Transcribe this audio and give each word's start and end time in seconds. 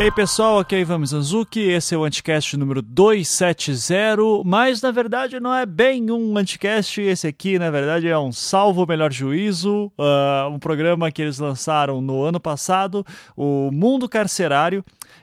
E 0.00 0.04
aí 0.04 0.10
pessoal, 0.10 0.58
aqui 0.58 0.76
é 0.76 0.80
Ivan 0.80 1.00
Mizanzuki, 1.00 1.60
esse 1.60 1.94
é 1.94 1.98
o 1.98 2.04
Anticast 2.04 2.56
número 2.56 2.80
270, 2.80 4.42
mas 4.46 4.80
na 4.80 4.90
verdade 4.90 5.38
não 5.38 5.54
é 5.54 5.66
bem 5.66 6.10
um 6.10 6.38
Anticast, 6.38 7.02
esse 7.02 7.26
aqui 7.26 7.58
na 7.58 7.70
verdade 7.70 8.08
é 8.08 8.18
um 8.18 8.32
Salvo 8.32 8.86
Melhor 8.86 9.12
Juízo, 9.12 9.92
uh, 9.98 10.48
um 10.50 10.58
programa 10.58 11.12
que 11.12 11.20
eles 11.20 11.38
lançaram 11.38 12.00
no 12.00 12.22
ano 12.22 12.40
passado, 12.40 13.04
o 13.36 13.70
Mundo 13.70 14.08
Carcerário, 14.08 14.82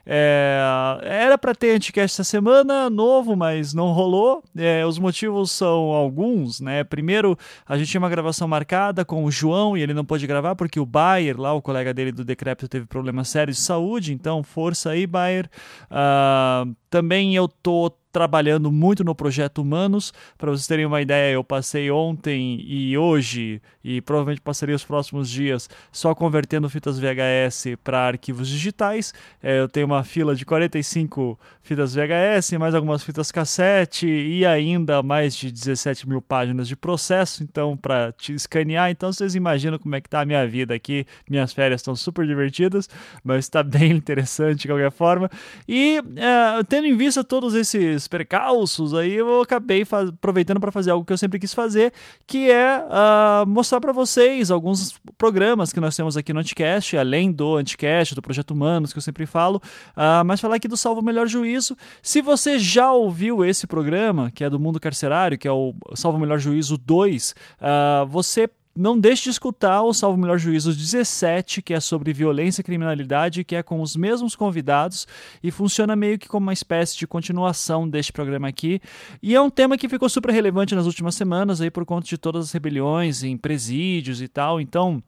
é, 0.09 0.57
era 1.01 1.37
para 1.37 1.53
ter 1.53 1.75
Anticast 1.75 2.15
essa 2.15 2.23
semana, 2.23 2.89
novo, 2.89 3.35
mas 3.35 3.73
não 3.73 3.91
rolou. 3.91 4.41
É, 4.55 4.85
os 4.85 4.97
motivos 4.97 5.51
são 5.51 5.91
alguns, 5.91 6.61
né? 6.61 6.85
Primeiro, 6.85 7.37
a 7.67 7.77
gente 7.77 7.91
tinha 7.91 7.99
uma 7.99 8.09
gravação 8.09 8.47
marcada 8.47 9.03
com 9.03 9.25
o 9.25 9.31
João 9.31 9.75
e 9.77 9.81
ele 9.81 9.93
não 9.93 10.05
pôde 10.05 10.25
gravar 10.25 10.55
porque 10.55 10.79
o 10.79 10.85
Bayer, 10.85 11.37
lá, 11.37 11.51
o 11.51 11.61
colega 11.61 11.93
dele 11.93 12.13
do 12.13 12.23
Decrépito, 12.23 12.69
teve 12.69 12.85
problemas 12.85 13.27
sérios 13.27 13.57
de 13.57 13.63
saúde. 13.63 14.13
Então, 14.13 14.43
força 14.43 14.91
aí, 14.91 15.05
Bayer. 15.05 15.49
Uh, 15.91 16.73
também 16.89 17.35
eu 17.35 17.49
tô 17.49 17.91
trabalhando 18.17 18.71
muito 18.71 19.03
no 19.03 19.13
projeto 19.13 19.59
Humanos. 19.59 20.11
Para 20.39 20.49
vocês 20.49 20.65
terem 20.65 20.87
uma 20.87 20.99
ideia, 20.99 21.33
eu 21.33 21.43
passei 21.43 21.91
ontem 21.91 22.65
e 22.67 22.97
hoje, 22.97 23.61
e 23.83 24.01
provavelmente 24.01 24.41
passaria 24.41 24.75
os 24.75 24.83
próximos 24.83 25.29
dias, 25.29 25.69
só 25.91 26.15
convertendo 26.15 26.67
fitas 26.67 26.97
VHS 26.97 27.77
para 27.83 28.07
arquivos 28.07 28.47
digitais. 28.47 29.13
É, 29.41 29.59
eu 29.59 29.69
tenho 29.69 29.85
uma 29.85 30.03
fila 30.03 30.33
de 30.35 30.45
45 30.45 31.39
fitas 31.61 31.93
VHS, 31.93 32.53
mais 32.53 32.73
algumas 32.73 33.03
fitas 33.03 33.31
cassete 33.31 34.07
e 34.07 34.43
ainda 34.43 35.03
mais 35.03 35.35
de 35.35 35.51
17 35.51 36.09
mil 36.09 36.19
páginas 36.19 36.67
de 36.67 36.75
processo, 36.75 37.43
então, 37.43 37.77
para 37.77 38.11
te 38.13 38.33
escanear. 38.33 38.89
Então, 38.89 39.13
vocês 39.13 39.35
imaginam 39.35 39.77
como 39.77 39.93
é 39.95 40.01
que 40.01 40.09
tá 40.09 40.21
a 40.21 40.25
minha 40.25 40.47
vida 40.47 40.73
aqui. 40.73 41.05
Minhas 41.29 41.53
férias 41.53 41.81
estão 41.81 41.95
super 41.95 42.25
divertidas, 42.25 42.89
mas 43.23 43.45
está 43.45 43.61
bem 43.61 43.91
interessante 43.97 44.61
de 44.61 44.67
qualquer 44.67 44.91
forma. 44.91 45.29
E 45.67 46.01
é, 46.15 46.63
tendo 46.63 46.87
em 46.87 46.97
vista 46.97 47.23
todos 47.23 47.53
esses 47.53 48.06
percalços, 48.07 48.93
aí 48.93 49.13
eu 49.13 49.41
acabei 49.41 49.85
aproveitando 49.91 50.59
para 50.59 50.71
fazer 50.71 50.91
algo 50.91 51.05
que 51.05 51.13
eu 51.13 51.17
sempre 51.17 51.39
quis 51.39 51.53
fazer, 51.53 51.93
que 52.25 52.49
é 52.49 52.79
uh, 52.79 53.47
mostrar 53.47 53.79
para 53.79 53.91
vocês 53.91 54.49
alguns 54.51 54.99
programas 55.17 55.73
que 55.73 55.79
nós 55.79 55.95
temos 55.95 56.17
aqui 56.17 56.33
no 56.33 56.39
Anticast, 56.39 56.97
além 56.97 57.31
do 57.31 57.55
Anticast, 57.55 58.15
do 58.15 58.21
Projeto 58.21 58.51
Humanos, 58.51 58.91
que 58.91 58.99
eu 58.99 59.03
sempre 59.03 59.25
falo, 59.25 59.61
uh, 59.95 60.23
mas 60.25 60.39
falar 60.39 60.55
aqui 60.55 60.67
do 60.67 60.77
Salvo 60.77 61.01
Melhor 61.01 61.27
Juízo. 61.27 61.75
Se 62.01 62.21
você 62.21 62.57
já 62.57 62.91
ouviu 62.91 63.43
esse 63.43 63.67
programa, 63.67 64.31
que 64.31 64.43
é 64.43 64.49
do 64.49 64.59
Mundo 64.59 64.79
Carcerário, 64.79 65.37
que 65.37 65.47
é 65.47 65.51
o 65.51 65.73
Salvo 65.95 66.17
Melhor 66.17 66.39
Juízo 66.39 66.77
2, 66.77 67.31
uh, 67.31 67.33
ah, 67.61 68.05
você 68.07 68.49
não 68.77 68.99
deixe 68.99 69.23
de 69.23 69.29
escutar 69.31 69.81
o 69.81 69.93
Salvo 69.93 70.17
Melhor 70.17 70.37
Juízo 70.37 70.73
17, 70.73 71.61
que 71.61 71.73
é 71.73 71.79
sobre 71.79 72.13
violência 72.13 72.61
e 72.61 72.63
criminalidade, 72.63 73.43
que 73.43 73.55
é 73.55 73.63
com 73.63 73.81
os 73.81 73.95
mesmos 73.95 74.35
convidados 74.35 75.07
e 75.41 75.49
funciona 75.49 75.95
meio 75.95 76.19
que 76.19 76.27
como 76.27 76.45
uma 76.45 76.53
espécie 76.53 76.95
de 76.95 77.07
continuação 77.07 77.89
deste 77.89 78.13
programa 78.13 78.47
aqui. 78.47 78.79
E 79.21 79.35
é 79.35 79.41
um 79.41 79.49
tema 79.49 79.77
que 79.77 79.89
ficou 79.89 80.07
super 80.07 80.31
relevante 80.31 80.75
nas 80.75 80.85
últimas 80.85 81.15
semanas 81.15 81.59
aí 81.59 81.71
por 81.71 81.85
conta 81.85 82.07
de 82.07 82.17
todas 82.17 82.45
as 82.45 82.51
rebeliões 82.51 83.23
em 83.23 83.35
presídios 83.35 84.21
e 84.21 84.27
tal. 84.27 84.61
Então, 84.61 85.01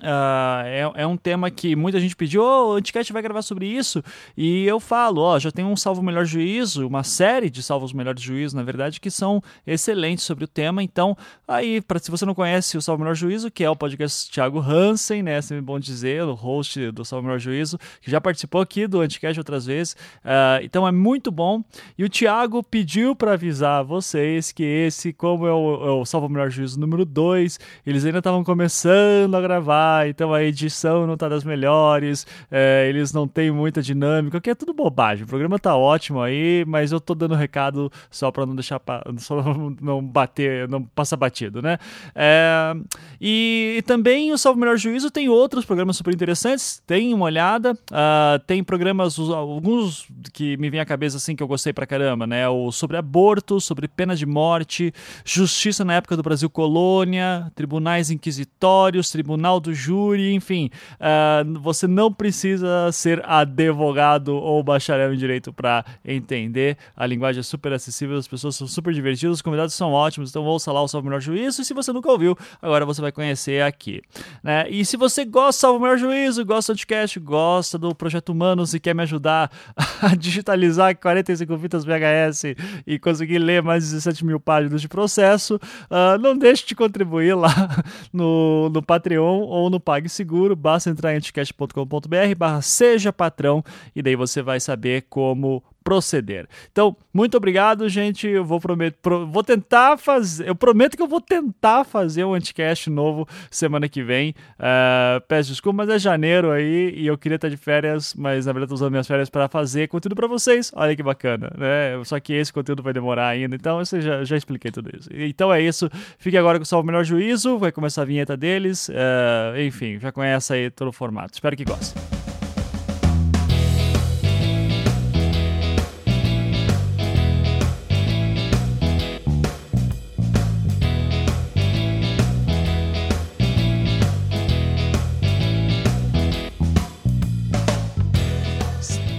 Uh, 0.00 0.64
é, 0.66 1.02
é, 1.02 1.06
um 1.06 1.16
tema 1.16 1.50
que 1.50 1.76
muita 1.76 2.00
gente 2.00 2.16
pediu, 2.16 2.42
oh, 2.42 2.72
o 2.72 2.72
Anticast 2.74 3.12
vai 3.12 3.22
gravar 3.22 3.42
sobre 3.42 3.66
isso, 3.66 4.02
e 4.36 4.66
eu 4.66 4.80
falo, 4.80 5.20
ó, 5.20 5.38
já 5.38 5.52
tem 5.52 5.64
um 5.64 5.76
Salvo 5.76 6.02
Melhor 6.02 6.24
Juízo, 6.24 6.86
uma 6.86 7.04
série 7.04 7.48
de 7.48 7.62
Salvos 7.62 7.92
Melhores 7.92 8.20
Juízo, 8.20 8.56
na 8.56 8.62
verdade, 8.62 9.00
que 9.00 9.10
são 9.10 9.42
excelentes 9.66 10.24
sobre 10.24 10.44
o 10.44 10.48
tema, 10.48 10.82
então, 10.82 11.16
aí, 11.46 11.80
para 11.80 12.00
se 12.00 12.10
você 12.10 12.26
não 12.26 12.34
conhece 12.34 12.76
o 12.76 12.82
Salvo 12.82 13.02
Melhor 13.02 13.14
Juízo, 13.14 13.50
que 13.50 13.62
é 13.62 13.70
o 13.70 13.76
podcast 13.76 14.30
Thiago 14.30 14.58
Hansen, 14.58 15.22
né, 15.22 15.40
sempre 15.40 15.62
bom 15.62 15.78
dizer, 15.78 16.24
o 16.24 16.34
host 16.34 16.90
do 16.90 17.04
Salvo 17.04 17.26
Melhor 17.26 17.38
Juízo, 17.38 17.78
que 18.00 18.10
já 18.10 18.20
participou 18.20 18.60
aqui 18.60 18.86
do 18.86 19.00
Anticast 19.00 19.38
outras 19.38 19.64
vezes, 19.64 19.92
uh, 20.24 20.62
então 20.62 20.86
é 20.88 20.92
muito 20.92 21.30
bom, 21.30 21.62
e 21.96 22.04
o 22.04 22.08
Thiago 22.08 22.62
pediu 22.64 23.14
para 23.14 23.34
avisar 23.34 23.84
vocês 23.84 24.50
que 24.50 24.64
esse, 24.64 25.12
como 25.12 25.46
é 25.46 25.52
o, 25.52 25.86
é 25.86 25.90
o 25.92 26.04
Salvo 26.04 26.28
Melhor 26.28 26.50
Juízo 26.50 26.80
número 26.80 27.04
2, 27.04 27.60
eles 27.86 28.04
ainda 28.04 28.18
estavam 28.18 28.42
começando 28.42 29.34
a 29.36 29.40
gravar 29.40 29.83
então 30.06 30.32
a 30.32 30.42
edição 30.42 31.06
não 31.06 31.16
tá 31.16 31.28
das 31.28 31.44
melhores, 31.44 32.26
é, 32.50 32.86
eles 32.88 33.12
não 33.12 33.26
têm 33.26 33.50
muita 33.50 33.82
dinâmica, 33.82 34.40
que 34.40 34.50
é 34.50 34.54
tudo 34.54 34.72
bobagem. 34.72 35.24
O 35.24 35.26
programa 35.26 35.58
tá 35.58 35.76
ótimo 35.76 36.20
aí, 36.20 36.64
mas 36.66 36.92
eu 36.92 37.00
tô 37.00 37.14
dando 37.14 37.34
recado 37.34 37.90
só 38.10 38.30
para 38.30 38.46
não 38.46 38.54
deixar 38.54 38.80
só 39.18 39.42
não 39.80 40.02
bater, 40.02 40.68
não 40.68 40.82
passar 40.82 41.16
batido, 41.16 41.60
né? 41.60 41.78
É, 42.14 42.74
e, 43.20 43.76
e, 43.78 43.82
também 43.82 44.32
o 44.32 44.38
Salvo 44.38 44.58
Melhor 44.58 44.76
Juízo 44.76 45.10
tem 45.10 45.28
outros 45.28 45.64
programas 45.64 45.96
super 45.96 46.14
interessantes, 46.14 46.82
tem 46.86 47.12
uma 47.12 47.26
olhada, 47.26 47.72
uh, 47.72 48.38
tem 48.46 48.62
programas, 48.62 49.18
alguns 49.18 50.06
que 50.32 50.56
me 50.56 50.70
vem 50.70 50.80
à 50.80 50.84
cabeça 50.84 51.16
assim 51.16 51.36
que 51.36 51.42
eu 51.42 51.48
gostei 51.48 51.72
pra 51.72 51.86
caramba, 51.86 52.26
né? 52.26 52.48
O 52.48 52.70
sobre 52.72 52.96
aborto, 52.96 53.60
sobre 53.60 53.88
pena 53.88 54.16
de 54.16 54.26
morte, 54.26 54.92
justiça 55.24 55.84
na 55.84 55.94
época 55.94 56.16
do 56.16 56.22
Brasil 56.22 56.48
colônia, 56.48 57.50
tribunais 57.54 58.10
inquisitórios, 58.10 59.10
tribunal 59.10 59.60
do 59.60 59.73
júri, 59.74 60.32
enfim. 60.32 60.70
Uh, 60.94 61.58
você 61.60 61.86
não 61.86 62.12
precisa 62.12 62.90
ser 62.92 63.22
advogado 63.24 64.34
ou 64.36 64.62
bacharel 64.62 65.12
em 65.12 65.16
direito 65.16 65.52
para 65.52 65.84
entender. 66.04 66.78
A 66.96 67.04
linguagem 67.06 67.40
é 67.40 67.42
super 67.42 67.72
acessível, 67.72 68.16
as 68.16 68.28
pessoas 68.28 68.56
são 68.56 68.66
super 68.66 68.94
divertidas, 68.94 69.36
os 69.36 69.42
convidados 69.42 69.74
são 69.74 69.92
ótimos, 69.92 70.30
então 70.30 70.44
ouça 70.44 70.72
lá 70.72 70.80
o 70.80 70.88
Salvo 70.88 71.08
Melhor 71.08 71.20
Juízo. 71.20 71.60
E 71.60 71.64
se 71.64 71.74
você 71.74 71.92
nunca 71.92 72.10
ouviu, 72.10 72.36
agora 72.62 72.86
você 72.86 73.00
vai 73.00 73.12
conhecer 73.12 73.62
aqui. 73.62 74.00
Né? 74.42 74.68
E 74.70 74.84
se 74.84 74.96
você 74.96 75.24
gosta 75.24 75.58
do 75.58 75.60
Salvo 75.60 75.80
Melhor 75.80 75.98
Juízo, 75.98 76.44
gosta 76.44 76.72
do 76.72 76.84
podcast, 76.84 77.18
gosta 77.18 77.78
do 77.78 77.94
Projeto 77.94 78.28
Humanos 78.28 78.74
e 78.74 78.80
quer 78.80 78.94
me 78.94 79.02
ajudar 79.02 79.50
a 80.02 80.14
digitalizar 80.14 80.94
45 80.96 81.58
fitas 81.58 81.84
VHS 81.84 82.54
e 82.86 82.98
conseguir 82.98 83.38
ler 83.38 83.62
mais 83.62 83.84
de 83.84 83.90
17 83.90 84.24
mil 84.24 84.38
páginas 84.38 84.80
de 84.80 84.88
processo, 84.88 85.56
uh, 85.56 86.18
não 86.20 86.36
deixe 86.36 86.66
de 86.66 86.74
contribuir 86.74 87.34
lá 87.34 87.52
no, 88.12 88.68
no 88.68 88.82
Patreon 88.82 89.40
ou 89.40 89.63
ou 89.64 89.70
no 89.70 89.80
PagSeguro, 89.80 90.54
basta 90.54 90.90
entrar 90.90 91.12
em 91.12 91.16
anticast.com.br 91.16 92.34
barra 92.36 92.62
seja 92.62 93.12
patrão 93.12 93.64
e 93.94 94.02
daí 94.02 94.16
você 94.16 94.42
vai 94.42 94.60
saber 94.60 95.06
como 95.08 95.62
proceder. 95.84 96.48
Então, 96.72 96.96
muito 97.12 97.36
obrigado, 97.36 97.86
gente. 97.88 98.26
Eu 98.26 98.44
vou 98.44 98.58
prometer, 98.58 98.96
pro, 99.02 99.26
vou 99.26 99.44
tentar 99.44 99.98
fazer, 99.98 100.48
eu 100.48 100.54
prometo 100.54 100.96
que 100.96 101.02
eu 101.02 101.06
vou 101.06 101.20
tentar 101.20 101.84
fazer 101.84 102.24
um 102.24 102.32
anticast 102.32 102.88
novo 102.88 103.28
semana 103.50 103.88
que 103.88 104.02
vem. 104.02 104.34
Uh, 104.58 105.20
peço 105.28 105.50
desculpa, 105.50 105.76
mas 105.76 105.90
é 105.90 105.98
janeiro 105.98 106.50
aí 106.50 106.94
e 106.96 107.06
eu 107.06 107.18
queria 107.18 107.36
estar 107.36 107.50
de 107.50 107.56
férias, 107.56 108.14
mas 108.14 108.46
na 108.46 108.52
verdade 108.52 108.64
estou 108.64 108.76
usando 108.76 108.90
minhas 108.90 109.06
férias 109.06 109.28
para 109.28 109.46
fazer 109.46 109.86
conteúdo 109.88 110.16
para 110.16 110.26
vocês. 110.26 110.72
Olha 110.74 110.96
que 110.96 111.02
bacana, 111.02 111.52
né? 111.56 112.02
Só 112.04 112.18
que 112.18 112.32
esse 112.32 112.52
conteúdo 112.52 112.82
vai 112.82 112.94
demorar 112.94 113.28
ainda, 113.28 113.54
então 113.54 113.78
eu 113.78 114.00
já, 114.00 114.24
já 114.24 114.36
expliquei 114.36 114.70
tudo 114.70 114.90
isso. 114.96 115.10
Então 115.12 115.52
é 115.52 115.60
isso. 115.60 115.90
Fique 116.18 116.38
agora 116.38 116.58
com 116.58 116.62
o 116.62 116.66
Salvo 116.66 116.86
Melhor 116.86 117.04
Juízo, 117.04 117.58
vai 117.58 117.70
começar 117.70 118.02
a 118.02 118.04
vinheta 118.06 118.36
deles. 118.36 118.88
Uh, 118.88 119.60
enfim, 119.60 119.98
já 119.98 120.10
conhece 120.10 120.54
aí 120.54 120.70
todo 120.70 120.88
o 120.88 120.92
formato. 120.92 121.34
Espero 121.34 121.54
que 121.54 121.64
gostem. 121.64 122.33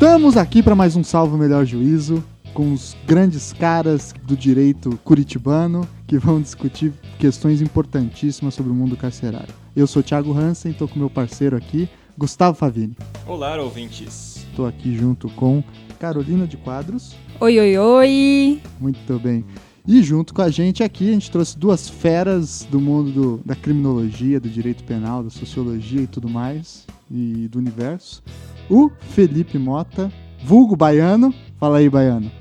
Estamos 0.06 0.38
aqui 0.38 0.62
para 0.62 0.76
mais 0.76 0.96
um 0.96 1.04
Salvo 1.04 1.36
Melhor 1.36 1.66
Juízo 1.66 2.24
com 2.54 2.72
os 2.72 2.96
grandes 3.08 3.52
caras 3.52 4.14
do 4.22 4.38
direito 4.38 5.00
curitibano 5.04 5.86
que 6.06 6.20
vão 6.20 6.40
discutir 6.40 6.94
questões 7.18 7.60
importantíssimas 7.60 8.54
sobre 8.54 8.72
o 8.72 8.76
mundo 8.76 8.96
carcerário. 8.96 9.54
Eu 9.76 9.88
sou 9.88 10.04
Thiago 10.04 10.32
Hansen, 10.32 10.74
estou 10.74 10.88
com 10.88 11.00
meu 11.00 11.10
parceiro 11.10 11.58
aqui, 11.58 11.90
Gustavo 12.16 12.56
Favini. 12.56 12.96
Olá, 13.26 13.60
ouvintes. 13.60 14.46
Estou 14.52 14.68
aqui 14.68 14.96
junto 14.96 15.28
com 15.30 15.64
Carolina 16.00 16.46
de 16.46 16.56
Quadros. 16.56 17.16
Oi, 17.40 17.60
oi, 17.60 17.76
oi. 17.76 18.62
Muito 18.80 19.20
bem. 19.20 19.44
E 19.88 20.04
junto 20.04 20.36
com 20.36 20.44
a 20.44 20.52
gente 20.52 20.84
aqui, 20.84 21.10
a 21.10 21.14
gente 21.14 21.32
trouxe 21.32 21.58
duas 21.58 21.90
feras 21.90 22.66
do 22.70 22.80
mundo 22.80 23.12
do, 23.12 23.42
da 23.44 23.56
criminologia, 23.56 24.40
do 24.40 24.50
direito 24.50 24.84
penal, 24.84 25.24
da 25.24 25.32
sociologia 25.32 26.02
e 26.02 26.08
tudo 26.08 26.30
mais, 26.30 26.86
e 27.10 27.48
do 27.52 27.58
universo 27.58 28.22
o 28.70 28.90
Felipe 29.12 29.58
Mota, 29.58 30.12
vulgo 30.44 30.76
Baiano. 30.76 31.34
Fala 31.60 31.78
aí, 31.78 31.90
Baiano. 31.90 32.32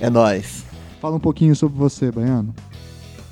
É 0.00 0.10
nós. 0.10 0.64
Fala 1.00 1.16
um 1.16 1.20
pouquinho 1.20 1.54
sobre 1.54 1.78
você, 1.78 2.10
Baiano. 2.10 2.54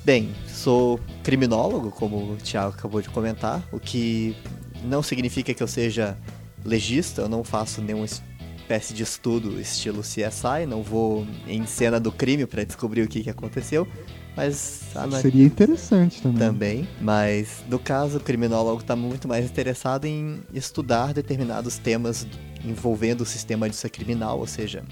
Bem, 0.03 0.31
sou 0.47 0.99
criminólogo, 1.23 1.91
como 1.91 2.33
o 2.33 2.37
Thiago 2.37 2.73
acabou 2.77 3.01
de 3.01 3.09
comentar, 3.09 3.61
o 3.71 3.79
que 3.79 4.35
não 4.83 5.03
significa 5.03 5.53
que 5.53 5.61
eu 5.61 5.67
seja 5.67 6.17
legista, 6.63 7.23
eu 7.23 7.29
não 7.29 7.43
faço 7.43 7.81
nenhuma 7.81 8.05
espécie 8.05 8.93
de 8.93 9.03
estudo 9.03 9.59
estilo 9.59 10.01
CSI, 10.01 10.65
não 10.67 10.81
vou 10.81 11.25
em 11.47 11.65
cena 11.65 11.99
do 11.99 12.11
crime 12.11 12.45
para 12.45 12.63
descobrir 12.63 13.01
o 13.01 13.07
que, 13.07 13.23
que 13.23 13.29
aconteceu, 13.29 13.87
mas 14.37 14.83
seria 15.19 15.43
interessante 15.43 16.21
também. 16.21 16.39
Também, 16.39 16.89
mas 17.01 17.63
no 17.67 17.79
caso 17.79 18.19
o 18.19 18.21
criminólogo 18.21 18.81
está 18.81 18.95
muito 18.95 19.27
mais 19.27 19.43
interessado 19.43 20.05
em 20.05 20.43
estudar 20.53 21.11
determinados 21.11 21.79
temas 21.79 22.27
envolvendo 22.63 23.21
o 23.21 23.25
sistema 23.25 23.67
de 23.67 23.73
justiça 23.73 23.89
criminal, 23.89 24.37
ou 24.37 24.45
seja, 24.45 24.83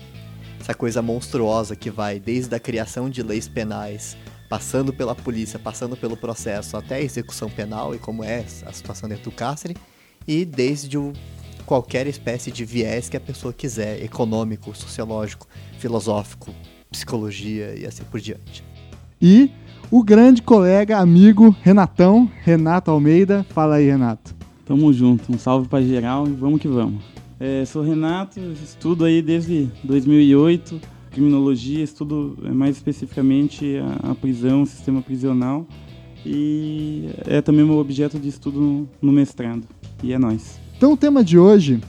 essa 0.59 0.74
coisa 0.74 1.00
monstruosa 1.00 1.75
que 1.75 1.92
vai 1.92 2.19
desde 2.19 2.56
a 2.56 2.59
criação 2.59 3.07
de 3.07 3.21
leis 3.21 3.47
penais, 3.47 4.18
passando 4.50 4.92
pela 4.92 5.13
polícia, 5.13 5.59
passando 5.59 5.95
pelo 5.95 6.18
processo 6.18 6.75
até 6.75 6.95
a 6.95 7.01
execução 7.01 7.48
penal 7.48 7.94
e 7.94 8.00
como 8.00 8.24
é 8.24 8.44
a 8.65 8.74
situação 8.74 9.07
dentro 9.07 9.25
do 9.25 9.31
cárcere, 9.31 9.77
e 10.27 10.44
desde 10.44 10.98
o, 10.98 11.13
qualquer 11.68 12.07
espécie 12.07 12.51
de 12.51 12.65
viés 12.65 13.09
que 13.09 13.18
a 13.18 13.21
pessoa 13.21 13.53
quiser, 13.53 14.01
econômico, 14.03 14.75
sociológico, 14.75 15.48
filosófico, 15.77 16.51
psicologia 16.89 17.75
e 17.75 17.86
assim 17.86 18.03
por 18.06 18.19
diante. 18.19 18.63
E 19.21 19.50
o 19.89 20.03
grande 20.03 20.41
colega, 20.41 20.97
amigo 20.97 21.56
Renatão, 21.62 22.29
Renato 22.44 22.91
Almeida. 22.91 23.45
Fala 23.50 23.75
aí, 23.75 23.85
Renato. 23.85 24.35
Tamo 24.65 24.91
junto, 24.91 25.31
um 25.31 25.38
salve 25.38 25.67
para 25.67 25.83
geral 25.83 26.27
e 26.27 26.31
vamos 26.31 26.59
que 26.59 26.67
vamos. 26.67 27.03
É, 27.39 27.63
sou 27.65 27.83
Renato, 27.83 28.39
estudo 28.63 29.06
aí 29.06 29.21
desde 29.21 29.69
2008, 29.83 30.79
criminologia, 31.12 31.83
estudo 31.83 32.38
é, 32.44 32.50
mais 32.50 32.77
especificamente 32.77 33.77
a, 33.77 34.12
a 34.12 34.15
prisão, 34.15 34.63
o 34.63 34.65
sistema 34.65 35.01
prisional 35.01 35.67
e 36.25 37.09
é 37.27 37.41
também 37.41 37.63
meu 37.63 37.77
objeto 37.77 38.17
de 38.19 38.27
estudo 38.27 38.59
no, 38.59 38.89
no 39.01 39.12
mestrado. 39.12 39.63
E 40.01 40.12
é 40.12 40.17
nós. 40.17 40.59
Então 40.75 40.94
o 40.94 40.97
tema 40.97 41.23
de 41.23 41.38
hoje 41.38 41.79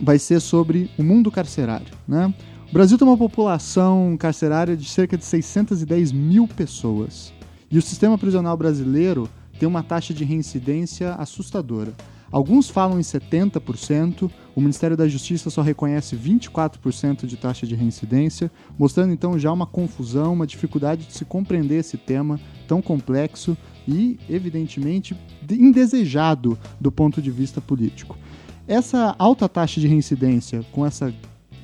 vai 0.00 0.18
ser 0.18 0.40
sobre 0.40 0.90
o 0.98 1.02
mundo 1.02 1.30
carcerário, 1.30 1.92
né? 2.08 2.32
O 2.70 2.72
Brasil 2.72 2.96
tem 2.96 3.06
uma 3.06 3.18
população 3.18 4.16
carcerária 4.16 4.76
de 4.76 4.88
cerca 4.88 5.18
de 5.18 5.24
610 5.24 6.12
mil 6.12 6.46
pessoas. 6.46 7.32
E 7.68 7.76
o 7.76 7.82
sistema 7.82 8.16
prisional 8.16 8.56
brasileiro 8.56 9.28
tem 9.58 9.68
uma 9.68 9.82
taxa 9.82 10.14
de 10.14 10.22
reincidência 10.22 11.14
assustadora. 11.14 11.92
Alguns 12.30 12.70
falam 12.70 13.00
em 13.00 13.02
70%, 13.02 14.30
o 14.54 14.60
Ministério 14.60 14.96
da 14.96 15.08
Justiça 15.08 15.50
só 15.50 15.62
reconhece 15.62 16.14
24% 16.14 17.26
de 17.26 17.36
taxa 17.36 17.66
de 17.66 17.74
reincidência, 17.74 18.52
mostrando 18.78 19.12
então 19.12 19.36
já 19.36 19.52
uma 19.52 19.66
confusão, 19.66 20.32
uma 20.32 20.46
dificuldade 20.46 21.06
de 21.06 21.12
se 21.12 21.24
compreender 21.24 21.80
esse 21.80 21.96
tema 21.96 22.38
tão 22.68 22.80
complexo 22.80 23.56
e, 23.86 24.16
evidentemente, 24.28 25.16
indesejado 25.50 26.56
do 26.80 26.92
ponto 26.92 27.20
de 27.20 27.32
vista 27.32 27.60
político. 27.60 28.16
Essa 28.68 29.16
alta 29.18 29.48
taxa 29.48 29.80
de 29.80 29.88
reincidência, 29.88 30.64
com 30.70 30.86
essa 30.86 31.12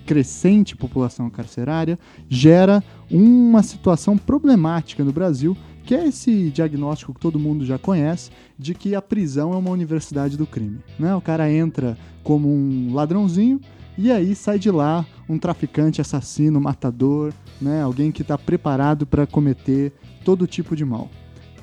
crescente 0.07 0.77
população 0.77 1.29
carcerária, 1.29 1.99
gera 2.29 2.83
uma 3.11 3.63
situação 3.63 4.17
problemática 4.17 5.05
no 5.05 5.13
Brasil 5.13 5.57
que 5.87 5.95
é 5.95 6.09
esse 6.09 6.51
diagnóstico 6.51 7.15
que 7.15 7.21
todo 7.21 7.39
mundo 7.39 7.65
já 7.65 7.79
conhece 7.79 8.33
de 8.59 8.75
que 8.75 8.97
a 8.97 9.01
prisão 9.01 9.55
é 9.55 9.57
uma 9.57 9.71
universidade 9.71 10.37
do 10.37 10.45
crime. 10.45 10.81
Né? 10.99 11.15
O 11.15 11.21
cara 11.21 11.51
entra 11.51 11.97
como 12.25 12.49
um 12.49 12.93
ladrãozinho 12.93 13.61
e 13.97 14.11
aí 14.11 14.35
sai 14.35 14.59
de 14.59 14.69
lá 14.69 15.07
um 15.29 15.39
traficante, 15.39 16.01
assassino, 16.01 16.61
matador, 16.61 17.33
né? 17.61 17.83
alguém 17.83 18.11
que 18.11 18.23
está 18.23 18.37
preparado 18.37 19.07
para 19.07 19.29
cometer 19.29 19.93
todo 20.25 20.45
tipo 20.45 20.75
de 20.75 20.85
mal. 20.85 21.09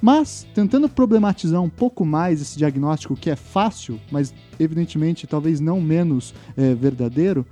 Mas, 0.01 0.45
tentando 0.53 0.89
problematizar 0.89 1.61
um 1.61 1.69
pouco 1.69 2.05
mais 2.05 2.41
esse 2.41 2.57
diagnóstico 2.57 3.15
que 3.15 3.29
é 3.29 3.35
fácil, 3.35 3.99
mas 4.11 4.33
evidentemente 4.59 5.25
talvez 5.25 5.61
não 5.61 5.79
menos 5.79 6.33
é, 6.57 6.73
verdadeiro, 6.73 7.45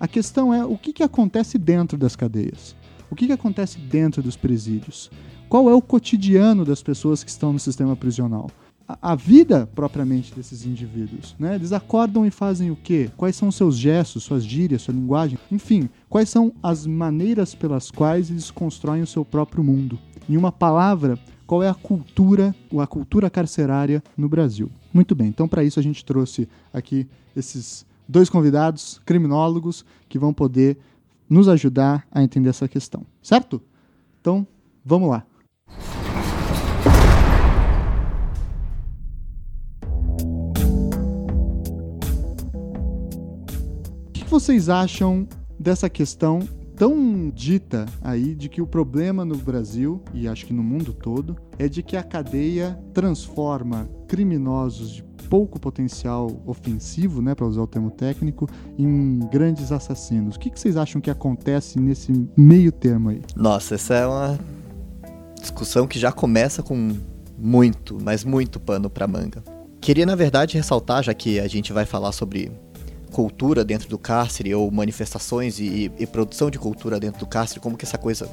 a 0.00 0.06
questão 0.06 0.54
é 0.54 0.64
o 0.64 0.76
que, 0.78 0.92
que 0.92 1.02
acontece 1.02 1.58
dentro 1.58 1.98
das 1.98 2.14
cadeias. 2.14 2.76
O 3.10 3.16
que, 3.16 3.26
que 3.26 3.32
acontece 3.32 3.78
dentro 3.78 4.22
dos 4.22 4.36
presídios? 4.36 5.10
Qual 5.48 5.68
é 5.68 5.74
o 5.74 5.82
cotidiano 5.82 6.64
das 6.64 6.82
pessoas 6.82 7.24
que 7.24 7.30
estão 7.30 7.52
no 7.52 7.58
sistema 7.58 7.96
prisional? 7.96 8.50
A, 8.86 9.14
vida 9.14 9.68
propriamente 9.74 10.34
desses 10.34 10.64
indivíduos, 10.64 11.36
né? 11.38 11.56
Eles 11.56 11.72
acordam 11.72 12.24
e 12.24 12.30
fazem 12.30 12.70
o 12.70 12.76
quê? 12.76 13.10
Quais 13.18 13.36
são 13.36 13.50
seus 13.50 13.76
gestos, 13.76 14.24
suas 14.24 14.42
gírias, 14.42 14.82
sua 14.82 14.94
linguagem? 14.94 15.38
Enfim, 15.52 15.90
quais 16.08 16.30
são 16.30 16.54
as 16.62 16.86
maneiras 16.86 17.54
pelas 17.54 17.90
quais 17.90 18.30
eles 18.30 18.50
constroem 18.50 19.02
o 19.02 19.06
seu 19.06 19.26
próprio 19.26 19.62
mundo? 19.62 19.98
Em 20.26 20.38
uma 20.38 20.50
palavra, 20.50 21.18
qual 21.46 21.62
é 21.62 21.68
a 21.68 21.74
cultura, 21.74 22.54
ou 22.70 22.80
a 22.80 22.86
cultura 22.86 23.28
carcerária 23.28 24.02
no 24.16 24.28
Brasil? 24.28 24.70
Muito 24.92 25.14
bem, 25.14 25.28
então 25.28 25.48
para 25.48 25.64
isso 25.64 25.78
a 25.78 25.82
gente 25.82 26.02
trouxe 26.02 26.48
aqui 26.72 27.06
esses 27.36 27.84
dois 28.08 28.30
convidados, 28.30 29.00
criminólogos, 29.04 29.84
que 30.08 30.18
vão 30.18 30.32
poder 30.32 30.78
nos 31.28 31.48
ajudar 31.48 32.06
a 32.10 32.22
entender 32.22 32.48
essa 32.48 32.66
questão, 32.66 33.04
certo? 33.22 33.60
Então, 34.20 34.46
vamos 34.84 35.10
lá. 35.10 35.26
O 44.08 44.12
que 44.12 44.24
vocês 44.24 44.68
acham 44.68 45.28
dessa 45.58 45.90
questão 45.90 46.40
tão 46.78 47.28
dita 47.28 47.86
aí 48.00 48.36
de 48.36 48.48
que 48.48 48.62
o 48.62 48.66
problema 48.66 49.24
no 49.24 49.36
Brasil 49.36 50.00
e 50.14 50.28
acho 50.28 50.46
que 50.46 50.52
no 50.52 50.62
mundo 50.62 50.92
todo 50.92 51.36
é 51.58 51.68
de 51.68 51.82
que 51.82 51.96
a 51.96 52.04
cadeia 52.04 52.78
transforma 52.94 53.90
criminosos 54.06 54.90
de 54.90 55.02
pouco 55.28 55.58
potencial 55.58 56.30
ofensivo, 56.46 57.20
né, 57.20 57.34
para 57.34 57.46
usar 57.46 57.62
o 57.62 57.66
termo 57.66 57.90
técnico, 57.90 58.48
em 58.78 59.20
grandes 59.30 59.70
assassinos. 59.70 60.36
O 60.36 60.38
que, 60.38 60.50
que 60.50 60.58
vocês 60.58 60.76
acham 60.76 61.00
que 61.00 61.10
acontece 61.10 61.78
nesse 61.78 62.12
meio 62.36 62.72
termo 62.72 63.10
aí? 63.10 63.20
Nossa, 63.36 63.74
essa 63.74 63.94
é 63.94 64.06
uma 64.06 64.38
discussão 65.40 65.86
que 65.86 65.98
já 65.98 66.10
começa 66.10 66.62
com 66.62 66.96
muito, 67.38 67.98
mas 68.02 68.24
muito 68.24 68.58
pano 68.58 68.90
para 68.90 69.06
manga. 69.06 69.42
Queria, 69.80 70.04
na 70.04 70.14
verdade, 70.14 70.56
ressaltar, 70.56 71.02
já 71.02 71.14
que 71.14 71.38
a 71.38 71.46
gente 71.46 71.72
vai 71.72 71.84
falar 71.84 72.12
sobre 72.12 72.50
cultura 73.12 73.64
dentro 73.64 73.88
do 73.88 73.98
cárcere 73.98 74.54
ou 74.54 74.70
manifestações 74.70 75.58
e, 75.58 75.90
e, 75.98 76.06
produção 76.06 76.50
de 76.50 76.58
cultura 76.58 77.00
dentro 77.00 77.20
do 77.20 77.26
cárcere, 77.26 77.60
como 77.60 77.76
que 77.76 77.84
essa 77.84 77.96
coisa 77.96 78.28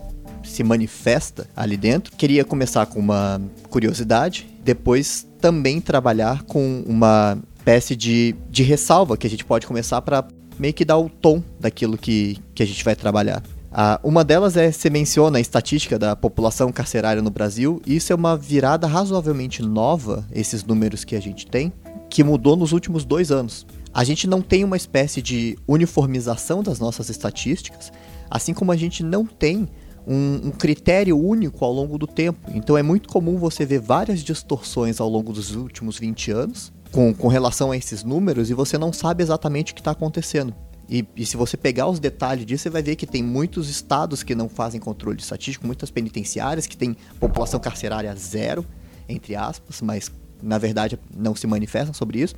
se 0.46 0.64
manifesta 0.64 1.48
ali 1.56 1.78
dentro. 1.78 2.16
Queria 2.16 2.46
começar 2.46 2.86
com 2.86 3.00
uma 3.00 3.42
curiosidade, 3.70 4.48
depois 4.64 5.28
também 5.40 5.82
trabalhar 5.82 6.44
com 6.44 6.84
uma 6.88 7.38
espécie 7.58 7.96
de, 7.96 8.36
de 8.50 8.64
ressalva 8.64 9.18
que 9.18 9.26
a 9.26 9.30
gente 9.30 9.44
pode 9.44 9.66
começar 9.66 10.02
para 10.02 10.28
meio 10.58 10.74
que 10.74 10.86
dar 10.86 10.98
o 10.98 11.10
tom 11.10 11.44
daquilo 11.60 11.98
que, 11.98 12.38
que 12.54 12.64
a 12.64 12.66
gente 12.66 12.84
vai 12.84 12.96
trabalhar. 12.96 13.44
Ah, 13.72 14.00
uma 14.04 14.24
delas 14.24 14.56
é, 14.56 14.72
você 14.72 14.90
menciona 14.90 15.38
a 15.38 15.42
estatística 15.42 16.00
da 16.00 16.16
população 16.16 16.72
carcerária 16.72 17.22
no 17.22 17.30
Brasil, 17.30 17.82
e 17.86 17.98
isso 17.98 18.14
é 18.14 18.16
uma 18.16 18.38
virada 18.38 18.88
razoavelmente 18.88 19.62
nova, 19.62 20.26
esses 20.32 20.64
números 20.64 21.04
que 21.04 21.14
a 21.14 21.20
gente 21.20 21.46
tem, 21.46 21.74
que 22.10 22.24
mudou 22.24 22.56
nos 22.56 22.72
últimos 22.72 23.04
dois 23.04 23.32
anos. 23.32 23.68
A 23.94 24.06
gente 24.06 24.28
não 24.28 24.42
tem 24.42 24.64
uma 24.64 24.78
espécie 24.78 25.22
de 25.22 25.58
uniformização 25.68 26.64
das 26.64 26.80
nossas 26.80 27.10
estatísticas, 27.10 27.92
assim 28.30 28.54
como 28.54 28.72
a 28.72 28.78
gente 28.78 29.04
não 29.04 29.26
tem 29.26 29.68
um, 30.08 30.48
um, 30.48 30.52
critério 30.52 31.18
único 31.18 31.64
ao 31.64 31.72
longo 31.72 31.98
do 31.98 32.08
tempo. 32.08 32.52
Então 32.54 32.78
é 32.78 32.84
muito 32.84 33.10
comum 33.10 33.38
você 33.38 33.66
ver 33.66 33.80
várias 33.80 34.22
distorções 34.22 35.00
ao 35.00 35.10
longo 35.10 35.34
dos 35.34 35.56
últimos 35.56 35.98
20 35.98 36.32
anos 36.32 36.74
com, 36.92 37.14
com 37.14 37.28
relação 37.28 37.72
a 37.72 37.78
esses 37.78 38.04
números 38.04 38.50
e 38.50 38.54
você 38.54 38.78
não 38.78 38.94
sabe 38.94 39.24
exatamente 39.24 39.72
o 39.72 39.76
que 39.76 39.82
está 39.82 39.92
acontecendo. 39.92 40.54
E, 40.88 41.06
e, 41.16 41.26
se 41.26 41.36
você 41.36 41.58
pegar 41.58 41.88
os 41.88 42.00
detalhes 42.00 42.46
disso, 42.46 42.64
você 42.64 42.70
vai 42.70 42.84
ver 42.84 42.96
que 42.96 43.08
tem 43.08 43.24
muitos 43.24 43.70
estados 43.70 44.22
que 44.22 44.36
não 44.36 44.48
fazem 44.48 44.80
controle 44.80 45.20
estatístico, 45.20 45.66
muitas 45.66 45.90
penitenciárias 45.90 46.68
que 46.68 46.78
têm 46.78 46.96
população 47.20 47.60
carcerária 47.60 48.16
zero, 48.16 48.64
entre 49.10 49.36
aspas, 49.36 49.82
mas 49.82 50.12
na 50.44 50.60
verdade 50.60 51.00
não 51.16 51.36
se 51.36 51.48
manifestam 51.48 51.94
sobre 51.94 52.22
isso. 52.22 52.36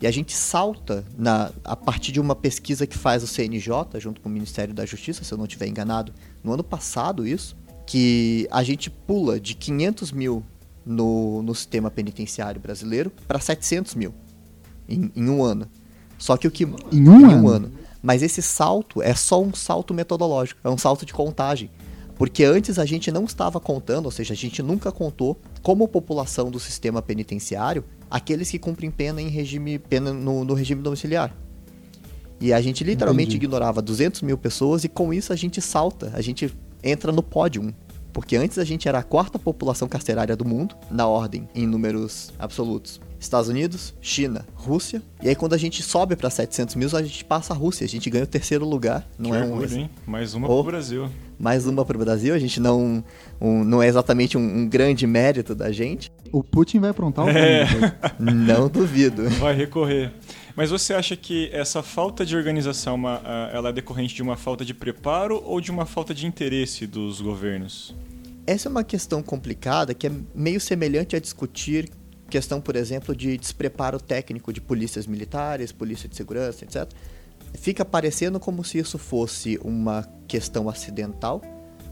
E 0.00 0.06
a 0.06 0.10
gente 0.10 0.34
salta 0.34 1.04
na, 1.18 1.50
a 1.62 1.76
partir 1.76 2.10
de 2.10 2.20
uma 2.20 2.34
pesquisa 2.34 2.86
que 2.86 2.96
faz 2.96 3.22
o 3.22 3.26
CNJ, 3.26 3.98
junto 3.98 4.20
com 4.20 4.30
o 4.30 4.32
Ministério 4.32 4.72
da 4.72 4.86
Justiça, 4.86 5.24
se 5.24 5.32
eu 5.32 5.36
não 5.36 5.44
estiver 5.44 5.66
enganado, 5.66 6.14
no 6.42 6.52
ano 6.52 6.64
passado 6.64 7.26
isso, 7.26 7.56
que 7.86 8.46
a 8.50 8.62
gente 8.62 8.90
pula 8.90 9.40
de 9.40 9.54
500 9.54 10.12
mil 10.12 10.44
no, 10.84 11.42
no 11.42 11.54
sistema 11.54 11.90
penitenciário 11.90 12.60
brasileiro 12.60 13.12
para 13.26 13.38
700 13.38 13.94
mil 13.94 14.14
em, 14.88 15.10
em 15.14 15.28
um 15.28 15.42
ano. 15.42 15.66
Só 16.18 16.36
que 16.36 16.46
o 16.46 16.50
que. 16.50 16.64
Em 16.64 17.08
um, 17.08 17.20
em 17.20 17.24
um 17.24 17.48
ano? 17.48 17.48
ano. 17.48 17.72
Mas 18.02 18.22
esse 18.22 18.40
salto 18.40 19.02
é 19.02 19.14
só 19.14 19.42
um 19.42 19.52
salto 19.54 19.92
metodológico, 19.92 20.60
é 20.64 20.70
um 20.70 20.78
salto 20.78 21.04
de 21.04 21.12
contagem. 21.12 21.70
Porque 22.16 22.44
antes 22.44 22.78
a 22.78 22.84
gente 22.84 23.10
não 23.10 23.24
estava 23.24 23.58
contando, 23.58 24.04
ou 24.04 24.10
seja, 24.10 24.34
a 24.34 24.36
gente 24.36 24.62
nunca 24.62 24.92
contou 24.92 25.40
como 25.62 25.88
população 25.88 26.50
do 26.50 26.60
sistema 26.60 27.00
penitenciário 27.00 27.82
aqueles 28.10 28.50
que 28.50 28.58
cumprem 28.58 28.90
pena 28.90 29.22
em 29.22 29.28
regime 29.28 29.78
pena 29.78 30.12
no, 30.12 30.44
no 30.44 30.52
regime 30.52 30.82
domiciliar. 30.82 31.34
E 32.40 32.52
a 32.52 32.60
gente 32.60 32.82
literalmente 32.82 33.30
Entendi. 33.30 33.44
ignorava 33.44 33.82
200 33.82 34.22
mil 34.22 34.38
pessoas 34.38 34.82
e 34.84 34.88
com 34.88 35.12
isso 35.12 35.32
a 35.32 35.36
gente 35.36 35.60
salta, 35.60 36.10
a 36.14 36.20
gente 36.22 36.52
entra 36.82 37.12
no 37.12 37.22
pódio. 37.22 37.74
Porque 38.12 38.36
antes 38.36 38.58
a 38.58 38.64
gente 38.64 38.88
era 38.88 38.98
a 38.98 39.02
quarta 39.02 39.38
população 39.38 39.86
carcerária 39.86 40.34
do 40.34 40.44
mundo, 40.44 40.74
na 40.90 41.06
ordem, 41.06 41.48
em 41.54 41.66
números 41.66 42.32
absolutos. 42.38 43.00
Estados 43.20 43.50
Unidos, 43.50 43.94
China, 44.00 44.46
Rússia. 44.54 45.02
E 45.22 45.28
aí 45.28 45.36
quando 45.36 45.52
a 45.52 45.58
gente 45.58 45.82
sobe 45.82 46.16
para 46.16 46.30
700 46.30 46.74
mil, 46.74 46.88
a 46.94 47.02
gente 47.02 47.22
passa 47.24 47.52
a 47.52 47.56
Rússia. 47.56 47.84
A 47.84 47.88
gente 47.88 48.08
ganha 48.08 48.24
o 48.24 48.26
terceiro 48.26 48.64
lugar. 48.66 49.06
Não 49.18 49.30
que 49.30 49.36
é 49.36 49.40
orgulho, 49.42 49.76
um... 49.76 49.78
hein? 49.80 49.90
Mais 50.06 50.32
uma 50.34 50.48
oh, 50.50 50.62
pro 50.62 50.72
Brasil. 50.72 51.08
Mais 51.38 51.66
uma 51.66 51.84
pro 51.84 51.98
Brasil. 51.98 52.34
A 52.34 52.38
gente 52.38 52.58
não, 52.58 53.04
um, 53.38 53.62
não 53.62 53.82
é 53.82 53.88
exatamente 53.88 54.38
um, 54.38 54.40
um, 54.40 54.66
grande 54.66 55.06
mérito 55.06 55.54
da 55.54 55.70
gente. 55.70 56.10
O 56.32 56.42
Putin 56.42 56.80
vai 56.80 56.90
aprontar 56.90 57.26
o 57.26 57.28
é. 57.28 57.66
Não 58.18 58.68
duvido. 58.68 59.28
Vai 59.30 59.54
recorrer. 59.54 60.12
Mas 60.56 60.70
você 60.70 60.94
acha 60.94 61.16
que 61.16 61.48
essa 61.52 61.82
falta 61.82 62.24
de 62.24 62.36
organização 62.36 62.94
uma, 62.94 63.20
ela 63.52 63.68
é 63.68 63.72
decorrente 63.72 64.14
de 64.14 64.22
uma 64.22 64.36
falta 64.36 64.64
de 64.64 64.74
preparo 64.74 65.42
ou 65.44 65.60
de 65.60 65.70
uma 65.70 65.86
falta 65.86 66.14
de 66.14 66.26
interesse 66.26 66.86
dos 66.86 67.20
governos? 67.20 67.94
Essa 68.46 68.68
é 68.68 68.70
uma 68.70 68.84
questão 68.84 69.22
complicada 69.22 69.94
que 69.94 70.06
é 70.06 70.12
meio 70.34 70.60
semelhante 70.60 71.14
a 71.14 71.20
discutir 71.20 71.88
questão, 72.28 72.60
por 72.60 72.76
exemplo, 72.76 73.14
de 73.14 73.36
despreparo 73.36 74.00
técnico 74.00 74.52
de 74.52 74.60
polícias 74.60 75.06
militares, 75.06 75.72
polícia 75.72 76.08
de 76.08 76.16
segurança, 76.16 76.64
etc. 76.64 76.88
Fica 77.54 77.84
parecendo 77.84 78.38
como 78.38 78.64
se 78.64 78.78
isso 78.78 78.96
fosse 78.96 79.58
uma 79.62 80.08
questão 80.28 80.68
acidental, 80.68 81.42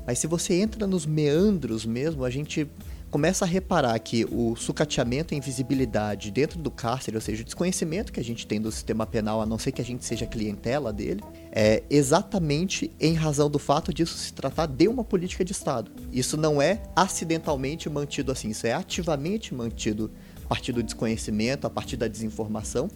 mas 0.06 0.20
se 0.20 0.26
você 0.26 0.54
entra 0.54 0.86
nos 0.86 1.04
meandros 1.04 1.84
mesmo, 1.84 2.24
a 2.24 2.30
gente 2.30 2.66
começa 3.10 3.44
a 3.44 3.48
reparar 3.48 3.98
que 3.98 4.26
o 4.30 4.54
sucateamento 4.56 5.32
e 5.32 5.36
invisibilidade 5.36 6.30
dentro 6.30 6.58
do 6.58 6.70
cárcere, 6.70 7.16
ou 7.16 7.20
seja, 7.20 7.42
o 7.42 7.44
desconhecimento 7.44 8.12
que 8.12 8.20
a 8.20 8.24
gente 8.24 8.46
tem 8.46 8.60
do 8.60 8.70
sistema 8.70 9.06
penal, 9.06 9.40
a 9.40 9.46
não 9.46 9.58
ser 9.58 9.72
que 9.72 9.80
a 9.80 9.84
gente 9.84 10.04
seja 10.04 10.26
clientela 10.26 10.92
dele, 10.92 11.22
é 11.50 11.82
exatamente 11.88 12.92
em 13.00 13.14
razão 13.14 13.48
do 13.50 13.58
fato 13.58 13.92
disso 13.92 14.16
se 14.16 14.32
tratar 14.32 14.66
de 14.66 14.88
uma 14.88 15.02
política 15.02 15.44
de 15.44 15.52
Estado. 15.52 15.90
Isso 16.12 16.36
não 16.36 16.60
é 16.60 16.82
acidentalmente 16.94 17.88
mantido 17.88 18.30
assim, 18.30 18.50
isso 18.50 18.66
é 18.66 18.72
ativamente 18.72 19.54
mantido 19.54 20.10
a 20.44 20.48
partir 20.48 20.72
do 20.72 20.82
desconhecimento, 20.82 21.66
a 21.66 21.70
partir 21.70 21.96
da 21.96 22.08
desinformação 22.08 22.88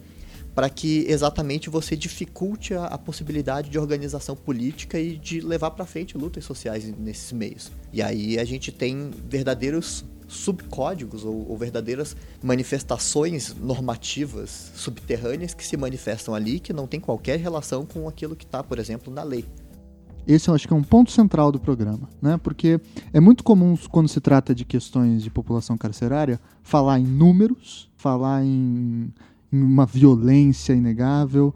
para 0.53 0.69
que 0.69 1.05
exatamente 1.07 1.69
você 1.69 1.95
dificulte 1.95 2.73
a, 2.73 2.85
a, 2.85 2.97
possibilidade 2.97 3.69
de 3.69 3.79
organização 3.79 4.35
política 4.35 4.99
e 4.99 5.17
de 5.17 5.41
levar 5.41 5.71
para 5.71 5.85
frente 5.85 6.17
lutas 6.17 6.45
sociais 6.45 6.85
nesses 6.97 7.31
meios. 7.31 7.71
E 7.91 8.01
aí 8.01 8.37
a 8.37 8.45
gente 8.45 8.71
tem 8.71 9.11
verdadeiros 9.27 10.05
subcódigos 10.27 11.23
ou, 11.23 11.49
ou, 11.49 11.57
verdadeiras 11.57 12.15
manifestações 12.41 13.53
normativas 13.55 14.71
subterrâneas 14.75 15.53
que 15.53 15.65
se 15.65 15.77
manifestam 15.77 16.33
ali 16.33 16.59
que 16.59 16.73
não 16.73 16.87
tem 16.87 16.99
qualquer 16.99 17.39
relação 17.39 17.85
com 17.85 18.07
aquilo 18.07 18.35
que 18.35 18.45
está, 18.45 18.63
por 18.63 18.79
exemplo, 18.79 19.13
na 19.13 19.23
lei. 19.23 19.45
Esse 20.25 20.49
eu 20.49 20.55
acho 20.55 20.67
que 20.67 20.73
é 20.73 20.77
um 20.77 20.83
ponto 20.83 21.11
central 21.11 21.51
do 21.51 21.59
programa, 21.59 22.09
né? 22.21 22.39
Porque 22.41 22.79
é 23.11 23.19
muito 23.19 23.43
comum 23.43 23.75
quando 23.91 24.07
se 24.07 24.21
trata 24.21 24.55
de 24.55 24.63
questões 24.63 25.21
de 25.21 25.29
população 25.29 25.77
carcerária 25.77 26.39
falar 26.61 26.97
em 26.97 27.03
números, 27.03 27.91
falar 27.97 28.43
em 28.43 29.13
uma 29.53 29.85
violência 29.85 30.73
inegável, 30.73 31.53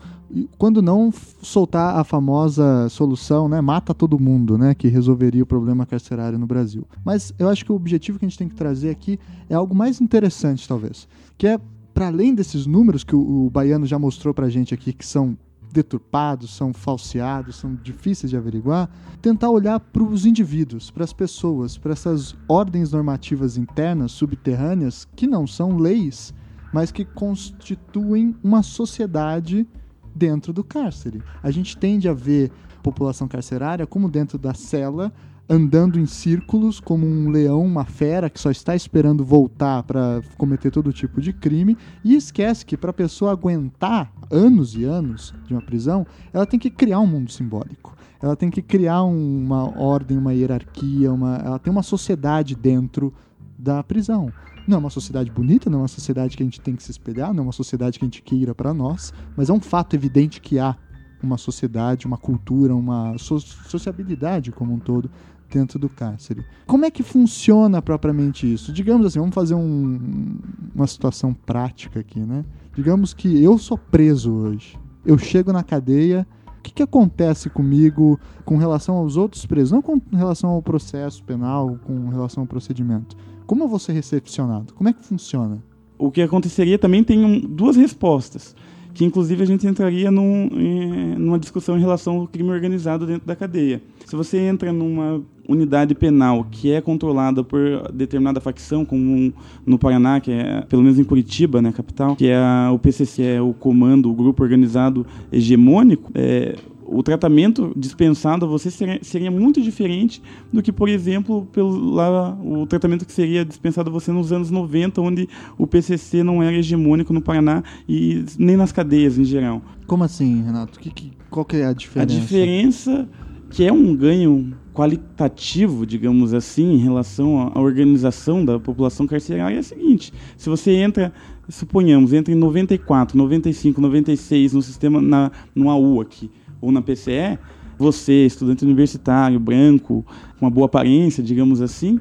quando 0.57 0.81
não 0.81 1.11
soltar 1.41 1.97
a 1.97 2.03
famosa 2.03 2.89
solução, 2.89 3.47
né, 3.47 3.61
mata 3.61 3.93
todo 3.93 4.19
mundo, 4.19 4.57
né, 4.57 4.75
que 4.75 4.87
resolveria 4.87 5.43
o 5.43 5.47
problema 5.47 5.85
carcerário 5.85 6.37
no 6.37 6.45
Brasil. 6.45 6.85
Mas 7.03 7.33
eu 7.39 7.49
acho 7.49 7.63
que 7.63 7.71
o 7.71 7.75
objetivo 7.75 8.19
que 8.19 8.25
a 8.25 8.29
gente 8.29 8.37
tem 8.37 8.49
que 8.49 8.55
trazer 8.55 8.89
aqui 8.89 9.19
é 9.49 9.55
algo 9.55 9.73
mais 9.73 10.01
interessante, 10.01 10.67
talvez, 10.67 11.07
que 11.37 11.47
é 11.47 11.59
para 11.93 12.07
além 12.07 12.35
desses 12.35 12.67
números 12.67 13.03
que 13.03 13.15
o, 13.15 13.45
o 13.45 13.49
baiano 13.49 13.85
já 13.85 13.97
mostrou 13.97 14.33
para 14.33 14.45
a 14.45 14.49
gente 14.49 14.73
aqui, 14.73 14.93
que 14.93 15.05
são 15.05 15.37
deturpados, 15.71 16.55
são 16.55 16.73
falseados, 16.73 17.55
são 17.55 17.75
difíceis 17.75 18.29
de 18.29 18.37
averiguar, 18.37 18.89
tentar 19.21 19.49
olhar 19.49 19.79
para 19.79 20.03
os 20.03 20.25
indivíduos, 20.25 20.89
para 20.91 21.03
as 21.03 21.13
pessoas, 21.13 21.77
para 21.77 21.91
essas 21.93 22.35
ordens 22.47 22.91
normativas 22.91 23.57
internas, 23.57 24.11
subterrâneas, 24.11 25.07
que 25.15 25.27
não 25.27 25.45
são 25.45 25.77
leis, 25.77 26.33
mas 26.71 26.91
que 26.91 27.05
constituem 27.05 28.35
uma 28.43 28.63
sociedade 28.63 29.67
dentro 30.13 30.51
do 30.51 30.63
cárcere. 30.63 31.21
A 31.41 31.51
gente 31.51 31.77
tende 31.77 32.09
a 32.09 32.13
ver 32.13 32.51
população 32.81 33.27
carcerária 33.27 33.85
como 33.85 34.09
dentro 34.09 34.37
da 34.37 34.53
cela, 34.53 35.11
andando 35.49 35.99
em 35.99 36.05
círculos 36.05 36.79
como 36.79 37.05
um 37.05 37.29
leão, 37.29 37.63
uma 37.63 37.85
fera 37.85 38.29
que 38.29 38.39
só 38.39 38.51
está 38.51 38.75
esperando 38.75 39.23
voltar 39.23 39.83
para 39.83 40.21
cometer 40.37 40.71
todo 40.71 40.91
tipo 40.91 41.21
de 41.21 41.31
crime 41.31 41.77
e 42.03 42.15
esquece 42.15 42.65
que 42.65 42.75
para 42.75 42.89
a 42.91 42.93
pessoa 42.93 43.31
aguentar 43.31 44.11
anos 44.29 44.75
e 44.75 44.83
anos 44.83 45.33
de 45.45 45.53
uma 45.53 45.61
prisão, 45.61 46.05
ela 46.33 46.45
tem 46.45 46.59
que 46.59 46.69
criar 46.69 46.99
um 46.99 47.07
mundo 47.07 47.31
simbólico. 47.31 47.95
Ela 48.21 48.35
tem 48.35 48.49
que 48.49 48.61
criar 48.61 49.03
uma 49.03 49.77
ordem, 49.79 50.17
uma 50.17 50.33
hierarquia, 50.33 51.13
uma, 51.13 51.37
ela 51.37 51.59
tem 51.59 51.71
uma 51.71 51.83
sociedade 51.83 52.55
dentro 52.55 53.13
da 53.57 53.83
prisão. 53.83 54.31
Não 54.67 54.75
é 54.75 54.79
uma 54.79 54.89
sociedade 54.89 55.31
bonita, 55.31 55.69
não 55.69 55.79
é 55.79 55.81
uma 55.83 55.87
sociedade 55.87 56.35
que 56.35 56.43
a 56.43 56.45
gente 56.45 56.59
tem 56.59 56.75
que 56.75 56.83
se 56.83 56.91
espelhar, 56.91 57.33
não 57.33 57.43
é 57.43 57.47
uma 57.47 57.53
sociedade 57.53 57.97
que 57.97 58.05
a 58.05 58.07
gente 58.07 58.21
queira 58.21 58.53
para 58.53 58.73
nós, 58.73 59.13
mas 59.35 59.49
é 59.49 59.53
um 59.53 59.61
fato 59.61 59.95
evidente 59.95 60.41
que 60.41 60.59
há 60.59 60.75
uma 61.23 61.37
sociedade, 61.37 62.05
uma 62.05 62.17
cultura, 62.17 62.75
uma 62.75 63.17
so 63.17 63.39
sociabilidade 63.39 64.51
como 64.51 64.73
um 64.73 64.79
todo 64.79 65.09
dentro 65.49 65.79
do 65.79 65.89
cárcere. 65.89 66.45
Como 66.65 66.85
é 66.85 66.91
que 66.91 67.03
funciona 67.03 67.81
propriamente 67.81 68.51
isso? 68.51 68.71
Digamos 68.71 69.05
assim, 69.05 69.19
vamos 69.19 69.33
fazer 69.33 69.55
um, 69.55 70.37
uma 70.75 70.87
situação 70.87 71.33
prática 71.33 71.99
aqui, 71.99 72.19
né? 72.19 72.43
Digamos 72.75 73.13
que 73.13 73.41
eu 73.41 73.57
sou 73.57 73.77
preso 73.77 74.33
hoje. 74.33 74.77
Eu 75.05 75.17
chego 75.17 75.53
na 75.53 75.63
cadeia 75.63 76.27
o 76.59 76.61
que, 76.61 76.73
que, 76.73 76.83
acontece 76.83 77.49
comigo 77.49 78.19
com 78.43 78.57
relação 78.57 78.95
aos 78.95 79.15
outros 79.15 79.45
presos, 79.45 79.71
não 79.71 79.81
com 79.81 80.01
relação 80.11 80.49
ao 80.49 80.61
processo 80.61 81.23
penal, 81.23 81.79
com 81.85 82.09
relação 82.09 82.43
ao 82.43 82.47
procedimento. 82.47 83.15
Como 83.47 83.63
eu 83.63 83.67
vou 83.69 83.79
ser 83.79 83.93
recepcionado? 83.93 84.73
Como 84.73 84.89
é 84.89 84.93
que 84.93 85.03
funciona? 85.03 85.63
O 85.97 86.11
que 86.11 86.21
aconteceria 86.21 86.77
também 86.77 87.01
tem 87.01 87.23
um, 87.23 87.39
duas 87.39 87.77
respostas, 87.77 88.53
que 88.93 89.05
inclusive 89.05 89.41
a 89.41 89.45
gente 89.45 89.65
entraria 89.65 90.11
num, 90.11 90.49
em, 90.51 91.15
numa 91.15 91.39
discussão 91.39 91.77
em 91.77 91.79
relação 91.79 92.17
ao 92.17 92.27
crime 92.27 92.49
organizado 92.51 93.07
dentro 93.07 93.25
da 93.25 93.37
cadeia. 93.37 93.81
Se 94.05 94.15
você 94.17 94.37
entra 94.37 94.73
numa 94.73 95.23
unidade 95.47 95.95
penal 95.95 96.45
que 96.51 96.71
é 96.71 96.81
controlada 96.81 97.41
por 97.41 97.89
determinada 97.93 98.41
facção, 98.41 98.83
como 98.83 99.33
no 99.65 99.79
Paraná, 99.79 100.19
que 100.19 100.31
é, 100.31 100.61
pelo 100.61 100.83
menos 100.83 100.99
em 100.99 101.03
Curitiba, 101.05 101.61
né, 101.61 101.71
capital, 101.71 102.17
que 102.17 102.27
é 102.27 102.35
a, 102.35 102.69
o 102.73 102.77
PCC, 102.77 103.23
é 103.23 103.41
o 103.41 103.53
comando, 103.53 104.11
o 104.11 104.13
grupo 104.13 104.43
organizado 104.43 105.05
hegemônico, 105.31 106.11
é, 106.13 106.55
o 106.87 107.03
tratamento 107.03 107.73
dispensado 107.75 108.45
a 108.45 108.47
você 108.47 108.71
seria, 108.71 108.99
seria, 109.01 109.29
muito 109.29 109.61
diferente 109.61 110.21
do 110.51 110.61
que, 110.61 110.71
por 110.71 110.87
exemplo, 110.87 111.45
pelo, 111.51 111.93
lá, 111.93 112.37
o 112.41 112.65
tratamento 112.65 113.05
que 113.05 113.11
seria 113.11 113.43
dispensado 113.43 113.89
a 113.89 113.93
você 113.93 114.11
nos 114.11 114.31
anos 114.31 114.49
90, 114.49 115.01
onde 115.01 115.27
o 115.57 115.67
PCC 115.67 116.23
não 116.23 116.41
era 116.41 116.55
hegemônico 116.55 117.13
no 117.13 117.21
Paraná 117.21 117.63
e 117.87 118.23
nem 118.39 118.55
nas 118.55 118.71
cadeias 118.71 119.17
em 119.17 119.25
geral. 119.25 119.61
Como 119.85 120.03
assim, 120.03 120.43
Renato? 120.43 120.79
Que, 120.79 120.89
que, 120.89 121.11
qual 121.29 121.45
que 121.45 121.57
é 121.57 121.65
a 121.65 121.73
diferença? 121.73 122.01
A 122.01 122.19
diferença 122.19 123.09
que 123.49 123.65
é 123.65 123.71
um 123.71 123.95
ganho 123.95 124.53
qualitativo, 124.73 125.85
digamos 125.85 126.33
assim, 126.33 126.73
em 126.73 126.77
relação 126.77 127.51
à 127.53 127.59
organização 127.59 128.45
da 128.45 128.59
população 128.59 129.07
carcerária 129.07 129.55
é 129.55 129.59
a 129.59 129.63
seguinte: 129.63 130.13
se 130.37 130.49
você 130.49 130.71
entra, 130.71 131.11
suponhamos, 131.49 132.13
entra 132.13 132.33
em 132.33 132.37
94, 132.37 133.17
95, 133.17 133.81
96 133.81 134.53
no 134.53 134.61
sistema 134.61 135.01
na 135.01 135.31
no 135.55 135.69
AU 135.69 136.01
aqui, 136.01 136.29
ou 136.61 136.71
na 136.71 136.81
PCE, 136.81 137.37
você, 137.77 138.25
estudante 138.25 138.65
universitário, 138.65 139.39
branco, 139.39 140.05
com 140.39 140.45
uma 140.45 140.51
boa 140.51 140.65
aparência, 140.65 141.23
digamos 141.23 141.61
assim, 141.61 141.99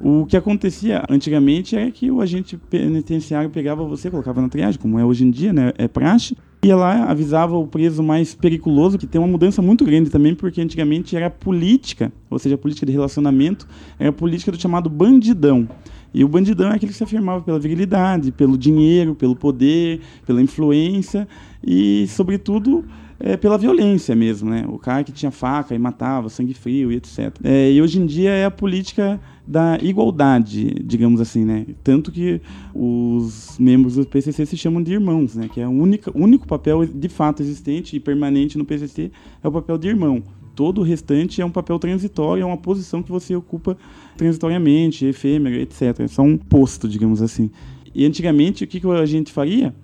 o 0.00 0.26
que 0.26 0.36
acontecia 0.36 1.02
antigamente 1.08 1.74
é 1.74 1.90
que 1.90 2.10
o 2.10 2.20
agente 2.20 2.56
penitenciário 2.56 3.48
pegava 3.48 3.82
você, 3.84 4.10
colocava 4.10 4.42
na 4.42 4.48
triagem, 4.48 4.78
como 4.80 4.98
é 4.98 5.04
hoje 5.04 5.24
em 5.24 5.30
dia, 5.30 5.52
né, 5.52 5.72
é 5.78 5.88
praxe, 5.88 6.36
ia 6.62 6.76
lá, 6.76 7.04
avisava 7.04 7.56
o 7.56 7.66
preso 7.66 8.02
mais 8.02 8.34
periculoso, 8.34 8.98
que 8.98 9.06
tem 9.06 9.20
uma 9.20 9.26
mudança 9.26 9.62
muito 9.62 9.84
grande 9.84 10.10
também, 10.10 10.34
porque 10.34 10.60
antigamente 10.60 11.16
era 11.16 11.30
política, 11.30 12.12
ou 12.28 12.38
seja, 12.38 12.58
política 12.58 12.84
de 12.84 12.92
relacionamento, 12.92 13.66
era 13.98 14.12
política 14.12 14.52
do 14.52 14.60
chamado 14.60 14.90
bandidão. 14.90 15.66
E 16.12 16.24
o 16.24 16.28
bandidão 16.28 16.70
é 16.70 16.76
aquele 16.76 16.92
que 16.92 16.98
se 16.98 17.04
afirmava 17.04 17.42
pela 17.42 17.58
virilidade, 17.58 18.32
pelo 18.32 18.56
dinheiro, 18.56 19.14
pelo 19.14 19.36
poder, 19.36 20.00
pela 20.26 20.40
influência 20.42 21.28
e, 21.64 22.06
sobretudo, 22.08 22.84
é, 23.18 23.36
pela 23.36 23.56
violência 23.56 24.14
mesmo, 24.14 24.50
né? 24.50 24.64
O 24.68 24.78
cara 24.78 25.02
que 25.02 25.12
tinha 25.12 25.30
faca 25.30 25.74
e 25.74 25.78
matava, 25.78 26.28
sangue 26.28 26.54
frio 26.54 26.92
e 26.92 26.96
etc. 26.96 27.34
É, 27.42 27.72
e 27.72 27.80
hoje 27.80 28.00
em 28.00 28.06
dia 28.06 28.30
é 28.30 28.44
a 28.44 28.50
política 28.50 29.20
da 29.46 29.78
igualdade, 29.80 30.74
digamos 30.84 31.20
assim, 31.20 31.44
né? 31.44 31.66
Tanto 31.84 32.10
que 32.10 32.40
os 32.74 33.56
membros 33.58 33.94
do 33.94 34.04
PCC 34.04 34.44
se 34.44 34.56
chamam 34.56 34.82
de 34.82 34.92
irmãos, 34.92 35.36
né? 35.36 35.48
Que 35.52 35.60
é 35.60 35.66
o 35.66 35.70
único, 35.70 36.10
único 36.14 36.46
papel 36.46 36.84
de 36.84 37.08
fato 37.08 37.42
existente 37.42 37.96
e 37.96 38.00
permanente 38.00 38.58
no 38.58 38.64
PCC 38.64 39.10
é 39.42 39.48
o 39.48 39.52
papel 39.52 39.78
de 39.78 39.88
irmão. 39.88 40.22
Todo 40.54 40.80
o 40.80 40.84
restante 40.84 41.40
é 41.40 41.44
um 41.44 41.50
papel 41.50 41.78
transitório, 41.78 42.42
é 42.42 42.46
uma 42.46 42.56
posição 42.56 43.02
que 43.02 43.12
você 43.12 43.36
ocupa 43.36 43.76
transitoriamente, 44.16 45.04
efêmero, 45.04 45.54
etc. 45.56 46.00
É 46.00 46.08
só 46.08 46.22
um 46.22 46.36
posto, 46.36 46.88
digamos 46.88 47.20
assim. 47.22 47.50
E 47.94 48.04
antigamente, 48.04 48.64
o 48.64 48.66
que, 48.66 48.80
que 48.80 48.86
a 48.86 49.06
gente 49.06 49.32
faria? 49.32 49.74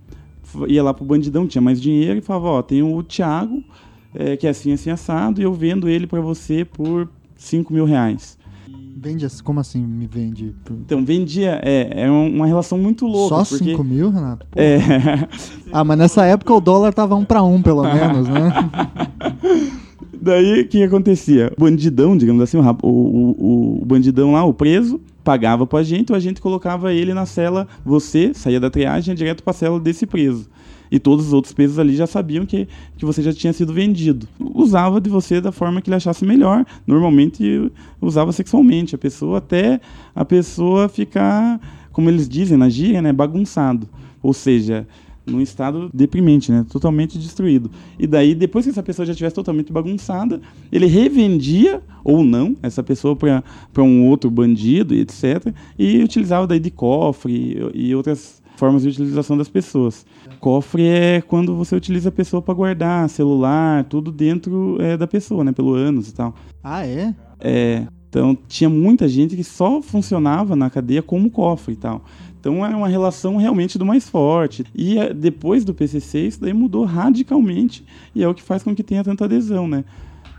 Ia 0.66 0.82
lá 0.82 0.92
pro 0.94 1.04
bandidão, 1.04 1.46
tinha 1.46 1.62
mais 1.62 1.80
dinheiro, 1.80 2.18
e 2.18 2.22
falava, 2.22 2.46
ó, 2.48 2.62
tem 2.62 2.82
o 2.82 3.02
Thiago, 3.02 3.62
é, 4.14 4.36
que 4.36 4.46
é 4.46 4.50
assim, 4.50 4.72
assim, 4.72 4.90
assado, 4.90 5.40
e 5.40 5.44
eu 5.44 5.52
vendo 5.52 5.88
ele 5.88 6.06
para 6.06 6.20
você 6.20 6.64
por 6.64 7.08
5 7.36 7.72
mil 7.72 7.84
reais. 7.84 8.38
Vende 8.94 9.26
como 9.42 9.58
assim 9.58 9.84
me 9.84 10.06
vende? 10.06 10.54
Então, 10.70 11.04
vendia, 11.04 11.60
é, 11.64 12.04
é 12.04 12.10
uma 12.10 12.46
relação 12.46 12.78
muito 12.78 13.04
louca. 13.04 13.44
Só 13.44 13.56
porque... 13.56 13.72
5 13.72 13.82
mil, 13.82 14.10
Renato? 14.10 14.46
Pô. 14.48 14.60
É. 14.60 14.78
ah, 15.72 15.82
mas 15.82 15.98
nessa 15.98 16.24
época 16.24 16.54
o 16.54 16.60
dólar 16.60 16.94
tava 16.94 17.16
um 17.16 17.24
para 17.24 17.42
um, 17.42 17.60
pelo 17.60 17.82
menos, 17.82 18.28
né? 18.28 18.52
Daí, 20.20 20.60
o 20.60 20.68
que 20.68 20.82
acontecia? 20.82 21.52
O 21.56 21.60
bandidão, 21.60 22.16
digamos 22.16 22.42
assim, 22.42 22.58
o, 22.58 22.86
o, 22.86 23.82
o 23.82 23.84
bandidão 23.84 24.32
lá, 24.32 24.44
o 24.44 24.54
preso, 24.54 25.00
pagava 25.24 25.66
para 25.66 25.80
a 25.80 25.82
gente, 25.82 26.12
ou 26.12 26.16
a 26.16 26.20
gente 26.20 26.40
colocava 26.40 26.92
ele 26.92 27.14
na 27.14 27.26
cela, 27.26 27.66
você 27.84 28.32
saía 28.34 28.60
da 28.60 28.70
triagem 28.70 29.14
direto 29.14 29.42
para 29.42 29.52
a 29.52 29.54
cela 29.54 29.80
desse 29.80 30.06
preso. 30.06 30.48
E 30.90 30.98
todos 30.98 31.28
os 31.28 31.32
outros 31.32 31.54
presos 31.54 31.78
ali 31.78 31.96
já 31.96 32.06
sabiam 32.06 32.44
que, 32.44 32.68
que 32.98 33.04
você 33.06 33.22
já 33.22 33.32
tinha 33.32 33.52
sido 33.54 33.72
vendido. 33.72 34.28
Usava 34.38 35.00
de 35.00 35.08
você 35.08 35.40
da 35.40 35.50
forma 35.50 35.80
que 35.80 35.88
ele 35.88 35.96
achasse 35.96 36.22
melhor. 36.22 36.66
Normalmente 36.86 37.72
usava 37.98 38.30
sexualmente 38.30 38.94
a 38.94 38.98
pessoa 38.98 39.38
até 39.38 39.80
a 40.14 40.22
pessoa 40.22 40.90
ficar, 40.90 41.58
como 41.92 42.10
eles 42.10 42.28
dizem 42.28 42.58
na 42.58 42.68
gíria, 42.68 43.00
né, 43.00 43.10
bagunçado. 43.10 43.88
Ou 44.22 44.34
seja, 44.34 44.86
num 45.26 45.40
estado 45.40 45.90
deprimente, 45.92 46.50
né? 46.50 46.64
Totalmente 46.70 47.18
destruído. 47.18 47.70
E 47.98 48.06
daí, 48.06 48.34
depois 48.34 48.64
que 48.64 48.70
essa 48.70 48.82
pessoa 48.82 49.06
já 49.06 49.12
estivesse 49.12 49.34
totalmente 49.34 49.72
bagunçada, 49.72 50.40
ele 50.70 50.86
revendia, 50.86 51.82
ou 52.04 52.24
não, 52.24 52.56
essa 52.62 52.82
pessoa 52.82 53.16
para 53.16 53.82
um 53.82 54.06
outro 54.06 54.30
bandido 54.30 54.94
e 54.94 55.00
etc. 55.00 55.54
E 55.78 56.02
utilizava 56.02 56.46
daí 56.46 56.60
de 56.60 56.70
cofre 56.70 57.32
e, 57.74 57.88
e 57.88 57.94
outras 57.94 58.42
formas 58.56 58.82
de 58.82 58.88
utilização 58.88 59.36
das 59.36 59.48
pessoas. 59.48 60.06
Cofre 60.40 60.86
é 60.86 61.20
quando 61.20 61.54
você 61.56 61.74
utiliza 61.74 62.08
a 62.08 62.12
pessoa 62.12 62.42
para 62.42 62.54
guardar 62.54 63.08
celular, 63.08 63.84
tudo 63.84 64.10
dentro 64.10 64.76
é, 64.80 64.96
da 64.96 65.06
pessoa, 65.06 65.44
né? 65.44 65.52
Pelo 65.52 65.74
ânus 65.74 66.08
e 66.08 66.14
tal. 66.14 66.34
Ah, 66.62 66.86
é? 66.86 67.14
É. 67.40 67.86
Então 68.08 68.36
tinha 68.46 68.68
muita 68.68 69.08
gente 69.08 69.34
que 69.34 69.42
só 69.42 69.80
funcionava 69.80 70.54
na 70.54 70.68
cadeia 70.68 71.02
como 71.02 71.30
cofre 71.30 71.72
e 71.74 71.76
tal. 71.76 72.04
Então 72.42 72.66
era 72.66 72.76
uma 72.76 72.88
relação 72.88 73.36
realmente 73.36 73.78
do 73.78 73.86
mais 73.86 74.08
forte. 74.08 74.64
E 74.74 74.98
eh, 74.98 75.14
depois 75.14 75.64
do 75.64 75.72
PCC, 75.72 76.26
isso 76.26 76.40
daí 76.40 76.52
mudou 76.52 76.84
radicalmente 76.84 77.84
e 78.12 78.24
é 78.24 78.26
o 78.26 78.34
que 78.34 78.42
faz 78.42 78.64
com 78.64 78.74
que 78.74 78.82
tenha 78.82 79.04
tanta 79.04 79.26
adesão, 79.26 79.68
né? 79.68 79.84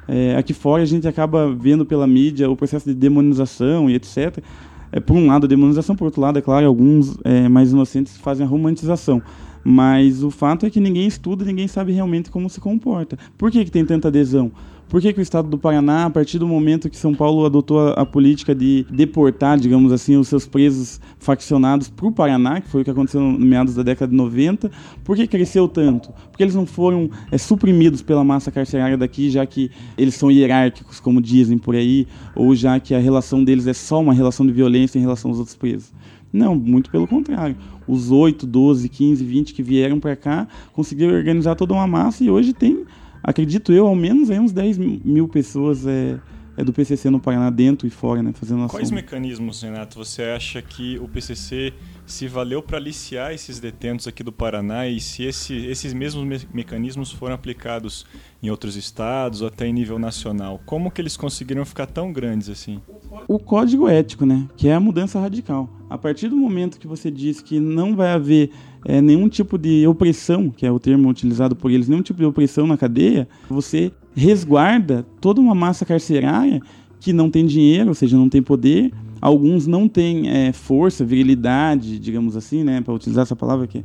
É, 0.05 0.35
aqui 0.35 0.53
fora 0.53 0.83
a 0.83 0.85
gente 0.85 1.07
acaba 1.07 1.55
vendo 1.55 1.85
pela 1.85 2.05
mídia 2.05 2.49
o 2.49 2.57
processo 2.57 2.89
de 2.89 2.93
demonização 2.93 3.89
e 3.89 3.95
etc. 3.95 4.43
É, 4.91 4.99
por 4.99 5.15
um 5.15 5.27
lado 5.27 5.45
a 5.45 5.47
demonização, 5.47 5.95
por 5.95 6.03
outro 6.03 6.19
lado, 6.19 6.37
é 6.37 6.41
claro, 6.41 6.67
alguns 6.67 7.17
é, 7.23 7.47
mais 7.47 7.71
inocentes 7.71 8.17
fazem 8.17 8.45
a 8.45 8.49
romantização. 8.49 9.21
Mas 9.63 10.23
o 10.23 10.29
fato 10.29 10.65
é 10.65 10.69
que 10.69 10.79
ninguém 10.79 11.07
estuda, 11.07 11.45
ninguém 11.45 11.67
sabe 11.67 11.91
realmente 11.91 12.29
como 12.29 12.49
se 12.49 12.59
comporta. 12.59 13.17
Por 13.37 13.49
que, 13.49 13.63
que 13.63 13.71
tem 13.71 13.85
tanta 13.85 14.09
adesão? 14.09 14.51
Por 14.93 15.01
que, 15.01 15.11
que, 15.11 15.19
o 15.19 15.23
estado 15.23 15.49
do 15.49 15.57
Paraná, 15.57 16.05
a 16.05 16.09
partir 16.11 16.37
do 16.37 16.47
momento 16.47 16.87
que 16.87 16.95
São 16.95 17.15
Paulo 17.15 17.47
adotou 17.47 17.79
a, 17.79 17.93
a 17.93 18.05
política 18.05 18.53
de 18.53 18.85
deportar, 18.91 19.57
digamos 19.57 19.91
assim, 19.91 20.17
os 20.17 20.27
seus 20.27 20.45
presos 20.45 21.01
faccionados 21.17 21.89
para 21.89 22.05
o 22.05 22.11
Paraná, 22.11 22.61
que 22.61 22.69
foi 22.69 22.81
o 22.81 22.85
que 22.85 22.91
aconteceu 22.91 23.19
no 23.19 23.39
meados 23.39 23.73
da 23.73 23.81
década 23.81 24.11
de 24.11 24.15
90, 24.15 24.69
por 25.03 25.15
que 25.15 25.25
cresceu 25.25 25.67
tanto? 25.67 26.11
Porque 26.29 26.43
eles 26.43 26.53
não 26.53 26.67
foram 26.67 27.09
é, 27.31 27.39
suprimidos 27.39 28.03
pela 28.03 28.23
massa 28.23 28.51
carcerária 28.51 28.95
daqui, 28.95 29.31
já 29.31 29.43
que 29.47 29.71
eles 29.97 30.13
são 30.13 30.29
hierárquicos, 30.29 30.99
como 30.99 31.19
dizem 31.19 31.57
por 31.57 31.75
aí, 31.75 32.05
ou 32.35 32.53
já 32.53 32.79
que 32.79 32.93
a 32.93 32.99
relação 32.99 33.43
deles 33.43 33.65
é 33.65 33.73
só 33.73 33.99
uma 33.99 34.13
relação 34.13 34.45
de 34.45 34.51
violência 34.51 34.99
em 34.99 35.01
relação 35.01 35.31
aos 35.31 35.39
outros 35.39 35.55
presos. 35.55 35.91
Não, 36.33 36.55
muito 36.55 36.89
pelo 36.89 37.07
contrário. 37.07 37.55
Os 37.87 38.11
8, 38.11 38.45
12, 38.45 38.89
15, 38.89 39.23
20 39.23 39.53
que 39.53 39.63
vieram 39.63 39.99
para 39.99 40.15
cá 40.15 40.47
conseguiram 40.71 41.13
organizar 41.13 41.55
toda 41.55 41.73
uma 41.73 41.87
massa 41.87 42.23
e 42.23 42.29
hoje 42.29 42.53
tem 42.53 42.85
acredito 43.23 43.71
eu, 43.71 43.87
ao 43.87 43.95
menos 43.95 44.29
aí 44.29 44.39
uns 44.39 44.51
10 44.51 44.77
mil 44.77 45.27
pessoas 45.29 45.87
é, 45.87 46.19
é 46.57 46.63
do 46.63 46.73
PCC 46.73 47.09
no 47.09 47.19
Paraná, 47.19 47.49
dentro 47.49 47.87
e 47.87 47.89
fora, 47.89 48.21
né, 48.21 48.33
fazendo 48.33 48.63
ação. 48.63 48.77
Quais 48.77 48.91
mecanismos, 48.91 49.61
Renato, 49.61 49.97
você 49.97 50.23
acha 50.23 50.61
que 50.61 50.99
o 50.99 51.07
PCC 51.07 51.73
se 52.05 52.27
valeu 52.27 52.61
para 52.61 52.77
aliciar 52.77 53.33
esses 53.33 53.59
detentos 53.59 54.07
aqui 54.07 54.23
do 54.23 54.31
Paraná 54.31 54.87
e 54.87 54.99
se 54.99 55.23
esse, 55.23 55.55
esses 55.65 55.93
mesmos 55.93 56.23
me 56.25 56.39
mecanismos 56.53 57.11
foram 57.11 57.35
aplicados 57.35 58.05
em 58.41 58.49
outros 58.49 58.75
estados 58.75 59.41
ou 59.41 59.47
até 59.47 59.65
em 59.67 59.73
nível 59.73 59.97
nacional? 59.97 60.59
Como 60.65 60.91
que 60.91 61.01
eles 61.01 61.15
conseguiram 61.15 61.65
ficar 61.65 61.85
tão 61.85 62.11
grandes 62.11 62.49
assim? 62.49 62.81
O 63.27 63.39
código 63.39 63.87
ético, 63.87 64.25
né, 64.25 64.47
que 64.57 64.67
é 64.67 64.73
a 64.73 64.79
mudança 64.79 65.19
radical. 65.19 65.69
A 65.89 65.97
partir 65.97 66.27
do 66.27 66.35
momento 66.35 66.79
que 66.79 66.87
você 66.87 67.09
diz 67.09 67.41
que 67.41 67.59
não 67.59 67.95
vai 67.95 68.11
haver 68.11 68.51
é, 68.85 69.01
nenhum 69.01 69.29
tipo 69.29 69.57
de 69.57 69.87
opressão, 69.87 70.49
que 70.49 70.65
é 70.65 70.71
o 70.71 70.79
termo 70.79 71.09
utilizado 71.09 71.55
por 71.55 71.71
eles, 71.71 71.87
nenhum 71.87 72.01
tipo 72.01 72.19
de 72.19 72.25
opressão 72.25 72.67
na 72.67 72.77
cadeia, 72.77 73.27
você 73.49 73.91
resguarda 74.15 75.05
toda 75.21 75.39
uma 75.39 75.55
massa 75.55 75.85
carcerária 75.85 76.61
que 76.99 77.11
não 77.11 77.29
tem 77.29 77.45
dinheiro, 77.45 77.89
ou 77.89 77.93
seja, 77.93 78.17
não 78.17 78.29
tem 78.29 78.41
poder. 78.41 78.91
Alguns 79.23 79.65
não 79.65 79.87
têm 79.87 80.27
é, 80.27 80.51
força, 80.51 81.05
virilidade, 81.05 81.97
digamos 81.97 82.35
assim, 82.35 82.61
né, 82.61 82.81
para 82.81 82.93
utilizar 82.93 83.21
essa 83.21 83.37
palavra 83.37 83.65
que 83.65 83.77
é 83.77 83.83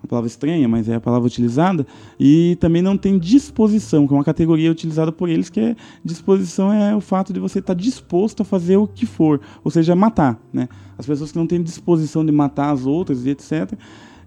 uma 0.00 0.06
palavra 0.08 0.28
estranha, 0.28 0.68
mas 0.68 0.88
é 0.88 0.94
a 0.94 1.00
palavra 1.00 1.26
utilizada, 1.26 1.84
e 2.20 2.56
também 2.60 2.80
não 2.80 2.96
tem 2.96 3.18
disposição, 3.18 4.06
que 4.06 4.14
é 4.14 4.16
uma 4.16 4.22
categoria 4.22 4.70
utilizada 4.70 5.10
por 5.10 5.28
eles, 5.28 5.50
que 5.50 5.58
é 5.58 5.76
disposição 6.04 6.72
é 6.72 6.94
o 6.94 7.00
fato 7.00 7.32
de 7.32 7.40
você 7.40 7.58
estar 7.58 7.74
tá 7.74 7.80
disposto 7.80 8.42
a 8.42 8.44
fazer 8.44 8.76
o 8.76 8.86
que 8.86 9.06
for, 9.06 9.40
ou 9.64 9.72
seja, 9.72 9.96
matar, 9.96 10.40
né? 10.52 10.68
As 10.96 11.04
pessoas 11.04 11.32
que 11.32 11.38
não 11.38 11.48
têm 11.48 11.60
disposição 11.60 12.24
de 12.24 12.30
matar 12.30 12.70
as 12.70 12.86
outras 12.86 13.26
e 13.26 13.30
etc, 13.30 13.72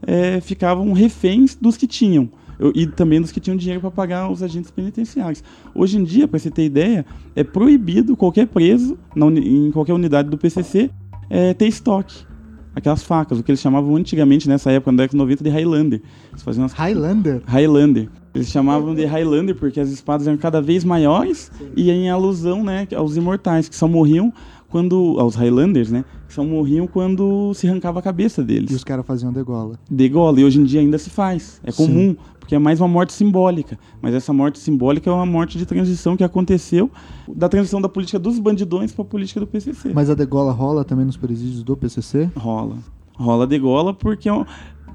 é, 0.05 0.41
ficavam 0.41 0.91
reféns 0.91 1.55
dos 1.55 1.77
que 1.77 1.87
tinham. 1.87 2.29
E 2.75 2.85
também 2.85 3.21
dos 3.21 3.31
que 3.31 3.39
tinham 3.39 3.55
dinheiro 3.55 3.79
para 3.79 3.91
pagar 3.91 4.29
os 4.29 4.43
agentes 4.43 4.69
penitenciários. 4.69 5.43
Hoje 5.73 5.97
em 5.97 6.03
dia, 6.03 6.27
para 6.27 6.37
você 6.37 6.51
ter 6.51 6.65
ideia, 6.65 7.05
é 7.35 7.43
proibido 7.43 8.17
qualquer 8.17 8.47
preso 8.47 8.97
na, 9.15 9.27
em 9.27 9.71
qualquer 9.71 9.93
unidade 9.93 10.29
do 10.29 10.37
PCC 10.37 10.89
é, 11.29 11.53
ter 11.53 11.67
estoque. 11.67 12.27
Aquelas 12.75 13.03
facas, 13.03 13.39
o 13.39 13.43
que 13.43 13.51
eles 13.51 13.59
chamavam 13.59 13.95
antigamente, 13.95 14.47
nessa 14.47 14.71
época, 14.71 14.91
na 14.91 14.97
década 14.97 15.11
de 15.11 15.17
90, 15.17 15.43
de 15.43 15.49
Highlander. 15.49 16.01
Eles 16.31 16.43
faziam 16.43 16.63
umas... 16.63 16.73
Highlander? 16.73 17.41
Highlander. 17.45 18.09
Eles 18.33 18.47
chamavam 18.47 18.93
de 18.93 19.05
Highlander 19.05 19.55
porque 19.55 19.79
as 19.79 19.89
espadas 19.89 20.27
eram 20.27 20.37
cada 20.37 20.61
vez 20.61 20.83
maiores 20.83 21.51
Sim. 21.57 21.71
e 21.75 21.89
em 21.89 22.09
alusão 22.09 22.63
né, 22.63 22.87
aos 22.95 23.17
imortais, 23.17 23.67
que 23.67 23.75
só 23.75 23.87
morriam 23.87 24.31
quando. 24.69 25.15
aos 25.19 25.35
Highlanders, 25.35 25.91
né? 25.91 26.05
Que 26.27 26.33
só 26.33 26.43
morriam 26.43 26.87
quando 26.87 27.53
se 27.53 27.67
arrancava 27.67 27.99
a 27.99 28.01
cabeça 28.01 28.43
deles. 28.43 28.71
E 28.71 28.75
os 28.75 28.83
caras 28.83 29.05
faziam 29.05 29.31
degola. 29.31 29.79
Degola, 29.89 30.39
e 30.39 30.43
hoje 30.43 30.59
em 30.59 30.63
dia 30.63 30.79
ainda 30.79 30.97
se 30.97 31.09
faz. 31.09 31.59
É 31.63 31.71
comum, 31.71 32.11
Sim. 32.11 32.17
porque 32.39 32.55
é 32.55 32.59
mais 32.59 32.79
uma 32.79 32.87
morte 32.87 33.13
simbólica. 33.13 33.77
Mas 34.01 34.13
essa 34.13 34.31
morte 34.31 34.59
simbólica 34.59 35.09
é 35.09 35.13
uma 35.13 35.25
morte 35.25 35.57
de 35.57 35.65
transição 35.65 36.15
que 36.15 36.23
aconteceu 36.23 36.89
da 37.27 37.49
transição 37.49 37.81
da 37.81 37.89
política 37.89 38.19
dos 38.19 38.39
bandidões 38.39 38.91
para 38.91 39.03
a 39.03 39.07
política 39.07 39.39
do 39.39 39.47
PCC. 39.47 39.91
Mas 39.93 40.09
a 40.09 40.15
degola 40.15 40.51
rola 40.51 40.83
também 40.83 41.05
nos 41.05 41.17
presídios 41.17 41.63
do 41.63 41.75
PCC? 41.75 42.29
Rola. 42.35 42.77
Rola 43.15 43.45
degola 43.45 43.93
porque 43.93 44.29
é 44.29 44.45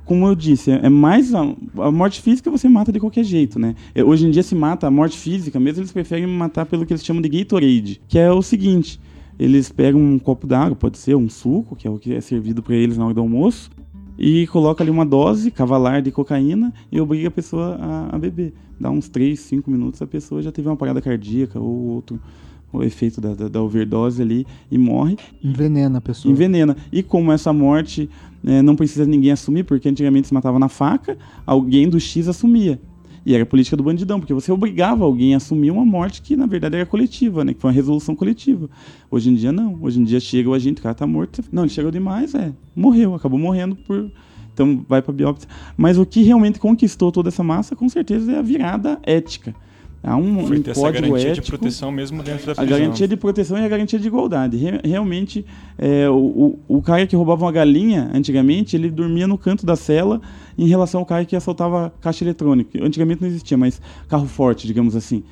como 0.04 0.26
eu 0.26 0.34
disse, 0.34 0.70
é 0.70 0.88
mais 0.88 1.34
a, 1.34 1.40
a, 1.78 1.90
morte 1.90 2.20
física 2.20 2.50
você 2.50 2.68
mata 2.68 2.92
de 2.92 3.00
qualquer 3.00 3.24
jeito, 3.24 3.58
né? 3.58 3.74
É, 3.94 4.04
hoje 4.04 4.26
em 4.26 4.30
dia 4.30 4.42
se 4.42 4.54
mata 4.54 4.86
a 4.86 4.90
morte 4.90 5.16
física, 5.16 5.58
mesmo 5.58 5.80
eles 5.80 5.92
preferem 5.92 6.26
matar 6.26 6.66
pelo 6.66 6.84
que 6.84 6.92
eles 6.92 7.04
chamam 7.04 7.22
de 7.22 7.28
Gatorade, 7.28 8.00
que 8.06 8.18
é 8.18 8.30
o 8.30 8.42
seguinte: 8.42 9.00
eles 9.38 9.70
pegam 9.70 10.00
um 10.00 10.18
copo 10.18 10.46
d'água, 10.46 10.76
pode 10.76 10.98
ser 10.98 11.14
um 11.16 11.28
suco, 11.28 11.74
que 11.76 11.86
é 11.86 11.90
o 11.90 11.98
que 11.98 12.14
é 12.14 12.20
servido 12.20 12.62
para 12.62 12.74
eles 12.74 12.96
na 12.96 13.04
hora 13.04 13.14
do 13.14 13.20
almoço, 13.20 13.70
e 14.18 14.46
coloca 14.46 14.82
ali 14.82 14.90
uma 14.90 15.04
dose 15.04 15.50
cavalar 15.50 16.00
de 16.00 16.12
cocaína 16.12 16.72
e 16.90 17.00
obriga 17.00 17.28
a 17.28 17.30
pessoa 17.30 17.76
a, 17.80 18.16
a 18.16 18.18
beber. 18.18 18.52
Dá 18.78 18.90
uns 18.90 19.08
3, 19.08 19.38
5 19.38 19.70
minutos, 19.70 20.00
a 20.00 20.06
pessoa 20.06 20.40
já 20.40 20.52
teve 20.52 20.68
uma 20.68 20.76
parada 20.76 21.00
cardíaca 21.00 21.58
ou 21.58 21.94
outro 21.94 22.20
o 22.72 22.82
efeito 22.82 23.20
da, 23.20 23.34
da, 23.34 23.48
da, 23.48 23.62
overdose 23.62 24.20
ali 24.20 24.44
e 24.70 24.76
morre. 24.76 25.16
Envenena 25.42 25.98
a 25.98 26.00
pessoa. 26.00 26.32
Envenena. 26.32 26.76
E 26.90 27.02
como 27.02 27.30
essa 27.30 27.52
morte 27.52 28.10
né, 28.42 28.62
não 28.62 28.74
precisa 28.74 29.06
ninguém 29.06 29.30
assumir, 29.30 29.62
porque 29.62 29.88
antigamente 29.88 30.26
se 30.26 30.34
matava 30.34 30.58
na 30.58 30.68
faca, 30.68 31.16
alguém 31.46 31.88
do 31.88 32.00
X 32.00 32.26
assumia. 32.26 32.80
E 33.26 33.34
era 33.34 33.42
a 33.42 33.46
política 33.46 33.76
do 33.76 33.82
bandidão, 33.82 34.20
porque 34.20 34.34
você 34.34 34.52
obrigava 34.52 35.04
alguém 35.04 35.34
a 35.34 35.38
assumir 35.38 35.70
uma 35.70 35.84
morte 35.84 36.20
que, 36.20 36.36
na 36.36 36.46
verdade, 36.46 36.76
era 36.76 36.84
coletiva, 36.84 37.44
né? 37.44 37.54
Que 37.54 37.60
foi 37.60 37.70
uma 37.70 37.74
resolução 37.74 38.14
coletiva. 38.14 38.68
Hoje 39.10 39.30
em 39.30 39.34
dia, 39.34 39.50
não. 39.50 39.78
Hoje 39.80 40.00
em 40.00 40.04
dia 40.04 40.20
chega 40.20 40.48
o 40.48 40.54
agente, 40.54 40.80
o 40.80 40.82
cara 40.82 40.94
tá 40.94 41.06
morto. 41.06 41.42
Não, 41.50 41.62
ele 41.62 41.70
chegou 41.70 41.90
demais, 41.90 42.34
é. 42.34 42.52
Morreu, 42.76 43.14
acabou 43.14 43.38
morrendo 43.38 43.76
por. 43.76 44.10
Então 44.52 44.84
vai 44.88 45.00
para 45.00 45.12
biópsia. 45.12 45.48
Mas 45.76 45.98
o 45.98 46.04
que 46.04 46.22
realmente 46.22 46.58
conquistou 46.58 47.10
toda 47.10 47.28
essa 47.28 47.42
massa, 47.42 47.74
com 47.74 47.88
certeza, 47.88 48.30
é 48.32 48.38
a 48.38 48.42
virada 48.42 49.00
ética. 49.02 49.54
Há 50.06 50.16
um, 50.16 50.46
Foi 50.46 50.58
um 50.58 50.62
ter 50.62 50.74
código 50.74 51.06
garantia 51.08 51.30
ético, 51.30 51.44
de 51.46 51.50
proteção 51.52 51.90
mesmo 51.90 52.22
dentro 52.22 52.44
da 52.46 52.52
A 52.52 52.54
prisão. 52.56 52.78
garantia 52.78 53.08
de 53.08 53.16
proteção 53.16 53.58
e 53.58 53.64
a 53.64 53.68
garantia 53.68 53.98
de 53.98 54.06
igualdade. 54.06 54.56
Re- 54.58 54.80
realmente, 54.84 55.46
é, 55.78 56.08
o, 56.10 56.58
o, 56.68 56.76
o 56.78 56.82
cara 56.82 57.06
que 57.06 57.16
roubava 57.16 57.44
uma 57.44 57.52
galinha, 57.52 58.10
antigamente, 58.12 58.76
ele 58.76 58.90
dormia 58.90 59.26
no 59.26 59.38
canto 59.38 59.64
da 59.64 59.76
cela 59.76 60.20
em 60.58 60.66
relação 60.68 61.00
ao 61.00 61.06
cara 61.06 61.24
que 61.24 61.34
assaltava 61.34 61.92
caixa 62.00 62.22
eletrônica. 62.22 62.78
Antigamente 62.84 63.22
não 63.22 63.28
existia, 63.28 63.56
mas 63.56 63.80
carro 64.06 64.26
forte, 64.26 64.66
digamos 64.66 64.94
assim. 64.94 65.22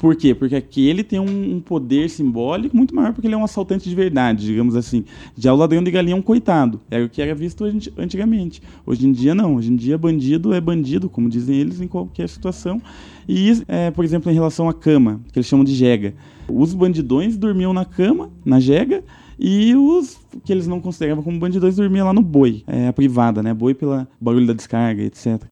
Por 0.00 0.16
quê? 0.16 0.34
Porque 0.34 0.56
aqui 0.56 0.88
ele 0.88 1.04
tem 1.04 1.20
um, 1.20 1.56
um 1.56 1.60
poder 1.60 2.08
simbólico 2.08 2.74
muito 2.74 2.94
maior, 2.94 3.12
porque 3.12 3.26
ele 3.26 3.34
é 3.34 3.36
um 3.36 3.44
assaltante 3.44 3.86
de 3.86 3.94
verdade, 3.94 4.46
digamos 4.46 4.74
assim. 4.74 5.04
Já 5.36 5.52
o 5.52 5.56
ladrão 5.56 5.82
de 5.84 5.90
galinha 5.90 6.14
é 6.14 6.18
um 6.18 6.22
coitado. 6.22 6.80
Era 6.90 7.04
o 7.04 7.08
que 7.08 7.20
era 7.20 7.34
visto 7.34 7.64
anti- 7.64 7.92
antigamente. 7.98 8.62
Hoje 8.86 9.06
em 9.06 9.12
dia, 9.12 9.34
não. 9.34 9.56
Hoje 9.56 9.70
em 9.70 9.76
dia, 9.76 9.98
bandido 9.98 10.54
é 10.54 10.60
bandido, 10.60 11.10
como 11.10 11.28
dizem 11.28 11.54
eles, 11.54 11.82
em 11.82 11.86
qualquer 11.86 12.30
situação. 12.30 12.80
E, 13.28 13.62
é, 13.68 13.90
por 13.90 14.02
exemplo, 14.02 14.30
em 14.30 14.34
relação 14.34 14.70
à 14.70 14.72
cama, 14.72 15.20
que 15.30 15.38
eles 15.38 15.46
chamam 15.46 15.64
de 15.66 15.74
jega. 15.74 16.14
Os 16.48 16.72
bandidões 16.72 17.36
dormiam 17.36 17.74
na 17.74 17.84
cama, 17.84 18.30
na 18.42 18.58
jega, 18.58 19.04
e 19.38 19.76
os 19.76 20.18
que 20.44 20.50
eles 20.50 20.66
não 20.66 20.80
consideravam 20.80 21.22
como 21.22 21.38
bandidões 21.38 21.76
dormiam 21.76 22.06
lá 22.06 22.14
no 22.14 22.22
boi, 22.22 22.62
é, 22.66 22.88
a 22.88 22.92
privada, 22.92 23.42
né? 23.42 23.52
Boi 23.52 23.74
pelo 23.74 24.06
barulho 24.18 24.46
da 24.46 24.54
descarga, 24.54 25.02
etc. 25.02 25.44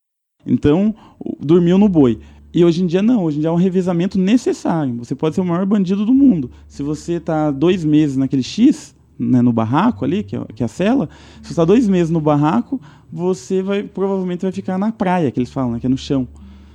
Então, 0.47 0.95
dormiam 1.39 1.77
no 1.77 1.89
boi. 1.89 2.19
E 2.59 2.65
hoje 2.65 2.83
em 2.83 2.89
dia 2.89 3.01
não, 3.01 3.23
hoje 3.23 3.37
em 3.37 3.41
dia 3.41 3.51
é 3.51 3.53
um 3.53 3.57
revezamento 3.57 4.19
necessário. 4.19 4.93
Você 4.97 5.15
pode 5.15 5.37
ser 5.37 5.41
o 5.41 5.45
maior 5.45 5.65
bandido 5.65 6.05
do 6.05 6.13
mundo. 6.13 6.51
Se 6.67 6.83
você 6.83 7.21
tá 7.21 7.53
dois 7.53 7.85
meses 7.85 8.17
naquele 8.17 8.43
X, 8.43 8.97
né, 9.17 9.41
no 9.41 9.53
barraco 9.53 10.05
ali, 10.05 10.25
que 10.25 10.35
é, 10.35 10.45
que 10.53 10.65
é 10.65 10.67
a 10.67 10.69
cela, 10.69 11.09
se 11.41 11.47
você 11.47 11.53
está 11.53 11.65
dois 11.65 11.89
meses 11.89 12.11
no 12.11 12.21
barraco, 12.21 12.81
você 13.13 13.63
vai 13.63 13.85
provavelmente 13.85 14.43
vai 14.43 14.51
ficar 14.51 14.77
na 14.77 14.91
praia, 14.91 15.31
que 15.31 15.39
eles 15.39 15.53
falam, 15.53 15.71
né, 15.71 15.79
que 15.79 15.87
é 15.87 15.89
no 15.89 15.97
chão. 15.97 16.27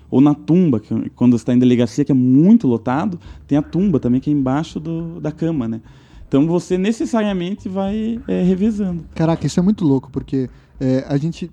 Ou 0.09 0.21
na 0.21 0.33
tumba, 0.33 0.79
que, 0.79 0.87
quando 1.17 1.37
você 1.37 1.41
está 1.41 1.53
em 1.53 1.59
delegacia, 1.59 2.05
que 2.05 2.13
é 2.13 2.15
muito 2.15 2.65
lotado, 2.65 3.19
tem 3.45 3.57
a 3.57 3.61
tumba 3.61 3.99
também, 3.99 4.21
que 4.21 4.29
é 4.29 4.33
embaixo 4.33 4.79
do, 4.79 5.19
da 5.19 5.33
cama, 5.33 5.67
né? 5.67 5.81
Então 6.25 6.47
você 6.47 6.77
necessariamente 6.77 7.67
vai 7.67 8.21
é, 8.25 8.41
revezando. 8.41 9.03
Caraca, 9.13 9.45
isso 9.45 9.59
é 9.59 9.63
muito 9.63 9.83
louco, 9.83 10.09
porque 10.09 10.49
é, 10.79 11.03
a 11.09 11.17
gente 11.17 11.51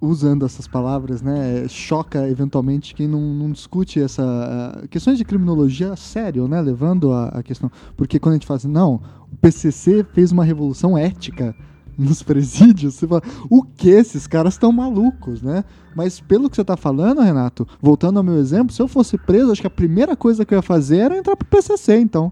usando 0.00 0.46
essas 0.46 0.68
palavras, 0.68 1.22
né, 1.22 1.66
choca 1.68 2.28
eventualmente 2.28 2.94
quem 2.94 3.08
não, 3.08 3.20
não 3.20 3.50
discute 3.50 4.00
essa 4.00 4.80
uh, 4.84 4.88
questões 4.88 5.18
de 5.18 5.24
criminologia 5.24 5.96
sério, 5.96 6.46
né, 6.46 6.60
levando 6.60 7.12
a, 7.12 7.28
a, 7.28 7.42
questão, 7.42 7.70
porque 7.96 8.18
quando 8.18 8.34
a 8.34 8.36
gente 8.36 8.46
fala 8.46 8.58
assim, 8.58 8.68
não, 8.68 9.00
o 9.32 9.36
PCC 9.40 10.04
fez 10.12 10.30
uma 10.30 10.44
revolução 10.44 10.96
ética 10.96 11.54
nos 11.96 12.22
presídios, 12.22 12.94
você 12.94 13.08
fala, 13.08 13.22
o 13.50 13.64
que 13.64 13.90
esses 13.90 14.26
caras 14.26 14.54
estão 14.54 14.70
malucos, 14.70 15.42
né? 15.42 15.64
Mas 15.96 16.20
pelo 16.20 16.48
que 16.48 16.54
você 16.54 16.62
está 16.62 16.76
falando, 16.76 17.20
Renato, 17.20 17.66
voltando 17.82 18.18
ao 18.18 18.22
meu 18.22 18.36
exemplo, 18.36 18.72
se 18.72 18.80
eu 18.80 18.86
fosse 18.86 19.18
preso, 19.18 19.50
acho 19.50 19.60
que 19.60 19.66
a 19.66 19.70
primeira 19.70 20.14
coisa 20.14 20.44
que 20.44 20.54
eu 20.54 20.58
ia 20.58 20.62
fazer 20.62 20.98
era 20.98 21.18
entrar 21.18 21.36
pro 21.36 21.48
PCC, 21.48 21.98
então. 21.98 22.30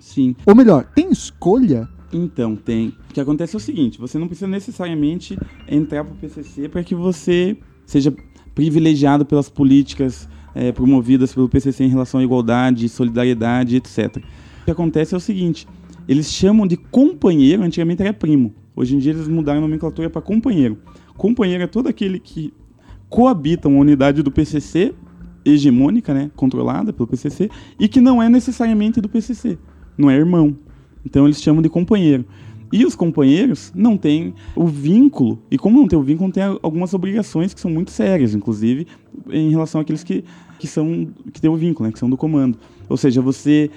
Sim. 0.00 0.34
Ou 0.46 0.54
melhor, 0.54 0.84
tem 0.94 1.10
escolha 1.10 1.86
então, 2.12 2.54
tem. 2.54 2.94
O 3.16 3.18
que 3.18 3.20
acontece 3.22 3.56
é 3.56 3.56
o 3.56 3.60
seguinte: 3.60 3.98
você 3.98 4.18
não 4.18 4.26
precisa 4.26 4.46
necessariamente 4.46 5.38
entrar 5.66 6.04
para 6.04 6.12
o 6.12 6.16
PCC 6.18 6.68
para 6.68 6.84
que 6.84 6.94
você 6.94 7.56
seja 7.86 8.14
privilegiado 8.54 9.24
pelas 9.24 9.48
políticas 9.48 10.28
é, 10.54 10.70
promovidas 10.70 11.32
pelo 11.32 11.48
PCC 11.48 11.84
em 11.84 11.88
relação 11.88 12.20
à 12.20 12.22
igualdade, 12.22 12.86
solidariedade, 12.90 13.76
etc. 13.76 14.18
O 14.60 14.64
que 14.66 14.70
acontece 14.70 15.14
é 15.14 15.16
o 15.16 15.20
seguinte: 15.20 15.66
eles 16.06 16.30
chamam 16.30 16.66
de 16.66 16.76
companheiro, 16.76 17.62
antigamente 17.62 18.02
era 18.02 18.12
primo. 18.12 18.54
Hoje 18.76 18.94
em 18.94 18.98
dia 18.98 19.12
eles 19.12 19.28
mudaram 19.28 19.60
a 19.60 19.62
nomenclatura 19.62 20.10
para 20.10 20.20
companheiro. 20.20 20.76
Companheiro 21.16 21.64
é 21.64 21.66
todo 21.66 21.88
aquele 21.88 22.20
que 22.20 22.52
coabita 23.08 23.66
uma 23.66 23.80
unidade 23.80 24.22
do 24.22 24.30
PCC 24.30 24.94
hegemônica, 25.42 26.12
né, 26.12 26.30
controlada 26.36 26.92
pelo 26.92 27.06
PCC, 27.06 27.48
e 27.80 27.88
que 27.88 27.98
não 27.98 28.22
é 28.22 28.28
necessariamente 28.28 29.00
do 29.00 29.08
PCC, 29.08 29.56
não 29.96 30.10
é 30.10 30.16
irmão, 30.16 30.54
então 31.06 31.24
eles 31.24 31.40
chamam 31.40 31.62
de 31.62 31.68
companheiro. 31.68 32.26
E 32.72 32.84
os 32.84 32.94
companheiros 32.94 33.72
não 33.74 33.96
têm 33.96 34.34
o 34.54 34.66
vínculo, 34.66 35.38
e 35.50 35.56
como 35.56 35.78
não 35.78 35.86
tem 35.86 35.98
o 35.98 36.02
vínculo, 36.02 36.32
tem 36.32 36.42
algumas 36.42 36.92
obrigações 36.94 37.54
que 37.54 37.60
são 37.60 37.70
muito 37.70 37.90
sérias, 37.90 38.34
inclusive, 38.34 38.86
em 39.30 39.50
relação 39.50 39.80
àqueles 39.80 40.02
que, 40.02 40.24
que 40.58 40.66
são 40.66 41.08
que 41.32 41.40
têm 41.40 41.50
o 41.50 41.56
vínculo, 41.56 41.86
né, 41.86 41.92
que 41.92 41.98
são 41.98 42.10
do 42.10 42.16
comando. 42.16 42.58
Ou 42.88 42.96
seja, 42.96 43.22
você 43.22 43.70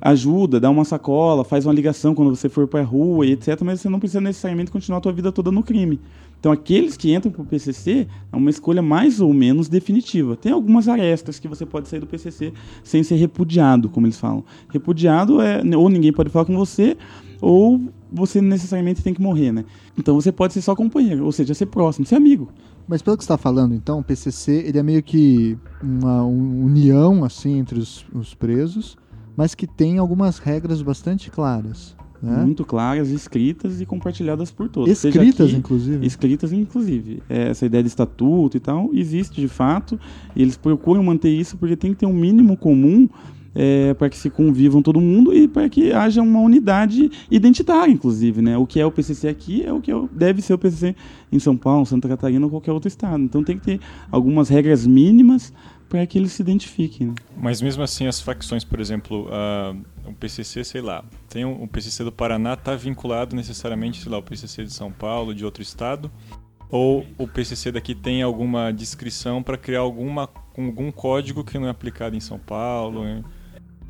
ajuda, 0.00 0.58
dá 0.58 0.70
uma 0.70 0.84
sacola, 0.84 1.44
faz 1.44 1.66
uma 1.66 1.74
ligação 1.74 2.14
quando 2.14 2.34
você 2.34 2.48
for 2.48 2.66
para 2.66 2.80
a 2.80 2.84
rua 2.84 3.26
e 3.26 3.32
etc, 3.32 3.60
mas 3.62 3.80
você 3.80 3.88
não 3.88 4.00
precisa 4.00 4.20
necessariamente 4.20 4.70
continuar 4.70 4.98
a 4.98 5.02
sua 5.02 5.12
vida 5.12 5.30
toda 5.30 5.52
no 5.52 5.62
crime. 5.62 6.00
Então, 6.38 6.50
aqueles 6.50 6.96
que 6.96 7.14
entram 7.14 7.30
para 7.30 7.42
o 7.42 7.44
PCC 7.44 8.08
é 8.32 8.36
uma 8.36 8.48
escolha 8.48 8.80
mais 8.80 9.20
ou 9.20 9.32
menos 9.34 9.68
definitiva. 9.68 10.36
Tem 10.36 10.50
algumas 10.52 10.88
arestas 10.88 11.38
que 11.38 11.46
você 11.46 11.66
pode 11.66 11.86
sair 11.86 12.00
do 12.00 12.06
PCC 12.06 12.54
sem 12.82 13.02
ser 13.02 13.16
repudiado, 13.16 13.90
como 13.90 14.06
eles 14.06 14.18
falam. 14.18 14.42
Repudiado 14.70 15.42
é 15.42 15.60
ou 15.76 15.90
ninguém 15.90 16.12
pode 16.14 16.30
falar 16.30 16.46
com 16.46 16.56
você, 16.56 16.96
ou 17.42 17.78
você 18.12 18.40
necessariamente 18.40 19.02
tem 19.02 19.14
que 19.14 19.20
morrer, 19.20 19.52
né? 19.52 19.64
Então, 19.98 20.14
você 20.14 20.32
pode 20.32 20.52
ser 20.52 20.62
só 20.62 20.74
companheiro, 20.74 21.24
ou 21.24 21.32
seja, 21.32 21.54
ser 21.54 21.66
próximo, 21.66 22.06
ser 22.06 22.16
amigo. 22.16 22.48
Mas 22.86 23.02
pelo 23.02 23.16
que 23.16 23.22
você 23.22 23.32
está 23.32 23.38
falando, 23.38 23.74
então, 23.74 24.00
o 24.00 24.04
PCC 24.04 24.64
ele 24.66 24.78
é 24.78 24.82
meio 24.82 25.02
que 25.02 25.56
uma 25.82 26.24
união 26.24 27.24
assim 27.24 27.58
entre 27.58 27.78
os, 27.78 28.04
os 28.12 28.34
presos, 28.34 28.96
mas 29.36 29.54
que 29.54 29.66
tem 29.66 29.98
algumas 29.98 30.38
regras 30.38 30.82
bastante 30.82 31.30
claras. 31.30 31.96
Né? 32.22 32.36
Muito 32.44 32.64
claras, 32.64 33.08
escritas 33.08 33.80
e 33.80 33.86
compartilhadas 33.86 34.50
por 34.50 34.68
todos. 34.68 34.90
Escritas, 34.90 35.48
aqui, 35.48 35.56
inclusive. 35.56 36.06
Escritas, 36.06 36.52
inclusive. 36.52 37.22
É, 37.28 37.48
essa 37.48 37.64
ideia 37.64 37.82
de 37.82 37.88
estatuto 37.88 38.56
e 38.56 38.60
tal 38.60 38.90
existe 38.92 39.40
de 39.40 39.48
fato. 39.48 39.98
E 40.36 40.42
eles 40.42 40.56
procuram 40.56 41.02
manter 41.02 41.30
isso 41.30 41.56
porque 41.56 41.76
tem 41.76 41.92
que 41.92 42.00
ter 42.00 42.06
um 42.06 42.12
mínimo 42.12 42.56
comum 42.56 43.08
é, 43.54 43.94
para 43.94 44.08
que 44.08 44.16
se 44.16 44.30
convivam 44.30 44.82
todo 44.82 45.00
mundo 45.00 45.34
e 45.34 45.48
para 45.48 45.68
que 45.68 45.92
haja 45.92 46.22
uma 46.22 46.40
unidade 46.40 47.10
identitária, 47.30 47.90
inclusive, 47.90 48.40
né? 48.40 48.56
O 48.56 48.66
que 48.66 48.80
é 48.80 48.86
o 48.86 48.90
PCC 48.90 49.28
aqui 49.28 49.62
é 49.64 49.72
o 49.72 49.80
que 49.80 49.90
é 49.90 49.94
deve 50.12 50.40
ser 50.40 50.54
o 50.54 50.58
PCC 50.58 50.94
em 51.32 51.38
São 51.38 51.56
Paulo, 51.56 51.84
Santa 51.86 52.08
Catarina 52.08 52.44
ou 52.44 52.50
qualquer 52.50 52.72
outro 52.72 52.88
estado. 52.88 53.22
Então 53.22 53.42
tem 53.42 53.58
que 53.58 53.64
ter 53.64 53.80
algumas 54.10 54.48
regras 54.48 54.86
mínimas 54.86 55.52
para 55.88 56.06
que 56.06 56.16
eles 56.16 56.32
se 56.32 56.40
identifiquem. 56.40 57.08
Né? 57.08 57.14
Mas 57.36 57.60
mesmo 57.60 57.82
assim, 57.82 58.06
as 58.06 58.20
facções, 58.20 58.64
por 58.64 58.78
exemplo, 58.78 59.26
uh, 59.26 59.76
o 60.08 60.12
PCC, 60.14 60.62
sei 60.62 60.80
lá, 60.80 61.04
tem 61.28 61.44
o 61.44 61.66
PCC 61.66 62.04
do 62.04 62.12
Paraná 62.12 62.54
está 62.54 62.76
vinculado 62.76 63.34
necessariamente, 63.34 64.00
sei 64.00 64.12
lá, 64.12 64.18
o 64.18 64.22
PCC 64.22 64.62
de 64.62 64.72
São 64.72 64.92
Paulo, 64.92 65.34
de 65.34 65.44
outro 65.44 65.62
estado, 65.62 66.08
ou 66.70 67.04
o 67.18 67.26
PCC 67.26 67.72
daqui 67.72 67.96
tem 67.96 68.22
alguma 68.22 68.70
descrição 68.70 69.42
para 69.42 69.58
criar 69.58 69.80
alguma, 69.80 70.30
algum 70.56 70.92
código 70.92 71.42
que 71.42 71.58
não 71.58 71.66
é 71.66 71.70
aplicado 71.70 72.14
em 72.14 72.20
São 72.20 72.38
Paulo? 72.38 73.04
Hein? 73.04 73.24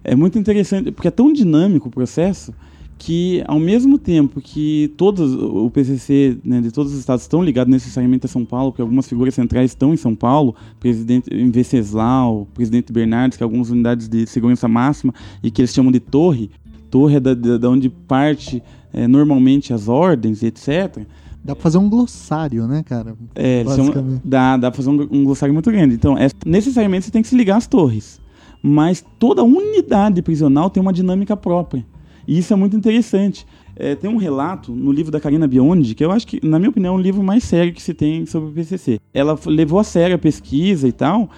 É 0.03 0.15
muito 0.15 0.39
interessante, 0.39 0.91
porque 0.91 1.09
é 1.09 1.11
tão 1.11 1.33
dinâmico 1.33 1.89
o 1.89 1.91
processo 1.91 2.55
que 3.01 3.43
ao 3.47 3.59
mesmo 3.59 3.99
tempo 3.99 4.43
que 4.43 4.93
todos 4.99 5.33
o 5.33 5.71
PCC 5.71 6.37
né, 6.45 6.61
de 6.61 6.71
todos 6.71 6.93
os 6.93 6.99
estados 6.99 7.23
estão 7.23 7.43
ligados 7.43 7.73
necessariamente 7.73 8.27
a 8.27 8.29
São 8.29 8.45
Paulo, 8.45 8.73
porque 8.73 8.83
algumas 8.83 9.09
figuras 9.09 9.35
centrais 9.35 9.71
estão 9.71 9.95
em 9.95 9.97
São 9.97 10.15
Paulo, 10.15 10.55
presidente 10.79 11.31
Venceslau, 11.51 12.47
presidente 12.53 12.93
Bernardes, 12.93 13.39
que 13.39 13.43
é 13.43 13.45
algumas 13.45 13.71
unidades 13.71 14.07
de 14.07 14.27
segurança 14.27 14.69
máxima 14.69 15.15
e 15.43 15.51
que 15.51 15.63
eles 15.63 15.73
chamam 15.73 15.91
de 15.91 15.99
torre, 15.99 16.51
torre 16.91 17.17
é 17.17 17.21
da, 17.21 17.33
da 17.33 17.71
onde 17.71 17.89
parte 17.89 18.63
é, 18.93 19.09
normalmente 19.09 19.73
as 19.73 19.89
ordens, 19.89 20.43
etc. 20.43 20.99
Dá 21.43 21.55
pra 21.55 21.63
fazer 21.63 21.79
um 21.79 21.89
glossário, 21.89 22.67
né, 22.67 22.83
cara? 22.83 23.15
É, 23.35 23.65
são, 23.65 24.21
dá, 24.23 24.59
dá 24.59 24.71
pra 24.71 24.77
fazer 24.77 24.91
um, 24.91 25.09
um 25.11 25.25
glossário 25.25 25.55
muito 25.55 25.71
grande. 25.71 25.95
Então, 25.95 26.19
é, 26.19 26.29
necessariamente 26.45 27.07
você 27.07 27.11
tem 27.11 27.23
que 27.23 27.29
se 27.29 27.37
ligar 27.37 27.57
às 27.57 27.67
torres. 27.67 28.20
Mas 28.63 29.05
toda 29.19 29.43
unidade 29.43 30.23
prisional 30.23 30.69
tem 30.69 30.81
uma 30.81 30.93
dinâmica 30.93 31.37
própria. 31.37 31.85
E 32.27 32.39
isso 32.39 32.53
é 32.53 32.57
muito 32.57 32.77
interessante. 32.77 33.47
É, 33.77 33.95
tem 33.95 34.11
um 34.11 34.17
relato 34.17 34.73
no 34.73 34.93
livro 34.93 35.11
da 35.11 35.19
Karina 35.19 35.49
Biondi, 35.49 35.95
que 35.95 36.05
eu 36.05 36.13
acho 36.13 36.27
que, 36.27 36.45
na 36.47 36.59
minha 36.59 36.71
opinião, 36.71 36.95
é 36.95 36.99
um 36.99 37.01
livro 37.01 37.23
mais 37.23 37.45
sério 37.45 37.73
que 37.73 37.83
se 37.83 37.95
tem 37.95 38.27
sobre 38.27 38.51
o 38.51 38.53
PCC. 38.53 39.01
Ela 39.15 39.39
levou 39.47 39.79
a 39.79 39.85
sério 39.85 40.17
a 40.17 40.19
pesquisa 40.19 40.87
e 40.87 40.93
tal, 40.93 41.31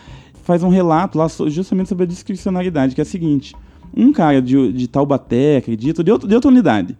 faz 0.42 0.62
um 0.62 0.68
relato 0.68 1.18
lá 1.18 1.28
justamente 1.46 1.88
sobre 1.88 2.04
a 2.04 2.06
discricionalidade, 2.06 2.94
que 2.94 3.00
é 3.00 3.02
a 3.02 3.06
seguinte: 3.06 3.54
um 3.96 4.12
cara 4.12 4.42
de, 4.42 4.72
de 4.72 4.88
Taubaté, 4.88 5.58
acredito, 5.58 6.02
de, 6.02 6.10
outro, 6.10 6.26
de 6.26 6.34
outra 6.34 6.50
unidade, 6.50 6.96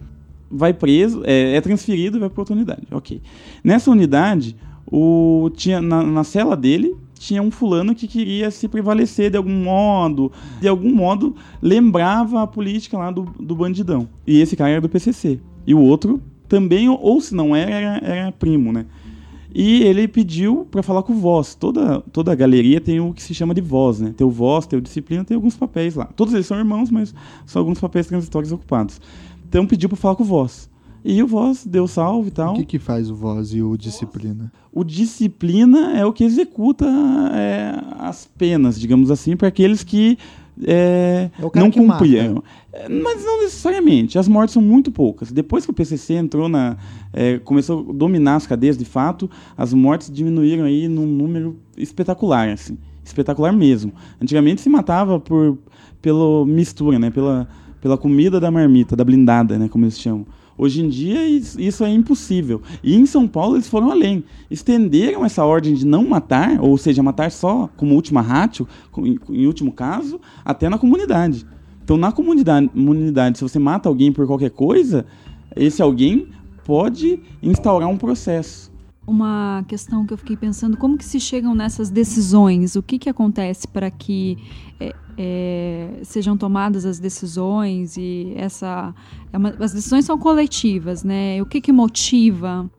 vai 0.50 0.72
preso, 0.72 1.22
é, 1.24 1.56
é 1.56 1.60
transferido 1.60 2.18
e 2.18 2.20
vai 2.20 2.30
para 2.30 2.40
outra 2.40 2.54
unidade. 2.54 2.82
Ok. 2.90 3.20
Nessa 3.64 3.90
unidade, 3.90 4.54
o, 4.86 5.50
tinha 5.54 5.80
na, 5.80 6.02
na 6.02 6.22
cela 6.22 6.56
dele 6.56 6.94
tinha 7.22 7.40
um 7.40 7.50
fulano 7.50 7.94
que 7.94 8.08
queria 8.08 8.50
se 8.50 8.66
prevalecer 8.66 9.30
de 9.30 9.36
algum 9.36 9.54
modo, 9.62 10.32
de 10.60 10.66
algum 10.66 10.92
modo 10.92 11.36
lembrava 11.60 12.42
a 12.42 12.46
política 12.46 12.98
lá 12.98 13.12
do, 13.12 13.22
do 13.38 13.54
bandidão. 13.54 14.08
E 14.26 14.40
esse 14.40 14.56
cara 14.56 14.70
era 14.72 14.80
do 14.80 14.88
PCC. 14.88 15.40
E 15.64 15.72
o 15.72 15.78
outro 15.78 16.20
também, 16.48 16.88
ou 16.88 17.20
se 17.20 17.32
não 17.32 17.54
era, 17.54 17.70
era, 17.70 18.04
era 18.04 18.32
primo, 18.32 18.72
né? 18.72 18.86
E 19.54 19.82
ele 19.84 20.08
pediu 20.08 20.66
para 20.68 20.82
falar 20.82 21.02
com 21.04 21.12
o 21.12 21.16
voz. 21.16 21.54
Toda, 21.54 22.00
toda 22.12 22.32
a 22.32 22.34
galeria 22.34 22.80
tem 22.80 22.98
o 22.98 23.12
que 23.12 23.22
se 23.22 23.34
chama 23.34 23.54
de 23.54 23.60
voz, 23.60 24.00
né? 24.00 24.12
Tem 24.16 24.26
o 24.26 24.30
voz, 24.30 24.66
tem 24.66 24.78
o 24.78 24.82
disciplina, 24.82 25.24
tem 25.24 25.34
alguns 25.36 25.56
papéis 25.56 25.94
lá. 25.94 26.06
Todos 26.06 26.34
eles 26.34 26.46
são 26.46 26.58
irmãos, 26.58 26.90
mas 26.90 27.14
são 27.46 27.60
alguns 27.60 27.78
papéis 27.78 28.06
transitórios 28.08 28.50
ocupados. 28.50 29.00
Então 29.48 29.64
pediu 29.64 29.88
para 29.88 29.96
falar 29.96 30.16
com 30.16 30.24
o 30.24 30.26
voz. 30.26 30.71
E 31.04 31.22
o 31.22 31.26
Voz 31.26 31.66
deu 31.66 31.88
salve 31.88 32.28
e 32.28 32.30
tal. 32.30 32.54
O 32.54 32.56
que, 32.56 32.64
que 32.64 32.78
faz 32.78 33.10
o 33.10 33.14
Voz 33.14 33.52
e 33.52 33.62
o 33.62 33.76
Disciplina? 33.76 34.52
O 34.72 34.84
Disciplina 34.84 35.92
é 35.98 36.06
o 36.06 36.12
que 36.12 36.22
executa 36.22 36.86
é, 37.34 37.74
as 37.98 38.26
penas, 38.26 38.78
digamos 38.78 39.10
assim, 39.10 39.36
para 39.36 39.48
aqueles 39.48 39.82
que 39.82 40.16
é, 40.64 41.30
é 41.34 41.58
não 41.58 41.70
cumpriram. 41.70 42.42
É, 42.72 42.88
mas 42.88 43.24
não 43.24 43.42
necessariamente. 43.42 44.18
As 44.18 44.28
mortes 44.28 44.52
são 44.52 44.62
muito 44.62 44.90
poucas. 44.90 45.32
Depois 45.32 45.64
que 45.64 45.70
o 45.70 45.74
PCC 45.74 46.14
entrou 46.14 46.48
na, 46.48 46.76
é, 47.12 47.38
começou 47.38 47.86
a 47.90 47.92
dominar 47.92 48.36
as 48.36 48.46
cadeias, 48.46 48.76
de 48.76 48.84
fato, 48.84 49.30
as 49.56 49.72
mortes 49.72 50.10
diminuíram 50.10 50.64
aí 50.64 50.88
num 50.88 51.06
número 51.06 51.58
espetacular, 51.76 52.48
assim, 52.48 52.78
espetacular 53.04 53.52
mesmo. 53.52 53.92
Antigamente 54.20 54.60
se 54.60 54.68
matava 54.68 55.18
por 55.18 55.58
pela 56.00 56.44
mistura, 56.44 56.98
né, 56.98 57.10
pela 57.10 57.48
pela 57.80 57.98
comida 57.98 58.38
da 58.38 58.48
marmita, 58.48 58.94
da 58.94 59.04
blindada, 59.04 59.58
né, 59.58 59.68
como 59.68 59.84
eles 59.84 59.98
chamam. 59.98 60.24
Hoje 60.56 60.82
em 60.82 60.88
dia 60.88 61.26
isso 61.26 61.84
é 61.84 61.90
impossível. 61.90 62.62
E 62.82 62.94
em 62.94 63.06
São 63.06 63.26
Paulo 63.28 63.56
eles 63.56 63.68
foram 63.68 63.90
além. 63.90 64.24
Estenderam 64.50 65.24
essa 65.24 65.44
ordem 65.44 65.74
de 65.74 65.86
não 65.86 66.08
matar, 66.08 66.60
ou 66.60 66.76
seja, 66.78 67.02
matar 67.02 67.30
só 67.30 67.68
como 67.76 67.94
última 67.94 68.20
ratio, 68.20 68.66
em 69.30 69.46
último 69.46 69.72
caso, 69.72 70.20
até 70.44 70.68
na 70.68 70.78
comunidade. 70.78 71.46
Então 71.84 71.96
na 71.96 72.12
comunidade, 72.12 72.68
comunidade, 72.68 73.38
se 73.38 73.44
você 73.44 73.58
mata 73.58 73.88
alguém 73.88 74.12
por 74.12 74.26
qualquer 74.26 74.50
coisa, 74.50 75.04
esse 75.56 75.82
alguém 75.82 76.28
pode 76.64 77.20
instaurar 77.42 77.88
um 77.88 77.98
processo. 77.98 78.71
Uma 79.06 79.64
questão 79.66 80.06
que 80.06 80.12
eu 80.12 80.18
fiquei 80.18 80.36
pensando, 80.36 80.76
como 80.76 80.96
que 80.96 81.04
se 81.04 81.18
chegam 81.18 81.54
nessas 81.54 81.90
decisões? 81.90 82.76
O 82.76 82.82
que, 82.82 82.98
que 82.98 83.08
acontece 83.08 83.66
para 83.66 83.90
que 83.90 84.38
é, 84.78 84.94
é, 85.18 86.00
sejam 86.04 86.36
tomadas 86.36 86.84
as 86.84 87.00
decisões 87.00 87.96
e 87.96 88.32
essa 88.36 88.94
é 89.32 89.36
uma, 89.36 89.50
as 89.58 89.72
decisões 89.72 90.04
são 90.04 90.16
coletivas, 90.16 91.02
né? 91.02 91.42
O 91.42 91.46
que, 91.46 91.60
que 91.60 91.72
motiva? 91.72 92.70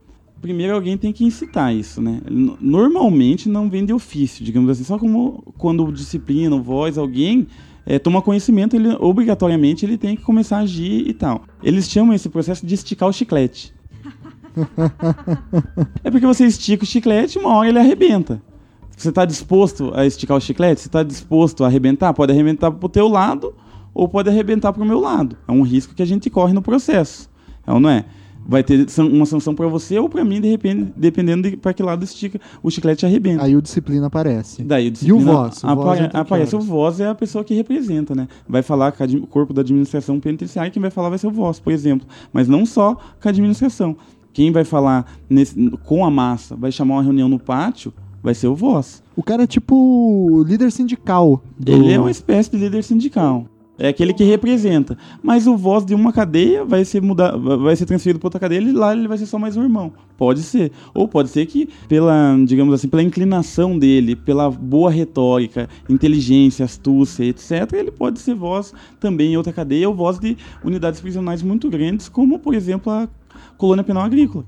Primeiro 0.41 0.73
alguém 0.73 0.97
tem 0.97 1.11
que 1.11 1.25
incitar 1.25 1.75
isso, 1.75 2.01
né? 2.01 2.21
Normalmente 2.59 3.47
não 3.49 3.69
vem 3.69 3.85
de 3.85 3.93
ofício, 3.93 4.43
digamos 4.43 4.69
assim, 4.69 4.83
só 4.83 4.97
como 4.97 5.43
quando 5.57 5.89
disciplina, 5.91 6.57
voz, 6.57 6.97
alguém 6.97 7.47
é, 7.85 7.99
toma 7.99 8.21
conhecimento, 8.21 8.75
ele 8.75 8.89
obrigatoriamente 8.99 9.85
ele 9.85 9.97
tem 9.97 10.15
que 10.15 10.21
começar 10.21 10.57
a 10.57 10.61
agir 10.61 11.07
e 11.07 11.13
tal. 11.13 11.43
Eles 11.61 11.89
chamam 11.89 12.13
esse 12.13 12.29
processo 12.29 12.65
de 12.65 12.73
esticar 12.75 13.09
o 13.09 13.13
chiclete. 13.13 13.73
é 16.03 16.11
porque 16.11 16.25
você 16.25 16.45
estica 16.45 16.83
o 16.83 16.87
chiclete 16.87 17.37
e 17.37 17.41
uma 17.41 17.55
hora 17.55 17.69
ele 17.69 17.79
arrebenta. 17.79 18.41
Você 18.95 19.09
está 19.09 19.25
disposto 19.25 19.91
a 19.95 20.05
esticar 20.05 20.37
o 20.37 20.41
chiclete? 20.41 20.81
Você 20.81 20.87
está 20.87 21.03
disposto 21.03 21.63
a 21.63 21.67
arrebentar? 21.67 22.13
Pode 22.13 22.31
arrebentar 22.31 22.71
para 22.71 22.85
o 22.85 22.89
teu 22.89 23.07
lado 23.07 23.53
ou 23.93 24.07
pode 24.07 24.29
arrebentar 24.29 24.71
para 24.71 24.83
o 24.83 24.85
meu 24.85 24.99
lado. 24.99 25.35
É 25.47 25.51
um 25.51 25.63
risco 25.63 25.93
que 25.93 26.01
a 26.03 26.05
gente 26.05 26.29
corre 26.29 26.53
no 26.53 26.61
processo. 26.61 27.29
É 27.65 27.71
ou 27.71 27.79
não 27.79 27.89
é? 27.89 28.05
vai 28.45 28.63
ter 28.63 28.85
uma 28.99 29.25
sanção 29.25 29.55
para 29.55 29.67
você 29.67 29.97
ou 29.97 30.09
para 30.09 30.23
mim, 30.23 30.41
de 30.41 30.49
repente, 30.49 30.93
dependendo 30.95 31.49
de 31.49 31.57
para 31.57 31.73
que 31.73 31.81
lado 31.81 32.03
estica, 32.03 32.39
o 32.61 32.69
chiclete 32.69 33.05
arrebenta. 33.05 33.43
Aí 33.43 33.55
o 33.55 33.61
disciplina 33.61 34.07
aparece. 34.07 34.63
Daí 34.63 34.87
o 34.87 34.91
disciplina 34.91 35.19
e 35.19 35.23
o 35.23 35.25
voz? 35.25 35.63
O 35.63 35.67
apare, 35.67 35.99
voz 36.01 36.15
aparece. 36.15 36.55
O 36.55 36.59
voz 36.59 36.99
é 36.99 37.07
a 37.07 37.15
pessoa 37.15 37.43
que 37.43 37.53
representa, 37.53 38.13
né? 38.13 38.27
Vai 38.47 38.61
falar 38.61 38.91
com 38.91 39.03
o 39.03 39.27
corpo 39.27 39.53
da 39.53 39.61
administração 39.61 40.19
penitenciária, 40.19 40.71
quem 40.71 40.81
vai 40.81 40.91
falar 40.91 41.09
vai 41.09 41.17
ser 41.17 41.27
o 41.27 41.31
voz, 41.31 41.59
por 41.59 41.71
exemplo. 41.71 42.07
Mas 42.31 42.47
não 42.47 42.65
só 42.65 42.95
com 42.95 43.27
a 43.27 43.29
administração. 43.29 43.95
Quem 44.33 44.51
vai 44.51 44.63
falar 44.63 45.05
nesse, 45.29 45.55
com 45.83 46.03
a 46.03 46.09
massa, 46.09 46.55
vai 46.55 46.71
chamar 46.71 46.95
uma 46.95 47.03
reunião 47.03 47.29
no 47.29 47.39
pátio, 47.39 47.93
vai 48.21 48.33
ser 48.33 48.47
o 48.47 48.55
voz. 48.55 49.03
O 49.15 49.21
cara 49.21 49.43
é 49.43 49.47
tipo 49.47 50.43
líder 50.47 50.71
sindical. 50.71 51.43
Do... 51.57 51.71
Ele 51.71 51.91
é 51.91 51.99
uma 51.99 52.11
espécie 52.11 52.49
de 52.49 52.57
líder 52.57 52.83
sindical. 52.83 53.45
É 53.77 53.87
aquele 53.87 54.13
que 54.13 54.23
representa. 54.23 54.97
Mas 55.21 55.47
o 55.47 55.57
voz 55.57 55.83
de 55.83 55.95
uma 55.95 56.13
cadeia 56.13 56.63
vai 56.63 56.85
ser 56.85 57.01
mudar, 57.01 57.35
vai 57.35 57.75
ser 57.75 57.85
transferido 57.85 58.19
para 58.19 58.27
outra 58.27 58.39
cadeia 58.39 58.59
e 58.59 58.71
lá 58.71 58.93
ele 58.93 59.07
vai 59.07 59.17
ser 59.17 59.25
só 59.25 59.39
mais 59.39 59.57
um 59.57 59.63
irmão. 59.63 59.91
Pode 60.15 60.43
ser. 60.43 60.71
Ou 60.93 61.07
pode 61.07 61.29
ser 61.29 61.45
que 61.47 61.67
pela, 61.87 62.37
digamos 62.45 62.73
assim, 62.73 62.87
pela 62.87 63.01
inclinação 63.01 63.77
dele, 63.77 64.15
pela 64.15 64.49
boa 64.49 64.91
retórica, 64.91 65.67
inteligência, 65.89 66.65
astúcia, 66.65 67.23
etc, 67.25 67.73
ele 67.73 67.91
pode 67.91 68.19
ser 68.19 68.35
voz 68.35 68.73
também 68.99 69.33
em 69.33 69.37
outra 69.37 69.51
cadeia 69.51 69.89
ou 69.89 69.95
voz 69.95 70.19
de 70.19 70.37
unidades 70.63 71.01
prisionais 71.01 71.41
muito 71.41 71.69
grandes, 71.69 72.07
como 72.07 72.37
por 72.37 72.53
exemplo 72.53 72.91
a 72.91 73.09
colônia 73.57 73.83
penal 73.83 74.03
agrícola 74.03 74.45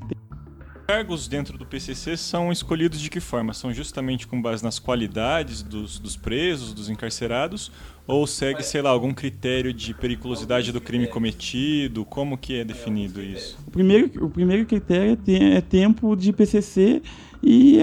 cargos 0.85 1.27
dentro 1.27 1.57
do 1.57 1.65
PCC 1.65 2.15
são 2.15 2.51
escolhidos 2.51 3.01
de 3.01 3.09
que 3.09 3.19
forma? 3.19 3.53
São 3.53 3.73
justamente 3.73 4.27
com 4.27 4.39
base 4.39 4.63
nas 4.63 4.77
qualidades 4.77 5.63
dos, 5.63 5.97
dos 5.97 6.15
presos, 6.15 6.73
dos 6.73 6.89
encarcerados, 6.89 7.71
ou 8.07 8.27
segue, 8.27 8.61
sei 8.61 8.83
lá, 8.83 8.91
algum 8.91 9.11
critério 9.11 9.73
de 9.73 9.93
periculosidade 9.95 10.71
do 10.71 10.79
crime 10.79 11.07
cometido? 11.07 12.05
Como 12.05 12.37
que 12.37 12.59
é 12.59 12.63
definido 12.63 13.21
isso? 13.21 13.57
O 13.67 13.71
primeiro, 13.71 14.25
o 14.25 14.29
primeiro 14.29 14.65
critério 14.65 15.17
é, 15.27 15.57
é 15.57 15.61
tempo 15.61 16.15
de 16.15 16.31
PCC, 16.31 17.01
e, 17.41 17.79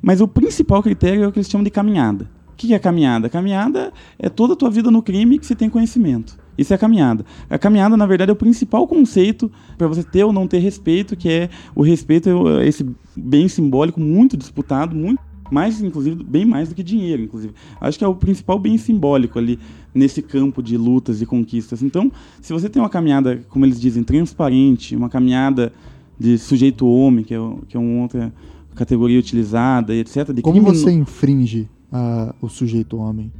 mas 0.00 0.20
o 0.20 0.28
principal 0.28 0.82
critério 0.82 1.24
é 1.24 1.26
o 1.26 1.32
que 1.32 1.38
eles 1.38 1.50
chamam 1.50 1.64
de 1.64 1.70
caminhada. 1.70 2.30
O 2.52 2.56
que 2.56 2.72
é 2.72 2.78
caminhada? 2.78 3.28
Caminhada 3.28 3.92
é 4.16 4.28
toda 4.28 4.52
a 4.52 4.56
tua 4.56 4.70
vida 4.70 4.92
no 4.92 5.02
crime 5.02 5.40
que 5.40 5.46
você 5.46 5.56
tem 5.56 5.68
conhecimento. 5.68 6.43
Isso 6.56 6.72
é 6.72 6.76
a 6.76 6.78
caminhada. 6.78 7.24
A 7.50 7.58
caminhada, 7.58 7.96
na 7.96 8.06
verdade, 8.06 8.30
é 8.30 8.32
o 8.32 8.36
principal 8.36 8.86
conceito 8.86 9.50
para 9.76 9.86
você 9.86 10.02
ter 10.02 10.24
ou 10.24 10.32
não 10.32 10.46
ter 10.46 10.58
respeito, 10.58 11.16
que 11.16 11.28
é 11.28 11.50
o 11.74 11.82
respeito, 11.82 12.48
é 12.60 12.66
esse 12.66 12.86
bem 13.16 13.48
simbólico, 13.48 14.00
muito 14.00 14.36
disputado, 14.36 14.94
muito 14.94 15.20
mais, 15.50 15.80
inclusive, 15.82 16.22
bem 16.24 16.44
mais 16.44 16.68
do 16.68 16.74
que 16.74 16.82
dinheiro, 16.82 17.22
inclusive. 17.22 17.54
Acho 17.80 17.98
que 17.98 18.04
é 18.04 18.08
o 18.08 18.14
principal 18.14 18.58
bem 18.58 18.78
simbólico 18.78 19.38
ali 19.38 19.58
nesse 19.94 20.22
campo 20.22 20.62
de 20.62 20.76
lutas 20.76 21.20
e 21.20 21.26
conquistas. 21.26 21.82
Então, 21.82 22.10
se 22.40 22.52
você 22.52 22.68
tem 22.68 22.80
uma 22.80 22.88
caminhada, 22.88 23.44
como 23.48 23.64
eles 23.64 23.80
dizem, 23.80 24.02
transparente, 24.02 24.96
uma 24.96 25.08
caminhada 25.08 25.72
de 26.18 26.38
sujeito 26.38 26.86
homem, 26.86 27.24
que 27.24 27.34
é, 27.34 27.38
que 27.68 27.76
é 27.76 27.80
uma 27.80 28.02
outra 28.02 28.32
categoria 28.74 29.18
utilizada, 29.18 29.94
etc. 29.94 30.40
como 30.42 30.60
você 30.62 30.90
infringe 30.90 31.68
uh, 31.92 32.34
o 32.40 32.48
sujeito 32.48 32.96
homem? 32.96 33.30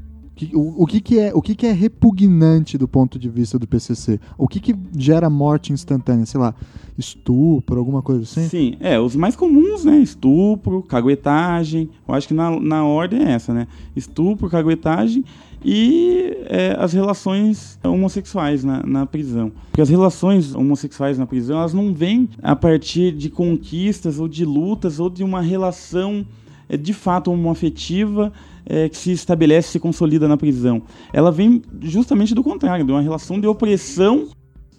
O, 0.53 0.83
o, 0.83 0.87
que, 0.87 1.01
que, 1.01 1.19
é, 1.19 1.33
o 1.33 1.41
que, 1.41 1.55
que 1.55 1.67
é 1.67 1.73
repugnante 1.73 2.77
do 2.77 2.89
ponto 2.89 3.19
de 3.19 3.29
vista 3.29 3.57
do 3.57 3.69
PCC? 3.69 4.19
O 4.37 4.49
que, 4.49 4.59
que 4.59 4.75
gera 4.97 5.31
morte 5.31 5.73
instantânea? 5.73 6.27
Sei 6.27 6.41
lá, 6.41 6.55
estupro, 6.99 7.79
alguma 7.79 8.03
coisa 8.03 8.23
assim? 8.23 8.49
Sim, 8.49 8.77
é, 8.81 8.99
os 8.99 9.15
mais 9.15 9.37
comuns, 9.37 9.85
né? 9.85 9.97
Estupro, 9.99 10.83
caguetagem. 10.83 11.89
Eu 12.07 12.15
acho 12.15 12.27
que 12.27 12.35
na, 12.35 12.51
na 12.59 12.85
ordem 12.85 13.23
é 13.23 13.33
essa, 13.33 13.55
né? 13.55 13.69
Estupro, 13.95 14.51
caguetagem 14.51 15.25
e 15.65 16.37
é, 16.47 16.77
as 16.79 16.93
relações 16.93 17.79
homossexuais 17.83 18.63
na, 18.63 18.83
na, 18.85 19.07
prisão. 19.07 19.51
Porque 19.71 19.81
as 19.81 19.89
relações 19.89 20.55
homossexuais 20.55 21.17
na 21.17 21.27
prisão, 21.27 21.59
elas 21.59 21.73
não 21.73 21.95
vêm 21.95 22.29
a 22.43 22.55
partir 22.55 23.13
de 23.13 23.31
conquistas 23.31 24.19
ou 24.19 24.29
de 24.29 24.45
lutas 24.45 25.01
ou 25.01 25.09
de 25.09 25.25
uma 25.25 25.41
relação 25.41 26.27
é, 26.69 26.77
de 26.77 26.93
fato 26.93 27.33
homoafetiva 27.33 28.33
é, 28.67 28.89
que 28.89 28.97
se 28.97 29.13
estabelece, 29.13 29.69
se 29.69 29.81
consolida 29.81 30.27
na 30.29 30.37
prisão. 30.37 30.83
Ela 31.13 31.31
vem 31.31 31.63
justamente 31.83 32.35
do 32.35 32.43
contrário, 32.43 32.85
de 32.85 32.93
uma 32.93 33.03
relação 33.03 33.41
de 33.41 33.47
opressão 33.47 34.29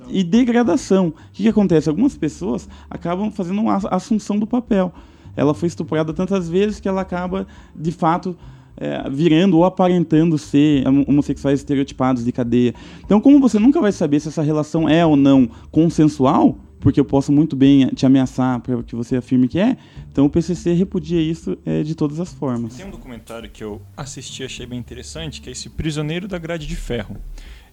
e 0.10 0.24
degradação. 0.24 1.08
O 1.08 1.14
que, 1.34 1.44
que 1.44 1.50
acontece? 1.50 1.90
Algumas 1.90 2.18
pessoas 2.18 2.68
acabam 2.90 3.32
fazendo 3.32 3.62
uma 3.62 3.76
assunção 3.92 4.38
do 4.38 4.48
papel. 4.48 4.94
Ela 5.36 5.54
foi 5.54 5.68
estuprada 5.68 6.14
tantas 6.14 6.50
vezes 6.50 6.80
que 6.80 6.88
ela 6.88 7.02
acaba, 7.02 7.46
de 7.76 7.92
fato, 7.92 8.36
é, 8.78 9.10
virando 9.10 9.58
ou 9.58 9.66
aparentando 9.66 10.38
ser 10.38 10.84
homossexuais 11.08 11.60
estereotipados 11.60 12.24
de 12.24 12.32
cadeia. 12.32 12.74
Então, 13.04 13.20
como 13.20 13.40
você 13.40 13.60
nunca 13.60 13.82
vai 13.82 13.92
saber 13.92 14.20
se 14.20 14.28
essa 14.28 14.42
relação 14.42 14.88
é 14.88 15.06
ou 15.06 15.16
não 15.16 15.50
consensual, 15.72 16.58
porque 16.86 17.00
eu 17.00 17.06
posso 17.06 17.32
muito 17.32 17.56
bem 17.56 17.88
te 17.88 18.06
ameaçar 18.06 18.60
para 18.60 18.84
que 18.84 18.96
você 18.96 19.16
afirme 19.16 19.48
que 19.48 19.58
é. 19.58 19.76
Então 20.12 20.24
o 20.24 20.30
PCC 20.30 20.72
repudia 20.74 21.20
isso 21.20 21.58
é, 21.66 21.82
de 21.82 21.96
todas 21.96 22.20
as 22.20 22.32
formas. 22.32 22.76
Tem 22.76 22.86
um 22.86 22.92
documentário 22.92 23.50
que 23.50 23.64
eu 23.64 23.82
assisti 23.98 24.44
e 24.44 24.46
achei 24.46 24.68
bem 24.68 24.78
interessante, 24.78 25.42
que 25.42 25.50
é 25.50 25.52
esse 25.52 25.68
Prisioneiro 25.68 26.28
da 26.28 26.38
Grade 26.38 26.68
de 26.68 26.76
Ferro. 26.76 27.18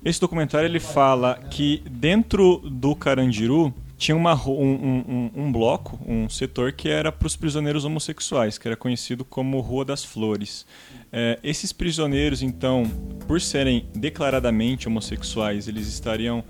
Esse 0.03 0.19
documentário 0.19 0.67
ele 0.67 0.81
fala 0.81 1.35
que 1.51 1.83
dentro 1.91 2.57
do 2.71 2.97
Carandiru 2.97 3.75
tinha 3.99 4.17
uma, 4.17 4.35
um, 4.49 4.51
um, 4.57 5.31
um 5.37 5.53
bloco, 5.53 6.01
um 6.09 6.27
setor 6.31 6.73
que 6.73 6.89
era 6.89 7.13
para 7.13 7.27
os 7.27 7.37
prisioneiros 7.37 7.85
homossexuais, 7.85 8.57
que 8.57 8.67
era 8.67 8.77
conhecido 8.77 9.27
como 9.27 9.61
Rua 9.61 9.85
das 9.85 10.03
Flores. 10.03 10.67
É, 11.13 11.39
esses 11.45 11.71
prisioneiros, 11.71 12.41
então, 12.41 12.91
por 13.29 13.43
serem 13.43 13.85
declaradamente 13.95 14.89
homossexuais, 14.89 15.69
eles 15.69 15.87
estariam 15.87 16.43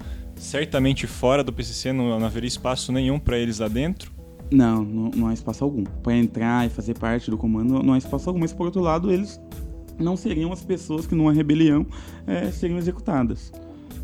certamente 0.42 1.07
fora 1.07 1.42
do 1.44 1.52
PCC, 1.52 1.92
não, 1.92 2.18
não 2.18 2.26
haveria 2.26 2.48
espaço 2.48 2.92
nenhum 2.92 3.18
para 3.18 3.38
eles 3.38 3.61
lá 3.61 3.68
dentro? 3.68 4.12
Não, 4.50 4.85
não, 4.85 5.11
não 5.11 5.26
há 5.28 5.33
espaço 5.33 5.64
algum. 5.64 5.85
Para 5.85 6.16
entrar 6.16 6.66
e 6.66 6.68
fazer 6.68 6.98
parte 6.98 7.31
do 7.31 7.38
comando, 7.38 7.83
não 7.83 7.94
há 7.94 7.98
espaço 7.98 8.28
algum. 8.28 8.40
Mas, 8.40 8.52
por 8.52 8.66
outro 8.66 8.83
lado, 8.83 9.11
eles 9.11 9.40
não 9.98 10.16
seriam 10.16 10.52
as 10.52 10.62
pessoas 10.62 11.07
que, 11.07 11.14
numa 11.14 11.33
rebelião, 11.33 11.87
é, 12.26 12.50
seriam 12.50 12.78
executadas. 12.78 13.52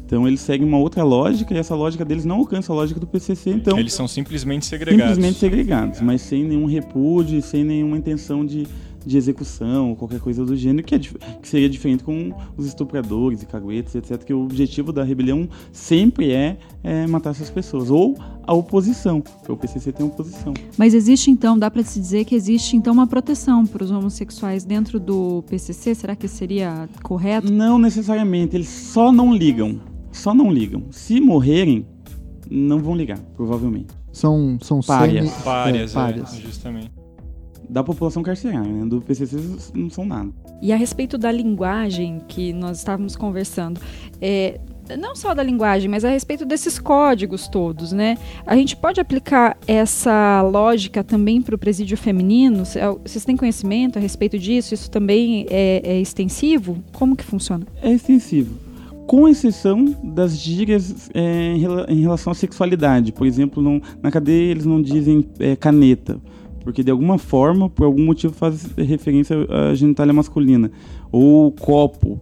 Então 0.07 0.27
eles 0.27 0.40
seguem 0.40 0.66
uma 0.66 0.79
outra 0.79 1.05
lógica 1.05 1.53
e 1.53 1.59
essa 1.59 1.74
lógica 1.74 2.03
deles 2.03 2.24
não 2.24 2.37
alcança 2.37 2.72
a 2.72 2.74
lógica 2.74 2.98
do 2.98 3.07
PCC. 3.07 3.51
Então 3.51 3.79
eles 3.79 3.92
são 3.92 4.09
simplesmente 4.09 4.64
segregados. 4.64 5.16
Simplesmente 5.16 5.38
segregados, 5.38 6.01
mas 6.01 6.22
sem 6.22 6.44
nenhum 6.44 6.64
repúdio, 6.64 7.42
sem 7.42 7.62
nenhuma 7.62 7.98
intenção 7.98 8.42
de 8.42 8.66
de 9.09 9.16
execução 9.16 9.90
ou 9.90 9.97
qualquer 9.97 10.21
coisa 10.21 10.44
do 10.44 10.55
gênero, 10.55 10.87
que, 10.87 10.94
é, 10.94 10.99
que 10.99 11.49
seria 11.49 11.68
diferente 11.68 12.05
com 12.05 12.33
os 12.57 12.66
estupradores 12.66 13.42
e 13.42 13.47
caguetes, 13.47 13.94
etc. 13.94 14.23
Que 14.23 14.35
o 14.35 14.42
objetivo 14.42 14.92
da 14.92 15.03
rebelião 15.03 15.49
sempre 15.73 16.31
é, 16.31 16.59
é 16.85 17.07
matar 17.07 17.31
essas 17.31 17.49
pessoas. 17.49 17.90
Ou 17.90 18.16
a 18.42 18.53
oposição, 18.53 19.21
porque 19.21 19.51
o 19.51 19.57
PCC 19.57 19.92
tem 19.92 20.07
oposição. 20.07 20.53
Mas 20.77 20.94
existe 20.94 21.31
então, 21.31 21.59
dá 21.59 21.71
para 21.71 21.83
se 21.83 21.99
dizer 21.99 22.25
que 22.25 22.35
existe 22.35 22.77
então 22.77 22.92
uma 22.92 23.07
proteção 23.07 23.66
para 23.66 23.83
os 23.83 23.90
homossexuais 23.90 24.64
dentro 24.64 25.01
do 25.01 25.42
PCC? 25.49 25.94
Será 25.94 26.14
que 26.14 26.29
seria 26.29 26.88
correto? 27.03 27.51
Não 27.51 27.79
necessariamente, 27.79 28.57
eles 28.57 28.68
só 28.68 29.11
não 29.11 29.35
ligam. 29.35 29.81
Só 30.12 30.35
não 30.35 30.53
ligam. 30.53 30.85
Se 30.90 31.21
morrerem, 31.21 31.87
não 32.51 32.79
vão 32.79 32.94
ligar, 32.94 33.18
provavelmente. 33.37 33.88
São, 34.12 34.59
são 34.61 34.81
párias. 34.81 35.31
Semi... 35.31 35.44
Párias, 35.44 35.90
é, 35.90 35.94
párias. 35.94 36.35
É, 36.35 36.40
justamente 36.40 36.98
da 37.68 37.85
população 37.85 38.22
carcerária, 38.22 38.72
né? 38.72 38.87
do 38.87 39.00
PCC 39.00 39.37
não 39.74 39.90
são 39.90 40.04
nada. 40.04 40.31
E 40.62 40.72
a 40.72 40.76
respeito 40.76 41.18
da 41.18 41.31
linguagem 41.31 42.20
que 42.26 42.52
nós 42.52 42.78
estávamos 42.78 43.14
conversando, 43.14 43.81
é, 44.20 44.59
não 44.96 45.14
só 45.14 45.35
da 45.35 45.42
linguagem, 45.42 45.88
mas 45.88 46.04
a 46.04 46.09
respeito 46.09 46.46
desses 46.46 46.78
códigos 46.78 47.46
todos, 47.48 47.92
né? 47.92 48.16
A 48.46 48.57
gente 48.57 48.76
pode 48.76 49.00
aplicar 49.00 49.57
essa 49.66 50.40
lógica 50.42 51.04
também 51.04 51.42
para 51.42 51.54
o 51.54 51.59
presídio 51.59 51.96
feminino? 51.96 52.64
Vocês 53.04 53.24
têm 53.24 53.37
conhecimento 53.37 53.98
a 53.98 54.00
respeito 54.00 54.38
disso? 54.38 54.72
Isso 54.72 54.90
também 54.90 55.46
é, 55.50 55.83
é 55.85 56.00
extensivo? 56.00 56.83
Como 56.92 57.14
que 57.14 57.24
funciona? 57.24 57.66
É 57.83 57.92
extensivo 57.92 58.68
com 59.07 59.26
exceção 59.26 59.96
das 60.04 60.38
gírias 60.38 61.09
é, 61.14 61.54
em 61.88 62.02
relação 62.02 62.31
à 62.31 62.35
sexualidade. 62.35 63.11
Por 63.11 63.26
exemplo, 63.26 63.62
não, 63.62 63.81
na 64.02 64.11
cadeia 64.11 64.50
eles 64.50 64.66
não 64.66 64.83
dizem 64.83 65.26
é, 65.38 65.57
caneta 65.57 66.20
porque 66.62 66.83
de 66.83 66.90
alguma 66.90 67.18
forma, 67.18 67.68
por 67.68 67.85
algum 67.85 68.05
motivo, 68.05 68.35
faz 68.35 68.68
referência 68.77 69.37
à 69.49 69.75
genitália 69.75 70.12
masculina. 70.12 70.71
Ou 71.11 71.51
copo, 71.53 72.18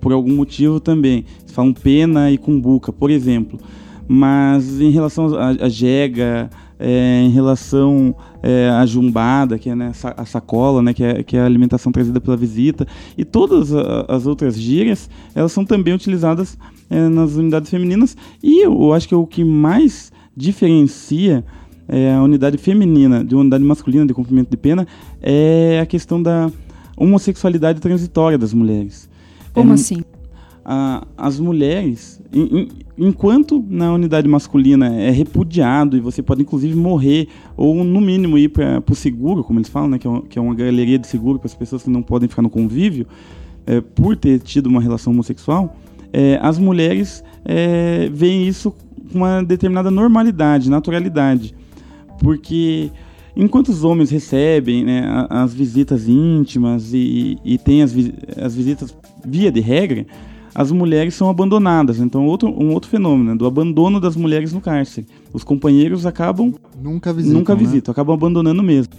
por 0.00 0.12
algum 0.12 0.34
motivo 0.34 0.80
também. 0.80 1.24
Falam 1.46 1.72
pena 1.72 2.30
e 2.30 2.36
cumbuca, 2.36 2.92
por 2.92 3.10
exemplo. 3.10 3.58
Mas 4.06 4.80
em 4.80 4.90
relação 4.90 5.28
à 5.36 5.68
jega, 5.68 6.50
é, 6.78 7.22
em 7.22 7.30
relação 7.30 8.14
é, 8.42 8.68
à 8.68 8.84
jumbada, 8.84 9.58
que 9.58 9.70
é 9.70 9.74
né, 9.74 9.92
a 10.16 10.24
sacola, 10.26 10.82
né, 10.82 10.92
que, 10.92 11.02
é, 11.02 11.22
que 11.22 11.36
é 11.36 11.40
a 11.40 11.46
alimentação 11.46 11.90
trazida 11.90 12.20
pela 12.20 12.36
visita, 12.36 12.86
e 13.16 13.24
todas 13.24 13.72
as 13.72 14.26
outras 14.26 14.60
gírias, 14.60 15.08
elas 15.34 15.52
são 15.52 15.64
também 15.64 15.94
utilizadas 15.94 16.58
é, 16.90 17.08
nas 17.08 17.36
unidades 17.36 17.70
femininas. 17.70 18.16
E 18.42 18.64
eu 18.64 18.92
acho 18.92 19.08
que 19.08 19.14
o 19.14 19.26
que 19.26 19.44
mais 19.44 20.12
diferencia 20.36 21.44
é, 21.88 22.14
a 22.14 22.22
unidade 22.22 22.56
feminina 22.58 23.24
de 23.24 23.34
uma 23.34 23.42
unidade 23.42 23.64
masculina 23.64 24.06
de 24.06 24.14
cumprimento 24.14 24.50
de 24.50 24.56
pena 24.56 24.86
é 25.22 25.80
a 25.82 25.86
questão 25.86 26.22
da 26.22 26.50
homossexualidade 26.96 27.80
transitória 27.80 28.38
das 28.38 28.54
mulheres. 28.54 29.08
Como 29.52 29.70
é, 29.70 29.74
assim? 29.74 30.02
A, 30.64 31.06
as 31.16 31.38
mulheres, 31.38 32.22
enquanto 32.96 33.62
na 33.68 33.92
unidade 33.92 34.26
masculina 34.26 34.94
é 34.94 35.10
repudiado 35.10 35.96
e 35.96 36.00
você 36.00 36.22
pode 36.22 36.40
inclusive 36.40 36.74
morrer 36.74 37.28
ou 37.54 37.84
no 37.84 38.00
mínimo 38.00 38.38
ir 38.38 38.48
para 38.48 38.82
o 38.90 38.94
seguro, 38.94 39.44
como 39.44 39.58
eles 39.58 39.68
falam, 39.68 39.90
né, 39.90 39.98
que, 39.98 40.08
é 40.08 40.22
que 40.30 40.38
é 40.38 40.42
uma 40.42 40.54
galeria 40.54 40.98
de 40.98 41.06
seguro 41.06 41.38
para 41.38 41.46
as 41.46 41.54
pessoas 41.54 41.82
que 41.82 41.90
não 41.90 42.02
podem 42.02 42.28
ficar 42.28 42.40
no 42.40 42.48
convívio 42.48 43.06
é, 43.66 43.80
por 43.80 44.16
ter 44.16 44.40
tido 44.40 44.66
uma 44.66 44.80
relação 44.80 45.12
homossexual, 45.12 45.76
é, 46.12 46.38
as 46.40 46.58
mulheres 46.58 47.22
é, 47.44 48.08
veem 48.12 48.46
isso 48.46 48.70
com 48.70 49.18
uma 49.18 49.42
determinada 49.42 49.90
normalidade, 49.90 50.70
naturalidade, 50.70 51.54
porque 52.24 52.90
enquanto 53.36 53.68
os 53.68 53.84
homens 53.84 54.10
recebem 54.10 54.84
né, 54.84 55.26
as 55.28 55.52
visitas 55.52 56.08
íntimas 56.08 56.92
e, 56.94 57.38
e 57.44 57.58
têm 57.58 57.82
as, 57.82 57.94
as 58.40 58.54
visitas 58.54 58.96
via 59.24 59.52
de 59.52 59.60
regra, 59.60 60.06
as 60.54 60.72
mulheres 60.72 61.14
são 61.14 61.28
abandonadas. 61.28 62.00
Então, 62.00 62.26
outro, 62.26 62.48
um 62.48 62.72
outro 62.72 62.88
fenômeno 62.88 63.32
né, 63.32 63.36
do 63.36 63.44
abandono 63.44 64.00
das 64.00 64.16
mulheres 64.16 64.52
no 64.52 64.60
cárcere. 64.60 65.06
Os 65.32 65.44
companheiros 65.44 66.06
acabam. 66.06 66.54
Nunca 66.80 67.12
visitam. 67.12 67.38
Nunca 67.38 67.54
né? 67.54 67.60
visitam, 67.60 67.92
acabam 67.92 68.14
abandonando 68.14 68.62
mesmo. 68.62 68.94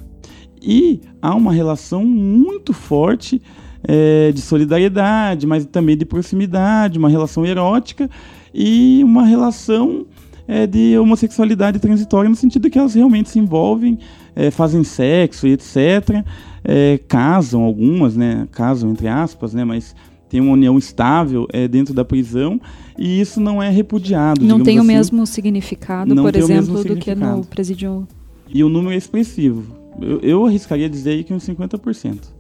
E 0.62 1.02
há 1.22 1.34
uma 1.34 1.52
relação 1.54 2.06
muito 2.06 2.74
forte 2.74 3.42
é, 3.84 4.32
de 4.32 4.42
solidariedade, 4.42 5.48
mas 5.48 5.66
também 5.66 5.96
de 5.96 6.06
proximidade, 6.06 7.00
uma 7.00 7.10
relação 7.10 7.46
erótica 7.46 8.10
e 8.54 9.02
uma 9.04 9.26
relação 9.26 10.06
é, 10.48 10.68
de 10.68 10.98
homossexualidade 10.98 11.80
transitória, 11.80 12.30
no 12.30 12.36
sentido 12.36 12.70
que 12.70 12.78
elas 12.78 12.94
realmente 12.94 13.30
se 13.30 13.40
envolvem, 13.40 14.00
é, 14.36 14.52
fazem 14.52 14.84
sexo 14.84 15.48
e 15.48 15.52
etc. 15.54 16.24
É, 16.64 17.00
casam 17.08 17.64
algumas, 17.64 18.16
né? 18.16 18.48
Casam 18.52 18.92
entre 18.92 19.08
aspas, 19.08 19.54
né? 19.54 19.64
Mas 19.64 19.96
tem 20.30 20.42
uma 20.42 20.54
união 20.54 20.78
estável 20.78 21.48
é, 21.54 21.68
dentro 21.68 21.94
da 21.94 22.04
prisão 22.04 22.60
e 22.98 23.20
isso 23.20 23.40
não 23.40 23.62
é 23.62 23.70
repudiado. 23.70 24.44
Não 24.44 24.62
tem 24.62 24.78
assim. 24.78 24.86
o 24.86 24.88
mesmo 24.88 25.26
significado, 25.26 26.14
não 26.14 26.24
por 26.24 26.36
exemplo, 26.36 26.84
do 26.84 26.96
que 26.96 27.14
no 27.16 27.46
presídio. 27.46 28.08
E 28.50 28.64
o 28.64 28.70
número 28.70 28.94
é 28.94 28.98
expressivo. 28.98 29.76
Eu, 30.02 30.20
eu 30.20 30.46
arriscaria 30.46 30.90
dizer 30.90 31.12
aí 31.12 31.24
que 31.24 31.34
uns 31.34 31.48
50%. 31.48 32.36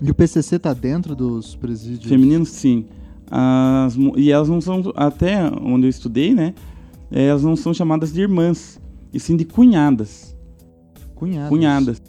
E 0.00 0.10
o 0.10 0.14
PCC 0.14 0.56
está 0.56 0.72
dentro 0.72 1.16
dos 1.16 1.56
presídios? 1.56 2.08
Femininos, 2.08 2.50
sim. 2.50 2.86
As, 3.30 3.96
e 4.16 4.30
elas 4.30 4.48
não 4.48 4.60
são, 4.60 4.92
até 4.94 5.50
onde 5.60 5.86
eu 5.86 5.90
estudei, 5.90 6.34
né? 6.34 6.54
Elas 7.10 7.42
não 7.42 7.56
são 7.56 7.72
chamadas 7.72 8.12
de 8.12 8.20
irmãs, 8.20 8.80
e 9.12 9.18
sim 9.18 9.36
de 9.36 9.44
cunhadas. 9.44 10.36
Cunhadas. 11.14 11.48
Cunhadas. 11.48 12.02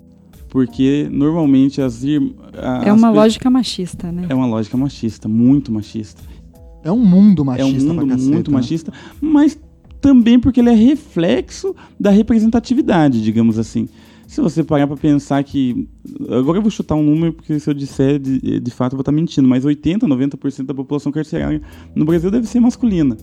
Porque 0.50 1.08
normalmente 1.12 1.82
as 1.82 2.04
irmãs. 2.04 2.36
É 2.84 2.92
uma 2.92 3.10
lógica 3.10 3.50
machista, 3.50 4.12
né? 4.12 4.26
É 4.30 4.36
uma 4.36 4.48
lógica 4.48 4.76
machista, 4.76 5.28
muito 5.28 5.72
machista. 5.72 6.22
É 6.84 6.92
um 6.92 6.98
mundo 6.98 7.44
machista. 7.46 7.70
É 7.70 7.94
um 7.94 7.96
mundo 7.96 8.08
caceta, 8.08 8.32
muito 8.32 8.52
né? 8.52 8.58
machista, 8.58 8.94
mas 9.20 9.60
também 10.02 10.40
porque 10.40 10.60
ele 10.60 10.70
é 10.70 10.74
reflexo 10.74 11.76
da 12.00 12.10
representatividade, 12.10 13.22
digamos 13.22 13.60
assim. 13.60 13.88
Se 14.28 14.42
você 14.42 14.64
parar 14.64 14.86
para 14.86 14.96
pensar 14.96 15.44
que. 15.44 15.88
Agora 16.30 16.60
eu 16.60 16.62
vou 16.62 16.70
chutar 16.70 16.96
um 16.96 17.04
número, 17.04 17.34
porque 17.34 17.60
se 17.60 17.68
eu 17.68 17.74
disser, 17.74 18.20
de, 18.20 18.60
de 18.60 18.72
fato 18.72 18.94
eu 18.94 18.98
vou 18.98 19.02
estar 19.02 19.12
mentindo, 19.12 19.48
mas 19.48 19.66
80%, 19.66 20.02
90% 20.02 20.66
da 20.66 20.74
população 20.74 21.12
carcerária 21.12 21.62
no 21.96 22.06
Brasil 22.06 22.30
deve 22.30 22.48
ser 22.48 22.60
masculina. 22.60 23.18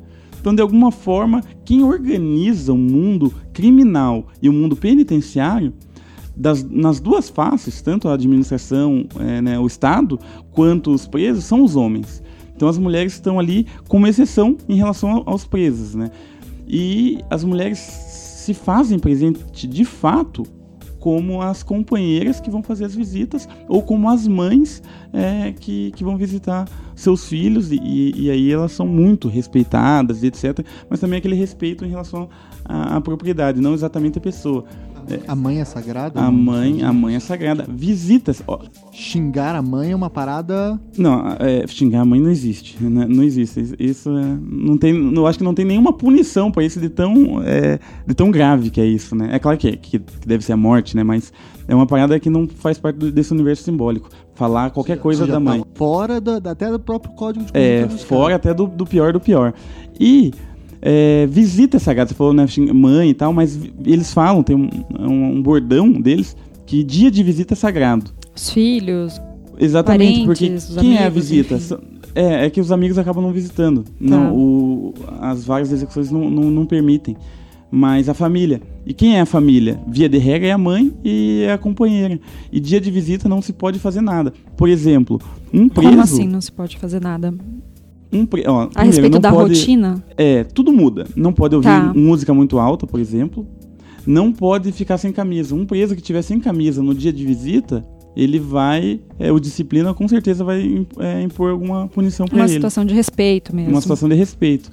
Então, 0.46 0.54
de 0.54 0.62
alguma 0.62 0.92
forma, 0.92 1.42
quem 1.64 1.82
organiza 1.82 2.72
o 2.72 2.78
mundo 2.78 3.34
criminal 3.52 4.28
e 4.40 4.48
o 4.48 4.52
mundo 4.52 4.76
penitenciário 4.76 5.72
das, 6.36 6.62
nas 6.62 7.00
duas 7.00 7.28
faces, 7.28 7.82
tanto 7.82 8.08
a 8.08 8.14
administração, 8.14 9.08
é, 9.18 9.42
né, 9.42 9.58
o 9.58 9.66
Estado, 9.66 10.20
quanto 10.52 10.92
os 10.92 11.04
presos, 11.04 11.42
são 11.42 11.64
os 11.64 11.74
homens. 11.74 12.22
Então 12.54 12.68
as 12.68 12.78
mulheres 12.78 13.14
estão 13.14 13.40
ali 13.40 13.66
como 13.88 14.06
exceção 14.06 14.56
em 14.68 14.76
relação 14.76 15.24
aos 15.26 15.44
presos, 15.44 15.96
né? 15.96 16.12
E 16.64 17.18
as 17.28 17.42
mulheres 17.42 17.80
se 17.80 18.54
fazem 18.54 19.00
presente 19.00 19.66
de 19.66 19.84
fato 19.84 20.44
como 21.06 21.40
as 21.40 21.62
companheiras 21.62 22.40
que 22.40 22.50
vão 22.50 22.64
fazer 22.64 22.84
as 22.84 22.92
visitas 22.92 23.48
ou 23.68 23.80
como 23.80 24.10
as 24.10 24.26
mães 24.26 24.82
é, 25.12 25.52
que, 25.52 25.92
que 25.92 26.02
vão 26.02 26.16
visitar 26.16 26.68
seus 26.96 27.28
filhos 27.28 27.70
e, 27.70 27.78
e, 28.12 28.28
aí 28.28 28.50
elas 28.50 28.72
são 28.72 28.88
muito 28.88 29.28
respeitadas 29.28 30.24
etc. 30.24 30.66
Mas 30.90 30.98
também 30.98 31.20
aquele 31.20 31.36
respeito 31.36 31.84
em 31.84 31.90
relação 31.90 32.28
à, 32.64 32.96
à 32.96 33.00
propriedade, 33.00 33.60
não 33.60 33.72
exatamente 33.72 34.18
a 34.18 34.20
pessoa. 34.20 34.64
A 35.26 35.34
mãe 35.34 35.60
é 35.60 35.64
sagrada? 35.64 36.20
A 36.20 36.30
mãe, 36.30 36.82
a 36.82 36.92
mãe 36.92 37.14
é 37.14 37.20
sagrada. 37.20 37.64
Visitas. 37.68 38.42
Ó, 38.46 38.60
xingar 38.92 39.54
a 39.54 39.62
mãe 39.62 39.92
é 39.92 39.96
uma 39.96 40.10
parada. 40.10 40.78
Não, 40.96 41.26
é, 41.38 41.66
xingar 41.66 42.00
a 42.00 42.04
mãe 42.04 42.20
não 42.20 42.30
existe. 42.30 42.82
Né? 42.82 43.06
Não 43.08 43.22
existe. 43.22 43.74
Isso 43.78 44.10
é, 44.10 44.38
não 44.42 44.76
tem. 44.76 45.14
Eu 45.14 45.26
acho 45.26 45.38
que 45.38 45.44
não 45.44 45.54
tem 45.54 45.64
nenhuma 45.64 45.92
punição 45.92 46.50
para 46.50 46.64
isso 46.64 46.80
de 46.80 46.88
tão, 46.88 47.42
é, 47.42 47.78
de 48.06 48.14
tão 48.14 48.30
grave 48.30 48.70
que 48.70 48.80
é 48.80 48.86
isso, 48.86 49.14
né? 49.14 49.28
É 49.32 49.38
claro 49.38 49.58
que, 49.58 49.76
que, 49.76 50.00
deve 50.26 50.44
ser 50.44 50.52
a 50.52 50.56
morte, 50.56 50.96
né? 50.96 51.02
Mas 51.02 51.32
é 51.68 51.74
uma 51.74 51.86
parada 51.86 52.18
que 52.18 52.30
não 52.30 52.46
faz 52.48 52.78
parte 52.78 53.10
desse 53.10 53.32
universo 53.32 53.62
simbólico. 53.62 54.08
Falar 54.34 54.70
qualquer 54.70 54.98
coisa 54.98 55.26
da 55.26 55.40
mãe. 55.40 55.60
Tá 55.60 55.66
fora 55.74 56.20
da, 56.20 56.36
até 56.50 56.70
do 56.70 56.78
próprio 56.78 57.12
código 57.14 57.44
de 57.44 57.52
conduta. 57.52 57.58
É, 57.58 57.88
fora 57.88 58.36
até 58.36 58.52
do, 58.52 58.66
do 58.66 58.84
pior 58.84 59.12
do 59.12 59.20
pior. 59.20 59.54
E 59.98 60.32
é, 60.80 61.26
visita 61.26 61.78
sagrada. 61.78 62.08
Você 62.08 62.14
falou, 62.14 62.32
né, 62.32 62.46
mãe 62.72 63.10
e 63.10 63.14
tal, 63.14 63.32
mas 63.32 63.58
eles 63.84 64.12
falam, 64.12 64.42
tem 64.42 64.56
um, 64.56 64.68
um, 64.98 65.42
bordão 65.42 65.90
deles, 65.92 66.36
que 66.64 66.82
dia 66.82 67.10
de 67.10 67.22
visita 67.22 67.54
é 67.54 67.56
sagrado. 67.56 68.10
Os 68.34 68.50
filhos. 68.50 69.20
Exatamente, 69.58 70.26
parentes, 70.26 70.66
porque 70.66 70.80
quem 70.80 70.98
amigos, 70.98 71.00
é 71.00 71.06
a 71.06 71.08
visita? 71.08 71.80
É, 72.14 72.46
é, 72.46 72.50
que 72.50 72.60
os 72.60 72.70
amigos 72.70 72.98
acabam 72.98 73.22
não 73.22 73.32
visitando. 73.32 73.82
Tá. 73.82 73.90
Não, 73.98 74.36
o, 74.36 74.94
as 75.20 75.44
várias 75.44 75.72
execuções 75.72 76.10
não, 76.10 76.30
não, 76.30 76.50
não, 76.50 76.66
permitem. 76.66 77.16
Mas 77.70 78.08
a 78.08 78.14
família. 78.14 78.60
E 78.84 78.94
quem 78.94 79.16
é 79.16 79.20
a 79.22 79.26
família? 79.26 79.80
Via 79.88 80.08
de 80.08 80.18
regra 80.18 80.48
é 80.48 80.52
a 80.52 80.58
mãe 80.58 80.92
e 81.02 81.42
é 81.46 81.52
a 81.52 81.58
companheira. 81.58 82.20
E 82.52 82.60
dia 82.60 82.80
de 82.80 82.90
visita 82.90 83.28
não 83.28 83.42
se 83.42 83.52
pode 83.52 83.78
fazer 83.78 84.02
nada. 84.02 84.32
Por 84.56 84.68
exemplo, 84.68 85.20
um 85.52 85.68
preso. 85.68 85.90
Como 85.90 86.02
assim 86.02 86.28
não 86.28 86.40
se 86.40 86.52
pode 86.52 86.76
fazer 86.76 87.00
nada? 87.00 87.34
Um, 88.12 88.22
ó, 88.22 88.26
primeiro, 88.26 88.70
a 88.74 88.82
respeito 88.82 89.18
da 89.18 89.32
pode, 89.32 89.54
rotina? 89.58 90.02
É, 90.16 90.44
tudo 90.44 90.72
muda. 90.72 91.06
Não 91.16 91.32
pode 91.32 91.54
ouvir 91.54 91.66
Tá. 91.66 91.92
música 91.94 92.32
muito 92.32 92.58
alta, 92.58 92.86
por 92.86 93.00
exemplo. 93.00 93.46
Não 94.06 94.32
pode 94.32 94.70
ficar 94.72 94.96
sem 94.98 95.12
camisa. 95.12 95.54
Um 95.54 95.66
preso 95.66 95.96
que 95.96 96.00
tiver 96.02 96.22
sem 96.22 96.38
camisa 96.38 96.82
no 96.82 96.94
dia 96.94 97.12
de 97.12 97.24
visita, 97.26 97.84
ele 98.16 98.38
vai. 98.38 99.00
É, 99.18 99.32
o 99.32 99.40
disciplina 99.40 99.92
com 99.92 100.06
certeza 100.06 100.44
vai 100.44 100.86
é, 100.98 101.22
impor 101.22 101.50
alguma 101.50 101.88
punição 101.88 102.26
para 102.26 102.36
Uma 102.36 102.44
ele. 102.44 102.54
situação 102.54 102.84
de 102.84 102.94
respeito 102.94 103.54
mesmo. 103.54 103.72
Uma 103.72 103.80
situação 103.80 104.08
de 104.08 104.14
respeito. 104.14 104.70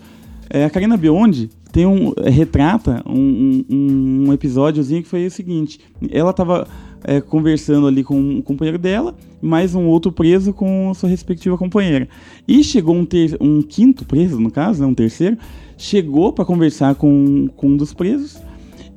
É, 0.50 0.66
a 0.66 0.70
Karina 0.70 0.96
Biondi 0.96 1.50
tem 1.72 1.88
um 1.88 2.14
é, 2.18 2.30
retrata 2.30 3.02
um, 3.08 3.64
um, 3.68 4.26
um 4.28 4.34
episódiozinho 4.34 5.02
que 5.02 5.10
foi 5.10 5.26
o 5.26 5.32
seguinte: 5.32 5.80
ela 6.12 6.30
estava 6.30 6.68
é, 7.04 7.22
conversando 7.22 7.88
ali 7.88 8.04
com 8.04 8.20
um 8.20 8.42
companheiro 8.42 8.78
dela, 8.78 9.16
mais 9.42 9.76
um 9.76 9.86
outro 9.88 10.12
preso 10.12 10.54
com 10.54 10.94
sua 10.94 11.10
respectiva 11.10 11.58
companheira. 11.58 12.08
E 12.48 12.64
chegou 12.64 12.96
um, 12.96 13.06
ter, 13.06 13.38
um 13.42 13.62
quinto 13.62 14.06
preso, 14.06 14.40
no 14.40 14.50
caso, 14.52 14.82
né, 14.82 14.88
um 14.88 14.94
terceiro, 14.94 15.38
chegou 15.78 16.32
para 16.32 16.46
conversar 16.46 16.96
com, 16.96 17.48
com 17.56 17.68
um 17.68 17.78
dos 17.78 17.94
presos 17.94 18.42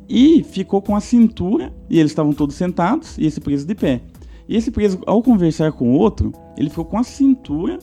e 0.08 0.44
ficou 0.44 0.80
com 0.80 0.94
a 0.94 1.00
cintura, 1.00 1.72
e 1.90 1.98
eles 1.98 2.12
estavam 2.12 2.32
todos 2.32 2.54
sentados, 2.54 3.18
e 3.18 3.26
esse 3.26 3.40
preso 3.40 3.66
de 3.66 3.74
pé. 3.74 4.00
E 4.48 4.56
esse 4.56 4.70
preso, 4.70 5.00
ao 5.06 5.22
conversar 5.22 5.72
com 5.72 5.92
o 5.92 5.98
outro, 5.98 6.32
ele 6.56 6.70
ficou 6.70 6.84
com 6.84 6.98
a 6.98 7.02
cintura 7.02 7.78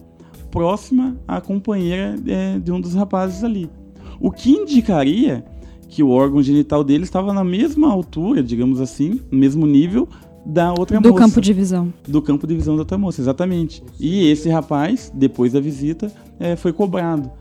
próxima 0.49 1.17
à 1.28 1.41
companheira 1.41 2.15
é, 2.28 2.59
de 2.59 2.71
um 2.71 2.80
dos 2.80 2.93
rapazes 2.93 3.43
ali. 3.43 3.69
O 4.19 4.32
que 4.32 4.51
indicaria 4.51 5.43
que 5.94 6.02
o 6.02 6.10
órgão 6.10 6.41
genital 6.41 6.84
dele 6.84 7.04
estava 7.04 7.32
na 7.32 7.44
mesma 7.44 7.91
altura, 7.91 8.41
digamos 8.41 8.82
assim, 8.82 9.22
no 9.32 9.38
mesmo 9.38 9.68
nível 9.68 10.10
da 10.44 10.74
outra 10.74 11.00
Do 11.00 11.10
moça. 11.10 11.24
campo 11.24 11.39
de 11.39 11.54
visão. 11.54 11.94
Do 12.08 12.20
campo 12.20 12.48
de 12.48 12.56
visão 12.56 12.76
da 12.76 12.82
outra 12.82 12.98
moça, 12.98 13.22
exatamente. 13.22 13.84
E 14.00 14.28
esse 14.28 14.50
rapaz, 14.50 15.12
depois 15.14 15.54
da 15.54 15.60
visita, 15.60 16.12
é, 16.39 16.56
foi 16.56 16.74
cobrado. 16.74 17.32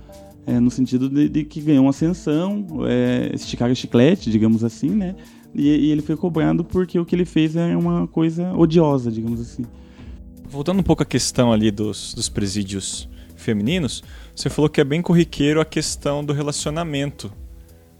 É, 0.46 0.60
no 0.60 0.70
sentido 0.70 1.08
de, 1.08 1.30
de 1.30 1.44
que 1.44 1.62
ganhou 1.62 1.84
uma 1.84 1.90
ascensão, 1.90 2.66
é, 2.86 3.30
esticar 3.34 3.70
o 3.70 3.74
chiclete, 3.74 4.30
digamos 4.30 4.62
assim, 4.62 4.90
né? 4.90 5.14
e, 5.54 5.68
e 5.68 5.90
ele 5.90 6.02
foi 6.02 6.16
cobrado 6.16 6.62
porque 6.62 6.98
o 6.98 7.06
que 7.06 7.14
ele 7.14 7.24
fez 7.24 7.56
é 7.56 7.74
uma 7.74 8.06
coisa 8.06 8.52
odiosa, 8.54 9.10
digamos 9.10 9.40
assim. 9.40 9.64
Voltando 10.46 10.80
um 10.80 10.82
pouco 10.82 11.02
à 11.02 11.06
questão 11.06 11.52
ali 11.52 11.70
dos, 11.70 12.12
dos 12.12 12.28
presídios 12.28 13.08
femininos, 13.34 14.02
você 14.34 14.50
falou 14.50 14.68
que 14.68 14.80
é 14.80 14.84
bem 14.84 15.00
corriqueiro 15.00 15.58
a 15.58 15.64
questão 15.64 16.22
do 16.22 16.34
relacionamento 16.34 17.32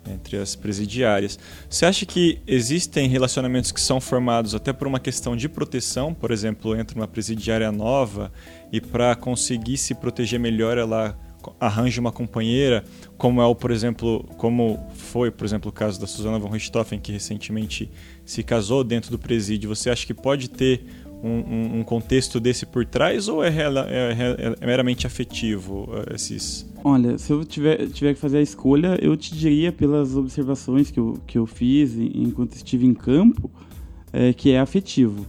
entre 0.07 0.37
as 0.37 0.55
presidiárias. 0.55 1.39
Você 1.69 1.87
acha 1.87 2.07
que 2.07 2.41
existem 2.47 3.09
relacionamentos 3.09 3.73
que 3.73 3.81
são 3.81 4.01
formados 4.01 4.55
até 4.55 4.73
por 4.73 4.87
uma 4.87 5.01
questão 5.01 5.37
de 5.37 5.49
proteção, 5.49 6.13
por 6.15 6.31
exemplo, 6.31 6.77
entre 6.77 6.97
uma 6.97 7.09
presidiária 7.09 7.71
nova 7.71 8.33
e 8.73 8.81
para 8.81 9.15
conseguir 9.15 9.77
se 9.77 9.95
proteger 9.95 10.41
melhor 10.41 10.79
ela 10.79 11.19
arranja 11.59 12.01
uma 12.01 12.13
companheira, 12.13 12.85
como 13.17 13.41
é 13.41 13.45
o, 13.45 13.55
por 13.55 13.71
exemplo, 13.71 14.25
como 14.37 14.79
foi, 14.95 15.31
por 15.31 15.45
exemplo, 15.45 15.71
o 15.71 15.73
caso 15.73 16.01
da 16.01 16.07
Susana 16.07 16.39
von 16.39 16.49
Richthofen, 16.49 17.01
que 17.01 17.11
recentemente 17.11 17.91
se 18.25 18.43
casou 18.43 18.85
dentro 18.85 19.11
do 19.11 19.19
presídio. 19.19 19.69
Você 19.69 19.91
acha 19.91 20.07
que 20.07 20.15
pode 20.15 20.49
ter 20.49 20.85
um, 21.23 21.81
um, 21.81 21.85
contexto 21.85 22.41
desse 22.41 22.67
por 22.67 22.85
trás 22.85 23.29
ou 23.29 23.45
é, 23.45 23.49
é, 23.49 23.63
é, 23.63 24.57
é 24.61 24.67
meramente 24.67 25.07
afetivo 25.07 25.85
uh, 25.85 26.15
esses? 26.15 26.69
Olha, 26.83 27.17
se 27.17 27.33
eu 27.33 27.45
tiver, 27.45 27.87
tiver 27.89 28.15
que 28.15 28.21
fazer 28.21 28.39
a 28.39 28.43
escolha, 28.43 28.99
eu 29.01 29.17
te 29.17 29.35
diria 29.35 29.71
pelas 29.71 30.17
observações 30.17 30.91
que 30.91 30.99
eu, 30.99 31.19
que 31.27 31.39
eu 31.39 31.47
fiz 31.47 31.97
enquanto 31.97 32.55
estive 32.55 32.87
em 32.87 32.95
campo, 32.95 33.51
é, 34.13 34.33
que 34.33 34.51
é 34.51 34.59
afetivo 34.59 35.27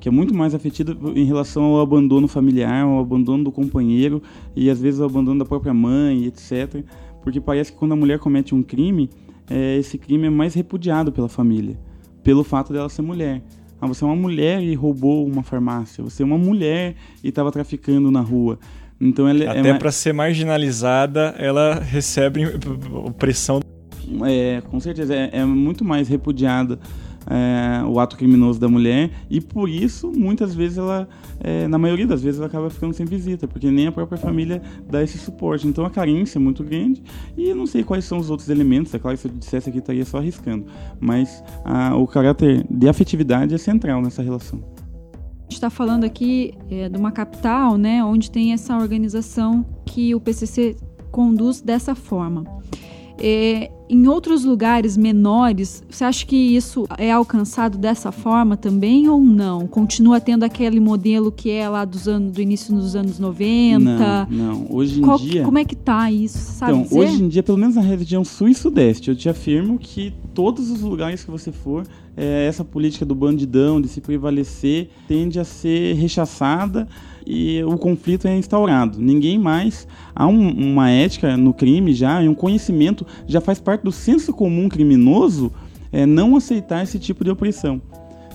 que 0.00 0.08
é 0.08 0.12
muito 0.12 0.34
mais 0.34 0.54
afetivo 0.54 1.12
em 1.16 1.24
relação 1.24 1.64
ao 1.64 1.80
abandono 1.80 2.28
familiar, 2.28 2.84
ao 2.84 3.00
abandono 3.00 3.44
do 3.44 3.52
companheiro 3.52 4.22
e 4.54 4.70
às 4.70 4.80
vezes 4.80 5.00
ao 5.00 5.08
abandono 5.08 5.40
da 5.40 5.44
própria 5.44 5.74
mãe, 5.74 6.24
etc. 6.24 6.84
Porque 7.22 7.40
parece 7.40 7.72
que 7.72 7.78
quando 7.78 7.92
a 7.92 7.96
mulher 7.96 8.18
comete 8.18 8.54
um 8.54 8.62
crime, 8.62 9.10
é, 9.50 9.76
esse 9.76 9.98
crime 9.98 10.26
é 10.26 10.30
mais 10.30 10.54
repudiado 10.54 11.10
pela 11.10 11.28
família, 11.28 11.78
pelo 12.22 12.44
fato 12.44 12.72
dela 12.72 12.88
ser 12.88 13.02
mulher. 13.02 13.42
Ah, 13.80 13.86
você 13.86 14.04
é 14.04 14.06
uma 14.06 14.16
mulher 14.16 14.62
e 14.62 14.74
roubou 14.74 15.26
uma 15.26 15.42
farmácia. 15.42 16.02
Você 16.02 16.22
é 16.22 16.26
uma 16.26 16.38
mulher 16.38 16.94
e 17.22 17.28
estava 17.28 17.50
traficando 17.52 18.10
na 18.10 18.20
rua. 18.20 18.58
Então 19.00 19.28
ela 19.28 19.44
é 19.44 19.48
Até 19.48 19.68
é 19.70 19.74
para 19.74 19.92
ser 19.92 20.12
marginalizada, 20.12 21.34
ela 21.38 21.74
recebe 21.74 22.44
pressão. 23.18 23.60
É, 24.26 24.60
com 24.62 24.80
certeza. 24.80 25.14
É, 25.14 25.30
é 25.32 25.44
muito 25.44 25.84
mais 25.84 26.08
repudiada 26.08 26.78
é, 27.30 27.84
o 27.84 28.00
ato 28.00 28.16
criminoso 28.16 28.58
da 28.58 28.68
mulher 28.68 29.10
e 29.28 29.40
por 29.40 29.68
isso 29.68 30.10
muitas 30.10 30.54
vezes 30.54 30.78
ela, 30.78 31.08
é, 31.40 31.68
na 31.68 31.78
maioria 31.78 32.06
das 32.06 32.22
vezes, 32.22 32.38
ela 32.38 32.48
acaba 32.48 32.70
ficando 32.70 32.94
sem 32.94 33.06
visita, 33.06 33.46
porque 33.46 33.70
nem 33.70 33.86
a 33.86 33.92
própria 33.92 34.18
família 34.18 34.62
dá 34.88 35.02
esse 35.02 35.18
suporte. 35.18 35.66
Então 35.66 35.84
a 35.84 35.90
carência 35.90 36.38
é 36.38 36.40
muito 36.40 36.64
grande 36.64 37.02
e 37.36 37.48
eu 37.48 37.56
não 37.56 37.66
sei 37.66 37.84
quais 37.84 38.04
são 38.04 38.18
os 38.18 38.30
outros 38.30 38.48
elementos, 38.48 38.92
é 38.94 38.98
claro 38.98 39.16
que 39.16 39.22
se 39.22 39.28
eu 39.28 39.32
dissesse 39.32 39.68
aqui 39.68 39.78
estaria 39.78 40.04
só 40.04 40.18
arriscando, 40.18 40.66
mas 41.00 41.42
a, 41.64 41.94
o 41.96 42.06
caráter 42.06 42.66
de 42.68 42.88
afetividade 42.88 43.54
é 43.54 43.58
central 43.58 44.00
nessa 44.00 44.22
relação. 44.22 44.60
A 44.68 45.50
gente 45.50 45.54
está 45.54 45.70
falando 45.70 46.04
aqui 46.04 46.52
é, 46.70 46.88
de 46.88 46.98
uma 46.98 47.10
capital, 47.10 47.78
né, 47.78 48.04
onde 48.04 48.30
tem 48.30 48.52
essa 48.52 48.76
organização 48.76 49.64
que 49.86 50.14
o 50.14 50.20
PCC 50.20 50.76
conduz 51.10 51.60
dessa 51.62 51.94
forma. 51.94 52.44
É, 53.18 53.70
em 53.88 54.06
outros 54.06 54.44
lugares 54.44 54.96
menores, 54.96 55.82
você 55.88 56.04
acha 56.04 56.26
que 56.26 56.36
isso 56.36 56.86
é 56.98 57.10
alcançado 57.10 57.78
dessa 57.78 58.12
forma 58.12 58.56
também 58.56 59.08
ou 59.08 59.20
não? 59.20 59.66
Continua 59.66 60.20
tendo 60.20 60.44
aquele 60.44 60.78
modelo 60.78 61.32
que 61.32 61.50
é 61.50 61.68
lá 61.68 61.84
dos 61.84 62.06
anos, 62.06 62.32
do 62.32 62.40
início 62.40 62.74
dos 62.74 62.94
anos 62.94 63.18
90? 63.18 64.26
Não, 64.30 64.54
não. 64.54 64.66
Hoje 64.70 65.00
em 65.00 65.02
Qual, 65.02 65.18
dia. 65.18 65.44
Como 65.44 65.58
é 65.58 65.64
que 65.64 65.74
tá 65.74 66.10
isso? 66.10 66.38
Sabe 66.38 66.72
então, 66.72 66.82
dizer? 66.82 66.98
hoje 66.98 67.22
em 67.22 67.28
dia, 67.28 67.42
pelo 67.42 67.58
menos 67.58 67.76
na 67.76 67.82
região 67.82 68.24
sul 68.24 68.48
e 68.48 68.54
sudeste, 68.54 69.08
eu 69.10 69.16
te 69.16 69.28
afirmo 69.28 69.78
que 69.78 70.12
todos 70.34 70.70
os 70.70 70.82
lugares 70.82 71.24
que 71.24 71.30
você 71.30 71.50
for, 71.50 71.86
é, 72.16 72.46
essa 72.46 72.64
política 72.64 73.06
do 73.06 73.14
bandidão, 73.14 73.80
de 73.80 73.88
se 73.88 74.00
prevalecer, 74.00 74.90
tende 75.06 75.40
a 75.40 75.44
ser 75.44 75.94
rechaçada 75.94 76.86
e 77.28 77.62
o 77.62 77.76
conflito 77.76 78.26
é 78.26 78.34
instaurado. 78.34 78.98
Ninguém 78.98 79.38
mais. 79.38 79.86
Há 80.14 80.26
um, 80.26 80.72
uma 80.72 80.90
ética 80.90 81.36
no 81.36 81.52
crime 81.52 81.92
já, 81.92 82.22
e 82.22 82.28
um 82.28 82.34
conhecimento, 82.34 83.06
já 83.26 83.38
faz 83.38 83.60
parte 83.60 83.82
do 83.82 83.92
senso 83.92 84.32
comum 84.32 84.66
criminoso 84.66 85.52
é, 85.92 86.06
não 86.06 86.36
aceitar 86.36 86.82
esse 86.82 86.98
tipo 86.98 87.22
de 87.22 87.30
opressão. 87.30 87.82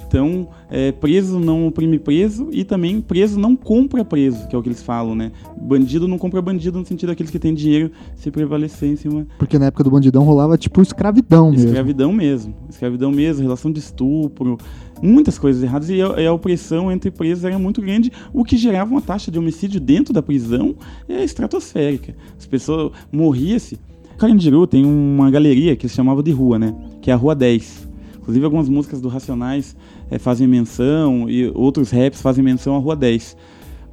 Então, 0.08 0.48
é, 0.70 0.92
preso 0.92 1.40
não 1.40 1.66
oprime 1.66 1.98
preso 1.98 2.50
e 2.52 2.64
também 2.64 3.02
preso 3.02 3.40
não 3.40 3.56
compra 3.56 4.06
preso, 4.06 4.48
que 4.48 4.56
é 4.56 4.60
o 4.60 4.62
que 4.62 4.70
eles 4.70 4.84
falam, 4.84 5.16
né? 5.16 5.32
Bandido 5.60 6.08
não 6.08 6.20
compra 6.20 6.40
bandido 6.40 6.78
no 6.78 6.86
sentido 6.86 7.10
daqueles 7.10 7.32
que 7.32 7.40
têm 7.40 7.52
dinheiro 7.52 7.90
se 8.16 8.30
prevalecer 8.30 8.90
em 8.90 8.96
cima. 8.96 9.26
Porque 9.40 9.58
na 9.58 9.66
época 9.66 9.84
do 9.84 9.90
bandidão 9.90 10.24
rolava 10.24 10.56
tipo 10.56 10.84
escravidão 10.84 11.50
mesmo. 11.50 11.66
Escravidão 11.66 12.14
mesmo. 12.14 12.54
Escravidão 12.70 13.12
mesmo, 13.12 13.42
relação 13.42 13.72
de 13.72 13.80
estupro, 13.80 14.60
muitas 15.04 15.38
coisas 15.38 15.62
erradas 15.62 15.90
e 15.90 16.02
a, 16.02 16.30
a, 16.30 16.34
opressão 16.34 16.90
entre 16.90 17.12
presos 17.12 17.44
era 17.44 17.60
muito 17.60 17.82
grande, 17.82 18.12
o 18.32 18.44
que 18.44 18.56
gerava 18.56 18.90
uma 18.90 19.02
taxa 19.02 19.30
de 19.30 19.38
homicídio 19.38 19.80
dentro 19.80 20.14
da 20.14 20.22
prisão 20.22 20.76
é, 21.10 21.24
estratosférica. 21.24 22.16
As 22.38 22.46
pessoas 22.46 22.94
morriam-se. 23.12 23.78
Carandiru 24.18 24.66
tem 24.66 24.86
uma 24.86 25.30
galeria 25.30 25.76
que 25.76 25.90
se 25.90 25.96
chamava 25.96 26.24
de 26.24 26.32
rua, 26.32 26.58
né? 26.58 26.74
Que 27.02 27.12
é 27.12 27.14
a 27.14 27.18
Rua 27.18 27.36
10. 27.36 27.90
Inclusive 28.20 28.46
algumas 28.46 28.70
músicas 28.70 29.02
do 29.02 29.10
Racionais 29.10 29.76
é, 30.10 30.18
fazem 30.18 30.48
menção 30.48 31.30
e 31.30 31.52
outros 31.54 31.92
raps 31.92 32.22
fazem 32.22 32.44
menção 32.44 32.76
à 32.76 32.80
Rua 32.80 32.96
10. 32.96 33.36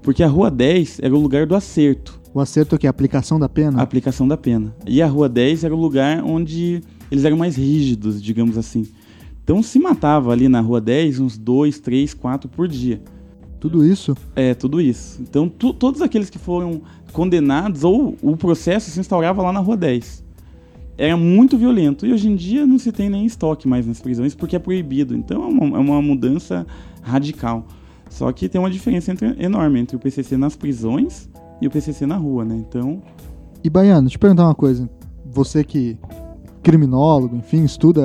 Porque 0.02 0.22
a 0.22 0.28
Rua 0.28 0.50
10 0.50 1.00
era 1.02 1.14
o 1.14 1.18
lugar 1.18 1.46
do 1.46 1.56
acerto. 1.56 2.20
O 2.32 2.38
acerto 2.38 2.78
que 2.78 2.86
é 2.86 2.88
a 2.88 2.90
aplicação 2.90 3.40
da 3.40 3.48
pena? 3.48 3.80
A 3.80 3.82
aplicação 3.82 4.28
da 4.28 4.36
pena. 4.36 4.72
E 4.86 5.02
a 5.02 5.06
Rua 5.08 5.28
10 5.28 5.64
era 5.64 5.74
o 5.74 5.80
lugar 5.80 6.22
onde 6.22 6.80
eles 7.10 7.24
eram 7.24 7.36
mais 7.36 7.56
rígidos, 7.56 8.22
digamos 8.22 8.56
assim. 8.56 8.86
Então 9.50 9.64
se 9.64 9.80
matava 9.80 10.30
ali 10.30 10.48
na 10.48 10.60
Rua 10.60 10.80
10 10.80 11.18
uns 11.18 11.36
2, 11.36 11.80
3, 11.80 12.14
4 12.14 12.48
por 12.48 12.68
dia. 12.68 13.02
Tudo 13.58 13.84
isso? 13.84 14.16
É, 14.36 14.54
tudo 14.54 14.80
isso. 14.80 15.20
Então 15.20 15.48
tu, 15.48 15.74
todos 15.74 16.00
aqueles 16.00 16.30
que 16.30 16.38
foram 16.38 16.82
condenados 17.12 17.82
ou 17.82 18.16
o 18.22 18.36
processo 18.36 18.92
se 18.92 19.00
instaurava 19.00 19.42
lá 19.42 19.52
na 19.52 19.58
Rua 19.58 19.76
10. 19.76 20.22
Era 20.96 21.16
muito 21.16 21.58
violento. 21.58 22.06
E 22.06 22.12
hoje 22.12 22.30
em 22.30 22.36
dia 22.36 22.64
não 22.64 22.78
se 22.78 22.92
tem 22.92 23.10
nem 23.10 23.26
estoque 23.26 23.66
mais 23.66 23.88
nas 23.88 24.00
prisões 24.00 24.36
porque 24.36 24.54
é 24.54 24.58
proibido. 24.60 25.16
Então 25.16 25.42
é 25.42 25.46
uma, 25.48 25.78
é 25.78 25.80
uma 25.80 26.00
mudança 26.00 26.64
radical. 27.02 27.66
Só 28.08 28.30
que 28.30 28.48
tem 28.48 28.60
uma 28.60 28.70
diferença 28.70 29.10
entre, 29.10 29.34
enorme 29.36 29.80
entre 29.80 29.96
o 29.96 29.98
PCC 29.98 30.36
nas 30.36 30.54
prisões 30.54 31.28
e 31.60 31.66
o 31.66 31.70
PCC 31.72 32.06
na 32.06 32.16
rua, 32.16 32.44
né? 32.44 32.54
Então. 32.54 33.02
E 33.64 33.68
Baiano, 33.68 34.02
deixa 34.02 34.14
eu 34.14 34.20
perguntar 34.20 34.44
uma 34.44 34.54
coisa. 34.54 34.88
Você 35.26 35.64
que 35.64 35.98
criminólogo, 36.62 37.36
enfim, 37.36 37.64
estuda 37.64 38.02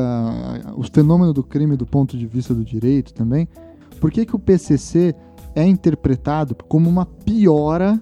o 0.75 0.83
fenômeno 0.83 1.33
do 1.33 1.43
crime 1.43 1.75
do 1.75 1.85
ponto 1.85 2.17
de 2.17 2.25
vista 2.25 2.53
do 2.53 2.63
direito 2.63 3.13
também, 3.13 3.47
por 3.99 4.11
que, 4.11 4.25
que 4.25 4.35
o 4.35 4.39
PCC 4.39 5.15
é 5.55 5.65
interpretado 5.65 6.55
como 6.67 6.89
uma 6.89 7.05
piora 7.05 7.99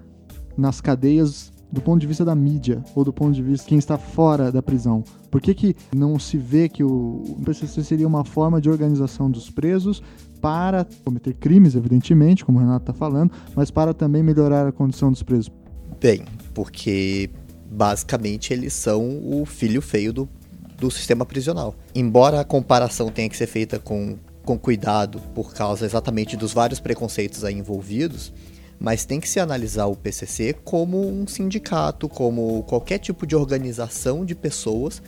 nas 0.56 0.80
cadeias 0.80 1.52
do 1.70 1.80
ponto 1.80 2.00
de 2.00 2.06
vista 2.06 2.24
da 2.24 2.34
mídia 2.34 2.84
ou 2.94 3.04
do 3.04 3.12
ponto 3.12 3.32
de 3.32 3.42
vista 3.42 3.64
de 3.64 3.68
quem 3.68 3.78
está 3.78 3.98
fora 3.98 4.52
da 4.52 4.62
prisão? 4.62 5.02
Por 5.30 5.40
que, 5.40 5.54
que 5.54 5.76
não 5.94 6.18
se 6.18 6.36
vê 6.36 6.68
que 6.68 6.84
o 6.84 7.36
PCC 7.44 7.82
seria 7.82 8.06
uma 8.06 8.24
forma 8.24 8.60
de 8.60 8.70
organização 8.70 9.28
dos 9.30 9.50
presos 9.50 10.02
para 10.40 10.86
cometer 11.04 11.34
crimes, 11.34 11.74
evidentemente, 11.74 12.44
como 12.44 12.58
o 12.58 12.60
Renato 12.60 12.90
está 12.90 12.92
falando, 12.92 13.32
mas 13.56 13.70
para 13.70 13.92
também 13.92 14.22
melhorar 14.22 14.66
a 14.66 14.72
condição 14.72 15.10
dos 15.10 15.22
presos? 15.22 15.50
Bem, 16.00 16.24
porque 16.52 17.30
basicamente 17.70 18.52
eles 18.52 18.72
são 18.72 19.20
o 19.24 19.44
filho 19.44 19.82
feio 19.82 20.12
do 20.12 20.28
do 20.78 20.90
sistema 20.90 21.24
prisional. 21.24 21.74
Embora 21.94 22.40
a 22.40 22.44
comparação 22.44 23.08
tenha 23.10 23.28
que 23.28 23.36
ser 23.36 23.46
feita 23.46 23.78
com, 23.78 24.18
com 24.44 24.58
cuidado 24.58 25.20
por 25.34 25.54
causa 25.54 25.84
exatamente 25.84 26.36
dos 26.36 26.52
vários 26.52 26.80
preconceitos 26.80 27.44
aí 27.44 27.54
envolvidos, 27.54 28.32
mas 28.78 29.04
tem 29.04 29.20
que 29.20 29.28
se 29.28 29.40
analisar 29.40 29.86
o 29.86 29.96
PCC 29.96 30.54
como 30.64 31.00
um 31.00 31.26
sindicato, 31.26 32.08
como 32.08 32.62
qualquer 32.64 32.98
tipo 32.98 33.26
de 33.26 33.36
organização 33.36 34.24
de 34.24 34.34
pessoas 34.34 35.02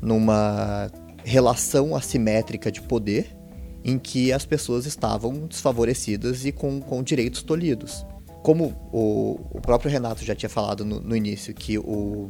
numa 0.00 0.90
relação 1.24 1.94
assimétrica 1.94 2.70
de 2.70 2.80
poder 2.80 3.36
em 3.84 3.98
que 3.98 4.32
as 4.32 4.44
pessoas 4.44 4.86
estavam 4.86 5.46
desfavorecidas 5.46 6.44
e 6.44 6.52
com, 6.52 6.80
com 6.80 7.02
direitos 7.02 7.42
tolhidos. 7.42 8.04
Como 8.42 8.74
o, 8.92 9.40
o 9.50 9.60
próprio 9.60 9.90
Renato 9.90 10.24
já 10.24 10.34
tinha 10.34 10.48
falado 10.48 10.84
no, 10.84 11.00
no 11.00 11.16
início, 11.16 11.54
que 11.54 11.78
o, 11.78 12.28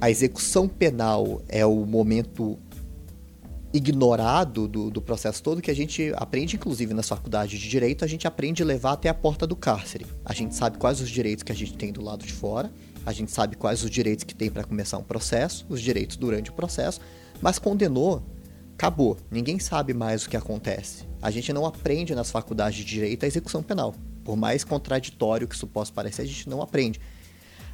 a 0.00 0.10
execução 0.10 0.68
penal 0.68 1.42
é 1.48 1.64
o 1.64 1.86
momento 1.86 2.58
ignorado 3.72 4.68
do, 4.68 4.88
do, 4.88 5.02
processo 5.02 5.42
todo 5.42 5.60
que 5.60 5.70
a 5.70 5.74
gente 5.74 6.12
aprende, 6.14 6.54
inclusive 6.54 6.94
nas 6.94 7.08
faculdades 7.08 7.58
de 7.58 7.68
direito, 7.68 8.04
a 8.04 8.08
gente 8.08 8.24
aprende 8.24 8.62
a 8.62 8.66
levar 8.66 8.92
até 8.92 9.08
a 9.08 9.14
porta 9.14 9.48
do 9.48 9.56
cárcere. 9.56 10.06
A 10.24 10.32
gente 10.32 10.54
sabe 10.54 10.78
quais 10.78 11.00
os 11.00 11.10
direitos 11.10 11.42
que 11.42 11.50
a 11.50 11.54
gente 11.54 11.74
tem 11.74 11.92
do 11.92 12.00
lado 12.00 12.24
de 12.24 12.32
fora, 12.32 12.72
a 13.04 13.12
gente 13.12 13.32
sabe 13.32 13.56
quais 13.56 13.82
os 13.82 13.90
direitos 13.90 14.22
que 14.22 14.34
tem 14.34 14.48
para 14.48 14.62
começar 14.62 14.96
um 14.98 15.02
processo, 15.02 15.66
os 15.68 15.80
direitos 15.80 16.16
durante 16.16 16.50
o 16.50 16.52
processo, 16.52 17.00
mas 17.42 17.58
condenou, 17.58 18.22
acabou. 18.74 19.16
Ninguém 19.28 19.58
sabe 19.58 19.92
mais 19.92 20.24
o 20.24 20.30
que 20.30 20.36
acontece. 20.36 21.04
A 21.20 21.30
gente 21.32 21.52
não 21.52 21.66
aprende 21.66 22.14
nas 22.14 22.30
faculdades 22.30 22.78
de 22.78 22.84
direito 22.84 23.24
a 23.24 23.26
execução 23.26 23.60
penal. 23.60 23.92
Por 24.22 24.36
mais 24.36 24.62
contraditório 24.62 25.48
que 25.48 25.54
isso 25.54 25.66
possa 25.66 25.92
parecer, 25.92 26.22
a 26.22 26.26
gente 26.26 26.48
não 26.48 26.62
aprende. 26.62 27.00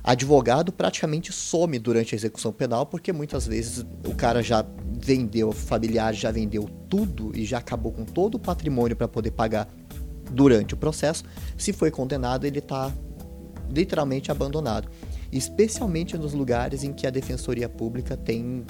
Advogado 0.03 0.73
praticamente 0.73 1.33
some 1.33 1.79
durante 1.79 2.15
a 2.15 2.17
execução 2.17 2.53
penal, 2.53 2.87
porque 2.87 3.13
muitas 3.13 3.47
vezes 3.47 3.85
o 4.07 4.15
cara 4.15 4.43
já 4.43 4.65
vendeu, 5.01 5.51
o 5.51 5.53
familiar 5.53 6.15
já 6.15 6.31
vendeu 6.31 6.69
tudo 6.89 7.33
e 7.35 7.45
já 7.45 7.59
acabou 7.59 7.93
com 7.93 8.05
todo 8.05 8.37
o 8.37 8.39
patrimônio 8.39 8.97
para 8.97 9.09
poder 9.09 9.31
pagar 9.33 9.69
durante 10.31 10.75
o 10.75 10.77
processo. 10.77 11.25
Se 11.57 11.73
foi 11.73 11.91
condenado, 11.91 12.47
ele 12.47 12.59
está 12.59 12.93
literalmente 13.71 14.31
abandonado. 14.31 14.89
Especialmente 15.33 16.19
nos 16.19 16.33
lugares 16.33 16.83
em 16.83 16.93
que 16.93 17.07
a 17.07 17.11
defensoria 17.11 17.69
pública 17.69 18.17
tem 18.17 18.65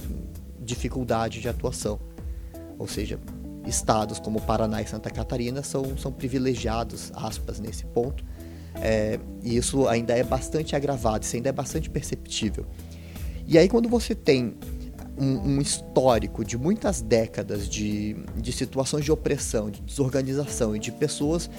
dificuldade 0.61 1.41
de 1.41 1.49
atuação. 1.49 1.99
Ou 2.78 2.87
seja, 2.87 3.18
estados 3.66 4.18
como 4.18 4.41
Paraná 4.41 4.83
e 4.83 4.87
Santa 4.87 5.11
Catarina 5.11 5.62
são, 5.62 5.97
são 5.97 6.12
privilegiados, 6.12 7.12
aspas, 7.14 7.61
nesse 7.61 7.85
ponto. 7.87 8.24
É, 8.81 9.18
e 9.43 9.57
isso 9.57 9.87
ainda 9.87 10.14
é 10.14 10.24
bastante 10.24 10.74
agravado, 10.74 11.24
isso 11.24 11.37
ainda 11.37 11.49
é 11.49 11.53
bastante 11.53 11.91
perceptível. 11.91 12.66
E 13.47 13.59
aí, 13.59 13.68
quando 13.68 13.89
você 13.89 14.14
tem 14.14 14.55
um, 15.18 15.57
um 15.57 15.61
histórico 15.61 16.45
de 16.45 16.57
muitas 16.57 17.03
décadas 17.03 17.68
de, 17.68 18.16
de 18.37 18.53
situações 18.53 19.05
de 19.05 19.12
opressão, 19.12 19.70
de 19.70 19.83
desorganização 19.83 20.74
e 20.74 20.78
de 20.78 20.91
pessoas 20.93 21.51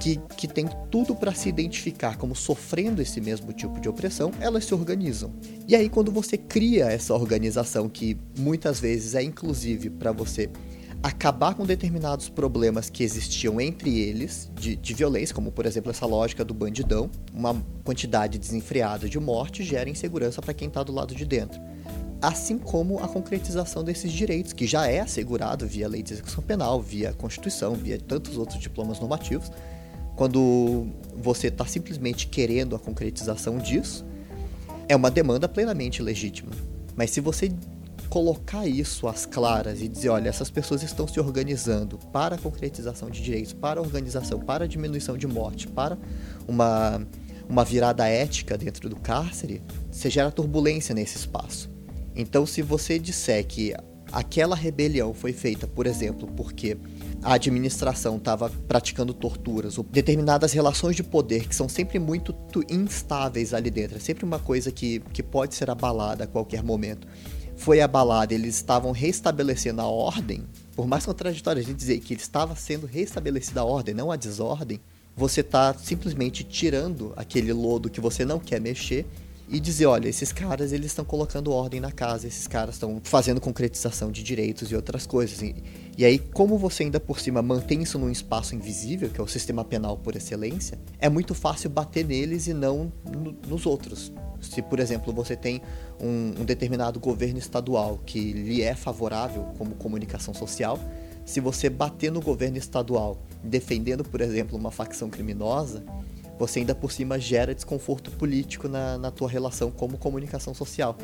que, 0.00 0.18
que 0.36 0.48
têm 0.48 0.66
tudo 0.90 1.14
para 1.14 1.34
se 1.34 1.48
identificar 1.48 2.16
como 2.16 2.34
sofrendo 2.34 3.02
esse 3.02 3.20
mesmo 3.20 3.52
tipo 3.52 3.78
de 3.78 3.88
opressão, 3.88 4.32
elas 4.40 4.64
se 4.64 4.72
organizam. 4.72 5.32
E 5.68 5.76
aí, 5.76 5.88
quando 5.90 6.10
você 6.10 6.38
cria 6.38 6.86
essa 6.86 7.14
organização, 7.14 7.88
que 7.88 8.16
muitas 8.38 8.80
vezes 8.80 9.14
é 9.14 9.22
inclusive 9.22 9.90
para 9.90 10.10
você 10.10 10.48
acabar 11.02 11.54
com 11.54 11.64
determinados 11.64 12.28
problemas 12.28 12.90
que 12.90 13.02
existiam 13.02 13.60
entre 13.60 13.98
eles, 13.98 14.50
de, 14.54 14.76
de, 14.76 14.94
violência, 14.94 15.34
como 15.34 15.50
por 15.50 15.64
exemplo 15.64 15.90
essa 15.90 16.04
lógica 16.04 16.44
do 16.44 16.52
bandidão, 16.52 17.10
uma 17.32 17.54
quantidade 17.84 18.38
desenfreada 18.38 19.08
de 19.08 19.18
morte 19.18 19.62
gera 19.62 19.88
insegurança 19.88 20.42
para 20.42 20.52
quem 20.52 20.68
está 20.68 20.82
do 20.82 20.92
lado 20.92 21.14
de 21.14 21.24
dentro. 21.24 21.60
Assim 22.20 22.58
como 22.58 22.98
a 22.98 23.08
concretização 23.08 23.82
desses 23.82 24.12
direitos, 24.12 24.52
que 24.52 24.66
já 24.66 24.86
é 24.86 25.00
assegurado 25.00 25.66
via 25.66 25.88
lei 25.88 26.02
de 26.02 26.12
execução 26.12 26.44
penal, 26.44 26.80
via 26.82 27.14
Constituição, 27.14 27.74
via 27.74 27.98
tantos 27.98 28.36
outros 28.36 28.60
diplomas 28.60 29.00
normativos. 29.00 29.50
Quando 30.16 30.86
você 31.16 31.46
está 31.46 31.64
simplesmente 31.64 32.26
querendo 32.26 32.76
a 32.76 32.78
concretização 32.78 33.56
disso, 33.56 34.04
é 34.86 34.94
uma 34.94 35.10
demanda 35.10 35.48
plenamente 35.48 36.02
legítima. 36.02 36.50
Mas 36.94 37.10
se 37.10 37.22
você 37.22 37.50
colocar 38.10 38.66
isso 38.66 39.06
às 39.06 39.24
claras 39.24 39.80
e 39.80 39.88
dizer, 39.88 40.08
olha, 40.08 40.28
essas 40.28 40.50
pessoas 40.50 40.82
estão 40.82 41.06
se 41.06 41.20
organizando 41.20 41.96
para 42.12 42.34
a 42.34 42.38
concretização 42.38 43.08
de 43.08 43.22
direitos, 43.22 43.52
para 43.52 43.78
a 43.78 43.82
organização, 43.82 44.40
para 44.40 44.64
a 44.64 44.66
diminuição 44.68 45.16
de 45.16 45.28
morte, 45.28 45.68
para 45.68 45.96
uma, 46.46 47.00
uma 47.48 47.64
virada 47.64 48.06
ética 48.08 48.58
dentro 48.58 48.88
do 48.88 48.96
cárcere, 48.96 49.62
você 49.90 50.10
gera 50.10 50.30
turbulência 50.32 50.92
nesse 50.92 51.16
espaço. 51.16 51.70
Então, 52.14 52.44
se 52.44 52.62
você 52.62 52.98
disser 52.98 53.46
que 53.46 53.72
aquela 54.10 54.56
rebelião 54.56 55.14
foi 55.14 55.32
feita, 55.32 55.68
por 55.68 55.86
exemplo, 55.86 56.26
porque 56.36 56.76
a 57.22 57.34
administração 57.34 58.16
estava 58.16 58.50
praticando 58.66 59.14
torturas, 59.14 59.78
ou 59.78 59.84
determinadas 59.84 60.52
relações 60.52 60.96
de 60.96 61.04
poder 61.04 61.46
que 61.46 61.54
são 61.54 61.68
sempre 61.68 62.00
muito 62.00 62.34
instáveis 62.68 63.54
ali 63.54 63.70
dentro, 63.70 63.98
é 63.98 64.00
sempre 64.00 64.24
uma 64.24 64.40
coisa 64.40 64.72
que, 64.72 64.98
que 65.12 65.22
pode 65.22 65.54
ser 65.54 65.70
abalada 65.70 66.24
a 66.24 66.26
qualquer 66.26 66.64
momento 66.64 67.06
foi 67.60 67.82
abalada, 67.82 68.32
eles 68.32 68.54
estavam 68.54 68.90
restabelecendo 68.90 69.82
a 69.82 69.86
ordem, 69.86 70.46
por 70.74 70.86
mais 70.86 71.04
contraditório 71.04 71.60
a 71.60 71.64
gente 71.64 71.76
dizer 71.76 72.00
que 72.00 72.14
estava 72.14 72.56
sendo 72.56 72.86
restabelecida 72.86 73.60
a 73.60 73.64
ordem, 73.64 73.94
não 73.94 74.10
a 74.10 74.16
desordem, 74.16 74.80
você 75.14 75.42
está 75.42 75.74
simplesmente 75.74 76.42
tirando 76.42 77.12
aquele 77.16 77.52
lodo 77.52 77.90
que 77.90 78.00
você 78.00 78.24
não 78.24 78.38
quer 78.38 78.62
mexer 78.62 79.04
e 79.52 79.58
dizer, 79.58 79.86
olha, 79.86 80.08
esses 80.08 80.32
caras 80.32 80.72
eles 80.72 80.86
estão 80.86 81.04
colocando 81.04 81.50
ordem 81.50 81.80
na 81.80 81.90
casa, 81.90 82.28
esses 82.28 82.46
caras 82.46 82.76
estão 82.76 83.00
fazendo 83.02 83.40
concretização 83.40 84.12
de 84.12 84.22
direitos 84.22 84.70
e 84.70 84.76
outras 84.76 85.06
coisas. 85.06 85.42
E, 85.42 85.56
e 85.98 86.04
aí, 86.04 86.20
como 86.20 86.56
você 86.56 86.84
ainda 86.84 87.00
por 87.00 87.18
cima 87.18 87.42
mantém 87.42 87.82
isso 87.82 87.98
num 87.98 88.10
espaço 88.10 88.54
invisível, 88.54 89.10
que 89.10 89.20
é 89.20 89.24
o 89.24 89.26
sistema 89.26 89.64
penal 89.64 89.96
por 89.96 90.14
excelência, 90.14 90.78
é 91.00 91.08
muito 91.08 91.34
fácil 91.34 91.68
bater 91.68 92.06
neles 92.06 92.46
e 92.46 92.54
não 92.54 92.92
no, 93.04 93.32
nos 93.48 93.66
outros. 93.66 94.12
Se, 94.40 94.62
por 94.62 94.78
exemplo, 94.78 95.12
você 95.12 95.34
tem 95.34 95.60
um, 96.00 96.40
um 96.40 96.44
determinado 96.44 97.00
governo 97.00 97.38
estadual 97.38 97.98
que 98.06 98.32
lhe 98.32 98.62
é 98.62 98.76
favorável 98.76 99.48
como 99.58 99.74
comunicação 99.74 100.32
social, 100.32 100.78
se 101.24 101.40
você 101.40 101.68
bater 101.68 102.12
no 102.12 102.20
governo 102.20 102.56
estadual 102.56 103.20
defendendo, 103.42 104.04
por 104.04 104.20
exemplo, 104.20 104.56
uma 104.56 104.70
facção 104.70 105.10
criminosa, 105.10 105.84
você 106.40 106.60
ainda 106.60 106.74
por 106.74 106.90
cima 106.90 107.20
gera 107.20 107.54
desconforto 107.54 108.10
político 108.12 108.66
na, 108.66 108.96
na 108.96 109.10
tua 109.10 109.28
relação 109.28 109.70
como 109.70 109.98
comunicação 109.98 110.54
social. 110.54 110.96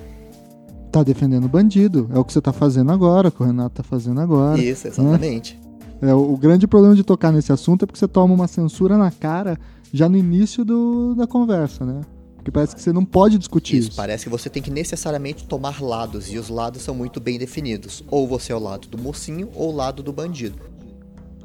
Tá 0.90 1.02
defendendo 1.02 1.46
bandido, 1.46 2.08
é 2.14 2.18
o 2.18 2.24
que 2.24 2.32
você 2.32 2.40
tá 2.40 2.54
fazendo 2.54 2.90
agora, 2.90 3.30
que 3.30 3.42
o 3.42 3.44
Renato 3.44 3.74
tá 3.74 3.82
fazendo 3.82 4.18
agora. 4.18 4.58
Isso, 4.58 4.88
exatamente. 4.88 5.60
Né? 6.00 6.10
É, 6.10 6.14
o, 6.14 6.32
o 6.32 6.36
grande 6.38 6.66
problema 6.66 6.96
de 6.96 7.04
tocar 7.04 7.30
nesse 7.30 7.52
assunto 7.52 7.82
é 7.82 7.86
porque 7.86 7.98
você 7.98 8.08
toma 8.08 8.32
uma 8.32 8.48
censura 8.48 8.96
na 8.96 9.10
cara 9.10 9.58
já 9.92 10.08
no 10.08 10.16
início 10.16 10.64
do, 10.64 11.14
da 11.14 11.26
conversa, 11.26 11.84
né? 11.84 12.00
Porque 12.36 12.50
parece 12.50 12.74
que 12.74 12.80
você 12.80 12.92
não 12.92 13.04
pode 13.04 13.36
discutir 13.36 13.76
isso. 13.76 13.88
isso. 13.88 13.96
Parece 13.96 14.24
que 14.24 14.30
você 14.30 14.48
tem 14.48 14.62
que 14.62 14.70
necessariamente 14.70 15.44
tomar 15.44 15.82
lados, 15.82 16.32
e 16.32 16.38
os 16.38 16.48
lados 16.48 16.80
são 16.80 16.94
muito 16.94 17.20
bem 17.20 17.38
definidos. 17.38 18.02
Ou 18.08 18.26
você 18.26 18.52
é 18.52 18.56
o 18.56 18.58
lado 18.58 18.88
do 18.88 18.96
mocinho 18.96 19.50
ou 19.54 19.72
o 19.72 19.76
lado 19.76 20.02
do 20.02 20.12
bandido. 20.12 20.75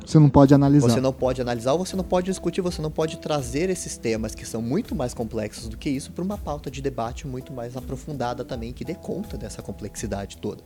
Você 0.05 0.19
não 0.19 0.29
pode 0.29 0.53
analisar. 0.53 0.89
Você 0.89 1.01
não 1.01 1.13
pode 1.13 1.41
analisar 1.41 1.73
ou 1.73 1.85
você 1.85 1.95
não 1.95 2.03
pode 2.03 2.27
discutir, 2.27 2.61
você 2.61 2.81
não 2.81 2.91
pode 2.91 3.17
trazer 3.17 3.69
esses 3.69 3.97
temas 3.97 4.35
que 4.35 4.45
são 4.45 4.61
muito 4.61 4.95
mais 4.95 5.13
complexos 5.13 5.67
do 5.67 5.77
que 5.77 5.89
isso 5.89 6.11
para 6.11 6.23
uma 6.23 6.37
pauta 6.37 6.69
de 6.69 6.81
debate 6.81 7.27
muito 7.27 7.53
mais 7.53 7.77
aprofundada 7.77 8.43
também, 8.43 8.73
que 8.73 8.83
dê 8.83 8.95
conta 8.95 9.37
dessa 9.37 9.61
complexidade 9.61 10.37
toda. 10.37 10.63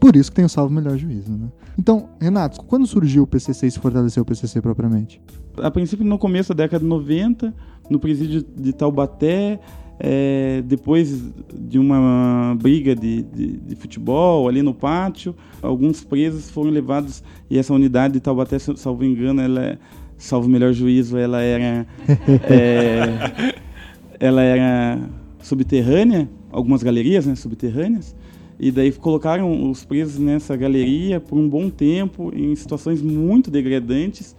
Por 0.00 0.16
isso 0.16 0.30
que 0.30 0.36
tem 0.36 0.44
o 0.44 0.48
salvo 0.48 0.74
melhor 0.74 0.98
juízo, 0.98 1.32
né? 1.32 1.48
Então, 1.78 2.10
Renato, 2.20 2.62
quando 2.64 2.86
surgiu 2.86 3.22
o 3.22 3.26
PCC 3.26 3.68
e 3.68 3.70
se 3.70 3.78
fortaleceu 3.78 4.22
o 4.22 4.26
PCC 4.26 4.60
propriamente? 4.60 5.20
A 5.56 5.70
princípio, 5.70 6.04
no 6.04 6.18
começo 6.18 6.52
da 6.52 6.64
década 6.64 6.82
de 6.82 6.88
90, 6.88 7.54
no 7.88 7.98
presídio 7.98 8.42
de 8.42 8.72
Taubaté, 8.72 9.58
é, 9.98 10.62
depois 10.66 11.32
de 11.52 11.78
uma 11.78 12.56
briga 12.60 12.94
de, 12.94 13.22
de, 13.22 13.56
de, 13.58 13.76
futebol 13.76 14.48
ali 14.48 14.62
no 14.62 14.74
pátio, 14.74 15.34
alguns 15.62 16.02
presos 16.02 16.50
foram 16.50 16.70
levados 16.70 17.22
e 17.48 17.58
essa 17.58 17.72
unidade 17.72 18.14
de 18.14 18.20
Taubaté, 18.20 18.58
salvo 18.58 19.04
engano, 19.04 19.40
ela 19.40 19.64
é, 19.64 19.78
salvo 20.18 20.48
melhor 20.48 20.72
juízo, 20.72 21.16
ela 21.16 21.40
era 21.40 21.86
é, 22.50 23.54
ela 24.18 24.42
era 24.42 25.00
subterrânea, 25.40 26.28
algumas 26.50 26.82
galerias, 26.82 27.26
né, 27.26 27.34
subterrâneas, 27.34 28.16
e 28.58 28.70
daí 28.70 28.90
colocaram 28.92 29.70
os 29.70 29.84
presos 29.84 30.18
nessa 30.18 30.56
galeria 30.56 31.20
por 31.20 31.38
um 31.38 31.48
bom 31.48 31.68
tempo 31.68 32.32
em 32.34 32.54
situações 32.56 33.02
muito 33.02 33.50
degradantes 33.50 34.34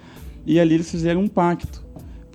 e 0.46 0.60
ali 0.60 0.76
eles 0.76 0.90
fizeram 0.90 1.22
um 1.22 1.28
pacto 1.28 1.85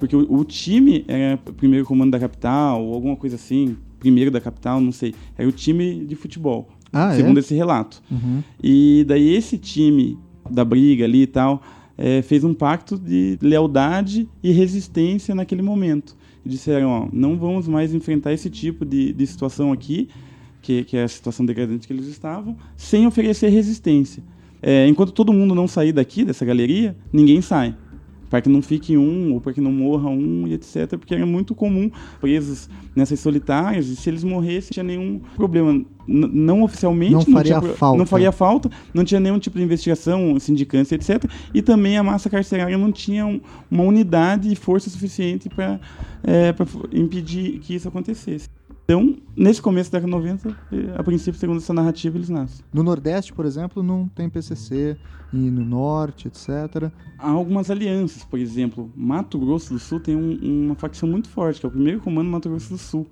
porque 0.01 0.17
o, 0.17 0.27
o 0.33 0.45
time 0.45 1.05
era 1.07 1.37
primeiro 1.37 1.85
comando 1.85 2.11
da 2.11 2.19
capital, 2.19 2.83
ou 2.83 2.95
alguma 2.95 3.15
coisa 3.15 3.37
assim, 3.37 3.77
primeiro 4.01 4.31
da 4.31 4.41
capital, 4.41 4.81
não 4.81 4.91
sei. 4.91 5.15
Era 5.37 5.47
o 5.47 5.53
time 5.53 6.07
de 6.07 6.17
futebol, 6.17 6.71
ah, 6.91 7.13
é? 7.13 7.17
segundo 7.17 7.37
é? 7.37 7.41
esse 7.41 7.55
relato. 7.55 8.03
Uhum. 8.11 8.43
E 8.65 9.05
daí 9.07 9.35
esse 9.35 9.59
time 9.59 10.19
da 10.51 10.65
briga 10.65 11.05
ali 11.05 11.23
e 11.23 11.27
tal, 11.27 11.63
é, 11.99 12.23
fez 12.23 12.43
um 12.43 12.55
pacto 12.55 12.99
de 12.99 13.39
lealdade 13.43 14.27
e 14.43 14.51
resistência 14.51 15.35
naquele 15.35 15.61
momento. 15.61 16.17
E 16.45 16.49
disseram, 16.49 16.89
ó, 16.89 17.09
não 17.13 17.37
vamos 17.37 17.69
mais 17.69 17.93
enfrentar 17.93 18.33
esse 18.33 18.49
tipo 18.49 18.87
de, 18.87 19.13
de 19.13 19.27
situação 19.27 19.71
aqui, 19.71 20.09
que, 20.63 20.83
que 20.83 20.97
é 20.97 21.03
a 21.03 21.09
situação 21.09 21.45
degradante 21.45 21.87
que 21.87 21.93
eles 21.93 22.07
estavam, 22.07 22.57
sem 22.75 23.07
oferecer 23.07 23.51
resistência. 23.51 24.23
É, 24.63 24.89
enquanto 24.89 25.13
todo 25.13 25.31
mundo 25.31 25.55
não 25.55 25.69
sair 25.69 25.93
daqui, 25.93 26.25
dessa 26.25 26.45
galeria, 26.45 26.97
ninguém 27.13 27.43
sai 27.43 27.77
para 28.31 28.41
que 28.41 28.49
não 28.49 28.63
fique 28.63 28.97
um 28.97 29.35
ou 29.35 29.41
para 29.41 29.53
que 29.53 29.61
não 29.61 29.73
morra 29.73 30.09
um 30.09 30.47
e 30.47 30.55
etc. 30.55 30.97
Porque 30.97 31.15
era 31.15 31.27
muito 31.27 31.55
comum 31.55 31.91
presos 32.21 32.71
nessas 32.95 33.19
solitárias 33.19 33.89
e 33.89 33.97
se 33.97 34.09
eles 34.09 34.23
morressem 34.23 34.69
não 34.71 34.71
tinha 34.71 34.85
nenhum 34.85 35.21
problema. 35.37 35.73
N 35.73 35.87
não 36.07 36.63
oficialmente 36.63 37.13
não 37.13 37.23
faria 37.23 37.55
não 37.55 37.61
tinha, 37.61 37.75
falta. 37.75 37.99
não 37.99 38.07
faria 38.07 38.33
falta, 38.33 38.71
não 38.95 39.05
tinha 39.05 39.21
nenhum 39.21 39.39
tipo 39.39 39.59
de 39.59 39.65
investigação, 39.65 40.39
sindicância, 40.39 40.95
etc. 40.95 41.25
E 41.53 41.61
também 41.61 41.99
a 41.99 42.03
massa 42.03 42.31
carcerária 42.31 42.79
não 42.79 42.91
tinha 42.91 43.27
um, 43.27 43.41
uma 43.71 43.83
unidade 43.85 44.51
e 44.51 44.57
força 44.57 44.89
suficiente 44.89 45.49
para 45.49 45.81
é, 46.25 46.55
impedir 46.93 47.59
que 47.59 47.75
isso 47.75 47.89
acontecesse. 47.89 48.49
Então, 48.91 49.15
nesse 49.37 49.63
começo 49.63 49.89
da 49.93 50.01
década 50.01 50.21
de 50.21 50.35
90, 50.35 50.49
eh, 50.73 50.95
a 50.97 51.05
princípio, 51.05 51.39
segundo 51.39 51.59
essa 51.59 51.73
narrativa, 51.73 52.19
eles 52.19 52.29
nascem. 52.29 52.65
No 52.73 52.83
Nordeste, 52.83 53.33
por 53.33 53.47
exemplo, 53.47 53.85
não 53.85 54.09
tem 54.09 54.29
PCC, 54.29 54.97
e 55.33 55.37
no 55.37 55.65
Norte, 55.65 56.27
etc. 56.27 56.91
Há 57.17 57.31
algumas 57.31 57.71
alianças, 57.71 58.25
por 58.25 58.37
exemplo, 58.37 58.91
Mato 58.97 59.39
Grosso 59.39 59.75
do 59.75 59.79
Sul 59.79 60.01
tem 60.01 60.17
um, 60.17 60.65
uma 60.65 60.75
facção 60.75 61.09
muito 61.09 61.29
forte, 61.29 61.61
que 61.61 61.67
é 61.67 61.69
o 61.69 61.71
primeiro 61.71 62.01
comando 62.01 62.29
Mato 62.29 62.49
Grosso 62.49 62.71
do 62.71 62.79
Sul. 62.79 63.07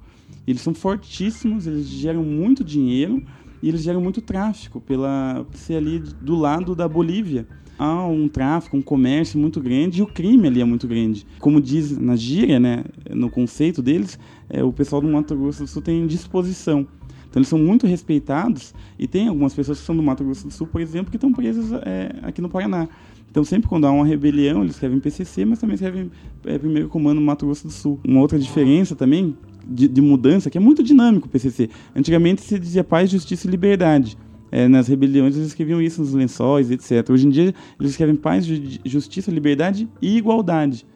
Eles 0.48 0.62
são 0.62 0.74
fortíssimos, 0.74 1.64
eles 1.68 1.86
geram 1.86 2.24
muito 2.24 2.64
dinheiro 2.64 3.22
e 3.62 3.68
eles 3.68 3.80
geram 3.80 4.00
muito 4.00 4.20
tráfico 4.20 4.80
pela 4.80 5.46
ser 5.52 5.76
ali 5.76 6.00
do 6.00 6.34
lado 6.34 6.74
da 6.74 6.88
Bolívia. 6.88 7.46
Há 7.78 8.04
um 8.04 8.26
tráfico, 8.26 8.76
um 8.76 8.82
comércio 8.82 9.38
muito 9.38 9.60
grande 9.60 10.00
e 10.00 10.02
o 10.02 10.06
crime 10.06 10.48
ali 10.48 10.60
é 10.60 10.64
muito 10.64 10.88
grande. 10.88 11.24
Como 11.38 11.60
diz 11.60 11.96
na 11.96 12.16
gíria, 12.16 12.58
né, 12.58 12.84
no 13.08 13.30
conceito 13.30 13.80
deles, 13.80 14.18
é, 14.48 14.62
o 14.62 14.72
pessoal 14.72 15.02
do 15.02 15.08
Mato 15.08 15.36
Grosso 15.36 15.62
do 15.62 15.66
Sul 15.66 15.82
tem 15.82 16.06
disposição. 16.06 16.86
Então 17.28 17.40
eles 17.40 17.48
são 17.48 17.58
muito 17.58 17.86
respeitados 17.86 18.74
e 18.98 19.06
tem 19.06 19.28
algumas 19.28 19.52
pessoas 19.54 19.78
que 19.80 19.84
são 19.84 19.94
do 19.94 20.02
Mato 20.02 20.24
Grosso 20.24 20.46
do 20.46 20.52
Sul, 20.52 20.66
por 20.66 20.80
exemplo, 20.80 21.10
que 21.10 21.16
estão 21.16 21.32
presas 21.32 21.72
é, 21.84 22.14
aqui 22.22 22.40
no 22.40 22.48
Paraná. 22.48 22.88
Então 23.30 23.44
sempre 23.44 23.68
quando 23.68 23.86
há 23.86 23.90
uma 23.90 24.06
rebelião, 24.06 24.62
eles 24.62 24.74
escrevem 24.74 24.98
PCC, 24.98 25.44
mas 25.44 25.58
também 25.58 25.74
escrevem 25.74 26.10
é, 26.46 26.58
Primeiro 26.58 26.88
Comando 26.88 27.20
Mato 27.20 27.44
Grosso 27.44 27.66
do 27.66 27.72
Sul. 27.72 28.00
Uma 28.06 28.20
outra 28.20 28.38
diferença 28.38 28.96
também 28.96 29.36
de, 29.66 29.86
de 29.86 30.00
mudança, 30.00 30.48
que 30.48 30.56
é 30.56 30.60
muito 30.60 30.82
dinâmico 30.82 31.26
o 31.26 31.30
PCC. 31.30 31.68
Antigamente 31.94 32.40
se 32.40 32.58
dizia 32.58 32.82
paz, 32.82 33.10
justiça 33.10 33.46
e 33.46 33.50
liberdade. 33.50 34.16
É, 34.50 34.66
nas 34.66 34.88
rebeliões 34.88 35.36
eles 35.36 35.48
escreviam 35.48 35.82
isso 35.82 36.00
nos 36.00 36.14
lençóis, 36.14 36.70
etc. 36.70 37.10
Hoje 37.10 37.26
em 37.26 37.30
dia 37.30 37.54
eles 37.78 37.90
escrevem 37.90 38.16
paz, 38.16 38.46
justiça, 38.86 39.30
liberdade 39.30 39.86
e 40.00 40.16
igualdade 40.16 40.86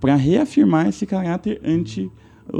para 0.00 0.14
reafirmar 0.14 0.88
esse 0.88 1.06
caráter 1.06 1.60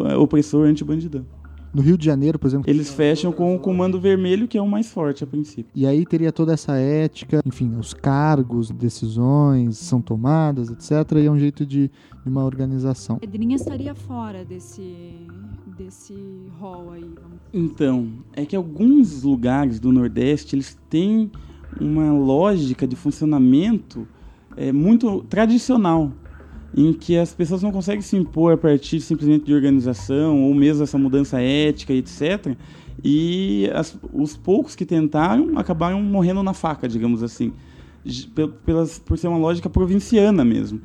anti-opressor, 0.02 0.66
anti-bandidão. 0.66 1.26
No 1.74 1.82
Rio 1.82 1.98
de 1.98 2.04
Janeiro, 2.04 2.38
por 2.38 2.46
exemplo. 2.46 2.70
Eles 2.70 2.94
fecham 2.94 3.32
com 3.32 3.56
o 3.56 3.58
Comando 3.58 3.98
Vermelho, 3.98 4.46
que 4.46 4.56
é 4.56 4.62
o 4.62 4.68
mais 4.68 4.88
forte 4.88 5.24
a 5.24 5.26
princípio. 5.26 5.72
E 5.74 5.84
aí 5.84 6.06
teria 6.06 6.30
toda 6.30 6.52
essa 6.52 6.76
ética, 6.76 7.40
enfim, 7.44 7.74
os 7.76 7.92
cargos, 7.92 8.70
decisões 8.70 9.76
são 9.78 10.00
tomadas, 10.00 10.70
etc. 10.70 11.18
E 11.18 11.26
é 11.26 11.30
um 11.30 11.38
jeito 11.38 11.66
de, 11.66 11.88
de 11.88 12.28
uma 12.28 12.44
organização. 12.44 13.18
Pedrinha 13.18 13.56
estaria 13.56 13.92
fora 13.92 14.44
desse 14.44 15.26
desse 15.76 16.14
rol 16.60 16.92
aí. 16.92 17.10
Então, 17.52 18.08
é 18.32 18.46
que 18.46 18.54
alguns 18.54 19.22
lugares 19.24 19.80
do 19.80 19.90
Nordeste 19.90 20.54
eles 20.54 20.78
têm 20.88 21.30
uma 21.80 22.12
lógica 22.12 22.86
de 22.86 22.94
funcionamento 22.94 24.06
é, 24.56 24.72
muito 24.72 25.22
tradicional 25.24 26.12
em 26.76 26.92
que 26.92 27.16
as 27.16 27.32
pessoas 27.32 27.62
não 27.62 27.70
conseguem 27.70 28.02
se 28.02 28.16
impor 28.16 28.54
a 28.54 28.56
partir 28.56 29.00
simplesmente 29.00 29.44
de 29.44 29.54
organização 29.54 30.42
ou 30.42 30.54
mesmo 30.54 30.82
essa 30.82 30.98
mudança 30.98 31.40
ética, 31.40 31.92
etc. 31.92 32.56
E 33.02 33.70
as, 33.72 33.96
os 34.12 34.36
poucos 34.36 34.74
que 34.74 34.84
tentaram 34.84 35.56
acabaram 35.56 36.02
morrendo 36.02 36.42
na 36.42 36.52
faca, 36.52 36.88
digamos 36.88 37.22
assim, 37.22 37.52
pelas, 38.64 38.98
por 38.98 39.16
ser 39.16 39.28
uma 39.28 39.38
lógica 39.38 39.70
provinciana 39.70 40.44
mesmo. 40.44 40.80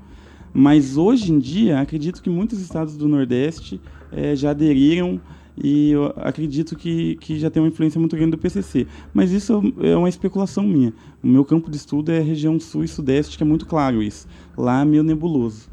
Mas 0.54 0.98
hoje 0.98 1.32
em 1.32 1.40
dia, 1.40 1.80
acredito 1.80 2.22
que 2.22 2.30
muitos 2.30 2.60
estados 2.60 2.96
do 2.96 3.08
Nordeste 3.08 3.80
é, 4.12 4.36
já 4.36 4.52
aderiram 4.52 5.20
e 5.62 5.94
acredito 6.18 6.76
que, 6.76 7.16
que 7.18 7.38
já 7.38 7.50
tem 7.50 7.62
uma 7.62 7.70
influência 7.70 8.00
muito 8.00 8.16
grande 8.16 8.32
do 8.32 8.38
PCC. 8.38 8.88
Mas 9.14 9.32
isso 9.32 9.62
é 9.82 9.96
uma 9.96 10.10
especulação 10.10 10.64
minha. 10.64 10.94
O 11.22 11.28
meu 11.28 11.44
campo 11.44 11.70
de 11.70 11.78
estudo 11.78 12.12
é 12.12 12.20
a 12.20 12.24
região 12.24 12.60
sul 12.60 12.84
e 12.84 12.88
sudeste, 12.88 13.38
que 13.38 13.44
é 13.44 13.46
muito 13.46 13.66
claro 13.66 14.02
isso. 14.02 14.28
Lá 14.58 14.82
é 14.82 14.86
meio 14.86 15.04
nebuloso. 15.04 15.70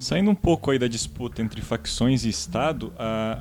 Saindo 0.00 0.30
um 0.30 0.34
pouco 0.34 0.70
aí 0.70 0.78
da 0.78 0.88
disputa 0.88 1.42
entre 1.42 1.60
facções 1.60 2.24
e 2.24 2.30
Estado, 2.30 2.90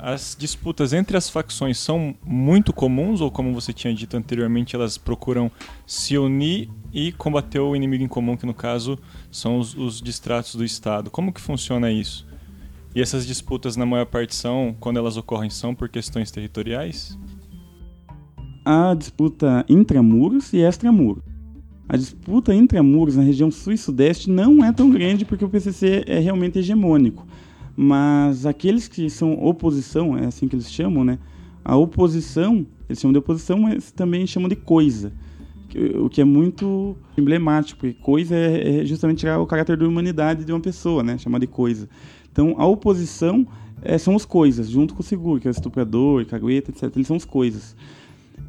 as 0.01 0.36
disputas 0.38 0.91
entre 0.91 1.16
as 1.16 1.30
facções 1.30 1.78
são 1.78 2.14
muito 2.22 2.74
comuns 2.74 3.22
ou, 3.22 3.32
como 3.32 3.53
você 3.53 3.72
tinha 3.72 3.93
dito 3.93 4.18
anteriormente, 4.18 4.76
elas 4.76 4.97
procuram 4.97 5.49
se 5.88 6.18
unir 6.18 6.70
e 6.91 7.14
combater 7.14 7.60
o 7.60 7.78
inimigo 7.78 8.03
em 8.03 8.10
comum, 8.10 8.36
que 8.36 8.45
no 8.45 8.53
caso 8.53 8.99
são 9.32 9.57
os, 9.57 9.74
os 9.74 10.01
distratos 10.01 10.53
do 10.55 10.66
Estado. 10.66 11.10
Como 11.10 11.32
que 11.32 11.39
funciona 11.39 11.89
isso? 11.89 12.28
E 12.93 13.01
essas 13.01 13.26
disputas, 13.26 13.78
na 13.78 13.86
maior 13.86 14.05
parte, 14.05 14.36
são, 14.36 14.76
quando 14.82 14.97
elas 14.97 15.16
ocorrem, 15.16 15.49
são 15.49 15.74
por 15.74 15.88
questões 15.88 16.30
territoriais? 16.30 17.18
A 18.66 18.93
disputa 18.95 19.64
intramuros 19.70 20.51
e 20.51 20.57
extramuros. 20.57 21.28
A 21.89 21.97
disputa 21.97 22.53
intramuros 22.53 23.15
na 23.15 23.23
região 23.23 23.49
sul 23.49 23.73
e 23.73 23.77
sudeste 23.77 24.29
não 24.29 24.63
é 24.63 24.71
tão 24.71 24.91
grande 24.91 25.25
porque 25.25 25.43
o 25.43 25.49
PCC 25.49 26.03
é 26.05 26.19
realmente 26.19 26.59
hegemônico. 26.59 27.25
Mas 27.75 28.45
aqueles 28.45 28.87
que 28.87 29.09
são 29.09 29.33
oposição, 29.43 30.15
é 30.15 30.27
assim 30.27 30.47
que 30.47 30.55
eles 30.55 30.71
chamam, 30.71 31.03
né? 31.03 31.17
A 31.65 31.75
oposição, 31.75 32.63
eles 32.87 32.99
chamam 32.99 33.13
de 33.13 33.17
oposição, 33.17 33.57
mas 33.61 33.91
também 33.91 34.27
chamam 34.27 34.47
de 34.47 34.55
coisa. 34.55 35.11
O 35.99 36.09
que 36.09 36.21
é 36.21 36.23
muito 36.23 36.95
emblemático, 37.17 37.79
porque 37.79 37.99
coisa 37.99 38.35
é, 38.35 38.81
é 38.81 38.85
justamente 38.85 39.19
tirar 39.19 39.39
o 39.39 39.47
caráter 39.47 39.75
da 39.75 39.87
humanidade 39.87 40.45
de 40.45 40.51
uma 40.51 40.59
pessoa, 40.59 41.01
né? 41.01 41.17
Chamar 41.17 41.39
de 41.39 41.47
coisa. 41.47 41.89
Então, 42.31 42.53
a 42.59 42.67
oposição 42.67 43.47
é, 43.81 43.97
são 43.97 44.13
os 44.13 44.25
coisas, 44.25 44.69
junto 44.69 44.93
com 44.93 45.01
o 45.01 45.03
seguro, 45.03 45.39
que 45.39 45.47
é 45.47 45.49
o 45.49 45.51
estuprador, 45.51 46.23
cagueta, 46.27 46.69
etc. 46.69 46.95
Eles 46.95 47.07
são 47.07 47.17
os 47.17 47.25
coisas. 47.25 47.75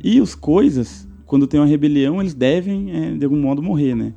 E 0.03 0.21
os 0.21 0.35
coisas 0.35 1.09
quando 1.31 1.47
tem 1.47 1.61
uma 1.61 1.67
rebelião, 1.67 2.21
eles 2.21 2.35
devem, 2.35 2.91
é, 2.91 3.13
de 3.13 3.25
algum 3.25 3.41
modo, 3.41 3.63
morrer, 3.63 3.95
né? 3.95 4.13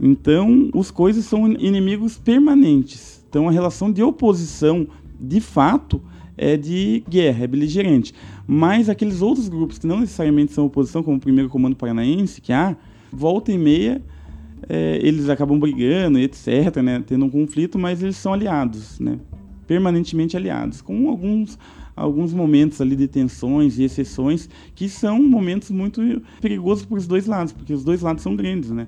Então, 0.00 0.68
os 0.74 0.90
coisas 0.90 1.24
são 1.24 1.46
inimigos 1.46 2.18
permanentes. 2.18 3.24
Então, 3.28 3.48
a 3.48 3.52
relação 3.52 3.92
de 3.92 4.02
oposição, 4.02 4.88
de 5.18 5.40
fato, 5.40 6.02
é 6.36 6.56
de 6.56 7.04
guerra, 7.08 7.44
é 7.44 7.46
beligerante. 7.46 8.12
Mas 8.48 8.88
aqueles 8.88 9.22
outros 9.22 9.48
grupos 9.48 9.78
que 9.78 9.86
não 9.86 10.00
necessariamente 10.00 10.52
são 10.52 10.66
oposição, 10.66 11.04
como 11.04 11.18
o 11.18 11.20
primeiro 11.20 11.48
comando 11.48 11.76
paranaense, 11.76 12.40
que 12.40 12.52
há, 12.52 12.76
volta 13.12 13.52
e 13.52 13.58
meia, 13.58 14.02
é, 14.68 14.98
eles 15.00 15.28
acabam 15.28 15.60
brigando, 15.60 16.18
etc., 16.18 16.82
né? 16.82 17.00
Tendo 17.06 17.26
um 17.26 17.30
conflito, 17.30 17.78
mas 17.78 18.02
eles 18.02 18.16
são 18.16 18.32
aliados, 18.32 18.98
né? 18.98 19.20
Permanentemente 19.68 20.36
aliados, 20.36 20.82
com 20.82 21.08
alguns 21.08 21.56
alguns 21.96 22.34
momentos 22.34 22.80
ali 22.80 22.94
de 22.94 23.08
tensões 23.08 23.78
e 23.78 23.84
exceções 23.84 24.48
que 24.74 24.88
são 24.88 25.22
momentos 25.22 25.70
muito 25.70 26.02
perigosos 26.40 26.84
para 26.84 26.98
os 26.98 27.06
dois 27.06 27.26
lados, 27.26 27.52
porque 27.52 27.72
os 27.72 27.82
dois 27.82 28.02
lados 28.02 28.22
são 28.22 28.36
grandes, 28.36 28.70
né? 28.70 28.86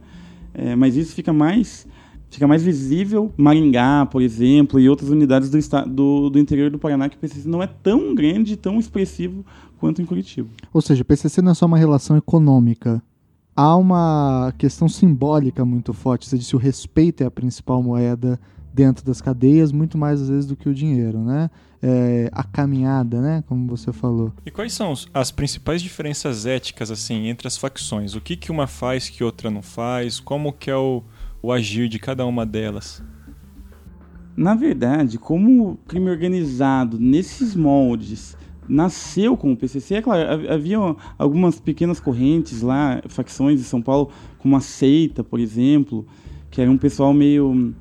É, 0.53 0.77
mas 0.77 0.97
isso 0.97 1.15
fica 1.15 1.33
mais 1.33 1.87
fica 2.31 2.47
mais 2.47 2.63
visível 2.63 3.33
Maringá, 3.39 4.05
por 4.05 4.21
exemplo, 4.21 4.79
e 4.79 4.87
outras 4.89 5.09
unidades 5.09 5.49
do, 5.49 5.57
estado, 5.57 5.91
do, 5.91 6.29
do 6.29 6.39
interior 6.39 6.71
do 6.71 6.79
Paraná 6.79 7.09
que 7.09 7.17
o 7.17 7.19
PCC 7.19 7.49
não 7.49 7.63
é 7.63 7.67
tão 7.67 8.15
grande, 8.15 8.55
tão 8.55 8.79
expressivo 8.79 9.45
quanto 9.79 10.03
em 10.03 10.05
Curitiba. 10.05 10.49
Ou 10.73 10.83
seja, 10.83 11.03
o 11.03 11.05
PCC 11.07 11.41
não 11.41 11.53
é 11.53 11.55
só 11.55 11.65
uma 11.65 11.79
relação 11.79 12.17
econômica. 12.17 13.03
Há 13.57 13.75
uma 13.77 14.53
questão 14.59 14.89
simbólica 14.89 15.65
muito 15.65 15.93
forte. 15.93 16.29
Você 16.29 16.37
disse 16.37 16.55
o 16.55 16.59
respeito 16.59 17.23
é 17.23 17.27
a 17.27 17.31
principal 17.31 17.83
moeda 17.83 18.39
dentro 18.73 19.05
das 19.05 19.21
cadeias, 19.21 19.73
muito 19.73 19.97
mais 19.97 20.21
às 20.21 20.29
vezes 20.29 20.47
do 20.47 20.57
que 20.57 20.69
o 20.69 20.75
dinheiro, 20.75 21.19
né? 21.19 21.51
é, 21.83 22.29
a 22.33 22.43
caminhada, 22.43 23.21
né? 23.21 23.45
Como 23.47 23.67
você 23.67 23.93
falou. 23.93 24.33
E 24.45 24.51
quais 24.51 24.73
são 24.73 24.93
as 25.15 25.31
principais 25.31 25.81
diferenças 25.81 26.47
éticas 26.47 26.91
assim 26.91 27.27
entre 27.29 27.47
as 27.47 27.57
facções? 27.57 28.15
O 28.15 28.21
que, 28.21 28.37
que 28.37 28.51
uma 28.51 28.67
faz 28.67 29.09
que 29.09 29.23
outra 29.23 29.51
não 29.51 29.63
faz? 29.63 30.21
Como 30.21 30.53
que 30.53 30.71
é 30.71 30.77
o, 30.77 31.03
o 31.43 31.53
agir 31.53 31.89
de 31.89 31.99
cada 31.99 32.27
uma 32.27 32.45
delas? 32.45 33.03
Na 34.37 34.55
verdade, 34.55 35.19
como 35.19 35.71
o 35.71 35.77
crime 35.77 36.11
organizado 36.11 36.99
nesses 36.99 37.57
moldes 37.57 38.37
nasceu 38.69 39.37
com 39.37 39.53
o 39.53 39.57
PCC, 39.57 39.97
é 39.97 40.03
claro, 40.03 40.53
havia 40.53 40.79
algumas 41.17 41.59
pequenas 41.59 41.99
correntes 41.99 42.61
lá, 42.61 43.03
facções 43.09 43.59
de 43.59 43.65
São 43.65 43.81
Paulo, 43.81 44.11
como 44.39 44.55
a 44.57 44.61
Seita, 44.61 45.25
por 45.25 45.41
exemplo, 45.41 46.07
que 46.51 46.61
era 46.61 46.71
um 46.71 46.77
pessoal 46.77 47.13
meio 47.15 47.75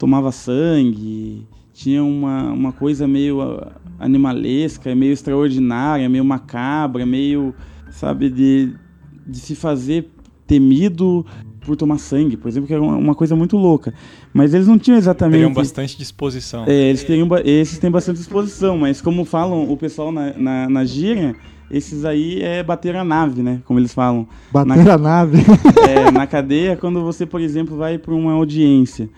tomava 0.00 0.32
sangue, 0.32 1.46
tinha 1.74 2.02
uma, 2.02 2.50
uma 2.50 2.72
coisa 2.72 3.06
meio 3.06 3.42
ah, 3.42 3.72
animalesca, 3.98 4.94
meio 4.94 5.12
extraordinária, 5.12 6.08
meio 6.08 6.24
macabra, 6.24 7.04
meio, 7.04 7.54
sabe, 7.90 8.30
de, 8.30 8.72
de 9.26 9.38
se 9.38 9.54
fazer 9.54 10.10
temido 10.46 11.24
por 11.60 11.76
tomar 11.76 11.98
sangue, 11.98 12.38
por 12.38 12.48
exemplo, 12.48 12.66
que 12.66 12.72
era 12.72 12.82
uma, 12.82 13.14
coisa 13.14 13.36
muito 13.36 13.58
louca. 13.58 13.92
Mas 14.32 14.54
eles 14.54 14.66
não 14.66 14.78
tinham 14.78 14.96
exatamente. 14.96 15.34
Teriam 15.34 15.52
bastante 15.52 15.98
disposição. 15.98 16.64
É, 16.66 16.72
eles, 16.72 17.04
teriam, 17.04 17.28
esses 17.44 17.78
têm 17.78 17.90
bastante 17.90 18.16
disposição, 18.16 18.78
mas 18.78 19.02
como 19.02 19.26
falam 19.26 19.70
o 19.70 19.76
pessoal 19.76 20.10
na, 20.10 20.32
na, 20.32 20.68
na 20.70 20.84
gíria, 20.86 21.36
esses 21.70 22.06
aí 22.06 22.40
é 22.40 22.62
bater 22.62 22.96
a 22.96 23.04
nave, 23.04 23.42
né? 23.42 23.60
Como 23.66 23.78
eles 23.78 23.92
falam. 23.92 24.26
Bater 24.50 24.82
na, 24.82 24.94
a 24.94 24.98
nave? 24.98 25.42
É, 25.86 26.10
na 26.10 26.26
cadeia, 26.26 26.74
quando 26.74 27.02
você, 27.02 27.26
por 27.26 27.42
exemplo, 27.42 27.76
vai 27.76 27.98
para 27.98 28.14
uma 28.14 28.32
audiência 28.32 29.10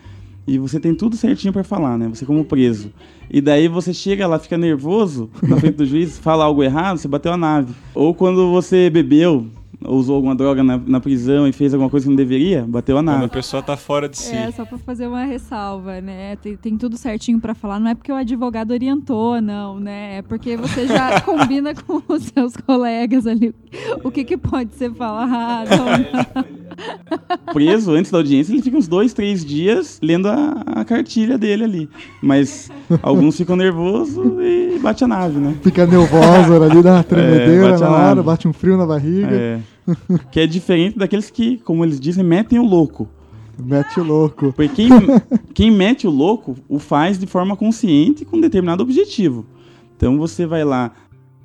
e 0.45 0.57
você 0.57 0.79
tem 0.79 0.93
tudo 0.93 1.15
certinho 1.15 1.53
para 1.53 1.63
falar, 1.63 1.97
né? 1.97 2.07
Você 2.09 2.25
como 2.25 2.43
preso. 2.43 2.91
E 3.29 3.39
daí 3.39 3.67
você 3.67 3.93
chega 3.93 4.27
lá, 4.27 4.37
fica 4.37 4.57
nervoso 4.57 5.29
na 5.41 5.57
frente 5.57 5.75
do 5.75 5.85
juiz, 5.85 6.17
fala 6.19 6.45
algo 6.45 6.61
errado, 6.63 6.97
você 6.97 7.07
bateu 7.07 7.31
a 7.31 7.37
nave. 7.37 7.73
Ou 7.95 8.13
quando 8.13 8.51
você 8.51 8.89
bebeu, 8.89 9.47
usou 9.87 10.15
alguma 10.15 10.35
droga 10.35 10.63
na, 10.63 10.77
na, 10.77 10.99
prisão 10.99 11.47
e 11.47 11.51
fez 11.51 11.73
alguma 11.73 11.89
coisa 11.89 12.05
que 12.05 12.09
não 12.09 12.15
deveria, 12.15 12.65
bateu 12.67 12.97
a 12.97 13.01
nave. 13.01 13.19
Quando 13.19 13.31
a 13.31 13.33
pessoa 13.33 13.63
tá 13.63 13.75
fora 13.75 14.07
de 14.07 14.17
si. 14.17 14.35
É, 14.35 14.51
só 14.51 14.65
pra 14.65 14.77
fazer 14.77 15.07
uma 15.07 15.23
ressalva, 15.23 15.99
né? 16.01 16.35
Tem, 16.37 16.55
tem 16.55 16.77
tudo 16.77 16.97
certinho 16.97 17.39
para 17.39 17.53
falar. 17.53 17.79
Não 17.79 17.89
é 17.89 17.95
porque 17.95 18.11
o 18.11 18.15
advogado 18.15 18.71
orientou, 18.71 19.41
não, 19.41 19.79
né? 19.79 20.17
É 20.17 20.21
porque 20.21 20.55
você 20.57 20.87
já 20.87 21.19
combina 21.21 21.73
com 21.73 22.01
os 22.07 22.23
seus 22.23 22.55
colegas 22.57 23.25
ali 23.27 23.53
o 24.03 24.11
que, 24.11 24.23
que 24.23 24.37
pode 24.37 24.73
ser 24.75 24.93
falado. 24.93 25.69
Preso 27.53 27.91
antes 27.91 28.11
da 28.11 28.17
audiência, 28.17 28.51
ele 28.53 28.61
fica 28.61 28.77
uns 28.77 28.87
dois, 28.87 29.13
três 29.13 29.43
dias 29.45 29.99
lendo 30.01 30.27
a, 30.27 30.63
a 30.67 30.85
cartilha 30.85 31.37
dele 31.37 31.63
ali. 31.63 31.89
Mas 32.21 32.69
alguns 33.01 33.37
ficam 33.37 33.55
nervosos 33.55 34.17
e 34.41 34.79
bate 34.79 35.03
a 35.03 35.07
nave, 35.07 35.39
né? 35.39 35.55
Fica 35.61 35.85
nervosa 35.85 36.63
ali, 36.65 36.81
dá 36.81 36.93
uma 36.95 37.03
tremedeira 37.03 37.71
bate 37.71 37.83
a 37.83 37.89
na 37.89 37.95
hora, 37.95 38.23
bate 38.23 38.47
um 38.47 38.53
frio 38.53 38.77
na 38.77 38.85
barriga, 38.85 39.29
É. 39.31 39.59
que 40.31 40.39
é 40.39 40.47
diferente 40.47 40.97
daqueles 40.97 41.29
que, 41.29 41.57
como 41.57 41.83
eles 41.83 41.99
dizem, 41.99 42.23
metem 42.23 42.59
o 42.59 42.63
louco. 42.65 43.07
mete 43.57 43.99
o 43.99 44.03
louco. 44.03 44.53
Porque 44.53 44.67
quem, 44.69 44.89
quem 45.53 45.71
mete 45.71 46.07
o 46.07 46.11
louco 46.11 46.55
o 46.67 46.79
faz 46.79 47.17
de 47.19 47.27
forma 47.27 47.55
consciente 47.55 48.25
com 48.25 48.37
um 48.37 48.41
determinado 48.41 48.81
objetivo. 48.83 49.45
Então 49.95 50.17
você 50.17 50.45
vai 50.45 50.63
lá, 50.63 50.91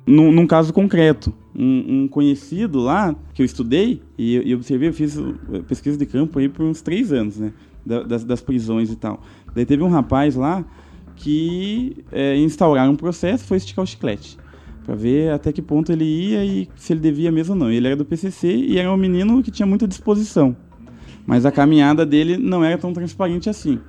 num, 0.05 0.31
num 0.31 0.47
caso 0.47 0.73
concreto, 0.73 1.33
um, 1.55 2.03
um 2.03 2.07
conhecido 2.07 2.79
lá 2.79 3.15
que 3.33 3.41
eu 3.41 3.45
estudei 3.45 4.01
e, 4.17 4.35
e 4.37 4.53
observei, 4.55 4.89
eu 4.89 4.93
fiz 4.93 5.17
uh, 5.17 5.33
pesquisa 5.67 5.97
de 5.97 6.05
campo 6.05 6.39
aí 6.39 6.47
por 6.49 6.63
uns 6.65 6.81
três 6.81 7.11
anos, 7.11 7.37
né? 7.37 7.51
da- 7.85 8.03
Das, 8.03 8.23
das 8.23 8.41
prisões 8.41 8.91
e 8.91 8.95
tal. 8.95 9.21
Daí 9.55 9.65
teve 9.65 9.83
um 9.83 9.89
rapaz 9.89 10.35
lá 10.35 10.63
que 11.15 11.97
é, 12.11 12.37
instauraram 12.37 12.93
um 12.93 12.95
processo, 12.95 13.43
foi 13.45 13.57
esticar 13.57 13.83
o 13.83 13.87
chiclete. 13.87 14.37
Pra 14.85 14.95
ver 14.95 15.31
até 15.31 15.51
que 15.51 15.61
ponto 15.61 15.91
ele 15.91 16.03
ia 16.05 16.43
e 16.43 16.67
se 16.75 16.93
ele 16.93 16.99
devia 16.99 17.31
mesmo 17.31 17.53
ou 17.53 17.59
não. 17.59 17.71
Ele 17.71 17.85
era 17.85 17.95
do 17.95 18.05
PCC 18.05 18.47
e 18.47 18.77
era 18.77 18.91
um 18.91 18.97
menino 18.97 19.43
que 19.43 19.51
tinha 19.51 19.65
muita 19.65 19.87
disposição. 19.87 20.55
Mas 21.27 21.45
a 21.45 21.51
caminhada 21.51 22.05
dele 22.05 22.37
não 22.37 22.63
era 22.63 22.77
tão 22.77 22.91
transparente 22.93 23.49
assim. 23.49 23.79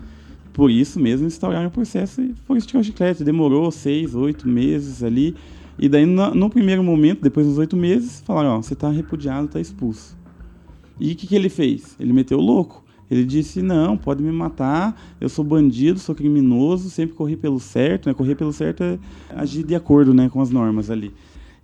Por 0.53 0.71
isso 0.71 0.99
mesmo 1.01 1.27
instauraram 1.27 1.69
o 1.69 1.71
processo 1.71 2.21
e 2.21 2.35
foram 2.45 2.59
esticar 2.59 2.81
o 2.83 2.85
chiclete. 2.85 3.25
Demorou 3.25 3.71
seis, 3.71 4.15
oito 4.15 4.47
meses 4.49 5.03
ali. 5.03 5.35
E 5.81 5.89
daí, 5.89 6.05
no, 6.05 6.35
no 6.35 6.51
primeiro 6.51 6.85
momento, 6.85 7.23
depois 7.23 7.47
dos 7.47 7.57
oito 7.57 7.75
meses, 7.75 8.23
falaram: 8.27 8.51
Ó, 8.51 8.63
você 8.63 8.75
está 8.75 8.91
repudiado, 8.91 9.47
está 9.47 9.59
expulso. 9.59 10.15
E 11.01 11.13
o 11.13 11.17
que, 11.17 11.27
que 11.27 11.35
ele 11.35 11.49
fez? 11.49 11.97
Ele 11.99 12.13
meteu 12.13 12.37
o 12.37 12.43
louco. 12.43 12.85
Ele 13.11 13.25
disse: 13.25 13.63
Não, 13.63 13.97
pode 13.97 14.23
me 14.23 14.31
matar, 14.31 14.95
eu 15.19 15.29
sou 15.31 15.43
bandido, 15.43 15.99
sou 15.99 16.15
criminoso, 16.15 16.91
sempre 16.91 17.17
corri 17.17 17.35
pelo 17.35 17.59
certo. 17.59 18.11
Né? 18.11 18.15
Correr 18.15 18.35
pelo 18.35 18.53
certo 18.53 18.85
é 18.85 18.99
agir 19.35 19.65
de 19.65 19.75
acordo 19.75 20.13
né, 20.13 20.29
com 20.29 20.43
as 20.43 20.51
normas 20.51 20.91
ali. 20.91 21.15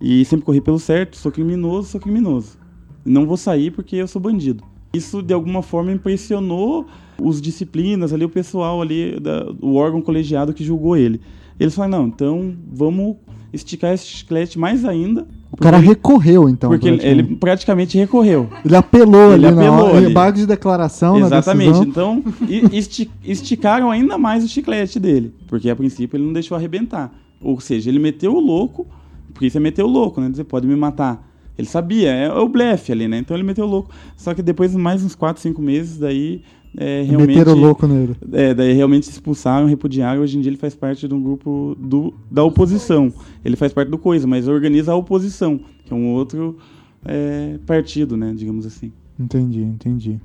E 0.01 0.25
sempre 0.25 0.45
corri 0.45 0.61
pelo 0.61 0.79
certo, 0.79 1.15
sou 1.15 1.31
criminoso, 1.31 1.89
sou 1.89 2.01
criminoso. 2.01 2.57
Não 3.05 3.27
vou 3.27 3.37
sair 3.37 3.69
porque 3.69 3.97
eu 3.97 4.07
sou 4.07 4.19
bandido. 4.19 4.63
Isso 4.93 5.21
de 5.21 5.33
alguma 5.33 5.61
forma 5.61 5.91
impressionou 5.91 6.87
os 7.21 7.39
disciplinas 7.39 8.11
ali, 8.11 8.25
o 8.25 8.29
pessoal 8.29 8.81
ali, 8.81 9.19
da, 9.19 9.45
o 9.61 9.75
órgão 9.75 10.01
colegiado 10.01 10.55
que 10.55 10.63
julgou 10.63 10.97
ele. 10.97 11.21
Eles 11.59 11.75
falaram: 11.75 11.99
Não, 11.99 12.07
então 12.07 12.55
vamos 12.67 13.17
esticar 13.57 13.93
esse 13.93 14.05
chiclete 14.07 14.57
mais 14.57 14.85
ainda. 14.85 15.27
O 15.51 15.57
cara 15.57 15.77
recorreu, 15.77 16.47
então. 16.49 16.69
Porque 16.69 16.87
ele, 16.87 16.97
praticamente. 16.97 17.27
ele 17.29 17.35
praticamente 17.37 17.97
recorreu. 17.97 18.49
Ele 18.63 18.75
apelou 18.75 19.33
Ele 19.33 19.45
ali 19.47 19.55
na 19.55 19.61
apelou 19.61 19.87
hora, 19.87 19.97
ali. 19.97 20.09
embargo 20.11 20.37
de 20.37 20.45
declaração 20.45 21.17
Exatamente. 21.19 21.79
na. 21.79 21.85
Então, 21.85 22.23
esti- 22.71 23.09
esticaram 23.23 23.89
ainda 23.91 24.17
mais 24.17 24.43
o 24.43 24.47
chiclete 24.47 24.99
dele. 24.99 25.33
Porque 25.47 25.69
a 25.69 25.75
princípio 25.75 26.17
ele 26.17 26.25
não 26.25 26.33
deixou 26.33 26.55
arrebentar. 26.57 27.11
Ou 27.41 27.59
seja, 27.59 27.89
ele 27.89 27.99
meteu 27.99 28.33
o 28.35 28.39
louco, 28.39 28.85
porque 29.33 29.47
isso 29.47 29.57
é 29.57 29.59
meter 29.61 29.83
o 29.83 29.87
louco, 29.87 30.19
né? 30.21 30.29
Dizer, 30.29 30.43
pode 30.45 30.67
me 30.67 30.75
matar. 30.75 31.25
Ele 31.57 31.67
sabia, 31.67 32.11
é, 32.11 32.25
é 32.25 32.33
o 32.33 32.47
blefe 32.47 32.91
ali, 32.91 33.07
né? 33.07 33.17
Então 33.17 33.35
ele 33.35 33.43
meteu 33.43 33.65
o 33.65 33.67
louco. 33.67 33.89
Só 34.15 34.33
que 34.33 34.41
depois 34.43 34.71
de 34.71 34.77
mais 34.77 35.03
uns 35.03 35.15
4, 35.15 35.41
5 35.41 35.61
meses, 35.61 35.97
daí 35.97 36.41
é, 36.77 37.01
realmente. 37.01 37.37
Meteram 37.37 37.55
louco 37.57 37.87
nele. 37.87 38.15
É, 38.31 38.53
daí 38.53 38.71
realmente 38.73 39.09
expulsaram, 39.09 39.67
repudiaram. 39.67 40.21
Hoje 40.21 40.37
em 40.37 40.41
dia 40.41 40.49
ele 40.51 40.57
faz 40.57 40.75
parte 40.75 41.07
de 41.07 41.13
um 41.13 41.21
grupo 41.21 41.75
do, 41.79 42.13
da 42.29 42.43
oposição. 42.43 43.11
Ele 43.43 43.55
faz 43.55 43.73
parte 43.73 43.89
do 43.89 43.97
Coisa, 43.97 44.27
mas 44.27 44.47
organiza 44.47 44.91
a 44.91 44.95
oposição, 44.95 45.59
que 45.83 45.91
é 45.91 45.95
um 45.95 46.13
outro 46.13 46.57
é, 47.03 47.57
partido, 47.65 48.15
né? 48.15 48.33
Digamos 48.35 48.65
assim. 48.65 48.91
Entendi, 49.19 49.63
entendi. 49.63 50.19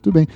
Tudo 0.00 0.14
bem. 0.14 0.26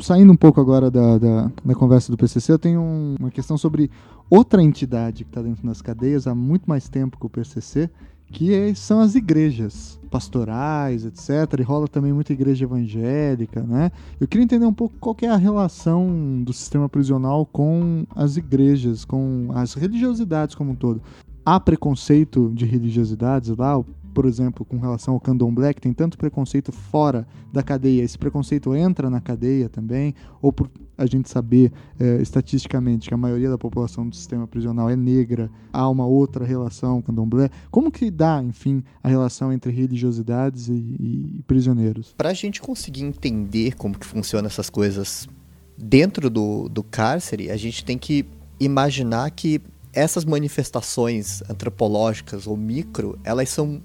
Saindo 0.00 0.32
um 0.32 0.36
pouco 0.36 0.60
agora 0.60 0.90
da, 0.90 1.18
da, 1.18 1.50
da 1.64 1.74
conversa 1.74 2.10
do 2.12 2.16
PCC, 2.16 2.52
eu 2.52 2.58
tenho 2.58 2.80
um- 2.80 3.14
uma 3.18 3.30
questão 3.30 3.56
sobre 3.58 3.90
outra 4.30 4.62
entidade 4.62 5.24
que 5.24 5.30
está 5.30 5.42
dentro 5.42 5.66
das 5.66 5.80
cadeias 5.82 6.26
há 6.26 6.34
muito 6.34 6.64
mais 6.68 6.88
tempo 6.88 7.18
que 7.18 7.26
o 7.26 7.30
PCC, 7.30 7.88
que 8.30 8.52
é- 8.52 8.74
são 8.74 9.00
as 9.00 9.14
igrejas 9.14 9.98
pastorais, 10.10 11.04
etc. 11.04 11.60
E 11.60 11.62
rola 11.62 11.88
também 11.88 12.12
muita 12.12 12.32
igreja 12.32 12.64
evangélica, 12.64 13.62
né? 13.62 13.90
Eu 14.20 14.26
queria 14.26 14.44
entender 14.44 14.66
um 14.66 14.72
pouco 14.72 14.96
qual 14.98 15.16
é 15.22 15.28
a 15.28 15.36
relação 15.36 16.42
do 16.42 16.52
sistema 16.52 16.88
prisional 16.88 17.44
com 17.46 18.06
as 18.14 18.36
igrejas, 18.36 19.04
com 19.04 19.48
as 19.54 19.74
religiosidades 19.74 20.54
como 20.54 20.72
um 20.72 20.74
todo. 20.74 21.02
Há 21.44 21.60
preconceito 21.60 22.50
de 22.54 22.64
religiosidades 22.64 23.54
lá? 23.56 23.82
Por 24.14 24.24
exemplo, 24.24 24.64
com 24.64 24.78
relação 24.78 25.14
ao 25.14 25.20
candomblé, 25.20 25.74
que 25.74 25.80
tem 25.80 25.92
tanto 25.92 26.16
preconceito 26.16 26.72
fora 26.72 27.26
da 27.52 27.62
cadeia, 27.62 28.02
esse 28.02 28.16
preconceito 28.16 28.74
entra 28.74 29.10
na 29.10 29.20
cadeia 29.20 29.68
também? 29.68 30.14
Ou 30.40 30.50
por 30.50 30.70
a 30.96 31.06
gente 31.06 31.28
saber 31.28 31.72
eh, 31.98 32.18
estatisticamente 32.20 33.08
que 33.08 33.14
a 33.14 33.16
maioria 33.16 33.50
da 33.50 33.58
população 33.58 34.08
do 34.08 34.14
sistema 34.14 34.46
prisional 34.46 34.88
é 34.88 34.96
negra, 34.96 35.50
há 35.72 35.88
uma 35.88 36.06
outra 36.06 36.44
relação 36.44 37.02
com 37.02 37.12
candomblé? 37.12 37.50
Como 37.70 37.90
que 37.90 38.10
dá, 38.10 38.42
enfim, 38.42 38.82
a 39.02 39.08
relação 39.08 39.52
entre 39.52 39.72
religiosidades 39.72 40.68
e, 40.68 40.72
e 40.72 41.44
prisioneiros? 41.46 42.14
Para 42.16 42.30
a 42.30 42.34
gente 42.34 42.60
conseguir 42.60 43.02
entender 43.02 43.74
como 43.76 43.98
que 43.98 44.06
funcionam 44.06 44.46
essas 44.46 44.70
coisas 44.70 45.28
dentro 45.76 46.30
do, 46.30 46.68
do 46.68 46.82
cárcere, 46.82 47.50
a 47.50 47.56
gente 47.56 47.84
tem 47.84 47.98
que 47.98 48.24
imaginar 48.58 49.30
que 49.30 49.60
essas 49.92 50.24
manifestações 50.24 51.42
antropológicas 51.48 52.46
ou 52.46 52.56
micro, 52.56 53.18
elas 53.24 53.48
são 53.48 53.80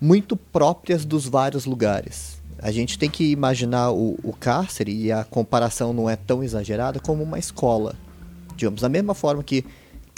muito 0.00 0.36
próprias 0.36 1.04
dos 1.04 1.26
vários 1.26 1.64
lugares. 1.64 2.37
A 2.60 2.70
gente 2.70 2.98
tem 2.98 3.08
que 3.08 3.30
imaginar 3.30 3.90
o, 3.90 4.18
o 4.22 4.32
cárcere, 4.32 4.92
e 4.92 5.12
a 5.12 5.24
comparação 5.24 5.92
não 5.92 6.08
é 6.08 6.16
tão 6.16 6.42
exagerada, 6.42 7.00
como 7.00 7.22
uma 7.22 7.38
escola. 7.38 7.94
Digamos, 8.56 8.80
da 8.80 8.88
mesma 8.88 9.14
forma 9.14 9.42
que 9.42 9.64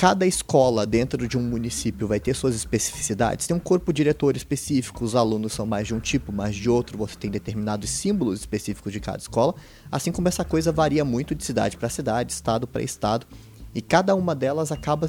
cada 0.01 0.27
escola 0.27 0.87
dentro 0.87 1.29
de 1.29 1.37
um 1.37 1.43
município 1.43 2.09
vai 2.09 2.19
ter 2.19 2.35
suas 2.35 2.55
especificidades, 2.55 3.47
tem 3.47 3.55
um 3.55 3.61
corpo 3.61 3.93
diretor 3.93 4.35
específico, 4.35 5.05
os 5.05 5.15
alunos 5.15 5.53
são 5.53 5.67
mais 5.67 5.87
de 5.87 5.95
um 5.95 6.01
tipo, 6.01 6.33
mais 6.33 6.57
de 6.57 6.71
outro, 6.71 6.97
você 6.97 7.15
tem 7.17 7.31
determinados 7.31 7.91
símbolos 7.91 8.41
específicos 8.41 8.95
de 8.95 8.99
cada 8.99 9.19
escola, 9.19 9.55
assim 9.93 10.11
como 10.11 10.27
essa 10.27 10.43
coisa 10.43 10.73
varia 10.73 11.05
muito 11.05 11.35
de 11.35 11.45
cidade 11.45 11.77
para 11.77 11.91
cidade, 11.91 12.33
estado 12.33 12.67
para 12.67 12.83
estado, 12.83 13.27
e 13.75 13.83
cada 13.83 14.15
uma 14.15 14.35
delas 14.35 14.73
acaba 14.73 15.07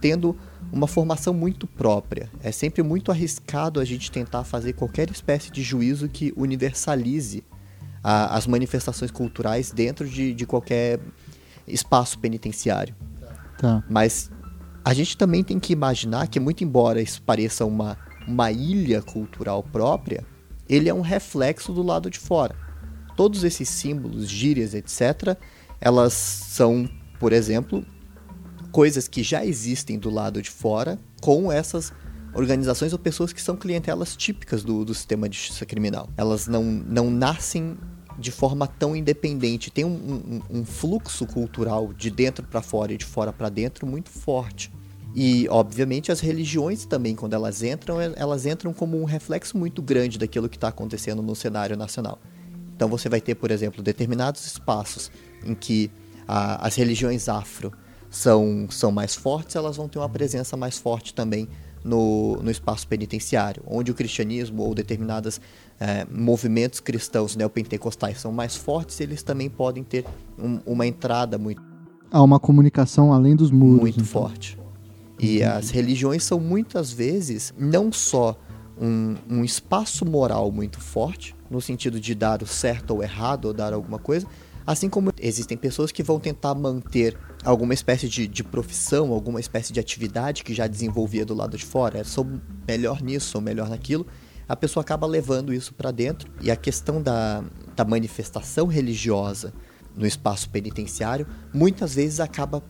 tendo 0.00 0.36
uma 0.72 0.86
formação 0.86 1.34
muito 1.34 1.66
própria. 1.66 2.30
É 2.42 2.52
sempre 2.52 2.82
muito 2.82 3.10
arriscado 3.10 3.80
a 3.80 3.84
gente 3.84 4.10
tentar 4.10 4.44
fazer 4.44 4.72
qualquer 4.72 5.10
espécie 5.10 5.50
de 5.50 5.62
juízo 5.62 6.08
que 6.08 6.32
universalize 6.36 7.42
a- 8.02 8.36
as 8.36 8.46
manifestações 8.46 9.10
culturais 9.10 9.70
dentro 9.70 10.08
de, 10.08 10.32
de 10.32 10.46
qualquer 10.46 11.00
espaço 11.66 12.18
penitenciário. 12.18 12.94
Tá. 13.58 13.84
Mas 13.88 14.30
a 14.84 14.94
gente 14.94 15.16
também 15.16 15.44
tem 15.44 15.58
que 15.60 15.72
imaginar 15.72 16.26
que, 16.28 16.40
muito 16.40 16.64
embora 16.64 17.02
isso 17.02 17.20
pareça 17.22 17.64
uma, 17.64 17.98
uma 18.26 18.50
ilha 18.50 19.02
cultural 19.02 19.62
própria, 19.62 20.24
ele 20.68 20.88
é 20.88 20.94
um 20.94 21.00
reflexo 21.02 21.72
do 21.72 21.82
lado 21.82 22.08
de 22.08 22.18
fora. 22.18 22.54
Todos 23.16 23.44
esses 23.44 23.68
símbolos, 23.68 24.28
gírias, 24.28 24.72
etc., 24.72 25.36
elas 25.80 26.12
são, 26.12 26.88
por 27.18 27.32
exemplo, 27.32 27.84
coisas 28.72 29.08
que 29.08 29.22
já 29.22 29.44
existem 29.44 29.98
do 29.98 30.10
lado 30.10 30.40
de 30.40 30.50
fora 30.50 30.98
com 31.20 31.50
essas 31.50 31.92
organizações 32.34 32.92
ou 32.92 32.98
pessoas 32.98 33.32
que 33.32 33.42
são 33.42 33.56
clientelas 33.56 34.16
típicas 34.16 34.62
do, 34.62 34.84
do 34.84 34.94
sistema 34.94 35.28
de 35.28 35.36
justiça 35.36 35.66
criminal. 35.66 36.08
Elas 36.16 36.46
não, 36.46 36.62
não 36.64 37.10
nascem 37.10 37.76
de 38.18 38.30
forma 38.30 38.66
tão 38.66 38.94
independente. 38.94 39.70
Tem 39.70 39.84
um, 39.84 39.90
um- 40.50 40.58
um 40.60 40.64
fluxo 40.64 41.26
cultural 41.26 41.92
de 41.92 42.10
dentro 42.10 42.46
para 42.46 42.62
fora 42.62 42.92
e 42.92 42.96
de 42.96 43.04
fora 43.04 43.32
para 43.32 43.48
dentro 43.48 43.86
muito 43.86 44.10
forte. 44.10 44.70
E, 45.14 45.48
obviamente, 45.48 46.12
as 46.12 46.20
religiões 46.20 46.84
também, 46.84 47.16
quando 47.16 47.34
elas 47.34 47.62
entram, 47.64 48.00
el- 48.00 48.12
elas 48.14 48.46
entram 48.46 48.72
como 48.72 49.00
um 49.00 49.04
reflexo 49.04 49.58
muito 49.58 49.82
grande 49.82 50.16
daquilo 50.18 50.48
que 50.48 50.56
está 50.56 50.68
acontecendo 50.68 51.20
no 51.22 51.34
cenário 51.34 51.76
nacional. 51.76 52.18
Então, 52.76 52.88
você 52.88 53.08
vai 53.08 53.20
ter, 53.20 53.34
por 53.34 53.50
exemplo, 53.50 53.82
determinados 53.82 54.46
espaços 54.46 55.10
em 55.44 55.54
que 55.54 55.90
a- 56.28 56.64
as 56.64 56.76
religiões 56.76 57.28
afro 57.28 57.72
são, 58.10 58.66
são 58.70 58.90
mais 58.90 59.14
fortes, 59.14 59.54
elas 59.56 59.76
vão 59.76 59.88
ter 59.88 59.98
uma 59.98 60.08
presença 60.08 60.56
mais 60.56 60.76
forte 60.78 61.14
também 61.14 61.48
no, 61.84 62.36
no 62.42 62.50
espaço 62.50 62.86
penitenciário, 62.86 63.62
onde 63.66 63.90
o 63.90 63.94
cristianismo 63.94 64.62
ou 64.64 64.74
determinados 64.74 65.40
movimentos 66.10 66.78
cristãos 66.80 67.34
neopentecostais 67.36 68.20
são 68.20 68.32
mais 68.32 68.54
fortes, 68.56 69.00
eles 69.00 69.22
também 69.22 69.48
podem 69.48 69.82
ter 69.82 70.04
um- 70.38 70.60
uma 70.66 70.86
entrada 70.86 71.38
muito 71.38 71.62
Há 72.10 72.22
uma 72.22 72.38
comunicação 72.40 73.12
além 73.12 73.34
dos 73.36 73.50
muros. 73.50 73.80
muito 73.80 74.00
então. 74.00 74.04
forte. 74.04 74.58
E 75.18 75.42
as 75.42 75.70
religiões 75.70 76.24
são 76.24 76.40
muitas 76.40 76.90
vezes 76.90 77.54
não 77.58 77.92
só 77.92 78.36
um, 78.80 79.14
um 79.28 79.44
espaço 79.44 80.04
moral 80.04 80.50
muito 80.50 80.80
forte, 80.80 81.36
no 81.50 81.60
sentido 81.60 82.00
de 82.00 82.14
dar 82.14 82.42
o 82.42 82.46
certo 82.46 82.90
ou 82.92 83.02
errado, 83.02 83.44
ou 83.46 83.52
dar 83.54 83.72
alguma 83.72 83.98
coisa, 83.98 84.26
assim 84.66 84.88
como 84.88 85.12
existem 85.20 85.56
pessoas 85.56 85.92
que 85.92 86.02
vão 86.02 86.18
tentar 86.18 86.54
manter 86.54 87.16
alguma 87.44 87.74
espécie 87.74 88.08
de, 88.08 88.26
de 88.26 88.44
profissão, 88.44 89.12
alguma 89.12 89.40
espécie 89.40 89.72
de 89.72 89.80
atividade 89.80 90.44
que 90.44 90.54
já 90.54 90.66
desenvolvia 90.66 91.24
do 91.24 91.34
lado 91.34 91.56
de 91.56 91.64
fora. 91.64 91.98
Eu 91.98 92.04
sou 92.04 92.26
melhor 92.66 93.02
nisso, 93.02 93.30
sou 93.30 93.40
melhor 93.40 93.68
naquilo. 93.68 94.06
a 94.48 94.56
pessoa 94.56 94.82
acaba 94.82 95.06
levando 95.06 95.52
isso 95.52 95.72
para 95.74 95.90
dentro. 95.90 96.30
E 96.40 96.50
a 96.50 96.56
questão 96.56 97.00
da, 97.02 97.42
da 97.74 97.84
manifestação 97.84 98.66
religiosa 98.66 99.52
no 99.96 100.06
espaço 100.06 100.48
penitenciário, 100.50 101.26
muitas 101.52 101.94
vezes 101.94 102.20
acaba 102.20 102.62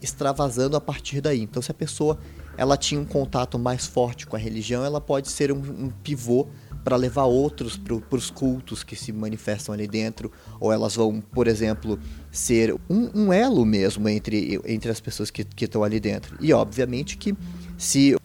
extravasando 0.00 0.76
a 0.76 0.80
partir 0.80 1.20
daí. 1.20 1.40
Então, 1.42 1.60
se 1.60 1.70
a 1.70 1.74
pessoa 1.74 2.18
ela 2.56 2.76
tinha 2.76 3.00
um 3.00 3.04
contato 3.04 3.58
mais 3.58 3.86
forte 3.86 4.26
com 4.26 4.36
a 4.36 4.38
religião, 4.38 4.84
ela 4.84 5.00
pode 5.00 5.28
ser 5.28 5.52
um, 5.52 5.58
um 5.58 5.90
pivô 5.90 6.48
para 6.84 6.96
levar 6.96 7.24
outros 7.24 7.76
para 7.76 8.16
os 8.16 8.30
cultos 8.30 8.82
que 8.82 8.96
se 8.96 9.12
manifestam 9.12 9.74
ali 9.74 9.86
dentro, 9.86 10.32
ou 10.58 10.72
elas 10.72 10.96
vão, 10.96 11.20
por 11.20 11.46
exemplo, 11.46 11.98
ser 12.38 12.72
um, 12.88 13.10
um 13.14 13.32
elo 13.32 13.66
mesmo 13.66 14.08
entre, 14.08 14.60
entre 14.64 14.90
as 14.90 15.00
pessoas 15.00 15.30
que 15.30 15.44
estão 15.60 15.82
ali 15.82 15.98
dentro. 15.98 16.36
E 16.40 16.52
obviamente 16.52 17.16
que 17.16 17.36
se 17.76 18.16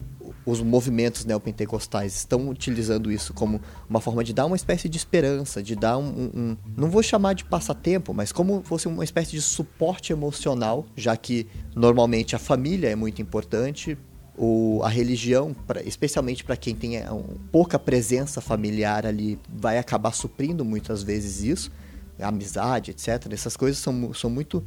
os 0.46 0.60
movimentos 0.60 1.24
neopentecostais 1.24 2.14
estão 2.14 2.48
utilizando 2.48 3.10
isso 3.10 3.32
como 3.34 3.60
uma 3.88 4.00
forma 4.00 4.22
de 4.22 4.32
dar 4.32 4.46
uma 4.46 4.56
espécie 4.56 4.88
de 4.88 4.96
esperança, 4.96 5.62
de 5.62 5.74
dar 5.74 5.98
um, 5.98 6.04
um, 6.04 6.30
um, 6.34 6.56
não 6.76 6.90
vou 6.90 7.02
chamar 7.02 7.34
de 7.34 7.44
passatempo, 7.44 8.12
mas 8.14 8.30
como 8.30 8.62
fosse 8.62 8.86
uma 8.86 9.02
espécie 9.02 9.32
de 9.32 9.42
suporte 9.42 10.12
emocional, 10.12 10.86
já 10.94 11.16
que 11.16 11.48
normalmente 11.74 12.36
a 12.36 12.38
família 12.38 12.88
é 12.90 12.94
muito 12.94 13.22
importante, 13.22 13.98
o, 14.36 14.80
a 14.84 14.88
religião, 14.88 15.54
pra, 15.66 15.82
especialmente 15.82 16.44
para 16.44 16.56
quem 16.56 16.74
tem 16.74 16.98
é, 16.98 17.06
pouca 17.50 17.78
presença 17.78 18.40
familiar 18.40 19.06
ali, 19.06 19.38
vai 19.48 19.78
acabar 19.78 20.12
suprindo 20.12 20.64
muitas 20.64 21.02
vezes 21.02 21.42
isso, 21.42 21.72
amizade, 22.20 22.90
etc. 22.90 23.32
Essas 23.32 23.56
coisas 23.56 23.78
são, 23.78 24.12
são 24.14 24.30
muito 24.30 24.64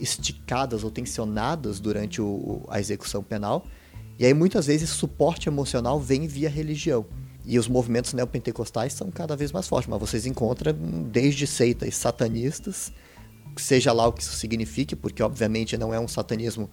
esticadas 0.00 0.84
ou 0.84 0.90
tensionadas 0.90 1.80
durante 1.80 2.20
o, 2.20 2.62
a 2.68 2.80
execução 2.80 3.22
penal. 3.22 3.64
E 4.18 4.24
aí 4.24 4.34
muitas 4.34 4.66
vezes 4.66 4.90
esse 4.90 4.98
suporte 4.98 5.48
emocional 5.48 6.00
vem 6.00 6.26
via 6.26 6.48
religião. 6.48 7.04
E 7.44 7.58
os 7.58 7.68
movimentos 7.68 8.12
neopentecostais 8.14 8.94
são 8.94 9.10
cada 9.10 9.36
vez 9.36 9.52
mais 9.52 9.68
fortes, 9.68 9.88
mas 9.88 10.00
vocês 10.00 10.24
encontram 10.24 10.72
desde 11.10 11.46
seitas 11.46 11.94
satanistas, 11.94 12.90
seja 13.56 13.92
lá 13.92 14.06
o 14.06 14.12
que 14.12 14.22
isso 14.22 14.36
signifique, 14.36 14.96
porque 14.96 15.22
obviamente 15.22 15.76
não 15.76 15.92
é 15.92 16.00
um 16.00 16.08
satanismo 16.08 16.70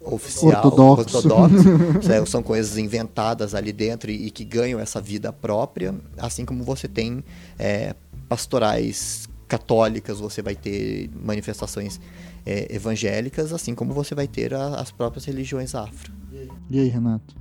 oficial, 0.00 0.64
ortodoxo. 0.64 1.16
ortodoxo. 1.18 2.26
são 2.26 2.42
coisas 2.42 2.78
inventadas 2.78 3.54
ali 3.54 3.72
dentro 3.72 4.10
e, 4.10 4.28
e, 4.28 4.30
que 4.30 4.44
ganham 4.44 4.80
essa 4.80 5.00
vida 5.00 5.32
própria, 5.32 5.94
assim 6.16 6.46
como 6.46 6.64
você 6.64 6.88
tem 6.88 7.22
é, 7.58 7.94
pastorais 8.28 9.28
católicas, 9.50 10.20
você 10.20 10.40
vai 10.40 10.54
ter 10.54 11.10
manifestações 11.12 12.00
é, 12.46 12.72
evangélicas, 12.72 13.52
assim 13.52 13.74
como 13.74 13.92
você 13.92 14.14
vai 14.14 14.28
ter 14.28 14.54
a, 14.54 14.76
as 14.76 14.92
próprias 14.92 15.24
religiões 15.24 15.74
afro. 15.74 16.12
E 16.70 16.78
aí, 16.78 16.88
Renato? 16.88 17.34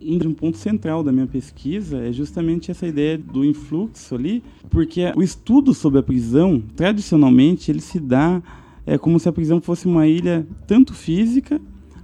Um 0.00 0.32
ponto 0.32 0.56
central 0.56 1.02
da 1.02 1.12
minha 1.12 1.26
pesquisa 1.26 1.98
é 1.98 2.12
justamente 2.12 2.70
essa 2.70 2.86
ideia 2.86 3.18
do 3.18 3.44
influxo 3.44 4.14
ali, 4.14 4.42
porque 4.70 5.02
o 5.16 5.22
estudo 5.22 5.74
sobre 5.74 5.98
a 5.98 6.02
prisão, 6.02 6.62
tradicionalmente, 6.76 7.70
ele 7.70 7.80
se 7.80 7.98
dá 7.98 8.40
é 8.86 8.96
como 8.96 9.18
se 9.20 9.28
a 9.28 9.32
prisão 9.32 9.60
fosse 9.60 9.86
uma 9.86 10.06
ilha 10.06 10.46
tanto 10.66 10.94
física 10.94 11.60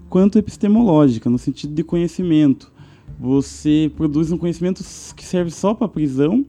quanto 0.08 0.38
epistemológica, 0.38 1.30
no 1.30 1.38
sentido 1.38 1.72
de 1.72 1.82
conhecimento. 1.82 2.70
Você 3.18 3.90
produz 3.96 4.30
um 4.30 4.36
conhecimento 4.36 4.84
que 5.14 5.24
serve 5.24 5.50
só 5.50 5.72
para 5.72 5.86
a 5.86 5.88
prisão, 5.88 6.44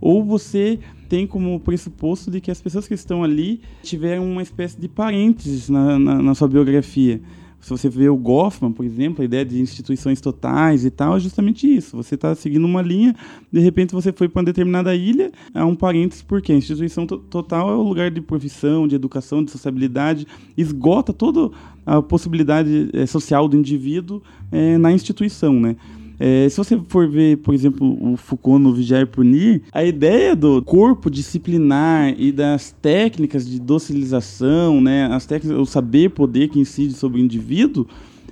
ou 0.00 0.24
você 0.24 0.78
tem 1.12 1.26
como 1.26 1.60
pressuposto 1.60 2.30
de 2.30 2.40
que 2.40 2.50
as 2.50 2.58
pessoas 2.58 2.88
que 2.88 2.94
estão 2.94 3.22
ali 3.22 3.60
tiveram 3.82 4.24
uma 4.24 4.40
espécie 4.40 4.80
de 4.80 4.88
parênteses 4.88 5.68
na, 5.68 5.98
na, 5.98 6.22
na 6.22 6.34
sua 6.34 6.48
biografia. 6.48 7.20
Se 7.60 7.68
você 7.68 7.86
vê 7.86 8.08
o 8.08 8.16
Goffman, 8.16 8.72
por 8.72 8.82
exemplo, 8.82 9.20
a 9.20 9.24
ideia 9.26 9.44
de 9.44 9.60
instituições 9.60 10.22
totais 10.22 10.86
e 10.86 10.90
tal, 10.90 11.18
é 11.18 11.20
justamente 11.20 11.66
isso. 11.66 11.98
Você 11.98 12.14
está 12.14 12.34
seguindo 12.34 12.64
uma 12.64 12.80
linha, 12.80 13.14
de 13.52 13.60
repente 13.60 13.92
você 13.92 14.10
foi 14.10 14.26
para 14.26 14.40
uma 14.40 14.46
determinada 14.46 14.96
ilha, 14.96 15.30
há 15.52 15.66
um 15.66 15.74
parênteses, 15.74 16.22
porque 16.22 16.50
a 16.50 16.56
instituição 16.56 17.06
total 17.06 17.70
é 17.70 17.74
o 17.74 17.82
lugar 17.82 18.10
de 18.10 18.22
profissão, 18.22 18.88
de 18.88 18.94
educação, 18.94 19.44
de 19.44 19.50
sociabilidade, 19.50 20.26
esgota 20.56 21.12
toda 21.12 21.54
a 21.84 22.00
possibilidade 22.00 22.88
é, 22.94 23.04
social 23.04 23.46
do 23.46 23.56
indivíduo 23.58 24.22
é, 24.50 24.78
na 24.78 24.90
instituição, 24.90 25.60
né? 25.60 25.76
É, 26.18 26.48
se 26.48 26.56
você 26.56 26.80
for 26.88 27.08
ver, 27.08 27.38
por 27.38 27.54
exemplo, 27.54 28.12
o 28.12 28.16
Foucault 28.16 28.62
no 28.62 28.72
Vigiar 28.72 29.02
e 29.02 29.06
Punir, 29.06 29.62
a 29.72 29.84
ideia 29.84 30.36
do 30.36 30.62
corpo 30.62 31.10
disciplinar 31.10 32.14
e 32.18 32.30
das 32.30 32.70
técnicas 32.70 33.46
de 33.46 33.60
docilização, 33.60 34.80
né, 34.80 35.06
as 35.06 35.26
técnicas, 35.26 35.60
o 35.60 35.66
saber-poder 35.66 36.48
que 36.48 36.60
incide 36.60 36.94
sobre 36.94 37.20
o 37.20 37.24
indivíduo, 37.24 37.86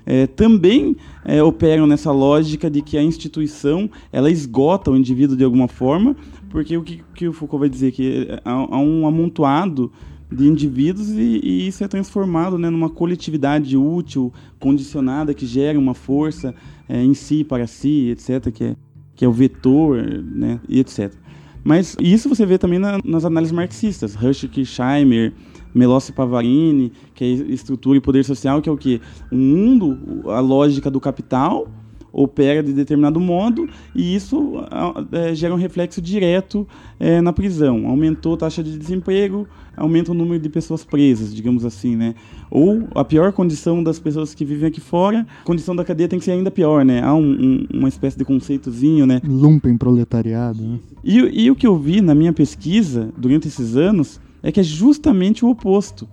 é, 0.06 0.26
também 0.26 0.96
é, 1.24 1.42
operam 1.42 1.86
nessa 1.86 2.10
lógica 2.10 2.70
de 2.70 2.82
que 2.82 2.96
a 2.96 3.02
instituição 3.02 3.90
ela 4.12 4.30
esgota 4.30 4.90
o 4.90 4.96
indivíduo 4.96 5.36
de 5.36 5.44
alguma 5.44 5.68
forma, 5.68 6.16
porque 6.48 6.76
o 6.76 6.82
que, 6.82 7.02
que 7.14 7.28
o 7.28 7.32
Foucault 7.32 7.60
vai 7.60 7.68
dizer? 7.68 7.92
Que 7.92 8.28
há, 8.44 8.50
há 8.50 8.78
um 8.78 9.06
amontoado 9.06 9.92
de 10.32 10.46
indivíduos 10.46 11.10
e, 11.10 11.40
e, 11.42 11.66
isso 11.66 11.82
é 11.82 11.88
transformado 11.88 12.56
né, 12.56 12.70
numa 12.70 12.88
coletividade 12.88 13.76
útil, 13.76 14.32
condicionada, 14.58 15.34
que 15.34 15.44
gera 15.44 15.78
uma 15.78 15.94
força 15.94 16.54
é, 16.90 17.02
em 17.02 17.14
si, 17.14 17.44
para 17.44 17.66
si, 17.68 18.10
etc., 18.10 18.50
que 18.52 18.64
é, 18.64 18.76
que 19.14 19.24
é 19.24 19.28
o 19.28 19.32
vetor, 19.32 20.02
né, 20.02 20.60
e 20.68 20.80
etc. 20.80 21.12
Mas 21.62 21.96
isso 22.00 22.28
você 22.28 22.44
vê 22.44 22.58
também 22.58 22.78
na, 22.78 22.98
nas 23.04 23.24
análises 23.24 23.52
marxistas, 23.52 24.14
Rushik, 24.14 24.64
Scheimer, 24.64 25.32
Melossi 25.72 26.12
Pavarini, 26.12 26.92
que 27.14 27.24
é 27.24 27.28
estrutura 27.28 27.98
e 27.98 28.00
poder 28.00 28.24
social, 28.24 28.60
que 28.60 28.68
é 28.68 28.72
o 28.72 28.76
que? 28.76 29.00
O 29.30 29.36
mundo, 29.36 30.28
a 30.30 30.40
lógica 30.40 30.90
do 30.90 31.00
capital, 31.00 31.68
opera 32.12 32.62
de 32.62 32.72
determinado 32.72 33.20
modo 33.20 33.68
e 33.94 34.14
isso 34.14 34.54
é, 35.12 35.34
gera 35.34 35.54
um 35.54 35.56
reflexo 35.56 36.00
direto 36.00 36.66
é, 36.98 37.20
na 37.20 37.32
prisão. 37.32 37.86
Aumentou 37.86 38.34
a 38.34 38.36
taxa 38.36 38.62
de 38.62 38.76
desemprego, 38.78 39.46
aumenta 39.76 40.10
o 40.10 40.14
número 40.14 40.38
de 40.40 40.48
pessoas 40.48 40.84
presas, 40.84 41.34
digamos 41.34 41.64
assim, 41.64 41.96
né? 41.96 42.14
Ou 42.50 42.88
a 42.94 43.04
pior 43.04 43.32
condição 43.32 43.82
das 43.82 43.98
pessoas 43.98 44.34
que 44.34 44.44
vivem 44.44 44.68
aqui 44.68 44.80
fora, 44.80 45.26
a 45.40 45.44
condição 45.44 45.74
da 45.74 45.84
cadeia 45.84 46.08
tem 46.08 46.18
que 46.18 46.24
ser 46.24 46.32
ainda 46.32 46.50
pior, 46.50 46.84
né? 46.84 47.02
Há 47.02 47.14
um, 47.14 47.30
um, 47.30 47.66
uma 47.78 47.88
espécie 47.88 48.18
de 48.18 48.24
conceitozinho, 48.24 49.06
né? 49.06 49.20
Lumpen 49.24 49.76
proletariado, 49.76 50.62
né? 50.62 50.78
E, 51.02 51.44
e 51.44 51.50
o 51.50 51.56
que 51.56 51.66
eu 51.66 51.78
vi 51.78 52.00
na 52.00 52.14
minha 52.14 52.32
pesquisa 52.32 53.10
durante 53.16 53.48
esses 53.48 53.76
anos 53.76 54.20
é 54.42 54.50
que 54.50 54.60
é 54.60 54.62
justamente 54.62 55.44
o 55.44 55.48
oposto. 55.48 56.08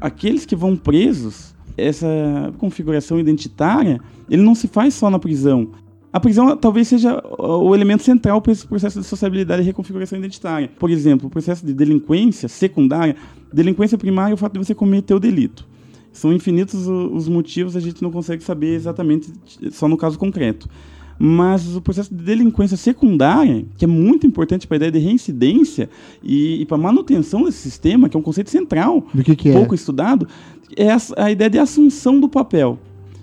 Aqueles 0.00 0.46
que 0.46 0.56
vão 0.56 0.76
presos, 0.76 1.49
essa 1.80 2.52
configuração 2.58 3.18
identitária, 3.18 4.00
ele 4.28 4.42
não 4.42 4.54
se 4.54 4.68
faz 4.68 4.94
só 4.94 5.10
na 5.10 5.18
prisão. 5.18 5.68
A 6.12 6.18
prisão 6.18 6.56
talvez 6.56 6.88
seja 6.88 7.22
o 7.38 7.74
elemento 7.74 8.02
central 8.02 8.40
para 8.42 8.52
esse 8.52 8.66
processo 8.66 9.00
de 9.00 9.06
sociabilidade 9.06 9.62
e 9.62 9.64
reconfiguração 9.64 10.18
identitária. 10.18 10.68
Por 10.78 10.90
exemplo, 10.90 11.28
o 11.28 11.30
processo 11.30 11.64
de 11.64 11.72
delinquência 11.72 12.48
secundária, 12.48 13.14
delinquência 13.52 13.96
primária 13.96 14.32
é 14.32 14.34
o 14.34 14.36
fato 14.36 14.54
de 14.54 14.58
você 14.58 14.74
cometer 14.74 15.14
o 15.14 15.20
delito. 15.20 15.68
São 16.12 16.32
infinitos 16.32 16.88
os 16.88 17.28
motivos, 17.28 17.76
a 17.76 17.80
gente 17.80 18.02
não 18.02 18.10
consegue 18.10 18.42
saber 18.42 18.74
exatamente 18.74 19.32
só 19.70 19.86
no 19.86 19.96
caso 19.96 20.18
concreto. 20.18 20.68
Mas 21.22 21.76
o 21.76 21.82
processo 21.82 22.12
de 22.12 22.24
delinquência 22.24 22.78
secundária, 22.78 23.64
que 23.76 23.84
é 23.84 23.88
muito 23.88 24.26
importante 24.26 24.66
para 24.66 24.76
a 24.76 24.78
ideia 24.78 24.90
de 24.90 24.98
reincidência 24.98 25.90
e, 26.22 26.62
e 26.62 26.66
para 26.66 26.78
a 26.78 26.80
manutenção 26.80 27.44
desse 27.44 27.58
sistema, 27.58 28.08
que 28.08 28.16
é 28.16 28.20
um 28.20 28.22
conceito 28.22 28.48
central, 28.48 29.02
que 29.22 29.36
que 29.36 29.50
é? 29.50 29.52
pouco 29.52 29.74
estudado, 29.74 30.26
é 30.76 30.88
a, 31.16 31.30
ideia 31.30 31.50
de 31.50 31.58
assunção 31.58 32.18
do 32.20 32.28
papel 32.28 32.78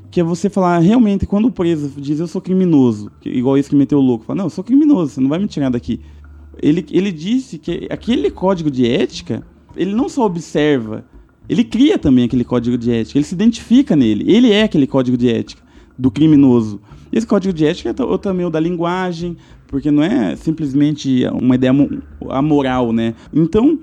que 0.09 0.21
é 0.21 0.23
você 0.23 0.49
falar, 0.49 0.79
realmente, 0.79 1.25
quando 1.25 1.45
o 1.45 1.51
preso 1.51 1.91
diz 1.99 2.19
eu 2.19 2.27
sou 2.27 2.41
criminoso, 2.41 3.11
igual 3.25 3.57
esse 3.57 3.69
que 3.69 3.75
meteu 3.75 3.99
o 3.99 4.01
louco, 4.01 4.25
fala, 4.25 4.37
não, 4.37 4.45
eu 4.45 4.49
sou 4.49 4.63
criminoso, 4.63 5.11
você 5.11 5.21
não 5.21 5.29
vai 5.29 5.37
me 5.37 5.47
tirar 5.47 5.69
daqui. 5.69 5.99
Ele, 6.61 6.83
ele 6.89 7.11
disse 7.11 7.57
que 7.57 7.87
aquele 7.89 8.31
código 8.31 8.71
de 8.71 8.89
ética, 8.89 9.43
ele 9.75 9.93
não 9.93 10.07
só 10.07 10.25
observa, 10.25 11.05
ele 11.47 11.63
cria 11.63 11.99
também 11.99 12.25
aquele 12.25 12.43
código 12.43 12.77
de 12.77 12.91
ética, 12.91 13.17
ele 13.17 13.25
se 13.25 13.35
identifica 13.35 13.95
nele, 13.95 14.25
ele 14.31 14.51
é 14.51 14.63
aquele 14.63 14.87
código 14.87 15.17
de 15.17 15.29
ética 15.29 15.61
do 15.97 16.09
criminoso. 16.09 16.81
Esse 17.11 17.27
código 17.27 17.53
de 17.53 17.65
ética 17.65 17.89
é 17.89 18.17
também 18.17 18.45
o 18.45 18.49
da 18.49 18.59
linguagem, 18.59 19.37
porque 19.67 19.91
não 19.91 20.03
é 20.03 20.35
simplesmente 20.35 21.25
uma 21.33 21.55
ideia 21.55 21.73
amoral, 22.29 22.91
né? 22.91 23.13
Então, 23.33 23.79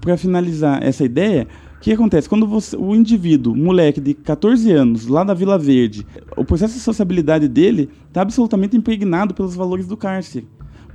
para 0.00 0.16
finalizar 0.16 0.82
essa 0.82 1.04
ideia, 1.04 1.46
o 1.80 1.82
que 1.82 1.92
acontece? 1.92 2.28
Quando 2.28 2.46
você, 2.46 2.76
o 2.76 2.94
indivíduo, 2.94 3.56
moleque 3.56 4.02
de 4.02 4.12
14 4.12 4.70
anos, 4.70 5.06
lá 5.06 5.24
da 5.24 5.32
Vila 5.32 5.58
Verde, 5.58 6.06
o 6.36 6.44
processo 6.44 6.74
de 6.74 6.80
sociabilidade 6.80 7.48
dele 7.48 7.88
está 8.06 8.20
absolutamente 8.20 8.76
impregnado 8.76 9.32
pelos 9.32 9.54
valores 9.54 9.86
do 9.86 9.96
cárcere. 9.96 10.46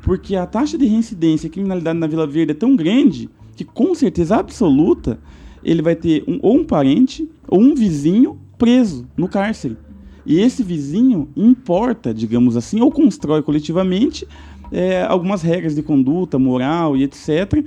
Porque 0.04 0.36
a 0.36 0.46
taxa 0.46 0.78
de 0.78 0.86
reincidência 0.86 1.48
e 1.48 1.50
criminalidade 1.50 1.98
na 1.98 2.06
Vila 2.06 2.28
Verde 2.28 2.52
é 2.52 2.54
tão 2.54 2.76
grande 2.76 3.28
que, 3.56 3.66
com 3.66 3.96
certeza 3.96 4.36
absoluta, 4.36 5.20
ele 5.64 5.82
vai 5.82 5.96
ter 5.96 6.24
um, 6.28 6.38
ou 6.44 6.58
um 6.58 6.64
parente 6.64 7.28
ou 7.48 7.60
um 7.60 7.74
vizinho 7.74 8.40
preso 8.56 9.08
no 9.18 9.28
cárcere. 9.28 9.78
E 10.24 10.40
esse 10.40 10.62
vizinho 10.62 11.28
importa, 11.36 12.14
digamos 12.14 12.56
assim, 12.56 12.80
ou 12.80 12.92
constrói 12.92 13.42
coletivamente 13.42 14.28
é, 14.72 15.02
algumas 15.02 15.42
regras 15.42 15.74
de 15.74 15.82
conduta, 15.82 16.38
moral 16.38 16.96
e 16.96 17.02
etc., 17.02 17.66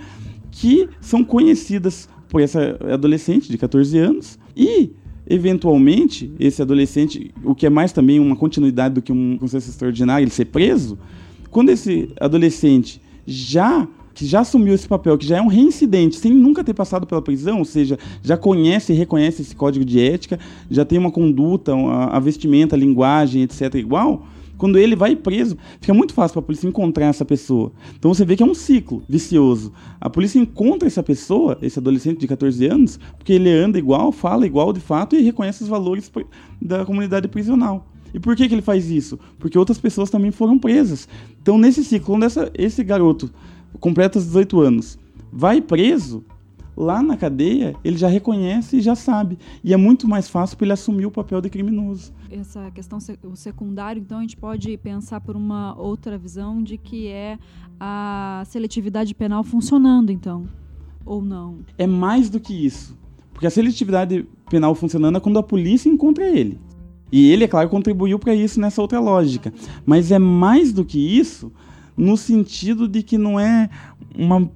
que 0.53 0.89
são 1.01 1.25
conhecidas 1.25 2.09
por 2.29 2.41
essa 2.41 2.79
adolescente 2.93 3.51
de 3.51 3.59
14 3.59 3.99
anos 3.99 4.39
e 4.57 4.93
eventualmente, 5.29 6.33
esse 6.41 6.63
adolescente, 6.63 7.33
o 7.45 7.55
que 7.55 7.67
é 7.67 7.71
mais 7.71 7.93
também 7.93 8.19
uma 8.19 8.35
continuidade 8.35 8.95
do 8.95 9.03
que 9.03 9.13
um 9.13 9.37
processo 9.37 9.69
extraordinário, 9.69 10.25
ele 10.25 10.31
ser 10.31 10.47
preso, 10.47 10.99
quando 11.51 11.69
esse 11.69 12.11
adolescente 12.19 13.01
já 13.27 13.87
que 14.15 14.27
já 14.27 14.41
assumiu 14.41 14.75
esse 14.75 14.89
papel, 14.89 15.17
que 15.17 15.25
já 15.25 15.37
é 15.37 15.41
um 15.41 15.47
reincidente, 15.47 16.17
sem 16.17 16.33
nunca 16.33 16.65
ter 16.65 16.75
passado 16.75 17.07
pela 17.07 17.23
prisão, 17.23 17.61
ou 17.61 17.65
seja, 17.65 17.97
já 18.21 18.37
conhece 18.37 18.93
e 18.93 18.97
reconhece 18.97 19.43
esse 19.43 19.55
código 19.55 19.85
de 19.85 20.01
ética, 20.01 20.41
já 20.69 20.85
tem 20.85 20.99
uma 20.99 21.13
conduta, 21.13 21.73
a 21.73 22.19
vestimenta, 22.19 22.75
a 22.75 22.79
linguagem, 22.79 23.43
etc. 23.43 23.77
igual, 23.77 24.27
quando 24.59 24.79
ele 24.79 24.97
vai 24.97 25.17
preso, 25.17 25.57
fica 25.81 25.95
muito 25.95 26.13
fácil 26.13 26.35
para 26.35 26.41
a 26.41 26.47
polícia 26.47 26.67
encontrar 26.69 27.07
essa 27.07 27.25
pessoa. 27.25 27.73
Então 27.97 28.13
você 28.13 28.25
vê 28.25 28.37
que 28.37 28.43
é 28.43 28.47
um 28.47 28.55
ciclo 28.55 29.03
vicioso. 29.09 29.73
A 30.01 30.11
polícia 30.11 30.39
encontra 30.39 30.87
essa 30.87 31.03
pessoa, 31.03 31.57
esse 31.63 31.79
adolescente 31.79 32.19
de 32.19 32.27
14 32.27 32.67
anos, 32.67 33.01
porque 33.17 33.33
ele 33.33 33.51
anda 33.51 33.79
igual, 33.79 34.13
fala 34.13 34.45
igual 34.45 34.73
de 34.73 34.81
fato 34.81 35.17
e 35.17 35.23
reconhece 35.23 35.63
os 35.63 35.69
valores 35.69 36.11
da 36.61 36.85
comunidade 36.85 37.29
prisional. 37.29 37.87
E 38.13 38.19
por 38.19 38.35
que, 38.35 38.49
que 38.49 38.55
ele 38.55 38.63
faz 38.63 38.91
isso? 38.91 39.19
Porque 39.39 39.59
outras 39.59 39.79
pessoas 39.79 40.11
também 40.11 40.31
foram 40.31 40.59
presas. 40.59 41.09
Então, 41.41 41.59
nesse 41.59 41.85
ciclo, 41.85 42.15
quando 42.15 42.25
essa, 42.25 42.51
esse 42.55 42.83
garoto 42.83 43.31
completa 43.79 44.19
os 44.19 44.25
18 44.25 44.61
anos, 44.61 44.99
vai 45.33 45.61
preso, 45.61 46.25
lá 46.79 47.03
na 47.03 47.17
cadeia 47.17 47.75
ele 47.85 47.97
já 47.99 48.07
reconhece 48.07 48.77
e 48.77 48.81
já 48.81 48.95
sabe. 48.95 49.37
E 49.65 49.75
é 49.75 49.77
muito 49.77 50.07
mais 50.07 50.29
fácil 50.29 50.57
para 50.57 50.67
ele 50.67 50.73
assumir 50.73 51.07
o 51.07 51.11
papel 51.11 51.41
de 51.41 51.51
criminoso. 51.51 52.13
Essa 52.31 52.71
questão 52.71 52.99
o 53.25 53.35
secundário, 53.35 54.01
então 54.01 54.19
a 54.19 54.21
gente 54.21 54.37
pode 54.37 54.77
pensar 54.77 55.21
por 55.21 55.35
uma 55.35 55.77
outra 55.77 56.17
visão 56.17 56.63
de 56.63 56.79
que 56.79 57.09
é 57.09 57.37
a 57.81 58.45
seletividade 58.47 59.13
penal 59.13 59.43
funcionando, 59.43 60.13
então, 60.13 60.49
ou 61.05 61.21
não? 61.21 61.59
É 61.77 61.87
mais 61.87 62.31
do 62.31 62.39
que 62.39 62.55
isso. 62.55 62.97
Porque 63.33 63.47
a 63.47 63.51
seletividade 63.51 64.25
penal 64.49 64.75
funcionando 64.75 65.17
é 65.17 65.21
quando 65.21 65.39
a 65.39 65.43
polícia 65.43 65.89
encontra 65.89 66.29
ele. 66.29 66.61
E 67.11 67.31
ele, 67.33 67.45
é 67.45 67.49
claro, 67.49 67.69
contribuiu 67.69 68.19
para 68.19 68.35
isso 68.35 68.61
nessa 68.61 68.81
outra 68.81 69.01
lógica. 69.01 69.53
Mas 69.85 70.13
é 70.13 70.19
mais 70.19 70.73
do 70.73 70.85
que 70.85 70.99
isso 70.99 71.51
no 71.97 72.17
sentido 72.17 72.87
de 72.87 73.03
que 73.03 73.19
não 73.19 73.41
é 73.41 73.69
uma 74.17 74.49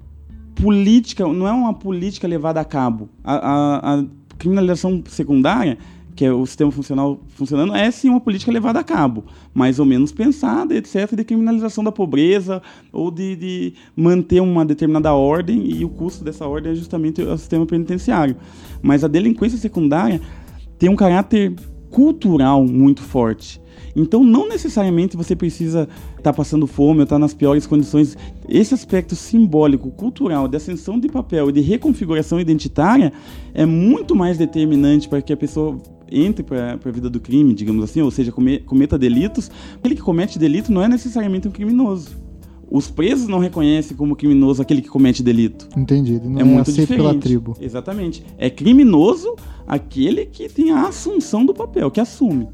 política, 0.54 1.26
não 1.26 1.46
é 1.46 1.52
uma 1.52 1.74
política 1.74 2.26
levada 2.26 2.60
a 2.60 2.64
cabo. 2.64 3.08
A, 3.22 3.34
a, 3.34 3.94
a 3.94 4.04
criminalização 4.38 5.02
secundária, 5.06 5.78
que 6.14 6.24
é 6.24 6.32
o 6.32 6.44
sistema 6.44 6.70
funcional 6.70 7.20
funcionando, 7.28 7.74
é 7.74 7.90
sim 7.90 8.08
uma 8.10 8.20
política 8.20 8.52
levada 8.52 8.80
a 8.80 8.84
cabo, 8.84 9.24
mais 9.54 9.78
ou 9.78 9.86
menos 9.86 10.12
pensada, 10.12 10.74
etc., 10.74 11.14
de 11.14 11.24
criminalização 11.24 11.82
da 11.82 11.92
pobreza 11.92 12.60
ou 12.92 13.10
de, 13.10 13.36
de 13.36 13.74
manter 13.96 14.40
uma 14.40 14.64
determinada 14.64 15.12
ordem 15.14 15.70
e 15.70 15.84
o 15.84 15.88
custo 15.88 16.24
dessa 16.24 16.46
ordem 16.46 16.72
é 16.72 16.74
justamente 16.74 17.22
o 17.22 17.38
sistema 17.38 17.64
penitenciário. 17.64 18.36
Mas 18.82 19.04
a 19.04 19.08
delinquência 19.08 19.58
secundária 19.58 20.20
tem 20.78 20.90
um 20.90 20.96
caráter 20.96 21.54
cultural 21.90 22.64
muito 22.64 23.02
forte. 23.02 23.61
Então, 23.94 24.24
não 24.24 24.48
necessariamente 24.48 25.16
você 25.16 25.36
precisa 25.36 25.88
estar 26.10 26.22
tá 26.22 26.32
passando 26.32 26.66
fome 26.66 27.00
ou 27.00 27.04
estar 27.04 27.16
tá 27.16 27.18
nas 27.18 27.34
piores 27.34 27.66
condições. 27.66 28.16
Esse 28.48 28.74
aspecto 28.74 29.14
simbólico, 29.14 29.90
cultural, 29.90 30.48
de 30.48 30.56
ascensão 30.56 30.98
de 30.98 31.08
papel 31.08 31.50
e 31.50 31.52
de 31.52 31.60
reconfiguração 31.60 32.40
identitária 32.40 33.12
é 33.54 33.66
muito 33.66 34.14
mais 34.14 34.38
determinante 34.38 35.08
para 35.08 35.20
que 35.20 35.32
a 35.32 35.36
pessoa 35.36 35.80
entre 36.10 36.42
para 36.42 36.78
a 36.84 36.90
vida 36.90 37.08
do 37.08 37.20
crime, 37.20 37.54
digamos 37.54 37.82
assim, 37.84 38.02
ou 38.02 38.10
seja, 38.10 38.32
cometa 38.66 38.98
delitos. 38.98 39.50
Aquele 39.76 39.94
que 39.94 40.02
comete 40.02 40.38
delito 40.38 40.70
não 40.70 40.82
é 40.82 40.88
necessariamente 40.88 41.48
um 41.48 41.50
criminoso. 41.50 42.10
Os 42.70 42.90
presos 42.90 43.28
não 43.28 43.38
reconhecem 43.38 43.94
como 43.94 44.16
criminoso 44.16 44.62
aquele 44.62 44.80
que 44.80 44.88
comete 44.88 45.22
delito. 45.22 45.68
Entendi. 45.76 46.18
Não 46.24 46.38
é, 46.38 46.40
é 46.40 46.44
muito 46.44 46.72
diferente. 46.72 46.96
pela 46.96 47.14
tribo. 47.14 47.54
Exatamente. 47.60 48.24
É 48.38 48.48
criminoso 48.48 49.36
aquele 49.66 50.24
que 50.24 50.48
tem 50.48 50.70
a 50.70 50.88
assunção 50.88 51.44
do 51.44 51.52
papel, 51.52 51.90
que 51.90 52.00
assume 52.00 52.48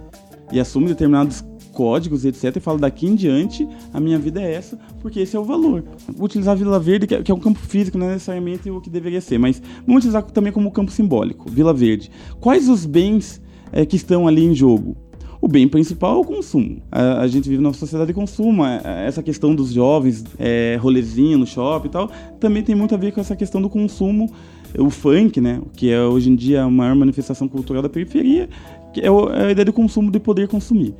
e 0.53 0.61
assume 0.61 0.88
determinados 0.88 1.44
códigos, 1.72 2.24
etc. 2.24 2.57
E 2.57 2.61
fala 2.61 2.78
daqui 2.78 3.07
em 3.07 3.14
diante 3.14 3.68
a 3.94 4.01
minha 4.01 4.18
vida 4.18 4.42
é 4.42 4.53
essa, 4.53 4.76
porque 5.01 5.20
esse 5.20 5.36
é 5.36 5.38
o 5.38 5.44
valor. 5.44 5.84
Utilizar 6.18 6.53
a 6.53 6.57
Vila 6.57 6.80
Verde, 6.80 7.07
que 7.07 7.14
é, 7.14 7.22
que 7.22 7.30
é 7.30 7.34
um 7.34 7.38
campo 7.38 7.61
físico, 7.61 7.96
não 7.96 8.07
é 8.07 8.14
necessariamente 8.14 8.68
o 8.68 8.80
que 8.80 8.90
deveria 8.90 9.20
ser, 9.20 9.38
mas 9.38 9.62
vamos 9.86 10.01
utilizar 10.01 10.22
também 10.24 10.53
como 10.53 10.70
campo 10.72 10.90
simbólico, 10.90 11.49
Vila 11.49 11.72
Verde. 11.72 12.11
Quais 12.40 12.68
os 12.68 12.84
bens 12.84 13.40
é, 13.70 13.86
que 13.86 13.94
estão 13.94 14.26
ali 14.26 14.44
em 14.44 14.55
jogo? 14.55 14.96
O 15.40 15.46
bem 15.46 15.68
principal 15.68 16.16
é 16.16 16.20
o 16.20 16.24
consumo. 16.24 16.82
A, 16.90 17.20
a 17.20 17.28
gente 17.28 17.49
vive 17.49 17.62
numa 17.62 17.72
sociedade 17.72 18.09
de 18.09 18.14
consumo. 18.14 18.64
É, 18.64 19.07
essa 19.07 19.22
questão 19.22 19.55
dos 19.55 19.72
jovens, 19.72 20.24
é, 20.36 20.76
rolezinho 20.80 21.38
no 21.38 21.46
shopping 21.46 21.86
e 21.86 21.90
tal, 21.90 22.11
também 22.40 22.64
tem 22.64 22.74
muito 22.74 22.92
a 22.92 22.99
ver 22.99 23.12
com 23.12 23.20
essa 23.20 23.36
questão 23.36 23.62
do 23.62 23.70
consumo 23.70 24.28
o 24.76 24.90
funk, 24.90 25.40
né, 25.40 25.61
que 25.76 25.90
é 25.90 26.01
hoje 26.03 26.30
em 26.30 26.34
dia 26.34 26.64
a 26.64 26.70
maior 26.70 26.94
manifestação 26.94 27.49
cultural 27.49 27.82
da 27.82 27.88
periferia, 27.88 28.49
que 28.93 29.01
é, 29.01 29.07
é 29.07 29.47
a 29.47 29.51
ideia 29.51 29.64
do 29.64 29.72
consumo 29.72 30.11
de 30.11 30.18
poder 30.20 30.49
consumir. 30.49 30.95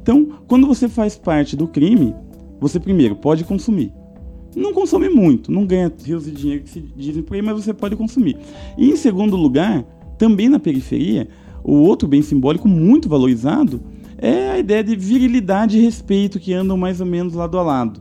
Então, 0.00 0.28
quando 0.46 0.66
você 0.66 0.88
faz 0.88 1.16
parte 1.16 1.56
do 1.56 1.68
crime, 1.68 2.14
você 2.60 2.80
primeiro 2.80 3.16
pode 3.16 3.44
consumir. 3.44 3.92
Não 4.54 4.72
consome 4.72 5.08
muito, 5.08 5.50
não 5.50 5.64
ganha 5.64 5.90
rios 6.04 6.24
de 6.24 6.32
dinheiro 6.32 6.64
que 6.64 6.70
se 6.70 6.80
dizem 6.96 7.22
por 7.22 7.34
aí, 7.34 7.42
mas 7.42 7.64
você 7.64 7.72
pode 7.72 7.96
consumir. 7.96 8.36
E 8.76 8.90
em 8.90 8.96
segundo 8.96 9.36
lugar, 9.36 9.82
também 10.18 10.48
na 10.48 10.58
periferia, 10.58 11.28
o 11.64 11.74
outro 11.74 12.06
bem 12.06 12.20
simbólico 12.20 12.68
muito 12.68 13.08
valorizado 13.08 13.80
é 14.18 14.50
a 14.50 14.58
ideia 14.58 14.84
de 14.84 14.94
virilidade 14.94 15.78
e 15.78 15.82
respeito 15.82 16.38
que 16.38 16.52
andam 16.52 16.76
mais 16.76 17.00
ou 17.00 17.06
menos 17.06 17.34
lado 17.34 17.58
a 17.58 17.62
lado. 17.62 18.00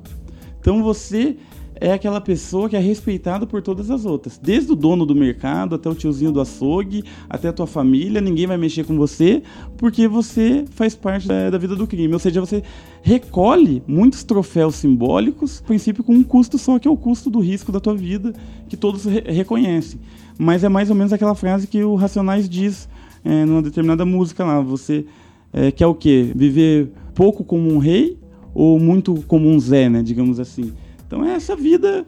Então 0.60 0.84
você 0.84 1.38
é 1.82 1.92
aquela 1.92 2.22
pessoa 2.22 2.70
que 2.70 2.76
é 2.76 2.80
respeitada 2.80 3.48
por 3.48 3.60
todas 3.64 3.90
as 3.90 4.06
outras. 4.06 4.38
Desde 4.38 4.72
o 4.72 4.76
dono 4.76 5.04
do 5.04 5.16
mercado 5.16 5.74
até 5.74 5.90
o 5.90 5.96
tiozinho 5.96 6.32
do 6.32 6.40
açougue, 6.40 7.04
até 7.28 7.48
a 7.48 7.54
tua 7.54 7.66
família, 7.66 8.22
ninguém 8.22 8.46
vai 8.46 8.56
mexer 8.56 8.86
com 8.86 8.96
você 8.96 9.42
porque 9.78 10.08
você 10.08 10.64
faz 10.70 10.94
parte 10.94 11.28
da, 11.28 11.50
da 11.50 11.58
vida 11.58 11.76
do 11.76 11.88
crime. 11.88 12.14
Ou 12.14 12.20
seja, 12.20 12.40
você 12.40 12.62
recolhe 13.02 13.82
muitos 13.88 14.24
troféus 14.24 14.76
simbólicos, 14.76 15.60
a 15.64 15.68
princípio 15.68 16.04
com 16.04 16.14
um 16.14 16.24
custo 16.24 16.60
só, 16.60 16.78
que 16.78 16.88
é 16.88 16.92
o 16.92 16.96
custo 16.96 17.32
do 17.32 17.40
risco 17.40 17.72
da 17.72 17.80
tua 17.80 17.96
vida, 17.96 18.32
que 18.70 18.78
todos 18.78 19.06
re 19.06 19.22
reconhecem. 19.22 20.00
Mas 20.38 20.64
é 20.64 20.70
mais 20.70 20.92
ou 20.92 20.96
menos 20.96 21.12
aquela 21.12 21.34
frase 21.34 21.66
que 21.66 21.84
o 21.84 21.96
Racionais 21.96 22.48
diz 22.48 22.88
é, 23.26 23.44
numa 23.44 23.62
determinada 23.62 24.06
música 24.06 24.46
lá. 24.46 24.62
Você 24.62 25.04
é, 25.52 25.72
quer 25.72 25.88
o 25.88 25.96
quê? 25.96 26.32
Viver 26.36 26.92
pouco 27.16 27.44
como 27.44 27.74
um 27.74 27.80
rei 27.80 28.20
ou 28.54 28.80
muito 28.80 29.16
como 29.28 29.50
um 29.50 29.60
Zé, 29.60 29.90
né? 29.90 30.04
Digamos 30.04 30.40
assim. 30.40 30.72
Então 31.12 31.26
é 31.26 31.34
essa 31.34 31.58
vida, 31.58 32.06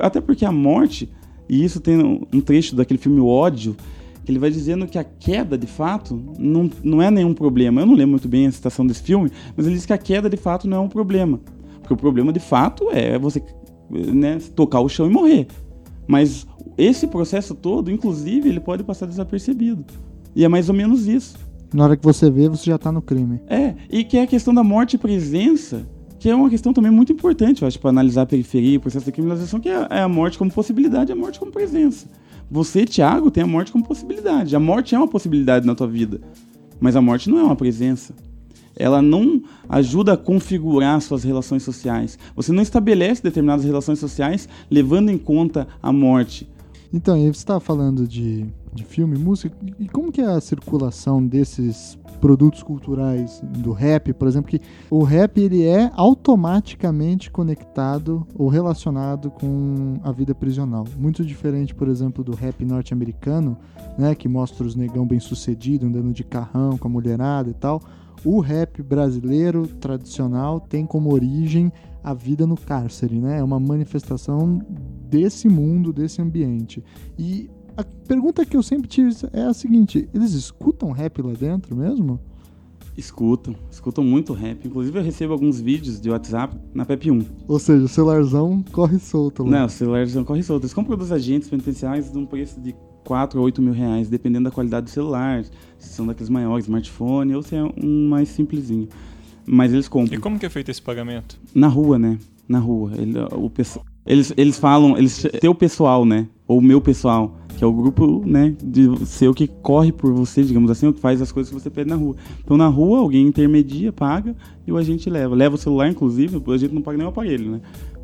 até 0.00 0.20
porque 0.20 0.44
a 0.44 0.50
morte, 0.50 1.08
e 1.48 1.62
isso 1.62 1.78
tem 1.78 1.96
um 2.34 2.40
trecho 2.40 2.74
daquele 2.74 2.98
filme 2.98 3.20
O 3.20 3.26
Ódio, 3.28 3.76
que 4.24 4.32
ele 4.32 4.40
vai 4.40 4.50
dizendo 4.50 4.84
que 4.84 4.98
a 4.98 5.04
queda, 5.04 5.56
de 5.56 5.68
fato, 5.68 6.20
não, 6.36 6.68
não 6.82 7.00
é 7.00 7.08
nenhum 7.08 7.34
problema. 7.34 7.82
Eu 7.82 7.86
não 7.86 7.94
lembro 7.94 8.10
muito 8.10 8.26
bem 8.26 8.48
a 8.48 8.50
citação 8.50 8.84
desse 8.84 9.00
filme, 9.00 9.30
mas 9.56 9.64
ele 9.64 9.76
diz 9.76 9.86
que 9.86 9.92
a 9.92 9.98
queda, 9.98 10.28
de 10.28 10.36
fato, 10.36 10.66
não 10.66 10.78
é 10.78 10.80
um 10.80 10.88
problema. 10.88 11.38
Porque 11.78 11.94
o 11.94 11.96
problema, 11.96 12.32
de 12.32 12.40
fato, 12.40 12.88
é 12.90 13.16
você 13.16 13.40
né, 13.88 14.38
tocar 14.56 14.80
o 14.80 14.88
chão 14.88 15.06
e 15.06 15.10
morrer. 15.10 15.46
Mas 16.08 16.44
esse 16.76 17.06
processo 17.06 17.54
todo, 17.54 17.92
inclusive, 17.92 18.48
ele 18.48 18.60
pode 18.60 18.82
passar 18.82 19.06
desapercebido. 19.06 19.84
E 20.34 20.44
é 20.44 20.48
mais 20.48 20.68
ou 20.68 20.74
menos 20.74 21.06
isso. 21.06 21.38
Na 21.72 21.84
hora 21.84 21.96
que 21.96 22.04
você 22.04 22.28
vê, 22.28 22.48
você 22.48 22.64
já 22.64 22.74
está 22.74 22.90
no 22.90 23.02
crime. 23.02 23.40
É, 23.46 23.76
e 23.88 24.02
que 24.02 24.16
é 24.16 24.22
a 24.22 24.26
questão 24.26 24.52
da 24.52 24.64
morte 24.64 24.94
e 24.96 24.98
presença 24.98 25.86
que 26.22 26.30
é 26.30 26.36
uma 26.36 26.48
questão 26.48 26.72
também 26.72 26.92
muito 26.92 27.12
importante, 27.12 27.62
eu 27.62 27.68
acho, 27.68 27.80
para 27.80 27.90
analisar 27.90 28.22
a 28.22 28.26
periferia, 28.26 28.78
o 28.78 28.80
processo 28.80 29.06
de 29.06 29.10
criminalização, 29.10 29.58
que 29.58 29.68
é, 29.68 29.88
é 29.90 30.02
a 30.02 30.08
morte 30.08 30.38
como 30.38 30.52
possibilidade 30.52 31.10
a 31.10 31.16
morte 31.16 31.40
como 31.40 31.50
presença. 31.50 32.06
Você, 32.48 32.84
Tiago, 32.84 33.28
tem 33.28 33.42
a 33.42 33.46
morte 33.46 33.72
como 33.72 33.84
possibilidade. 33.84 34.54
A 34.54 34.60
morte 34.60 34.94
é 34.94 34.98
uma 34.98 35.08
possibilidade 35.08 35.66
na 35.66 35.74
tua 35.74 35.88
vida, 35.88 36.20
mas 36.78 36.94
a 36.94 37.00
morte 37.00 37.28
não 37.28 37.40
é 37.40 37.42
uma 37.42 37.56
presença. 37.56 38.14
Ela 38.76 39.02
não 39.02 39.42
ajuda 39.68 40.12
a 40.12 40.16
configurar 40.16 41.00
suas 41.00 41.24
relações 41.24 41.64
sociais. 41.64 42.16
Você 42.36 42.52
não 42.52 42.62
estabelece 42.62 43.20
determinadas 43.20 43.64
relações 43.64 43.98
sociais 43.98 44.48
levando 44.70 45.10
em 45.10 45.18
conta 45.18 45.66
a 45.82 45.92
morte. 45.92 46.48
Então, 46.94 47.16
você 47.16 47.30
estava 47.30 47.58
falando 47.58 48.06
de, 48.06 48.46
de 48.72 48.84
filme, 48.84 49.18
música, 49.18 49.52
e 49.76 49.88
como 49.88 50.12
que 50.12 50.20
é 50.20 50.26
a 50.26 50.40
circulação 50.40 51.26
desses 51.26 51.98
produtos 52.22 52.62
culturais 52.62 53.42
do 53.42 53.72
rap, 53.72 54.12
por 54.12 54.28
exemplo, 54.28 54.48
que 54.48 54.60
o 54.88 55.02
rap 55.02 55.40
ele 55.40 55.64
é 55.64 55.90
automaticamente 55.96 57.28
conectado 57.28 58.24
ou 58.36 58.46
relacionado 58.46 59.28
com 59.28 59.98
a 60.04 60.12
vida 60.12 60.32
prisional. 60.32 60.84
Muito 60.96 61.24
diferente, 61.24 61.74
por 61.74 61.88
exemplo, 61.88 62.22
do 62.22 62.32
rap 62.32 62.64
norte-americano, 62.64 63.58
né, 63.98 64.14
que 64.14 64.28
mostra 64.28 64.64
os 64.64 64.76
negão 64.76 65.04
bem-sucedido 65.04 65.84
andando 65.84 66.12
de 66.12 66.22
carrão 66.22 66.78
com 66.78 66.86
a 66.86 66.90
mulherada 66.90 67.50
e 67.50 67.54
tal. 67.54 67.82
O 68.24 68.38
rap 68.38 68.80
brasileiro 68.84 69.66
tradicional 69.66 70.60
tem 70.60 70.86
como 70.86 71.12
origem 71.12 71.72
a 72.04 72.14
vida 72.14 72.46
no 72.46 72.56
cárcere, 72.56 73.18
né? 73.20 73.38
É 73.38 73.42
uma 73.42 73.58
manifestação 73.58 74.60
desse 75.10 75.48
mundo, 75.48 75.92
desse 75.92 76.22
ambiente. 76.22 76.84
E 77.18 77.50
a 77.76 77.84
pergunta 78.06 78.44
que 78.44 78.56
eu 78.56 78.62
sempre 78.62 78.88
tive 78.88 79.14
é 79.32 79.42
a 79.42 79.54
seguinte: 79.54 80.08
eles 80.14 80.32
escutam 80.32 80.90
rap 80.90 81.20
lá 81.22 81.32
dentro 81.32 81.74
mesmo? 81.74 82.20
Escutam, 82.96 83.54
escutam 83.70 84.04
muito 84.04 84.34
rap. 84.34 84.66
Inclusive 84.66 84.98
eu 84.98 85.02
recebo 85.02 85.32
alguns 85.32 85.60
vídeos 85.60 85.98
de 85.98 86.10
WhatsApp 86.10 86.54
na 86.74 86.84
PEP 86.84 87.10
1. 87.10 87.24
Ou 87.48 87.58
seja, 87.58 87.84
o 87.84 87.88
celularzão 87.88 88.62
corre 88.70 88.98
solto 88.98 89.44
lá. 89.44 89.50
Não, 89.50 89.66
o 89.66 89.70
celularzão 89.70 90.24
corre 90.24 90.42
solto. 90.42 90.64
Eles 90.64 90.74
compram 90.74 90.96
dos 90.96 91.10
agentes 91.10 91.48
penitenciários 91.48 92.12
de 92.12 92.18
um 92.18 92.26
preço 92.26 92.60
de 92.60 92.74
4 93.04 93.40
a 93.40 93.42
8 93.42 93.62
mil 93.62 93.72
reais, 93.72 94.10
dependendo 94.10 94.44
da 94.44 94.50
qualidade 94.50 94.84
do 94.84 94.90
celular, 94.90 95.42
se 95.78 95.88
são 95.88 96.06
daqueles 96.06 96.28
maiores, 96.28 96.66
smartphone, 96.66 97.34
ou 97.34 97.42
se 97.42 97.56
é 97.56 97.64
um 97.64 98.08
mais 98.08 98.28
simplesinho. 98.28 98.88
Mas 99.46 99.72
eles 99.72 99.88
compram. 99.88 100.18
E 100.18 100.20
como 100.20 100.38
que 100.38 100.46
é 100.46 100.50
feito 100.50 100.70
esse 100.70 100.82
pagamento? 100.82 101.40
Na 101.54 101.68
rua, 101.68 101.98
né? 101.98 102.18
Na 102.46 102.58
rua. 102.58 102.92
Ele, 102.96 103.18
o, 103.18 103.50
eles, 104.06 104.32
eles 104.36 104.58
falam, 104.58 104.96
eles 104.96 105.26
teu 105.40 105.54
pessoal, 105.54 106.04
né? 106.04 106.28
Ou 106.46 106.60
meu 106.60 106.80
pessoal, 106.80 107.36
que 107.62 107.64
é 107.64 107.68
o 107.68 107.72
grupo, 107.72 108.24
né, 108.26 108.56
de 108.60 109.06
seu 109.06 109.32
que 109.32 109.46
corre 109.46 109.92
por 109.92 110.12
você, 110.12 110.42
digamos 110.42 110.68
assim, 110.68 110.88
o 110.88 110.92
que 110.92 110.98
faz 110.98 111.22
as 111.22 111.30
coisas 111.30 111.48
que 111.48 111.60
você 111.60 111.70
pede 111.70 111.88
na 111.88 111.94
rua. 111.94 112.16
Então 112.42 112.56
na 112.56 112.66
rua 112.66 112.98
alguém 112.98 113.24
intermedia, 113.24 113.92
paga 113.92 114.34
e 114.66 114.72
o 114.72 114.76
agente 114.76 115.08
leva. 115.08 115.32
Leva 115.36 115.54
o 115.54 115.58
celular, 115.58 115.88
inclusive, 115.88 116.42
o 116.44 116.50
agente 116.50 116.74
não 116.74 116.82
paga 116.82 116.98
nem 116.98 117.06
o 117.06 117.10
aparelho, 117.10 117.52
né? 117.52 117.60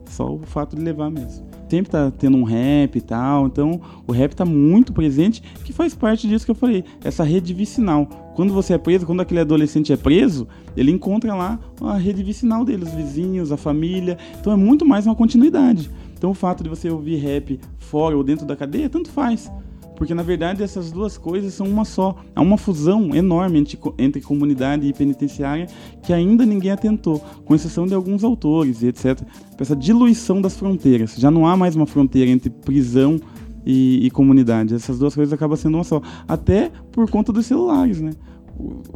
Só 0.09 0.33
o 0.33 0.39
fato 0.39 0.77
de 0.77 0.83
levar 0.83 1.11
mesmo. 1.11 1.45
Sempre 1.69 1.91
tá 1.91 2.09
tendo 2.09 2.37
um 2.37 2.45
rap 2.45 2.95
e 2.95 3.01
tal, 3.01 3.49
então 3.49 3.81
o 4.07 4.13
rap 4.13 4.33
tá 4.33 4.45
muito 4.45 4.93
presente, 4.93 5.43
que 5.65 5.73
faz 5.73 5.93
parte 5.93 6.29
disso 6.29 6.45
que 6.45 6.53
eu 6.53 6.55
falei, 6.55 6.85
essa 7.03 7.25
rede 7.25 7.53
vicinal. 7.53 8.09
Quando 8.37 8.53
você 8.53 8.75
é 8.75 8.79
preso, 8.79 9.07
quando 9.07 9.23
aquele 9.23 9.41
adolescente 9.41 9.93
é 9.93 9.97
preso, 9.97 10.47
ele 10.77 10.93
encontra 10.93 11.35
lá 11.35 11.59
a 11.83 11.97
rede 11.97 12.23
vicinal 12.23 12.65
dele, 12.65 12.85
os 12.85 12.93
vizinhos, 12.93 13.51
a 13.51 13.57
família. 13.57 14.17
Então 14.39 14.53
é 14.53 14.57
muito 14.57 14.87
mais 14.87 15.05
uma 15.05 15.17
continuidade. 15.17 15.91
Então 16.19 16.31
o 16.31 16.35
fato 16.35 16.62
de 16.62 16.69
você 16.69 16.91
ouvir 16.91 17.16
rap 17.16 17.59
fora 17.79 18.16
ou 18.16 18.25
dentro 18.25 18.45
da 18.45 18.57
cadeia, 18.57 18.91
tanto 18.91 19.09
faz. 19.09 19.51
Porque 19.97 20.14
na 20.14 20.23
verdade 20.23 20.62
essas 20.62 20.93
duas 20.93 21.16
coisas 21.16 21.55
são 21.55 21.66
uma 21.66 21.85
só. 21.85 22.16
Há 22.35 22.43
uma 22.43 22.59
fusão 22.59 23.14
enorme 23.14 23.59
entre, 23.59 23.79
entre 23.99 24.21
comunidade 24.21 24.87
e 24.87 24.93
penitenciária 24.93 25.66
que 26.03 26.12
ainda 26.12 26.45
ninguém 26.45 26.71
atentou, 26.71 27.19
com 27.45 27.55
exceção 27.55 27.87
de 27.87 27.95
alguns 27.95 28.23
autores 28.23 28.83
e 28.83 28.89
etc. 28.89 29.21
Essa 29.59 29.75
diluição 29.75 30.41
das 30.41 30.57
fronteiras. 30.57 31.16
Já 31.16 31.31
não 31.31 31.47
há 31.47 31.57
mais 31.57 31.75
uma 31.75 31.87
fronteira 31.87 32.31
entre 32.31 32.51
prisão 32.51 33.21
e, 33.66 34.07
e 34.07 34.11
comunidade. 34.11 34.75
Essas 34.75 34.99
duas 34.99 35.14
coisas 35.14 35.33
acabam 35.33 35.57
sendo 35.57 35.77
uma 35.77 35.85
só. 35.85 36.01
Até 36.27 36.71
por 36.93 37.11
conta 37.11 37.33
dos 37.33 37.47
celulares, 37.47 38.01
né? 38.01 38.11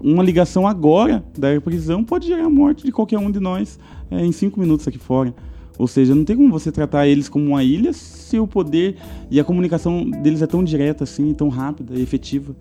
Uma 0.02 0.24
ligação 0.24 0.66
agora 0.66 1.24
da 1.38 1.60
prisão 1.60 2.02
pode 2.02 2.26
gerar 2.26 2.46
a 2.46 2.50
morte 2.50 2.84
de 2.84 2.90
qualquer 2.90 3.18
um 3.18 3.30
de 3.30 3.38
nós 3.38 3.78
é, 4.10 4.24
em 4.24 4.32
cinco 4.32 4.58
minutos 4.58 4.88
aqui 4.88 4.98
fora. 4.98 5.32
Ou 5.78 5.86
seja, 5.88 6.14
não 6.14 6.24
tem 6.24 6.36
como 6.36 6.50
você 6.50 6.70
tratar 6.70 7.06
eles 7.06 7.28
como 7.28 7.46
uma 7.46 7.64
ilha 7.64 7.92
se 7.92 8.38
o 8.38 8.46
poder 8.46 8.96
e 9.30 9.40
a 9.40 9.44
comunicação 9.44 10.08
deles 10.08 10.42
é 10.42 10.46
tão 10.46 10.62
direta 10.62 11.04
assim, 11.04 11.32
tão 11.34 11.48
rápida 11.48 11.94
e 11.98 12.02
efetiva. 12.02 12.54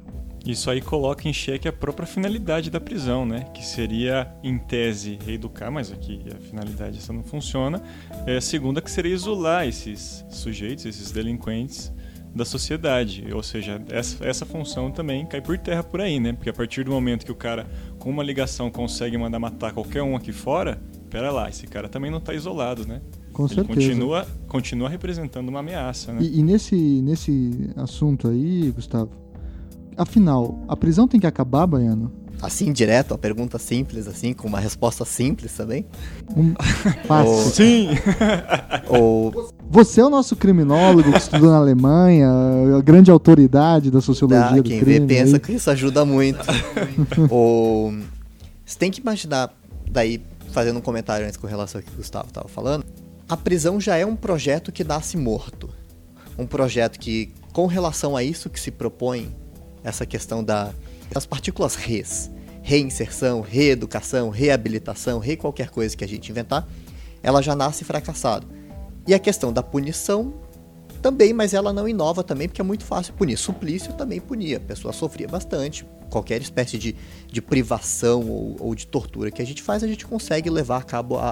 Isso 0.46 0.72
aí 0.72 0.82
coloca 0.82 1.30
em 1.30 1.34
xeque 1.34 1.68
a 1.68 1.74
própria 1.74 2.08
finalidade 2.08 2.72
da 2.72 2.80
prisão, 2.80 3.28
né? 3.28 3.46
Que 3.54 3.64
seria, 3.64 4.28
em 4.44 4.58
tese, 4.58 5.20
reeducar, 5.24 5.72
mas 5.72 5.92
aqui 5.92 6.20
a 6.36 6.42
finalidade 6.42 6.98
essa 6.98 7.14
não 7.14 7.24
funciona. 7.24 7.82
É, 8.26 8.38
a 8.38 8.42
segunda 8.42 8.82
que 8.82 8.90
seria 8.90 9.14
isolar 9.14 9.68
esses 9.68 10.26
sujeitos, 10.30 10.86
esses 10.86 11.12
delinquentes 11.12 11.94
da 12.34 12.44
sociedade. 12.44 13.24
Ou 13.32 13.44
seja, 13.44 13.80
essa, 13.90 14.26
essa 14.26 14.44
função 14.44 14.90
também 14.90 15.28
cai 15.28 15.42
por 15.42 15.58
terra 15.60 15.84
por 15.84 16.02
aí, 16.02 16.20
né? 16.20 16.34
Porque 16.34 16.50
a 16.50 16.54
partir 16.54 16.84
do 16.84 16.92
momento 16.92 17.24
que 17.24 17.32
o 17.32 17.36
cara, 17.36 17.68
com 18.00 18.10
uma 18.10 18.24
ligação, 18.24 18.72
consegue 18.72 19.16
mandar 19.20 19.38
matar 19.38 19.72
qualquer 19.74 20.02
um 20.02 20.16
aqui 20.16 20.32
fora, 20.32 20.82
pera 21.12 21.32
lá, 21.32 21.50
esse 21.50 21.68
cara 21.68 21.90
também 21.90 22.10
não 22.10 22.18
está 22.20 22.34
isolado, 22.34 22.88
né? 22.88 23.02
Com 23.34 23.46
Ele 23.46 23.54
certeza. 23.56 23.80
Continua, 23.80 24.28
continua 24.48 24.90
representando 24.90 25.50
uma 25.50 25.60
ameaça, 25.60 26.14
né? 26.14 26.20
E, 26.22 26.40
e, 26.40 26.44
nesse, 26.44 26.76
nesse 26.76 27.70
assunto 27.76 28.28
aí, 28.30 28.72
Gustavo, 28.72 29.12
afinal, 29.98 30.60
a 30.68 30.76
prisão 30.76 31.08
tem 31.08 31.20
que 31.20 31.28
acabar, 31.28 31.68
Baiano? 31.68 32.12
Assim, 32.42 32.72
direto, 32.74 33.14
a 33.14 33.18
pergunta 33.20 33.60
simples, 33.60 34.08
assim, 34.08 34.34
com 34.34 34.48
uma 34.48 34.60
resposta 34.60 35.06
simples 35.06 35.54
também? 35.56 35.86
Um, 36.36 36.56
fácil. 37.06 37.32
Ou- 37.34 37.38
Sim! 37.52 37.88
Ou 38.90 39.52
Você 39.70 40.02
é 40.02 40.06
o 40.06 40.10
nosso 40.10 40.36
criminólogo 40.36 41.12
que 41.12 41.18
estudou 41.20 41.52
na 41.52 41.58
Alemanha, 41.58 42.28
a 42.78 42.82
grande 42.82 43.12
autoridade 43.12 43.92
da 43.92 44.02
sociologia 44.02 44.46
Ah, 44.48 44.56
do 44.56 44.64
quem 44.64 44.80
crime. 44.80 45.00
vê 45.02 45.06
pensa 45.06 45.36
aí. 45.36 45.40
que 45.40 45.52
isso 45.54 45.70
ajuda 45.70 46.04
muito. 46.04 46.40
Ou 47.30 47.94
você 48.66 48.80
tem 48.80 48.90
que 48.90 49.02
imaginar, 49.02 49.54
daí 49.92 50.20
fazendo 50.52 50.78
um 50.78 50.82
comentário 50.82 51.26
antes 51.26 51.38
com 51.38 51.48
relação 51.48 51.80
ao 51.80 51.86
que 51.86 51.92
o 51.92 51.98
Gustavo 51.98 52.28
estava 52.28 52.48
falando, 52.48 52.86
a 53.28 53.38
prisão 53.38 53.80
já 53.80 53.98
é 53.98 54.06
um 54.06 54.16
projeto 54.16 54.72
que 54.72 54.84
nasce 54.84 55.18
morto. 55.18 55.70
Um 56.38 56.46
projeto 56.46 57.00
que, 57.00 57.34
com 57.54 57.66
relação 57.66 58.16
a 58.16 58.24
isso 58.24 58.50
que 58.50 58.60
se 58.60 58.72
propõe, 58.72 59.34
essa 59.84 60.06
questão 60.06 60.44
da, 60.44 60.74
das 61.12 61.26
partículas 61.26 61.76
res, 61.76 62.30
reinserção, 62.62 63.42
reeducação, 63.42 64.30
reabilitação, 64.30 65.20
re 65.20 65.36
qualquer 65.36 65.70
coisa 65.70 65.96
que 65.96 66.04
a 66.04 66.08
gente 66.08 66.30
inventar, 66.30 66.68
ela 67.24 67.42
já 67.42 67.56
nasce 67.56 67.84
fracassado. 67.84 68.48
E 69.08 69.14
a 69.14 69.20
questão 69.20 69.52
da 69.52 69.64
punição 69.64 70.34
também, 71.02 71.34
mas 71.34 71.54
ela 71.54 71.74
não 71.74 71.88
inova 71.88 72.24
também, 72.24 72.48
porque 72.48 72.62
é 72.62 72.64
muito 72.64 72.84
fácil 72.84 73.14
punir. 73.14 73.38
Suplício 73.38 73.94
também 73.94 74.20
punia, 74.20 74.58
a 74.58 74.60
pessoa 74.60 74.94
sofria 74.94 75.28
bastante. 75.28 75.86
Qualquer 76.10 76.42
espécie 76.42 76.78
de, 76.78 76.96
de 77.28 77.42
privação 77.42 78.22
ou, 78.28 78.56
ou 78.60 78.76
de 78.76 78.86
tortura 78.86 79.32
que 79.32 79.42
a 79.42 79.46
gente 79.46 79.62
faz, 79.62 79.84
a 79.84 79.88
gente 79.88 80.06
consegue 80.06 80.50
levar 80.50 80.78
a 80.78 80.84
cabo 80.84 81.18
a, 81.18 81.32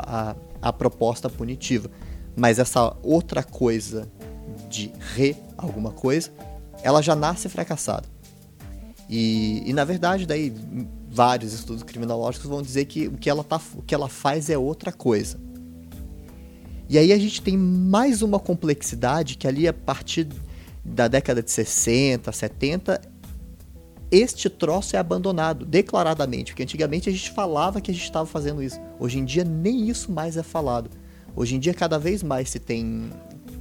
a, 0.61 0.69
a 0.69 0.73
proposta 0.73 1.29
punitiva. 1.29 1.89
Mas 2.35 2.59
essa 2.59 2.95
outra 3.03 3.43
coisa 3.43 4.09
de 4.69 4.91
re 5.15 5.35
alguma 5.57 5.91
coisa, 5.91 6.31
ela 6.81 7.01
já 7.01 7.15
nasce 7.15 7.49
fracassada. 7.49 8.07
E, 9.09 9.63
e 9.65 9.73
na 9.73 9.83
verdade, 9.83 10.25
daí 10.25 10.53
vários 11.09 11.53
estudos 11.53 11.83
criminológicos 11.83 12.47
vão 12.47 12.61
dizer 12.61 12.85
que 12.85 13.07
o 13.07 13.17
que 13.17 13.29
ela, 13.29 13.43
tá, 13.43 13.59
o 13.75 13.81
que 13.81 13.93
ela 13.93 14.07
faz 14.07 14.49
é 14.49 14.57
outra 14.57 14.91
coisa. 14.91 15.39
E 16.89 16.97
aí 16.97 17.13
a 17.13 17.17
gente 17.19 17.39
tem 17.43 17.55
mais 17.55 18.23
uma 18.23 18.39
complexidade 18.39 19.37
que 19.37 19.47
ali 19.47 19.67
a 19.67 19.73
partir 19.73 20.27
da 20.83 21.07
década 21.07 21.43
de 21.43 21.51
60, 21.51 22.31
70, 22.31 22.99
este 24.09 24.49
troço 24.49 24.95
é 24.95 24.99
abandonado 24.99 25.67
declaradamente, 25.67 26.51
porque 26.51 26.63
antigamente 26.63 27.07
a 27.07 27.11
gente 27.11 27.29
falava 27.29 27.79
que 27.79 27.91
a 27.91 27.93
gente 27.93 28.05
estava 28.05 28.25
fazendo 28.25 28.63
isso. 28.63 28.79
Hoje 28.99 29.19
em 29.19 29.23
dia 29.25 29.43
nem 29.43 29.87
isso 29.87 30.11
mais 30.11 30.35
é 30.35 30.41
falado. 30.41 30.89
Hoje 31.35 31.55
em 31.55 31.59
dia 31.59 31.75
cada 31.75 31.99
vez 31.99 32.23
mais 32.23 32.49
se 32.49 32.57
tem 32.57 33.11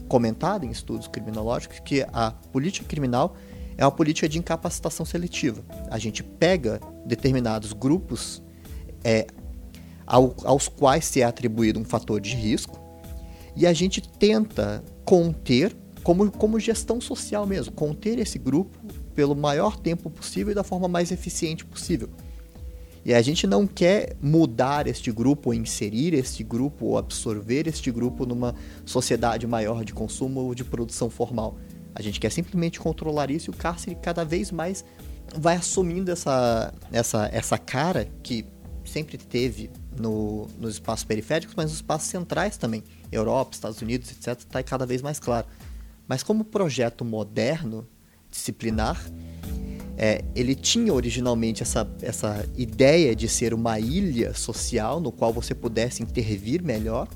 comentado 0.09 0.65
em 0.65 0.71
estudos 0.71 1.07
criminológicos 1.07 1.81
que 1.81 2.07
a 2.11 2.31
política 2.31 2.87
criminal 2.89 3.37
é 3.77 3.85
uma 3.85 3.93
política 3.93 4.27
de 4.27 4.39
incapacitação 4.39 5.05
seletiva. 5.05 5.63
A 5.91 5.99
gente 5.99 6.23
pega 6.23 6.81
determinados 7.05 7.75
grupos 7.75 8.43
é, 9.05 9.27
ao- 10.07 10.35
aos 10.45 10.67
quais 10.67 11.05
se 11.05 11.21
é 11.21 11.25
atribuído 11.25 11.79
um 11.79 11.85
fator 11.85 12.23
de 12.23 12.35
risco 12.35 12.88
e 13.59 13.67
a 13.67 13.73
gente 13.73 14.01
tenta 14.01 14.85
conter, 15.05 15.77
como, 16.05 16.31
como 16.31 16.61
gestão 16.61 17.01
social 17.01 17.45
mesmo, 17.45 17.73
conter 17.73 18.21
esse 18.21 18.39
grupo 18.39 18.79
pelo 19.17 19.35
maior 19.35 19.77
tempo 19.77 20.09
possível 20.09 20.53
e 20.53 20.55
da 20.55 20.63
forma 20.63 20.87
mais 20.87 21.11
eficiente 21.11 21.65
possível. 21.65 22.09
E 23.05 23.13
a 23.13 23.21
gente 23.21 23.49
não 23.49 23.67
quer 23.67 24.17
mudar 24.23 24.87
este 24.87 25.11
grupo, 25.11 25.51
ou 25.51 25.55
inserir 25.55 26.15
este 26.15 26.45
grupo, 26.45 26.87
ou 26.87 26.99
absorver 26.99 27.67
este 27.67 27.91
grupo 27.91 28.25
numa 28.25 28.55
sociedade 28.87 29.45
maior 29.45 29.85
de 29.85 29.93
consumo 29.93 30.39
ou 30.39 30.55
de 30.55 30.63
produção 30.63 31.11
formal. 31.11 31.59
A 31.97 32.01
gente 32.01 32.21
quer 32.21 32.31
simplesmente 32.31 32.79
controlar 32.79 33.29
isso 33.29 33.51
e 33.51 33.53
o 33.53 33.57
cárcere 33.57 33.97
cada 34.01 34.25
vez 34.25 34.53
mais 34.53 34.85
vai 35.37 35.57
assumindo 35.57 36.13
essa, 36.13 36.73
essa, 36.93 37.29
essa 37.33 37.59
cara 37.59 38.09
que 38.23 38.47
sempre 38.85 39.19
teve 39.19 39.69
no, 39.99 40.47
nos 40.59 40.75
espaços 40.75 41.05
periféricos, 41.05 41.57
mas 41.57 41.67
nos 41.67 41.75
espaços 41.75 42.09
centrais 42.09 42.57
também. 42.57 42.85
Europa, 43.11 43.51
Estados 43.55 43.81
Unidos, 43.81 44.11
etc., 44.11 44.39
está 44.39 44.63
cada 44.63 44.87
vez 44.87 45.03
mais 45.03 45.19
claro. 45.19 45.47
Mas 46.07 46.23
como 46.23 46.45
projeto 46.45 47.05
moderno, 47.05 47.87
disciplinar, 48.31 49.01
é, 49.97 50.25
ele 50.35 50.55
tinha 50.55 50.95
originalmente 50.95 51.63
essa, 51.63 51.87
essa 52.01 52.49
ideia 52.57 53.17
de 53.17 53.29
ser 53.29 53.53
uma 53.53 53.81
ilha 53.81 54.33
social 54.33 55.01
no 55.01 55.11
qual 55.11 55.33
você 55.33 55.55
pudesse 55.55 56.03
intervir 56.03 56.63
melhor 56.63 57.09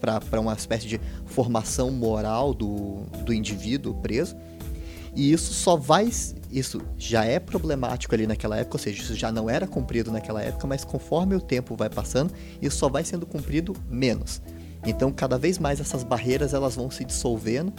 para 0.00 0.40
uma 0.40 0.54
espécie 0.54 0.86
de 0.86 1.00
formação 1.26 1.90
moral 1.90 2.54
do, 2.54 3.00
do 3.24 3.32
indivíduo 3.32 3.94
preso. 3.94 4.36
E 5.14 5.32
isso 5.32 5.52
só 5.52 5.76
vai. 5.76 6.08
Isso 6.50 6.80
já 6.96 7.24
é 7.24 7.40
problemático 7.40 8.14
ali 8.14 8.26
naquela 8.26 8.56
época, 8.56 8.76
ou 8.76 8.78
seja, 8.78 9.02
isso 9.02 9.14
já 9.16 9.32
não 9.32 9.50
era 9.50 9.66
cumprido 9.66 10.12
naquela 10.12 10.40
época, 10.40 10.66
mas 10.66 10.84
conforme 10.84 11.34
o 11.34 11.40
tempo 11.40 11.74
vai 11.74 11.90
passando, 11.90 12.32
isso 12.62 12.78
só 12.78 12.88
vai 12.88 13.04
sendo 13.04 13.26
cumprido 13.26 13.74
menos. 13.90 14.40
Então, 14.86 15.12
cada 15.12 15.36
vez 15.36 15.58
mais 15.58 15.80
essas 15.80 16.02
barreiras 16.02 16.54
elas 16.54 16.76
vão 16.76 16.90
se 16.90 17.04
dissolvendo, 17.04 17.72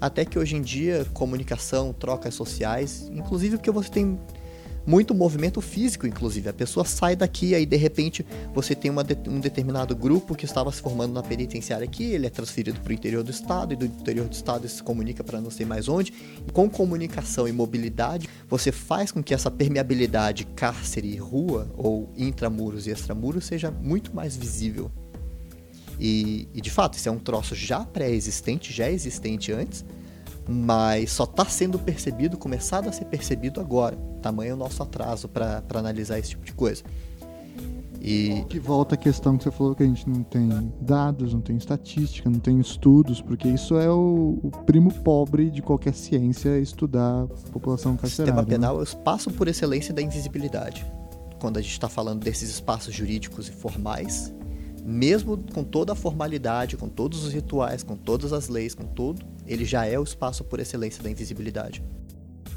até 0.00 0.24
que 0.24 0.38
hoje 0.38 0.56
em 0.56 0.62
dia 0.62 1.06
comunicação, 1.12 1.92
trocas 1.92 2.34
sociais, 2.34 3.10
inclusive 3.12 3.56
porque 3.56 3.70
você 3.70 3.88
tem 3.88 4.18
muito 4.86 5.14
movimento 5.14 5.62
físico, 5.62 6.06
inclusive. 6.06 6.48
A 6.48 6.52
pessoa 6.52 6.84
sai 6.84 7.16
daqui, 7.16 7.54
aí 7.54 7.64
de 7.64 7.76
repente 7.76 8.24
você 8.52 8.74
tem 8.74 8.92
de- 8.92 9.30
um 9.30 9.40
determinado 9.40 9.96
grupo 9.96 10.34
que 10.34 10.44
estava 10.44 10.70
se 10.70 10.82
formando 10.82 11.14
na 11.14 11.22
penitenciária 11.22 11.84
aqui, 11.86 12.04
ele 12.04 12.26
é 12.26 12.30
transferido 12.30 12.78
para 12.80 12.90
o 12.90 12.92
interior 12.92 13.22
do 13.22 13.30
estado, 13.30 13.72
e 13.72 13.76
do 13.76 13.86
interior 13.86 14.28
do 14.28 14.34
estado 14.34 14.68
se 14.68 14.82
comunica 14.82 15.24
para 15.24 15.40
não 15.40 15.50
sei 15.50 15.64
mais 15.64 15.88
onde. 15.88 16.12
E 16.46 16.52
com 16.52 16.68
comunicação 16.68 17.48
e 17.48 17.52
mobilidade, 17.52 18.28
você 18.46 18.70
faz 18.70 19.10
com 19.10 19.22
que 19.22 19.32
essa 19.32 19.50
permeabilidade 19.50 20.44
cárcere 20.54 21.08
e 21.08 21.16
rua, 21.16 21.66
ou 21.76 22.12
intramuros 22.14 22.86
e 22.86 22.90
extramuros, 22.90 23.46
seja 23.46 23.70
muito 23.70 24.14
mais 24.14 24.36
visível. 24.36 24.90
E, 25.98 26.48
e, 26.52 26.60
de 26.60 26.70
fato, 26.70 26.94
isso 26.98 27.08
é 27.08 27.12
um 27.12 27.18
troço 27.18 27.54
já 27.54 27.84
pré-existente, 27.84 28.72
já 28.72 28.90
existente 28.90 29.52
antes, 29.52 29.84
mas 30.48 31.12
só 31.12 31.24
está 31.24 31.44
sendo 31.44 31.78
percebido, 31.78 32.36
começado 32.36 32.88
a 32.88 32.92
ser 32.92 33.04
percebido 33.06 33.60
agora. 33.60 33.96
Tamanho 34.20 34.50
é 34.50 34.54
o 34.54 34.56
nosso 34.56 34.82
atraso 34.82 35.28
para 35.28 35.62
analisar 35.74 36.18
esse 36.18 36.30
tipo 36.30 36.44
de 36.44 36.52
coisa. 36.52 36.82
E... 38.06 38.44
Que 38.50 38.58
volta 38.58 38.96
à 38.96 38.98
questão 38.98 39.38
que 39.38 39.44
você 39.44 39.50
falou 39.50 39.74
que 39.74 39.82
a 39.82 39.86
gente 39.86 40.06
não 40.06 40.22
tem 40.22 40.70
dados, 40.78 41.32
não 41.32 41.40
tem 41.40 41.56
estatística, 41.56 42.28
não 42.28 42.38
tem 42.38 42.60
estudos, 42.60 43.22
porque 43.22 43.48
isso 43.48 43.78
é 43.78 43.88
o, 43.88 44.38
o 44.42 44.50
primo 44.66 44.92
pobre 44.92 45.50
de 45.50 45.62
qualquer 45.62 45.94
ciência 45.94 46.58
estudar 46.58 47.22
a 47.22 47.50
população 47.50 47.96
carcerária. 47.96 48.34
O 48.34 48.36
sistema 48.36 48.42
né? 48.42 48.46
penal 48.46 48.74
né? 48.74 48.80
é 48.80 48.82
o 48.82 48.84
espaço 48.84 49.30
por 49.30 49.48
excelência 49.48 49.94
da 49.94 50.02
invisibilidade. 50.02 50.84
Quando 51.40 51.56
a 51.56 51.62
gente 51.62 51.72
está 51.72 51.88
falando 51.88 52.22
desses 52.22 52.50
espaços 52.50 52.94
jurídicos 52.94 53.48
e 53.48 53.52
formais, 53.52 54.34
mesmo 54.84 55.38
com 55.52 55.64
toda 55.64 55.92
a 55.92 55.96
formalidade, 55.96 56.76
com 56.76 56.88
todos 56.88 57.24
os 57.24 57.32
rituais, 57.32 57.82
com 57.82 57.96
todas 57.96 58.32
as 58.32 58.48
leis, 58.48 58.74
com 58.74 58.84
tudo, 58.84 59.24
ele 59.46 59.64
já 59.64 59.86
é 59.86 59.98
o 59.98 60.02
espaço 60.02 60.44
por 60.44 60.60
excelência 60.60 61.02
da 61.02 61.10
invisibilidade. 61.10 61.82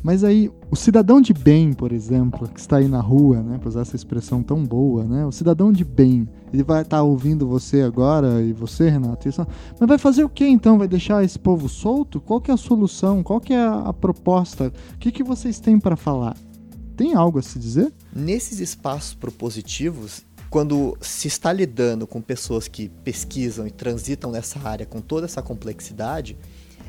Mas 0.03 0.23
aí, 0.23 0.51
o 0.69 0.75
cidadão 0.75 1.19
de 1.19 1.33
bem, 1.33 1.73
por 1.73 1.91
exemplo, 1.91 2.47
que 2.47 2.59
está 2.59 2.77
aí 2.77 2.87
na 2.87 3.01
rua, 3.01 3.41
né, 3.41 3.57
para 3.57 3.69
usar 3.69 3.81
essa 3.81 3.95
expressão 3.95 4.43
tão 4.43 4.63
boa, 4.63 5.03
né, 5.03 5.25
o 5.25 5.31
cidadão 5.31 5.71
de 5.71 5.83
bem, 5.83 6.27
ele 6.53 6.63
vai 6.63 6.81
estar 6.81 6.97
tá 6.97 7.03
ouvindo 7.03 7.47
você 7.47 7.81
agora 7.81 8.41
e 8.41 8.53
você, 8.53 8.89
Renato, 8.89 9.27
isso, 9.27 9.45
mas 9.79 9.87
vai 9.87 9.97
fazer 9.97 10.23
o 10.23 10.29
que 10.29 10.45
então? 10.45 10.77
Vai 10.77 10.87
deixar 10.87 11.23
esse 11.23 11.39
povo 11.39 11.67
solto? 11.67 12.21
Qual 12.21 12.39
que 12.39 12.51
é 12.51 12.53
a 12.53 12.57
solução? 12.57 13.23
Qual 13.23 13.41
que 13.41 13.53
é 13.53 13.65
a, 13.65 13.91
proposta? 13.91 14.71
O 14.93 14.97
que, 14.97 15.11
que 15.11 15.23
vocês 15.23 15.59
têm 15.59 15.79
para 15.79 15.95
falar? 15.95 16.37
Tem 16.95 17.13
algo 17.13 17.39
a 17.39 17.41
se 17.41 17.59
dizer? 17.59 17.91
Nesses 18.15 18.59
espaços 18.59 19.13
propositivos, 19.13 20.23
quando 20.49 20.97
se 21.01 21.27
está 21.27 21.51
lidando 21.51 22.07
com 22.07 22.21
pessoas 22.21 22.67
que 22.67 22.89
pesquisam 23.03 23.67
e 23.67 23.71
transitam 23.71 24.31
nessa 24.31 24.59
área 24.67 24.85
com 24.85 25.01
toda 25.01 25.25
essa 25.25 25.41
complexidade, 25.41 26.37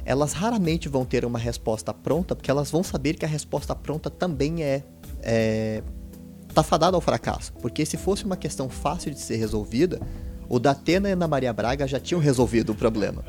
elas 0.05 0.33
raramente 0.33 0.89
vão 0.89 1.05
ter 1.05 1.25
uma 1.25 1.39
resposta 1.39 1.93
pronta, 1.93 2.35
porque 2.35 2.51
elas 2.51 2.71
vão 2.71 2.83
saber 2.83 3.15
que 3.15 3.25
a 3.25 3.29
resposta 3.29 3.75
pronta 3.75 4.09
também 4.09 4.63
é, 4.63 4.83
é 5.23 5.83
tá 6.55 6.63
fadada 6.63 6.97
ao 6.97 7.01
fracasso. 7.01 7.53
Porque 7.61 7.85
se 7.85 7.97
fosse 7.97 8.25
uma 8.25 8.37
questão 8.37 8.69
fácil 8.69 9.13
de 9.13 9.21
ser 9.21 9.37
resolvida, 9.37 10.01
o 10.49 10.59
Datena 10.59 11.09
e 11.09 11.13
a 11.13 11.15
Ana 11.15 11.29
Maria 11.29 11.53
Braga 11.53 11.87
já 11.87 12.01
tinham 12.01 12.21
resolvido 12.21 12.71
o 12.71 12.75
problema. 12.75 13.23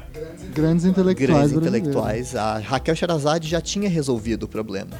Grandes 0.53 0.85
intelectuais. 0.85 1.51
Grandes 1.51 1.57
intelectuais. 1.57 2.35
A 2.35 2.59
Raquel 2.59 2.95
Sherazade 2.95 3.47
já 3.47 3.59
tinha 3.59 3.89
resolvido 3.89 4.43
o 4.43 4.47
problema. 4.47 4.97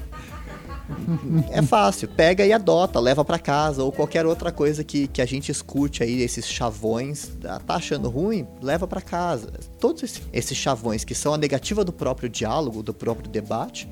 É 1.51 1.61
fácil, 1.61 2.07
pega 2.07 2.45
e 2.45 2.51
adota, 2.51 2.99
leva 2.99 3.23
para 3.23 3.39
casa 3.39 3.83
ou 3.83 3.91
qualquer 3.91 4.25
outra 4.25 4.51
coisa 4.51 4.83
que, 4.83 5.07
que 5.07 5.21
a 5.21 5.25
gente 5.25 5.51
escute 5.51 6.03
aí, 6.03 6.21
esses 6.21 6.47
chavões, 6.47 7.31
ah, 7.43 7.59
tá 7.59 7.75
achando 7.75 8.09
ruim? 8.09 8.47
Leva 8.61 8.87
para 8.87 9.01
casa. 9.01 9.51
Todos 9.79 10.03
esses, 10.03 10.21
esses 10.33 10.57
chavões 10.57 11.03
que 11.03 11.15
são 11.15 11.33
a 11.33 11.37
negativa 11.37 11.83
do 11.83 11.93
próprio 11.93 12.29
diálogo, 12.29 12.81
do 12.81 12.93
próprio 12.93 13.29
debate, 13.29 13.87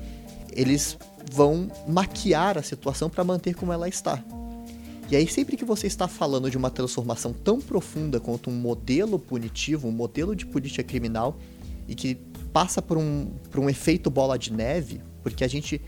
eles 0.52 0.98
vão 1.30 1.70
maquiar 1.86 2.58
a 2.58 2.62
situação 2.62 3.08
para 3.08 3.22
manter 3.22 3.54
como 3.54 3.72
ela 3.72 3.88
está. 3.88 4.22
E 5.10 5.16
aí, 5.16 5.26
sempre 5.26 5.56
que 5.56 5.64
você 5.64 5.86
está 5.86 6.06
falando 6.06 6.50
de 6.50 6.58
uma 6.58 6.70
transformação 6.70 7.32
tão 7.32 7.60
profunda 7.60 8.20
quanto 8.20 8.50
um 8.50 8.54
modelo 8.54 9.18
punitivo, 9.18 9.88
um 9.88 9.92
modelo 9.92 10.36
de 10.36 10.44
política 10.44 10.82
criminal, 10.82 11.38
e 11.86 11.94
que 11.94 12.14
passa 12.52 12.82
por 12.82 12.98
um, 12.98 13.30
por 13.50 13.60
um 13.60 13.70
efeito 13.70 14.10
bola 14.10 14.38
de 14.38 14.52
neve, 14.52 15.00
porque 15.22 15.42
a 15.42 15.48
gente 15.48 15.80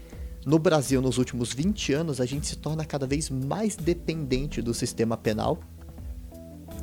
no 0.44 0.58
Brasil, 0.58 1.02
nos 1.02 1.18
últimos 1.18 1.52
20 1.52 1.92
anos, 1.92 2.20
a 2.20 2.26
gente 2.26 2.46
se 2.46 2.56
torna 2.56 2.84
cada 2.84 3.06
vez 3.06 3.28
mais 3.28 3.76
dependente 3.76 4.62
do 4.62 4.72
sistema 4.72 5.16
penal. 5.16 5.58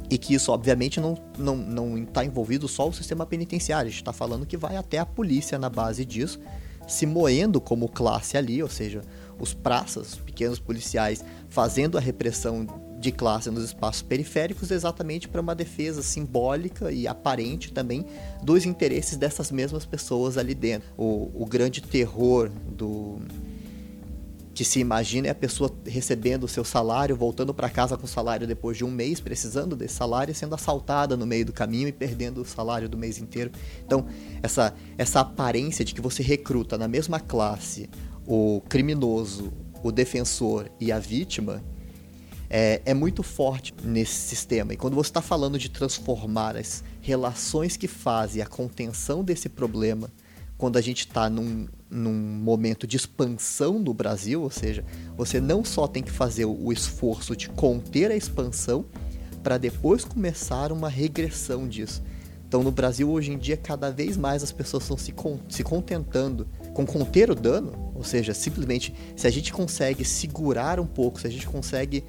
E 0.10 0.18
que 0.18 0.34
isso, 0.34 0.52
obviamente, 0.52 1.02
não 1.02 1.14
está 1.14 1.24
não, 1.38 1.58
não 1.58 2.06
tá 2.06 2.24
envolvido 2.24 2.68
só 2.68 2.88
o 2.88 2.94
sistema 2.94 3.26
penitenciário. 3.26 3.88
A 3.88 3.92
gente 3.92 4.02
está 4.02 4.14
falando 4.14 4.46
que 4.46 4.56
vai 4.56 4.78
até 4.78 5.00
a 5.00 5.06
polícia 5.06 5.58
na 5.58 5.70
base 5.70 6.06
disso, 6.06 6.40
se 6.88 7.06
moendo 7.06 7.60
como 7.60 7.90
classe 7.90 8.38
ali, 8.38 8.64
ou 8.64 8.70
seja, 8.70 9.02
os 9.40 9.54
praças, 9.54 10.14
os 10.14 10.20
pequenos 10.20 10.60
policiais, 10.60 11.26
fazendo 11.50 11.98
a 11.98 12.02
repressão 12.02 12.66
de 13.00 13.12
classe 13.12 13.52
nos 13.52 13.64
espaços 13.64 14.02
periféricos 14.02 14.72
exatamente 14.72 15.28
para 15.28 15.40
uma 15.40 15.54
defesa 15.54 16.02
simbólica 16.02 16.92
e 16.92 17.08
aparente 17.08 17.72
também 17.72 18.06
dos 18.42 18.66
interesses 18.66 19.18
dessas 19.18 19.52
mesmas 19.52 19.86
pessoas 19.86 20.38
ali 20.38 20.56
dentro. 20.56 20.90
O, 20.98 21.32
o 21.36 21.46
grande 21.46 21.82
terror 21.82 22.50
do, 22.50 23.20
que 24.58 24.66
se 24.66 24.80
imagina 24.80 25.28
é 25.28 25.30
a 25.30 25.36
pessoa 25.36 25.72
recebendo 25.86 26.46
o 26.46 26.48
seu 26.48 26.64
salário, 26.64 27.16
voltando 27.16 27.54
para 27.54 27.70
casa 27.70 27.96
com 27.96 28.06
o 28.06 28.08
salário 28.08 28.48
depois 28.48 28.76
de 28.76 28.84
um 28.84 28.90
mês, 28.90 29.20
precisando 29.20 29.76
desse 29.76 29.94
salário, 29.94 30.34
sendo 30.34 30.56
assaltada 30.56 31.16
no 31.16 31.28
meio 31.28 31.46
do 31.46 31.54
caminho 31.54 31.88
e 31.88 31.92
perdendo 31.92 32.42
o 32.42 32.46
salário 32.46 32.90
do 32.90 32.98
mês 32.98 33.20
inteiro. 33.20 33.52
Então, 33.86 34.08
essa, 34.42 34.74
essa 34.98 35.20
aparência 35.20 35.86
de 35.86 35.94
que 35.94 36.02
você 36.02 36.24
recruta 36.24 36.76
na 36.76 36.88
mesma 36.88 37.20
classe 37.20 37.88
o 38.26 38.60
criminoso, 38.68 39.54
o 39.84 39.92
defensor 39.92 40.72
e 40.80 40.92
a 40.92 40.98
vítima 40.98 41.64
é, 42.50 42.82
é 42.84 42.96
muito 42.96 43.22
forte 43.22 43.76
nesse 43.84 44.16
sistema. 44.16 44.74
E 44.74 44.76
quando 44.76 44.96
você 44.96 45.12
está 45.12 45.22
falando 45.22 45.60
de 45.60 45.70
transformar 45.70 46.58
as 46.58 46.84
relações 47.00 47.78
que 47.78 47.88
fazem 47.88 48.42
a 48.42 48.48
contenção 48.48 49.24
desse 49.24 49.50
problema 49.50 50.12
quando 50.58 50.78
a 50.78 50.82
gente 50.82 51.02
está 51.02 51.30
num, 51.30 51.68
num 51.90 52.14
momento 52.14 52.86
de 52.86 52.98
expansão 52.98 53.80
no 53.80 53.94
Brasil, 53.94 54.42
ou 54.42 54.52
seja, 54.52 54.84
você 55.16 55.40
não 55.40 55.64
só 55.64 55.88
tem 55.88 56.04
que 56.04 56.12
fazer 56.12 56.46
o 56.46 56.72
esforço 56.72 57.36
de 57.36 57.50
conter 57.50 58.12
a 58.12 58.16
expansão 58.16 58.86
para 59.42 59.58
depois 59.58 60.04
começar 60.04 60.72
uma 60.72 60.90
regressão 60.90 61.68
disso. 61.68 62.04
Então, 62.48 62.64
no 62.64 62.72
Brasil, 62.72 63.10
hoje 63.10 63.34
em 63.34 63.38
dia, 63.38 63.58
cada 63.58 63.92
vez 63.92 64.16
mais 64.16 64.42
as 64.42 64.54
pessoas 64.54 64.84
estão 64.84 64.98
se, 64.98 65.12
con 65.12 65.38
se 65.50 65.64
contentando 65.64 66.48
com 66.74 66.86
conter 66.86 67.30
o 67.30 67.36
dano, 67.36 67.92
ou 67.94 68.04
seja, 68.04 68.34
simplesmente 68.34 68.94
se 69.18 69.28
a 69.28 69.30
gente 69.30 69.52
consegue 69.52 70.06
segurar 70.06 70.80
um 70.80 70.86
pouco, 70.86 71.20
se 71.20 71.28
a 71.28 71.30
gente 71.30 71.46
consegue. 71.46 72.06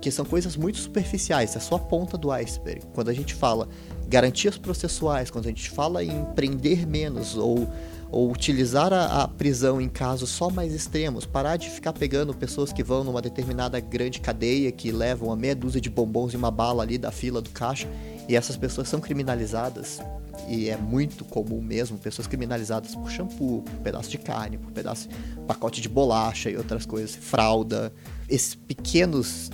que 0.00 0.10
são 0.10 0.24
coisas 0.24 0.56
muito 0.56 0.78
superficiais, 0.78 1.54
é 1.54 1.60
só 1.60 1.76
a 1.76 1.78
ponta 1.78 2.18
do 2.18 2.32
iceberg. 2.32 2.82
Quando 2.94 3.10
a 3.10 3.12
gente 3.12 3.32
fala 3.32 3.68
garantias 4.08 4.58
processuais, 4.58 5.30
quando 5.30 5.46
a 5.46 5.48
gente 5.50 5.70
fala 5.70 6.02
em 6.02 6.24
prender 6.34 6.84
menos 6.84 7.36
ou, 7.36 7.68
ou 8.10 8.30
utilizar 8.30 8.92
a, 8.92 9.22
a, 9.22 9.28
prisão 9.28 9.80
em 9.80 9.88
casos 9.88 10.30
só 10.30 10.48
mais 10.48 10.72
extremos, 10.72 11.26
parar 11.26 11.56
de 11.56 11.68
ficar 11.68 11.92
pegando 11.92 12.34
pessoas 12.34 12.72
que 12.72 12.82
vão 12.82 13.02
numa 13.02 13.20
determinada 13.20 13.80
grande 13.80 14.20
cadeia 14.20 14.70
que 14.70 14.92
levam 14.92 15.32
a 15.32 15.36
meia 15.36 15.54
dúzia 15.54 15.80
de 15.80 15.90
bombons 15.90 16.32
e 16.32 16.36
uma 16.36 16.50
bala 16.50 16.82
ali 16.82 16.98
da 16.98 17.10
fila 17.10 17.40
do 17.42 17.50
caixa. 17.50 17.88
E 18.28 18.34
essas 18.34 18.56
pessoas 18.56 18.88
são 18.88 19.00
criminalizadas. 19.00 20.00
E 20.48 20.68
é 20.68 20.76
muito 20.76 21.24
comum 21.24 21.60
mesmo 21.60 21.98
pessoas 21.98 22.28
criminalizadas 22.28 22.94
por 22.94 23.10
shampoo, 23.10 23.62
por 23.62 23.74
pedaço 23.80 24.10
de 24.10 24.18
carne, 24.18 24.58
por 24.58 24.70
pedaço 24.70 25.08
pacote 25.46 25.80
de 25.80 25.88
bolacha 25.88 26.50
e 26.50 26.56
outras 26.56 26.86
coisas, 26.86 27.16
fralda, 27.16 27.92
esses 28.28 28.54
pequenos 28.54 29.50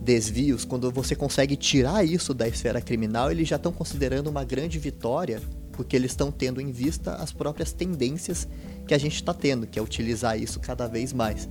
desvios, 0.00 0.64
quando 0.64 0.90
você 0.92 1.16
consegue 1.16 1.56
tirar 1.56 2.04
isso 2.04 2.32
da 2.32 2.46
esfera 2.46 2.80
criminal, 2.80 3.30
eles 3.30 3.48
já 3.48 3.56
estão 3.56 3.72
considerando 3.72 4.28
uma 4.28 4.44
grande 4.44 4.78
vitória, 4.78 5.42
porque 5.76 5.94
eles 5.94 6.12
estão 6.12 6.32
tendo 6.32 6.60
em 6.60 6.72
vista 6.72 7.14
as 7.14 7.32
próprias 7.32 7.72
tendências 7.72 8.48
que 8.86 8.94
a 8.94 8.98
gente 8.98 9.16
está 9.16 9.34
tendo, 9.34 9.66
que 9.66 9.78
é 9.78 9.82
utilizar 9.82 10.40
isso 10.40 10.58
cada 10.58 10.86
vez 10.86 11.12
mais. 11.12 11.48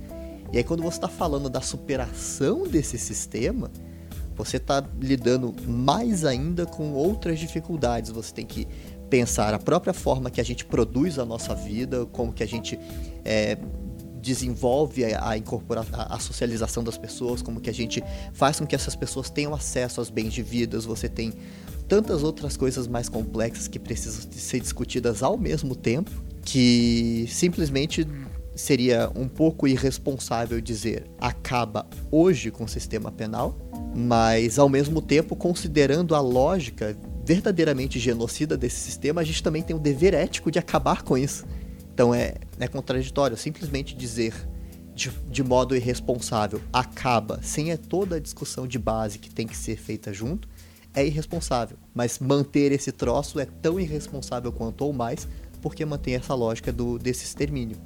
E 0.52 0.58
aí, 0.58 0.64
quando 0.64 0.82
você 0.82 0.98
está 0.98 1.08
falando 1.08 1.48
da 1.48 1.60
superação 1.60 2.64
desse 2.64 2.98
sistema, 2.98 3.70
você 4.34 4.58
está 4.58 4.84
lidando 5.00 5.54
mais 5.66 6.24
ainda 6.24 6.66
com 6.66 6.92
outras 6.92 7.38
dificuldades. 7.38 8.10
Você 8.10 8.32
tem 8.32 8.46
que 8.46 8.68
pensar 9.08 9.54
a 9.54 9.58
própria 9.58 9.92
forma 9.92 10.30
que 10.30 10.40
a 10.40 10.44
gente 10.44 10.64
produz 10.64 11.18
a 11.18 11.24
nossa 11.24 11.54
vida, 11.54 12.06
como 12.06 12.32
que 12.32 12.42
a 12.42 12.46
gente 12.46 12.78
é, 13.24 13.56
desenvolve 14.26 15.04
a, 15.04 15.30
a, 15.30 15.38
incorpora, 15.38 15.86
a, 15.92 16.16
a, 16.16 16.18
socialização 16.18 16.82
das 16.82 16.98
pessoas, 16.98 17.40
como 17.40 17.60
que 17.60 17.70
a 17.70 17.72
gente 17.72 18.02
faz 18.32 18.58
com 18.58 18.66
que 18.66 18.74
essas 18.74 18.96
pessoas 18.96 19.30
tenham 19.30 19.54
acesso 19.54 20.00
aos 20.00 20.10
bens 20.10 20.32
de 20.32 20.42
vida, 20.42 20.80
você 20.80 21.08
tem 21.08 21.32
tantas 21.86 22.24
outras 22.24 22.56
coisas 22.56 22.88
mais 22.88 23.08
complexas 23.08 23.68
que 23.68 23.78
precisam 23.78 24.28
ser 24.32 24.58
discutidas 24.58 25.22
ao 25.22 25.38
mesmo 25.38 25.76
tempo, 25.76 26.10
que 26.42 27.26
simplesmente 27.28 28.04
seria 28.56 29.10
um 29.14 29.28
pouco 29.28 29.68
irresponsável 29.68 30.60
dizer 30.60 31.04
acaba 31.20 31.86
hoje 32.10 32.50
com 32.50 32.64
o 32.64 32.68
sistema 32.68 33.12
penal, 33.12 33.56
mas 33.94 34.58
ao 34.58 34.68
mesmo 34.68 35.00
tempo, 35.00 35.36
considerando 35.36 36.14
a 36.14 36.20
lógica 36.20 36.96
verdadeiramente 37.24 37.98
genocida 37.98 38.56
desse 38.56 38.80
sistema, 38.80 39.20
a 39.20 39.24
gente 39.24 39.42
também 39.42 39.62
tem 39.62 39.76
o 39.76 39.78
dever 39.78 40.14
ético 40.14 40.50
de 40.50 40.58
acabar 40.58 41.02
com 41.02 41.16
isso. 41.16 41.44
Então 41.96 42.14
é, 42.14 42.34
é 42.60 42.68
contraditório 42.68 43.38
simplesmente 43.38 43.96
dizer 43.96 44.34
de, 44.94 45.10
de 45.30 45.42
modo 45.42 45.74
irresponsável 45.74 46.60
acaba 46.70 47.40
sem 47.42 47.70
é 47.70 47.78
toda 47.78 48.16
a 48.16 48.20
discussão 48.20 48.66
de 48.66 48.78
base 48.78 49.18
que 49.18 49.30
tem 49.30 49.46
que 49.46 49.56
ser 49.56 49.78
feita 49.78 50.12
junto, 50.12 50.46
é 50.92 51.06
irresponsável. 51.06 51.78
Mas 51.94 52.18
manter 52.18 52.70
esse 52.70 52.92
troço 52.92 53.40
é 53.40 53.46
tão 53.46 53.80
irresponsável 53.80 54.52
quanto 54.52 54.84
ou 54.84 54.92
mais, 54.92 55.26
porque 55.62 55.86
mantém 55.86 56.16
essa 56.16 56.34
lógica 56.34 56.70
do, 56.70 56.98
desse 56.98 57.24
extermínio. 57.24 57.78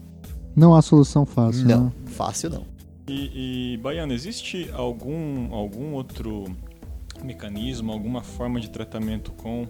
Não 0.57 0.75
há 0.75 0.83
solução 0.83 1.25
fácil. 1.25 1.69
Não, 1.69 1.85
né? 1.85 1.93
fácil 2.07 2.51
não. 2.51 2.67
E, 3.07 3.75
e 3.75 3.77
Baiano, 3.77 4.13
existe 4.13 4.69
algum, 4.73 5.55
algum 5.55 5.93
outro 5.93 6.47
mecanismo, 7.23 7.93
alguma 7.93 8.25
forma 8.25 8.59
de 8.59 8.71
tratamento 8.71 9.31
com 9.31 9.69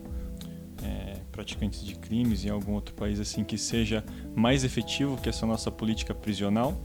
é, 0.82 1.19
praticantes 1.30 1.84
de 1.84 1.94
crimes 1.94 2.44
em 2.44 2.50
algum 2.50 2.72
outro 2.72 2.94
país 2.94 3.18
assim 3.20 3.44
que 3.44 3.56
seja 3.56 4.04
mais 4.34 4.64
efetivo 4.64 5.16
que 5.16 5.28
essa 5.28 5.46
nossa 5.46 5.70
política 5.70 6.14
prisional 6.14 6.76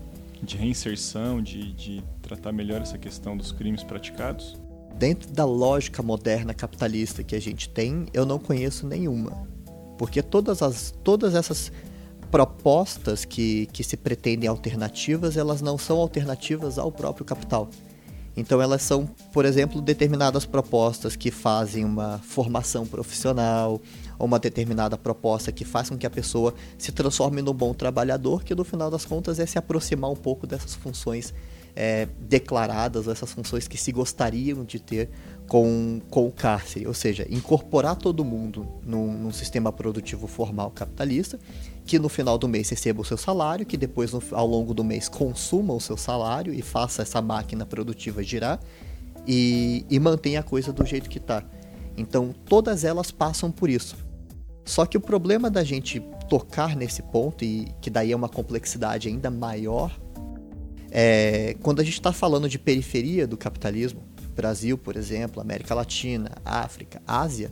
de 0.42 0.58
reinserção, 0.58 1.42
de, 1.42 1.74
de 1.74 2.04
tratar 2.22 2.52
melhor 2.52 2.82
essa 2.82 2.98
questão 2.98 3.36
dos 3.36 3.52
crimes 3.52 3.84
praticados? 3.84 4.58
Dentro 4.98 5.32
da 5.32 5.46
lógica 5.46 6.02
moderna 6.02 6.54
capitalista 6.54 7.24
que 7.24 7.36
a 7.36 7.42
gente 7.42 7.68
tem, 7.70 8.06
eu 8.14 8.26
não 8.26 8.40
conheço 8.40 8.88
nenhuma. 8.88 9.32
Porque 9.98 10.22
todas, 10.22 10.62
as, 10.62 10.94
todas 11.04 11.36
essas 11.36 11.72
propostas 12.32 13.26
que, 13.26 13.66
que 13.68 13.84
se 13.84 13.98
pretendem 13.98 14.48
alternativas, 14.48 15.38
elas 15.38 15.62
não 15.62 15.78
são 15.78 15.98
alternativas 15.98 16.78
ao 16.78 16.92
próprio 16.92 17.26
capital. 17.26 17.70
Então 18.38 18.62
elas 18.62 18.82
são, 18.82 19.06
por 19.32 19.46
exemplo, 19.46 19.82
determinadas 19.82 20.46
propostas 20.46 21.16
que 21.16 21.32
fazem 21.32 21.86
uma 21.86 22.20
formação 22.20 22.86
profissional, 22.86 23.82
uma 24.20 24.40
determinada 24.40 24.98
proposta 24.98 25.52
que 25.52 25.66
faz 25.66 25.90
com 25.90 25.98
que 25.98 26.06
a 26.06 26.10
pessoa 26.10 26.54
se 26.78 26.92
transforme 26.92 27.42
num 27.42 27.54
bom 27.54 27.74
trabalhador, 27.74 28.44
que 28.44 28.56
no 28.56 28.64
final 28.64 28.90
das 28.90 29.06
contas 29.06 29.40
é 29.40 29.46
se 29.46 29.58
aproximar 29.58 30.10
um 30.10 30.16
pouco 30.16 30.48
dessas 30.48 30.76
funções 30.76 31.34
é, 31.76 32.08
declaradas, 32.20 33.08
essas 33.08 33.32
funções 33.32 33.68
que 33.68 33.78
se 33.78 33.92
gostariam 33.92 34.64
de 34.64 34.80
ter 34.80 35.10
com, 35.48 36.02
com 36.10 36.26
o 36.26 36.32
cárcere, 36.32 36.88
ou 36.88 36.94
seja, 36.94 37.28
incorporar 37.30 37.96
todo 37.96 38.24
mundo 38.24 38.66
num, 38.84 39.12
num, 39.14 39.32
sistema 39.32 39.72
produtivo 39.72 40.26
formal 40.26 40.72
capitalista, 40.72 41.38
que 41.86 42.00
no 42.00 42.10
final 42.10 42.38
do 42.38 42.48
mês 42.48 42.70
receba 42.70 43.02
o 43.02 43.06
seu 43.06 43.18
salário, 43.18 43.66
que 43.66 43.78
depois 43.78 44.14
no, 44.14 44.24
ao 44.32 44.48
longo 44.48 44.74
do 44.74 44.84
mês 44.84 45.10
consuma 45.10 45.74
o 45.74 45.82
seu 45.82 45.98
salário 45.98 46.54
e 46.54 46.62
faça 46.62 47.02
essa 47.02 47.22
máquina 47.22 47.66
produtiva 47.66 48.24
girar 48.24 48.60
e, 49.28 49.86
e 49.90 50.00
mantenha 50.00 50.40
a 50.40 50.44
coisa 50.44 50.72
do 50.72 50.86
jeito 50.86 51.10
que 51.10 51.18
está. 51.18 51.44
Então 51.98 52.34
todas 52.46 52.84
elas 52.84 53.12
passam 53.12 53.52
por 53.52 53.70
isso. 53.70 53.96
Só 54.66 54.86
que 54.86 54.98
o 54.98 55.02
problema 55.02 55.50
da 55.50 55.64
gente 55.64 56.02
tocar 56.28 56.76
nesse 56.76 57.04
ponto, 57.04 57.46
e 57.46 57.68
que 57.82 57.90
daí 57.90 58.12
é 58.12 58.16
uma 58.16 58.30
complexidade 58.30 59.08
ainda 59.08 59.30
maior, 59.30 59.98
é 60.92 61.56
quando 61.62 61.82
a 61.82 61.84
gente 61.84 61.94
está 61.94 62.12
falando 62.12 62.50
de 62.50 62.58
periferia 62.58 63.28
do 63.28 63.38
capitalismo, 63.38 64.02
Brasil, 64.36 64.78
por 64.78 64.96
exemplo, 64.96 65.42
América 65.42 65.74
Latina, 65.74 66.32
África, 66.44 67.02
Ásia, 67.08 67.52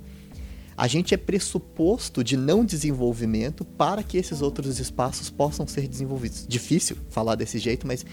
a 0.75 0.87
gente 0.87 1.13
é 1.13 1.17
pressuposto 1.17 2.23
de 2.23 2.35
não 2.35 2.65
desenvolvimento 2.65 3.63
para 3.63 4.03
que 4.03 4.17
esses 4.17 4.41
outros 4.41 4.79
espaços 4.79 5.29
possam 5.29 5.67
ser 5.67 5.87
desenvolvidos. 5.87 6.45
Difícil 6.47 6.97
falar 7.09 7.35
desse 7.35 7.59
jeito, 7.59 7.85
mas 7.87 8.05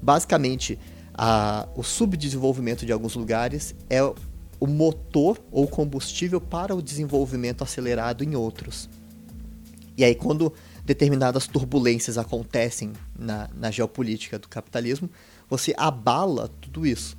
basicamente 0.00 0.78
a, 1.12 1.68
o 1.74 1.82
subdesenvolvimento 1.82 2.86
de 2.86 2.92
alguns 2.92 3.14
lugares 3.14 3.74
é 3.90 4.00
o 4.64 4.66
motor 4.66 5.38
ou 5.52 5.68
combustível 5.68 6.40
para 6.40 6.74
o 6.74 6.80
desenvolvimento 6.80 7.62
acelerado 7.62 8.24
em 8.24 8.34
outros. 8.34 8.88
E 9.94 10.02
aí, 10.02 10.14
quando 10.14 10.50
determinadas 10.86 11.46
turbulências 11.46 12.16
acontecem 12.16 12.94
na, 13.14 13.50
na 13.54 13.70
geopolítica 13.70 14.38
do 14.38 14.48
capitalismo, 14.48 15.10
você 15.50 15.74
abala 15.76 16.48
tudo 16.62 16.86
isso. 16.86 17.14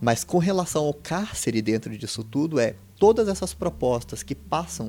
Mas 0.00 0.22
com 0.22 0.38
relação 0.38 0.84
ao 0.84 0.94
cárcere 0.94 1.60
dentro 1.60 1.98
disso 1.98 2.22
tudo, 2.22 2.60
é 2.60 2.76
todas 2.96 3.26
essas 3.26 3.52
propostas 3.52 4.22
que 4.22 4.34
passam 4.34 4.88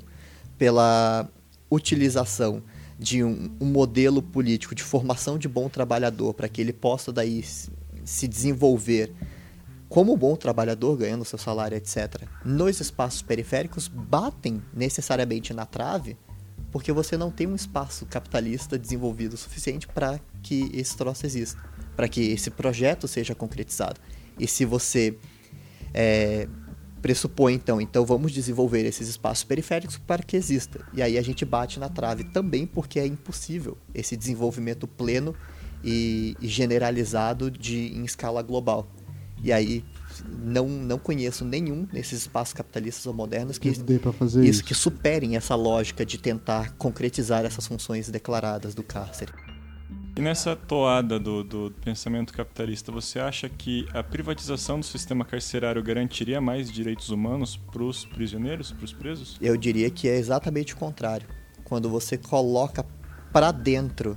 pela 0.59 1.27
utilização 1.71 2.61
de 2.99 3.23
um, 3.23 3.49
um 3.59 3.65
modelo 3.65 4.21
político 4.21 4.75
de 4.75 4.83
formação 4.83 5.39
de 5.39 5.47
bom 5.47 5.67
trabalhador 5.67 6.35
para 6.35 6.47
que 6.47 6.61
ele 6.61 6.71
possa 6.71 7.11
daí 7.11 7.43
se 8.05 8.27
desenvolver 8.27 9.11
como 9.93 10.17
bom 10.17 10.35
trabalhador, 10.35 10.97
ganhando 10.97 11.23
seu 11.23 11.37
salário, 11.37 11.77
etc., 11.77 12.23
nos 12.43 12.81
espaços 12.81 13.21
periféricos, 13.21 13.87
batem 13.87 14.59
necessariamente 14.73 15.53
na 15.53 15.67
trave, 15.67 16.17
porque 16.71 16.91
você 16.91 17.15
não 17.15 17.29
tem 17.29 17.45
um 17.45 17.53
espaço 17.53 18.03
capitalista 18.07 18.75
desenvolvido 18.75 19.33
o 19.33 19.37
suficiente 19.37 19.87
para 19.87 20.19
que 20.41 20.71
esse 20.73 20.97
troço 20.97 21.27
exista, 21.27 21.63
para 21.95 22.07
que 22.07 22.21
esse 22.31 22.49
projeto 22.49 23.07
seja 23.07 23.35
concretizado. 23.35 24.01
E 24.39 24.47
se 24.47 24.65
você 24.65 25.15
é, 25.93 26.47
pressupõe, 26.99 27.53
então, 27.53 27.79
então 27.79 28.03
vamos 28.03 28.31
desenvolver 28.31 28.83
esses 28.87 29.07
espaços 29.07 29.43
periféricos 29.43 29.99
para 29.99 30.23
que 30.23 30.35
exista. 30.35 30.83
E 30.91 31.03
aí 31.03 31.19
a 31.19 31.21
gente 31.21 31.45
bate 31.45 31.79
na 31.79 31.87
trave 31.87 32.23
também 32.23 32.65
porque 32.65 32.99
é 32.99 33.05
impossível 33.05 33.77
esse 33.93 34.17
desenvolvimento 34.17 34.87
pleno 34.87 35.35
e, 35.83 36.35
e 36.41 36.47
generalizado 36.47 37.51
de, 37.51 37.95
em 37.95 38.03
escala 38.03 38.41
global. 38.41 38.89
E 39.43 39.51
aí 39.51 39.83
não, 40.25 40.67
não 40.67 40.97
conheço 40.97 41.43
nenhum 41.43 41.87
nesses 41.91 42.21
espaços 42.21 42.53
capitalistas 42.53 43.05
ou 43.05 43.13
modernos 43.13 43.57
que, 43.57 43.69
isso, 43.69 43.83
isso, 44.43 44.63
que 44.63 44.73
superem 44.73 45.35
essa 45.35 45.55
lógica 45.55 46.05
de 46.05 46.17
tentar 46.17 46.73
concretizar 46.77 47.45
essas 47.45 47.67
funções 47.67 48.09
declaradas 48.09 48.73
do 48.73 48.83
cárcere. 48.83 49.31
E 50.15 50.21
nessa 50.21 50.55
toada 50.55 51.19
do, 51.19 51.43
do 51.43 51.73
pensamento 51.83 52.31
capitalista, 52.33 52.91
você 52.91 53.17
acha 53.19 53.49
que 53.49 53.87
a 53.91 54.03
privatização 54.03 54.79
do 54.79 54.85
sistema 54.85 55.25
carcerário 55.25 55.81
garantiria 55.81 56.39
mais 56.39 56.71
direitos 56.71 57.09
humanos 57.09 57.57
para 57.57 57.83
os 57.83 58.05
prisioneiros, 58.05 58.71
para 58.71 58.85
os 58.85 58.93
presos? 58.93 59.37
Eu 59.41 59.57
diria 59.57 59.89
que 59.89 60.07
é 60.07 60.15
exatamente 60.15 60.75
o 60.75 60.77
contrário. 60.77 61.27
Quando 61.63 61.89
você 61.89 62.15
coloca 62.15 62.85
para 63.31 63.51
dentro 63.51 64.15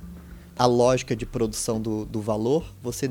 a 0.59 0.67
lógica 0.67 1.17
de 1.17 1.25
produção 1.25 1.81
do, 1.81 2.05
do 2.05 2.21
valor, 2.21 2.75
você 2.83 3.11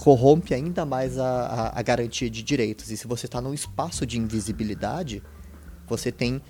corrompe 0.00 0.54
ainda 0.54 0.86
mais 0.86 1.18
a, 1.18 1.26
a, 1.26 1.78
a 1.78 1.82
garantia 1.82 2.30
de 2.30 2.42
direitos. 2.42 2.90
E 2.90 2.96
se 2.96 3.06
você 3.06 3.26
está 3.26 3.38
num 3.38 3.52
espaço 3.52 4.06
de 4.06 4.18
invisibilidade, 4.18 5.22
você 5.86 6.10
tem 6.10 6.40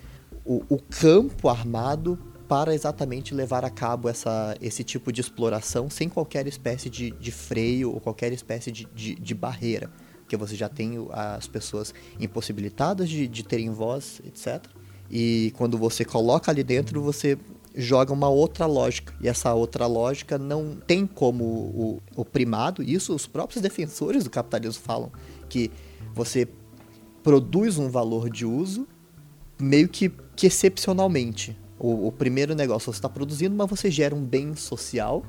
o, 0.45 0.63
o 0.69 0.81
campo 0.81 1.49
armado 1.49 2.17
para 2.47 2.73
exatamente 2.73 3.35
levar 3.35 3.65
a 3.65 3.71
cabo 3.71 4.09
essa, 4.09 4.57
esse 4.61 4.85
tipo 4.85 5.13
de 5.13 5.21
exploração 5.21 5.91
sem 5.91 6.09
qualquer 6.09 6.47
espécie 6.47 6.89
de, 6.89 7.11
de 7.11 7.33
freio 7.33 7.93
ou 7.93 8.01
qualquer 8.01 8.33
espécie 8.33 8.71
de, 8.71 8.87
de, 8.95 9.17
de, 9.17 9.35
barreira. 9.35 9.91
Porque 10.21 10.37
você 10.37 10.55
já 10.55 10.69
tem 10.69 11.09
as 11.11 11.49
pessoas 11.49 11.93
impossibilitadas 12.21 13.11
de, 13.11 13.27
de 13.27 13.43
terem 13.43 13.71
voz, 13.71 14.21
etc. 14.25 14.65
E 15.11 15.53
quando 15.57 15.77
você 15.77 16.05
coloca 16.05 16.53
ali 16.53 16.63
dentro, 16.63 17.03
você 17.03 17.37
joga 17.75 18.13
uma 18.13 18.29
outra 18.29 18.67
lógica. 18.67 19.15
E 19.21 19.29
essa 19.29 19.53
outra 19.55 19.87
lógica 19.87 20.39
não 20.39 20.77
tem 20.77 21.07
como 21.07 21.45
o, 21.45 22.03
o 22.17 22.25
primado, 22.25 22.83
isso 22.83 23.15
os 23.15 23.27
próprios 23.27 23.63
defensores 23.63 24.25
do 24.25 24.31
capitalismo 24.31 24.83
falam, 24.83 25.11
que 25.49 25.71
você 26.15 26.49
produz 27.23 27.79
um 27.79 27.89
valor 27.89 28.31
de 28.31 28.45
uso 28.45 28.87
meio 29.59 29.89
que, 29.89 30.11
que 30.35 30.47
excepcionalmente. 30.47 31.57
O, 31.79 32.09
o 32.09 32.13
primeiro 32.13 32.55
negócio 32.55 32.93
você 32.93 32.99
está 32.99 33.09
produzindo, 33.09 33.55
mas 33.55 33.69
você 33.69 33.91
gera 33.91 34.15
um 34.15 34.25
bem 34.25 34.55
social 34.55 35.23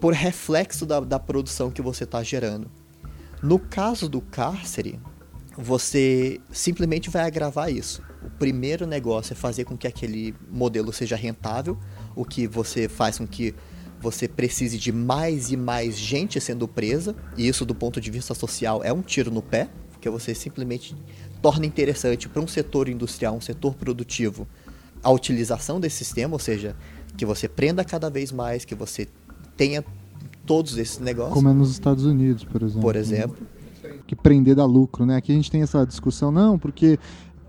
por 0.00 0.12
reflexo 0.12 0.84
da, 0.84 1.00
da 1.00 1.18
produção 1.18 1.70
que 1.70 1.82
você 1.82 2.04
está 2.04 2.22
gerando. 2.22 2.70
No 3.42 3.58
caso 3.58 4.08
do 4.08 4.20
cárcere, 4.20 5.00
você 5.56 6.40
simplesmente 6.50 7.08
vai 7.10 7.22
agravar 7.22 7.70
isso. 7.70 8.02
O 8.26 8.30
primeiro 8.30 8.86
negócio 8.86 9.32
é 9.32 9.36
fazer 9.36 9.64
com 9.64 9.76
que 9.76 9.86
aquele 9.86 10.34
modelo 10.50 10.92
seja 10.92 11.14
rentável, 11.16 11.78
o 12.14 12.24
que 12.24 12.46
você 12.46 12.88
faz 12.88 13.18
com 13.18 13.26
que 13.26 13.54
você 14.00 14.28
precise 14.28 14.78
de 14.78 14.92
mais 14.92 15.50
e 15.50 15.56
mais 15.56 15.96
gente 15.96 16.40
sendo 16.40 16.68
presa, 16.68 17.14
e 17.36 17.48
isso 17.48 17.64
do 17.64 17.74
ponto 17.74 18.00
de 18.00 18.10
vista 18.10 18.34
social 18.34 18.82
é 18.84 18.92
um 18.92 19.00
tiro 19.00 19.30
no 19.30 19.40
pé, 19.40 19.68
porque 19.90 20.10
você 20.10 20.34
simplesmente 20.34 20.94
torna 21.40 21.64
interessante 21.64 22.28
para 22.28 22.42
um 22.42 22.46
setor 22.46 22.88
industrial, 22.88 23.36
um 23.36 23.40
setor 23.40 23.74
produtivo, 23.74 24.46
a 25.02 25.10
utilização 25.10 25.80
desse 25.80 25.96
sistema, 25.96 26.34
ou 26.34 26.38
seja, 26.38 26.76
que 27.16 27.24
você 27.24 27.48
prenda 27.48 27.84
cada 27.84 28.10
vez 28.10 28.32
mais, 28.32 28.64
que 28.64 28.74
você 28.74 29.08
tenha 29.56 29.84
todos 30.44 30.76
esses 30.76 30.98
negócios. 30.98 31.34
Como 31.34 31.48
é 31.48 31.52
nos 31.52 31.70
Estados 31.70 32.04
Unidos, 32.04 32.44
por 32.44 32.62
exemplo. 32.62 32.80
Por 32.82 32.96
exemplo. 32.96 33.46
Que 34.06 34.14
prender 34.14 34.54
dá 34.54 34.64
lucro, 34.64 35.04
né? 35.06 35.16
Aqui 35.16 35.32
a 35.32 35.34
gente 35.34 35.50
tem 35.50 35.62
essa 35.62 35.84
discussão, 35.84 36.30
não, 36.30 36.58
porque 36.58 36.98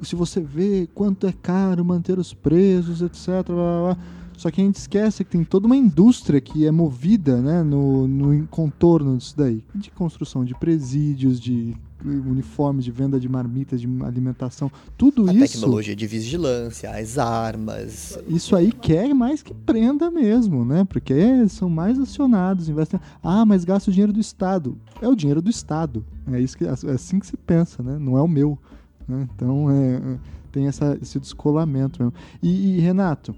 se 0.01 0.15
você 0.15 0.39
vê 0.39 0.87
quanto 0.93 1.27
é 1.27 1.31
caro 1.31 1.83
manter 1.83 2.19
os 2.19 2.33
presos, 2.33 3.01
etc. 3.01 3.45
Blá, 3.45 3.55
blá, 3.55 3.93
blá. 3.93 3.97
Só 4.37 4.51
que 4.51 4.61
a 4.61 4.63
gente 4.63 4.75
esquece 4.75 5.23
que 5.23 5.31
tem 5.31 5.43
toda 5.43 5.65
uma 5.65 5.75
indústria 5.75 6.39
que 6.39 6.67
é 6.67 6.71
movida 6.71 7.41
né, 7.41 7.63
no, 7.63 8.07
no 8.07 8.47
contorno 8.47 9.17
disso 9.17 9.35
daí. 9.35 9.63
De 9.73 9.89
construção 9.89 10.45
de 10.45 10.53
presídios, 10.53 11.39
de 11.39 11.75
uniformes, 12.05 12.85
de 12.85 12.91
venda 12.91 13.19
de 13.19 13.27
marmitas, 13.27 13.81
de 13.81 13.87
alimentação, 14.03 14.71
tudo 14.95 15.27
a 15.27 15.33
isso. 15.33 15.43
A 15.43 15.47
tecnologia 15.47 15.95
de 15.95 16.05
vigilância, 16.05 16.91
as 16.91 17.17
armas. 17.17 18.19
Isso 18.27 18.55
aí 18.55 18.71
quer 18.71 19.13
mais 19.13 19.41
que 19.41 19.53
prenda 19.53 20.11
mesmo, 20.11 20.63
né? 20.63 20.85
Porque 20.85 21.47
são 21.49 21.69
mais 21.69 21.99
acionados, 21.99 22.69
investem. 22.69 22.99
Ah, 23.23 23.45
mas 23.45 23.65
gasta 23.65 23.89
o 23.89 23.93
dinheiro 23.93 24.13
do 24.13 24.19
Estado. 24.19 24.77
É 25.01 25.07
o 25.07 25.15
dinheiro 25.15 25.41
do 25.41 25.49
Estado. 25.49 26.05
É, 26.31 26.39
isso 26.39 26.57
que, 26.57 26.65
é 26.65 26.69
assim 26.69 27.19
que 27.19 27.25
se 27.25 27.37
pensa, 27.37 27.81
né? 27.81 27.97
Não 27.99 28.17
é 28.17 28.21
o 28.21 28.27
meu. 28.27 28.59
Né? 29.07 29.27
Então 29.35 29.71
é, 29.71 29.95
é, 29.95 30.17
tem 30.51 30.67
essa, 30.67 30.97
esse 31.01 31.19
descolamento 31.19 32.01
mesmo. 32.01 32.17
E, 32.41 32.77
e 32.77 32.79
Renato, 32.79 33.35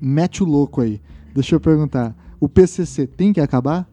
mete 0.00 0.42
o 0.42 0.46
louco 0.46 0.80
aí. 0.80 1.00
Deixa 1.34 1.54
eu 1.54 1.60
perguntar. 1.60 2.14
O 2.40 2.48
PCC 2.48 3.06
tem 3.06 3.32
que 3.32 3.40
acabar? 3.40 3.88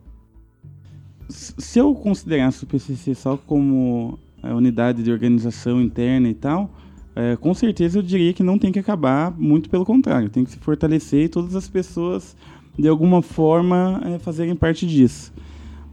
se 1.29 1.77
eu 1.79 1.93
considerasse 1.93 2.63
o 2.63 2.67
PCC 2.67 3.13
só 3.13 3.37
como 3.37 4.17
a 4.41 4.53
unidade 4.53 5.03
de 5.03 5.11
organização 5.11 5.79
interna 5.79 6.27
e 6.27 6.33
tal, 6.33 6.71
é, 7.15 7.35
com 7.35 7.53
certeza 7.53 7.99
eu 7.99 8.03
diria 8.03 8.33
que 8.33 8.41
não 8.41 8.57
tem 8.57 8.71
que 8.71 8.79
acabar, 8.79 9.31
muito 9.37 9.69
pelo 9.69 9.85
contrário, 9.85 10.29
tem 10.29 10.43
que 10.43 10.51
se 10.51 10.57
fortalecer 10.57 11.25
e 11.25 11.29
todas 11.29 11.55
as 11.55 11.67
pessoas, 11.67 12.35
de 12.77 12.87
alguma 12.87 13.21
forma, 13.21 14.01
é, 14.05 14.19
fazerem 14.19 14.55
parte 14.55 14.87
disso. 14.87 15.31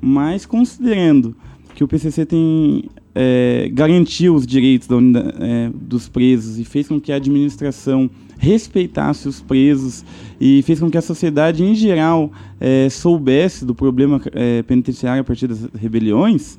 Mas 0.00 0.46
considerando 0.46 1.36
que 1.74 1.84
o 1.84 1.88
PCC 1.88 2.24
tem 2.24 2.88
é, 3.18 3.70
garantiu 3.72 4.34
os 4.34 4.46
direitos 4.46 4.86
da, 4.86 4.98
é, 4.98 5.70
dos 5.74 6.06
presos 6.06 6.58
e 6.58 6.64
fez 6.66 6.86
com 6.86 7.00
que 7.00 7.10
a 7.10 7.16
administração 7.16 8.10
respeitasse 8.38 9.26
os 9.26 9.40
presos 9.40 10.04
e 10.38 10.60
fez 10.60 10.78
com 10.78 10.90
que 10.90 10.98
a 10.98 11.02
sociedade 11.02 11.64
em 11.64 11.74
geral 11.74 12.30
é, 12.60 12.90
soubesse 12.90 13.64
do 13.64 13.74
problema 13.74 14.20
é, 14.32 14.62
penitenciário 14.62 15.22
a 15.22 15.24
partir 15.24 15.46
das 15.46 15.66
rebeliões, 15.74 16.58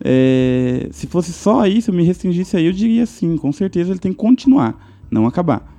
é, 0.00 0.88
se 0.92 1.08
fosse 1.08 1.32
só 1.32 1.66
isso, 1.66 1.90
eu 1.90 1.94
me 1.94 2.04
restringisse 2.04 2.56
aí, 2.56 2.66
eu 2.66 2.72
diria 2.72 3.04
sim, 3.04 3.36
com 3.36 3.50
certeza 3.50 3.90
ele 3.90 3.98
tem 3.98 4.12
que 4.12 4.18
continuar, 4.18 4.78
não 5.10 5.26
acabar. 5.26 5.76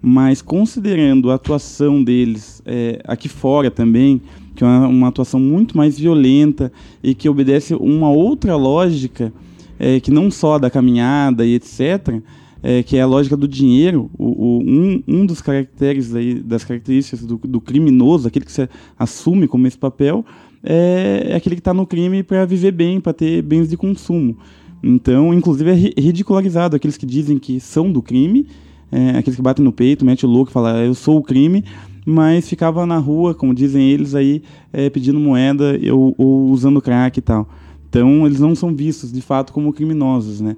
Mas 0.00 0.40
considerando 0.40 1.30
a 1.30 1.34
atuação 1.34 2.02
deles 2.02 2.62
é, 2.64 3.02
aqui 3.04 3.28
fora 3.28 3.70
também, 3.70 4.22
que 4.56 4.64
é 4.64 4.66
uma, 4.66 4.88
uma, 4.88 5.08
atuação 5.08 5.38
muito 5.38 5.76
mais 5.76 5.98
violenta 5.98 6.72
e 7.02 7.14
que 7.14 7.28
obedece 7.28 7.74
uma 7.74 8.08
outra 8.08 8.56
lógica, 8.56 9.30
é, 9.78 10.00
que 10.00 10.10
não 10.10 10.30
só 10.30 10.58
da 10.58 10.70
caminhada 10.70 11.46
e 11.46 11.54
etc., 11.54 12.20
é, 12.62 12.82
que 12.82 12.96
é 12.96 13.02
a 13.02 13.06
lógica 13.06 13.36
do 13.36 13.46
dinheiro, 13.46 14.10
o, 14.18 14.24
o, 14.24 14.62
um, 14.62 15.02
um 15.06 15.26
dos 15.26 15.40
caracteres 15.40 16.14
aí, 16.14 16.34
das 16.34 16.64
características 16.64 17.24
do, 17.24 17.36
do, 17.36 17.60
criminoso, 17.60 18.26
aquele 18.26 18.44
que 18.44 18.52
se 18.52 18.68
assume 18.98 19.46
como 19.46 19.66
esse 19.66 19.78
papel, 19.78 20.24
é, 20.62 21.28
é 21.28 21.36
aquele 21.36 21.54
que 21.54 21.60
está 21.60 21.72
no 21.72 21.86
crime 21.86 22.22
para 22.22 22.44
viver 22.44 22.72
bem, 22.72 23.00
para 23.00 23.12
ter 23.12 23.42
bens 23.42 23.68
de 23.68 23.76
consumo. 23.76 24.36
Então, 24.82 25.32
inclusive, 25.32 25.70
é 25.70 26.00
ridicularizado 26.00 26.76
aqueles 26.76 26.96
que 26.96 27.06
dizem 27.06 27.38
que 27.38 27.60
são 27.60 27.90
do 27.90 28.02
crime, 28.02 28.46
é, 28.90 29.10
aqueles 29.10 29.36
que 29.36 29.42
batem 29.42 29.64
no 29.64 29.72
peito, 29.72 30.04
metem 30.04 30.28
o 30.28 30.32
louco 30.32 30.50
e 30.50 30.52
falam, 30.52 30.76
eu 30.78 30.94
sou 30.94 31.18
o 31.18 31.22
crime, 31.22 31.64
mas 32.04 32.48
ficava 32.48 32.86
na 32.86 32.98
rua, 32.98 33.34
como 33.34 33.54
dizem 33.54 33.90
eles 33.90 34.14
aí, 34.14 34.42
é, 34.72 34.88
pedindo 34.88 35.20
moeda 35.20 35.78
ou, 35.92 36.14
ou 36.16 36.48
usando 36.50 36.80
crack 36.80 37.18
e 37.18 37.22
tal. 37.22 37.48
Então, 37.88 38.26
eles 38.26 38.40
não 38.40 38.54
são 38.54 38.74
vistos, 38.74 39.12
de 39.12 39.20
fato, 39.20 39.52
como 39.52 39.72
criminosos, 39.72 40.40
né? 40.40 40.56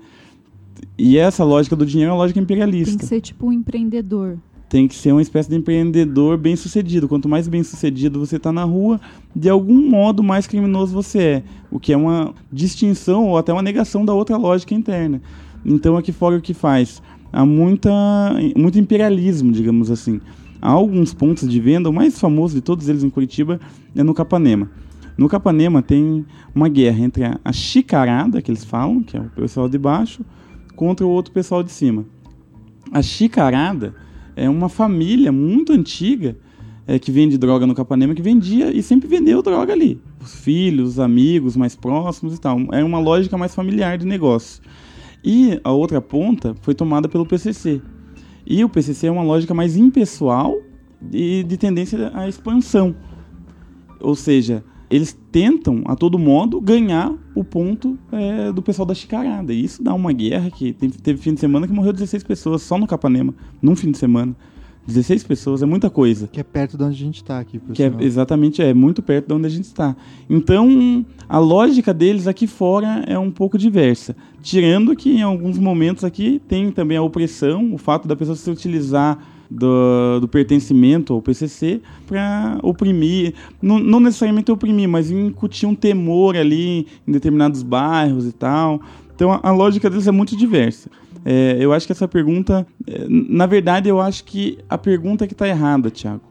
E 0.99 1.17
essa 1.17 1.45
lógica 1.45 1.77
do 1.77 1.87
dinheiro 1.87 2.11
é 2.11 2.15
uma 2.15 2.19
lógica 2.19 2.41
imperialista. 2.41 2.91
Tem 2.91 2.99
que 2.99 3.07
ser 3.07 3.21
tipo 3.21 3.47
um 3.47 3.53
empreendedor. 3.53 4.39
Tem 4.69 4.87
que 4.87 4.95
ser 4.95 5.13
uma 5.13 5.23
espécie 5.23 5.51
de 5.51 5.57
empreendedor 5.57 6.39
bem 6.39 6.55
sucedido. 6.55 7.09
Quanto 7.09 7.29
mais 7.29 7.49
bem 7.49 7.63
sucedido 7.63 8.21
você 8.21 8.37
está 8.37 8.53
na 8.53 8.63
rua, 8.65 9.01
de 9.35 9.49
algum 9.49 9.89
modo 9.89 10.23
mais 10.23 10.47
criminoso 10.47 10.93
você 10.93 11.19
é. 11.19 11.43
O 11.71 11.81
que 11.81 11.93
é 11.93 11.97
uma 11.97 12.33
distinção 12.53 13.27
ou 13.27 13.37
até 13.37 13.53
uma 13.53 13.63
negação 13.63 14.05
da 14.05 14.15
outra 14.15 14.37
lógica 14.37 14.75
interna. 14.75 15.21
Então 15.65 15.97
aqui 15.97 16.13
fora 16.13 16.37
o 16.37 16.41
que 16.41 16.55
faz? 16.55 17.03
Há 17.33 17.45
muita, 17.45 17.91
muito 18.57 18.79
imperialismo, 18.79 19.51
digamos 19.51 19.91
assim. 19.91 20.21
Há 20.63 20.71
alguns 20.71 21.13
pontos 21.13 21.49
de 21.49 21.61
venda, 21.61 21.89
o 21.89 21.93
mais 21.93 22.19
famoso 22.19 22.55
de 22.55 22.61
todos 22.61 22.89
eles 22.89 23.03
em 23.03 23.11
Curitiba 23.11 23.61
é 23.97 24.03
no 24.03 24.15
Capanema. 24.15 24.71
No 25.17 25.29
Capanema 25.29 25.83
tem 25.83 26.25
uma 26.55 26.69
guerra 26.69 27.01
entre 27.05 27.25
a, 27.25 27.53
chicarada, 27.53 28.41
que 28.41 28.51
eles 28.51 28.65
falam, 28.65 29.03
que 29.03 29.17
é 29.17 29.21
o 29.21 29.31
pessoal 29.31 29.69
de 29.69 29.79
baixo, 29.79 30.25
contra 30.75 31.07
o 31.07 31.11
outro 31.11 31.33
pessoal 31.33 31.63
de 31.63 31.71
cima. 31.71 32.05
A 32.93 33.03
Chicarada 33.03 33.95
é 34.35 34.49
uma 34.49 34.69
família 34.69 35.31
muito 35.31 35.73
antiga 35.73 36.37
é, 36.87 36.99
que 36.99 37.13
vende 37.13 37.39
droga 37.39 37.67
no 37.67 37.75
Capanema, 37.75 38.15
que 38.15 38.23
vendia 38.23 38.73
e 38.73 38.83
sempre 38.83 39.07
vendeu 39.07 39.43
droga 39.43 39.73
ali. 39.73 40.01
Os 40.21 40.35
filhos, 40.35 40.91
os 40.91 40.99
amigos 40.99 41.57
mais 41.57 41.77
próximos 41.77 42.35
e 42.35 42.41
tal. 42.41 42.59
É 42.73 42.83
uma 42.83 42.99
lógica 42.99 43.39
mais 43.39 43.55
familiar 43.55 43.97
de 43.97 44.07
negócio. 44.07 44.63
E 45.23 45.61
a 45.63 45.71
outra 45.71 46.01
ponta 46.01 46.57
foi 46.63 46.75
tomada 46.75 47.09
pelo 47.09 47.27
PCC. 47.27 47.81
E 48.47 48.65
o 48.65 48.69
PCC 48.69 49.07
é 49.07 49.11
uma 49.11 49.23
lógica 49.23 49.55
mais 49.55 49.77
impessoal 49.77 50.57
e 51.13 51.45
de 51.45 51.57
tendência 51.57 52.11
à 52.15 52.29
expansão. 52.29 52.95
Ou 54.01 54.15
seja, 54.15 54.65
eles 54.91 55.17
tentam, 55.31 55.83
a 55.87 55.95
todo 55.95 56.19
modo, 56.19 56.61
ganhar 56.61 57.15
o 57.35 57.45
ponto 57.45 57.97
é, 58.11 58.51
do 58.51 58.61
pessoal 58.61 58.85
da 58.85 58.95
Chicarada. 58.95 59.53
E 59.53 59.65
isso 59.65 59.83
dá 59.83 59.95
uma 59.95 60.13
guerra 60.13 60.51
que 60.51 60.73
teve, 60.73 60.99
teve 60.99 61.23
fim 61.23 61.33
de 61.33 61.41
semana 61.41 61.67
que 61.67 61.73
morreu 61.73 61.93
16 61.93 62.25
pessoas 62.25 62.63
só 62.63 62.77
no 62.77 62.89
Capanema, 62.89 63.33
num 63.63 63.77
fim 63.77 63.93
de 63.93 63.99
semana. 63.99 64.35
16 64.87 65.23
pessoas 65.25 65.63
é 65.63 65.67
muita 65.67 65.89
coisa. 65.89 66.27
Que 66.27 66.41
é 66.41 66.43
perto 66.43 66.77
de 66.77 66.83
onde 66.83 66.95
a 66.95 67.07
gente 67.07 67.17
está 67.17 67.39
aqui, 67.39 67.61
Que 67.73 67.85
é, 67.85 67.93
exatamente, 68.01 68.61
é 68.61 68.75
muito 68.75 69.03
perto 69.03 69.29
de 69.29 69.35
onde 69.35 69.47
a 69.47 69.51
gente 69.51 69.65
está. 69.65 69.95
Então, 70.29 71.07
a 71.29 71.39
lógica 71.39 71.95
deles 71.95 72.27
aqui 72.27 72.47
fora 72.47 73.05
é 73.07 73.19
um 73.19 73.31
pouco 73.31 73.57
diversa. 73.57 74.17
Tirando 74.43 74.97
que 74.97 75.11
em 75.11 75.23
alguns 75.23 75.59
momentos 75.59 76.03
aqui 76.03 76.41
tem 76.49 76.73
também 76.73 76.97
a 76.97 77.03
opressão, 77.03 77.73
o 77.73 77.79
fato 77.79 78.09
da 78.09 78.17
pessoa 78.17 78.35
se 78.35 78.51
utilizar 78.51 79.19
do, 79.51 80.21
do 80.21 80.29
pertencimento 80.29 81.13
ao 81.13 81.21
PCC 81.21 81.81
para 82.07 82.59
oprimir, 82.63 83.35
não, 83.61 83.79
não, 83.79 83.99
necessariamente 83.99 84.53
oprimir, 84.53 84.89
mas 84.89 85.11
incutir 85.11 85.69
um 85.69 85.75
temor 85.75 86.37
ali 86.37 86.87
em 87.07 87.13
determinados 87.13 87.63
bairros 87.63 88.27
e 88.27 88.33
tal. 88.33 88.81
Então 89.15 89.33
a, 89.33 89.41
a 89.43 89.51
lógica 89.51 89.91
deles 89.91 90.07
é 90.07 90.13
muito 90.13 90.37
diversa. 90.37 90.91
É, 91.25 91.57
eu 91.61 91.73
acho 91.73 91.87
que 91.87 91.93
essa 91.93 92.09
pergunta, 92.09 92.67
é, 92.87 93.07
na 93.09 93.47
verdade, 93.47 93.89
eu 93.89 94.01
acho 94.01 94.25
que 94.25 94.59
a 94.69 94.79
pergunta 94.79 95.25
é 95.25 95.27
que 95.27 95.35
está 95.35 95.49
errada, 95.49 95.91
Tiago. 95.91 96.23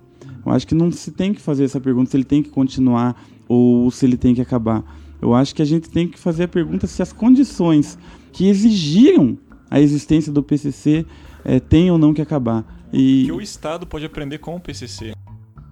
Eu 0.46 0.52
acho 0.52 0.66
que 0.66 0.74
não 0.74 0.92
se 0.92 1.12
tem 1.12 1.34
que 1.34 1.42
fazer 1.42 1.66
essa 1.66 1.80
pergunta 1.80 2.10
se 2.10 2.18
ele 2.18 2.24
tem 2.24 2.42
que 2.42 2.50
continuar 2.50 3.22
ou 3.48 3.92
se 3.92 4.06
ele 4.06 4.18
tem 4.18 4.34
que 4.34 4.42
acabar. 4.42 4.84
Eu 5.22 5.34
acho 5.34 5.54
que 5.54 5.62
a 5.62 5.66
gente 5.66 5.90
tem 5.90 6.08
que 6.08 6.18
fazer 6.18 6.46
a 6.46 6.48
pergunta 6.48 6.88
se 6.88 7.02
as 7.02 7.12
condições 7.12 8.00
que 8.32 8.48
exigiram 8.48 9.38
a 9.70 9.80
existência 9.80 10.32
do 10.32 10.42
PCC 10.42 11.06
é, 11.44 11.60
têm 11.60 11.92
ou 11.92 11.98
não 11.98 12.14
que 12.14 12.22
acabar. 12.22 12.66
E 12.92 13.26
que 13.26 13.32
o 13.32 13.42
Estado 13.42 13.86
pode 13.86 14.06
aprender 14.06 14.40
com 14.40 14.56
o 14.56 14.60
PCC. 14.60 15.14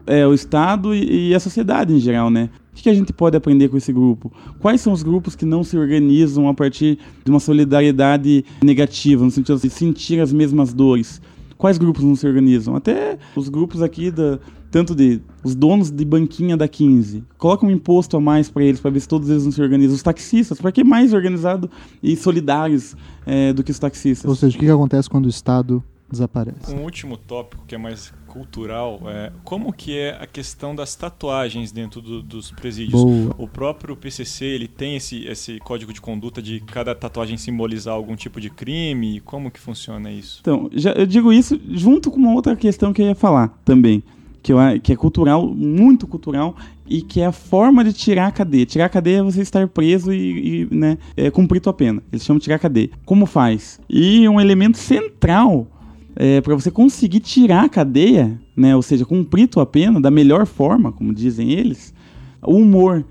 É, 0.06 0.26
o 0.26 0.34
Estado 0.34 0.96
e, 0.96 1.30
e 1.30 1.36
a 1.36 1.40
sociedade 1.40 1.94
em 1.94 2.00
geral, 2.00 2.30
né? 2.30 2.50
O 2.72 2.76
que 2.76 2.90
a 2.90 2.94
gente 2.94 3.12
pode 3.12 3.36
aprender 3.36 3.68
com 3.70 3.76
esse 3.76 3.92
grupo? 3.92 4.32
Quais 4.60 4.80
são 4.80 4.94
os 4.94 5.04
grupos 5.04 5.36
que 5.36 5.46
não 5.46 5.64
se 5.64 5.78
organizam 5.78 6.48
a 6.48 6.54
partir 6.54 7.00
de 7.26 7.32
uma 7.32 7.40
solidariedade 7.40 8.46
negativa, 8.64 9.26
no 9.26 9.32
sentido 9.32 9.60
de 9.60 9.70
sentir 9.70 10.20
as 10.22 10.32
mesmas 10.32 10.74
dores? 10.74 11.22
Quais 11.58 11.78
grupos 11.78 12.04
não 12.04 12.16
se 12.16 12.26
organizam? 12.28 12.76
Até 12.76 13.18
os 13.36 13.50
grupos 13.50 13.82
aqui 13.82 14.12
da, 14.12 14.40
tanto 14.70 14.94
de 14.94 15.20
os 15.44 15.56
donos 15.56 15.90
de 15.90 16.06
banquinha 16.06 16.56
da 16.56 16.68
15. 16.68 17.24
Coloca 17.38 17.66
um 17.66 17.72
imposto 17.72 18.16
a 18.16 18.22
mais 18.22 18.48
para 18.48 18.64
eles, 18.64 18.80
para 18.80 18.92
ver 18.92 19.00
se 19.00 19.08
todos 19.08 19.28
eles 19.30 19.44
não 19.44 19.52
se 19.52 19.62
organizam. 19.62 19.96
Os 19.96 20.04
taxistas, 20.04 20.62
para 20.62 20.72
que 20.72 20.84
mais 20.84 21.14
organizado 21.14 21.70
e 22.02 22.16
solidários 22.16 22.96
é, 23.26 23.52
do 23.54 23.64
que 23.64 23.72
os 23.72 23.80
taxistas? 23.80 24.30
Ou 24.30 24.36
seja, 24.36 24.56
o 24.56 24.60
que, 24.60 24.66
que 24.66 24.72
acontece 24.72 25.10
quando 25.10 25.26
o 25.26 25.30
Estado 25.30 25.84
desaparece. 26.10 26.74
Um 26.74 26.84
último 26.84 27.18
tópico 27.18 27.66
que 27.68 27.76
é 27.76 27.78
mais 27.78 28.14
cultural 28.28 29.02
é 29.06 29.32
como 29.44 29.74
que 29.74 29.98
é 29.98 30.18
a 30.22 30.26
questão 30.26 30.76
das 30.76 30.96
tatuagens 30.96 31.72
dentro 31.72 32.02
do, 32.02 32.22
dos 32.22 32.52
presídios. 32.52 33.02
Boa. 33.02 33.36
O 33.38 33.48
próprio 33.48 33.96
PCC 33.96 34.46
ele 34.46 34.68
tem 34.68 34.96
esse, 34.96 35.26
esse 35.26 35.60
código 35.60 35.92
de 35.92 36.00
conduta 36.00 36.42
de 36.42 36.60
cada 36.62 36.94
tatuagem 36.96 37.38
simbolizar 37.38 37.94
algum 37.94 38.16
tipo 38.16 38.40
de 38.40 38.50
crime. 38.50 39.20
Como 39.22 39.52
que 39.52 39.60
funciona 39.60 40.12
isso? 40.12 40.40
Então, 40.42 40.70
já, 40.74 40.92
eu 40.92 41.06
digo 41.06 41.34
isso 41.34 41.60
junto 41.70 42.10
com 42.10 42.18
uma 42.18 42.34
outra 42.34 42.56
questão 42.56 42.94
que 42.94 43.02
eu 43.02 43.08
ia 43.08 43.16
falar 43.16 43.60
também. 43.66 44.04
Que, 44.42 44.54
eu, 44.54 44.58
que 44.82 44.94
é 44.94 44.96
cultural, 44.96 45.46
muito 45.46 46.08
cultural, 46.08 46.56
e 46.88 47.02
que 47.02 47.20
é 47.20 47.26
a 47.26 47.34
forma 47.34 47.84
de 47.84 47.92
tirar 47.92 48.28
a 48.28 48.32
cadeia. 48.32 48.66
Tirar 48.66 48.86
a 48.86 48.90
cadeia 48.90 49.18
é 49.18 49.24
você 49.24 49.42
estar 49.42 49.68
preso 49.68 50.14
e, 50.14 50.62
e 50.62 50.68
né, 50.74 50.98
é, 51.18 51.30
cumprir 51.30 51.60
tua 51.60 51.74
pena. 51.74 52.02
Eles 52.12 52.24
chamam 52.24 52.38
de 52.38 52.46
tirar 52.46 52.56
a 52.56 52.60
cadeia. 52.60 52.90
Como 53.06 53.26
faz? 53.26 53.78
E 53.90 54.28
um 54.30 54.40
elemento 54.40 54.78
central 54.78 55.68
é, 56.18 56.42
para 56.42 56.56
você 56.56 56.72
conseguir 56.72 57.20
tirar 57.20 57.66
a 57.66 57.70
cadeia, 57.70 58.40
né, 58.56 58.76
ou 58.76 58.82
seja, 58.82 59.06
cumprir 59.06 59.48
tua 59.48 59.66
pena 59.66 60.02
da 60.02 60.10
melhor 60.10 60.48
forma, 60.48 60.92
como 60.92 61.14
dizem 61.14 61.52
eles, 61.52 61.94
o 62.42 62.56
humor. 62.56 63.06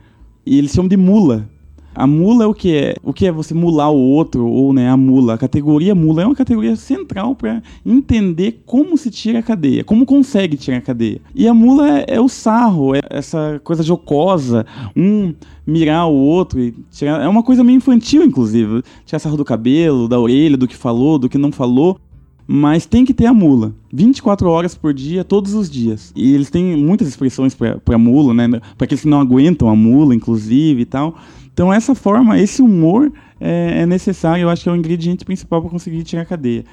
E 0.45 0.59
eles 0.59 0.73
chamam 0.73 0.89
de 0.89 0.97
mula. 0.97 1.49
A 1.95 2.07
mula 2.07 2.45
é 2.45 2.47
o 2.47 2.53
que 2.53 2.77
é? 2.77 2.95
O 3.03 3.11
que 3.11 3.27
é 3.27 3.33
você 3.33 3.55
mular 3.55 3.91
o 3.91 3.97
outro 3.97 4.47
ou 4.47 4.71
né, 4.71 4.91
a 4.91 4.97
mula? 4.99 5.33
A 5.33 5.39
categoria 5.39 5.95
mula 5.95 6.23
é 6.23 6.27
uma 6.27 6.35
categoria 6.35 6.77
central 6.77 7.35
para 7.35 7.63
entender 7.87 8.63
como 8.67 8.99
se 8.99 9.11
tira 9.11 9.39
a 9.39 9.43
cadeia, 9.43 9.83
como 9.83 10.05
consegue 10.05 10.59
tirar 10.59 10.77
a 10.77 10.83
cadeia. 10.83 11.23
E 11.35 11.49
a 11.49 11.55
mula 11.55 12.01
é, 12.01 12.05
é 12.09 12.21
o 12.21 12.29
sarro, 12.29 12.95
é 12.95 13.01
essa 13.09 13.59
coisa 13.65 13.83
jocosa, 13.83 14.67
um 14.95 15.33
mirar 15.67 16.07
o 16.07 16.15
outro 16.15 16.61
e 16.61 16.75
tirar. 16.91 17.23
É 17.23 17.29
uma 17.29 17.43
coisa 17.43 17.65
meio 17.65 17.79
infantil, 17.79 18.23
inclusive. 18.23 18.83
Tirar 19.07 19.19
sarro 19.19 19.39
do 19.39 19.45
cabelo, 19.45 20.07
da 20.07 20.21
orelha, 20.21 20.57
do 20.57 20.69
que 20.69 20.77
falou, 20.77 21.19
do 21.19 21.31
que 21.31 21.39
não 21.39 21.51
falou 21.51 21.99
mas 22.47 22.87
tem 22.87 23.05
que 23.05 23.13
ter 23.13 23.27
a 23.27 23.35
mula. 23.35 23.75
24 23.93 24.49
horas 24.49 24.75
por 24.75 24.95
dia, 24.95 25.25
todos 25.25 25.55
os 25.55 25.69
dias. 25.69 26.13
E 26.15 26.33
eles 26.35 26.49
têm 26.49 26.77
muitas 26.77 27.09
expressões 27.09 27.55
para 27.55 27.99
mula, 27.99 28.33
né? 28.33 28.61
Para 28.77 28.85
aqueles 28.85 29.03
que 29.03 29.09
não 29.09 29.21
aguentam 29.21 29.69
a 29.69 29.75
mula, 29.75 30.15
inclusive 30.15 30.83
e 30.83 30.85
tal. 30.85 31.17
Então, 31.53 31.73
essa 31.73 31.95
forma, 31.95 32.39
esse 32.39 32.63
humor 32.63 33.13
é, 33.41 33.81
é 33.81 33.87
necessário, 33.87 34.43
eu 34.43 34.51
acho 34.51 34.63
que 34.63 34.69
é 34.69 34.73
o 34.73 34.77
ingrediente 34.77 35.25
principal 35.25 35.61
para 35.61 35.71
conseguir 35.71 36.03
tirar 36.05 36.23
a 36.23 36.27
cadeia. 36.27 36.65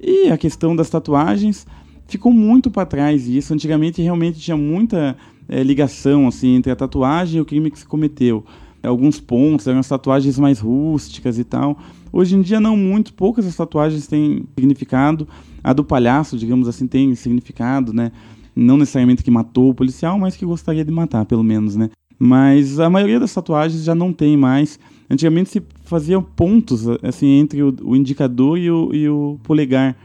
E 0.00 0.30
a 0.30 0.38
questão 0.38 0.74
das 0.74 0.88
tatuagens 0.88 1.66
ficou 2.06 2.32
muito 2.32 2.70
para 2.70 2.86
trás 2.86 3.28
isso. 3.28 3.52
Antigamente, 3.52 4.00
realmente 4.00 4.38
tinha 4.38 4.56
muita 4.56 5.16
é, 5.48 5.62
ligação 5.62 6.28
assim 6.28 6.54
entre 6.54 6.70
a 6.70 6.76
tatuagem 6.76 7.38
e 7.38 7.40
o 7.40 7.44
crime 7.44 7.70
que 7.70 7.78
se 7.78 7.86
cometeu. 7.86 8.44
alguns 8.82 9.20
pontos, 9.20 9.66
eram 9.66 9.80
as 9.80 9.88
tatuagens 9.88 10.38
mais 10.38 10.60
rústicas 10.60 11.38
e 11.38 11.44
tal. 11.44 11.76
Hoje 12.12 12.36
em 12.36 12.42
dia 12.42 12.60
não 12.60 12.76
muito, 12.76 13.12
poucas 13.14 13.46
as 13.46 13.56
tatuagens 13.56 14.06
têm 14.06 14.44
significado. 14.58 15.28
A 15.62 15.72
do 15.72 15.84
palhaço, 15.84 16.36
digamos 16.36 16.68
assim, 16.68 16.86
tem 16.86 17.14
significado, 17.14 17.92
né? 17.92 18.12
Não 18.54 18.76
necessariamente 18.76 19.22
que 19.22 19.30
matou 19.30 19.70
o 19.70 19.74
policial, 19.74 20.18
mas 20.18 20.36
que 20.36 20.44
gostaria 20.44 20.84
de 20.84 20.90
matar, 20.90 21.24
pelo 21.24 21.42
menos, 21.42 21.76
né? 21.76 21.90
Mas 22.18 22.80
a 22.80 22.90
maioria 22.90 23.20
das 23.20 23.32
tatuagens 23.32 23.84
já 23.84 23.94
não 23.94 24.12
tem 24.12 24.36
mais. 24.36 24.78
Antigamente 25.08 25.50
se 25.50 25.62
faziam 25.84 26.22
pontos 26.22 26.84
assim 27.02 27.38
entre 27.38 27.62
o, 27.62 27.74
o 27.82 27.94
indicador 27.94 28.58
e 28.58 28.70
o, 28.70 28.90
e 28.92 29.08
o 29.08 29.38
polegar. 29.44 29.96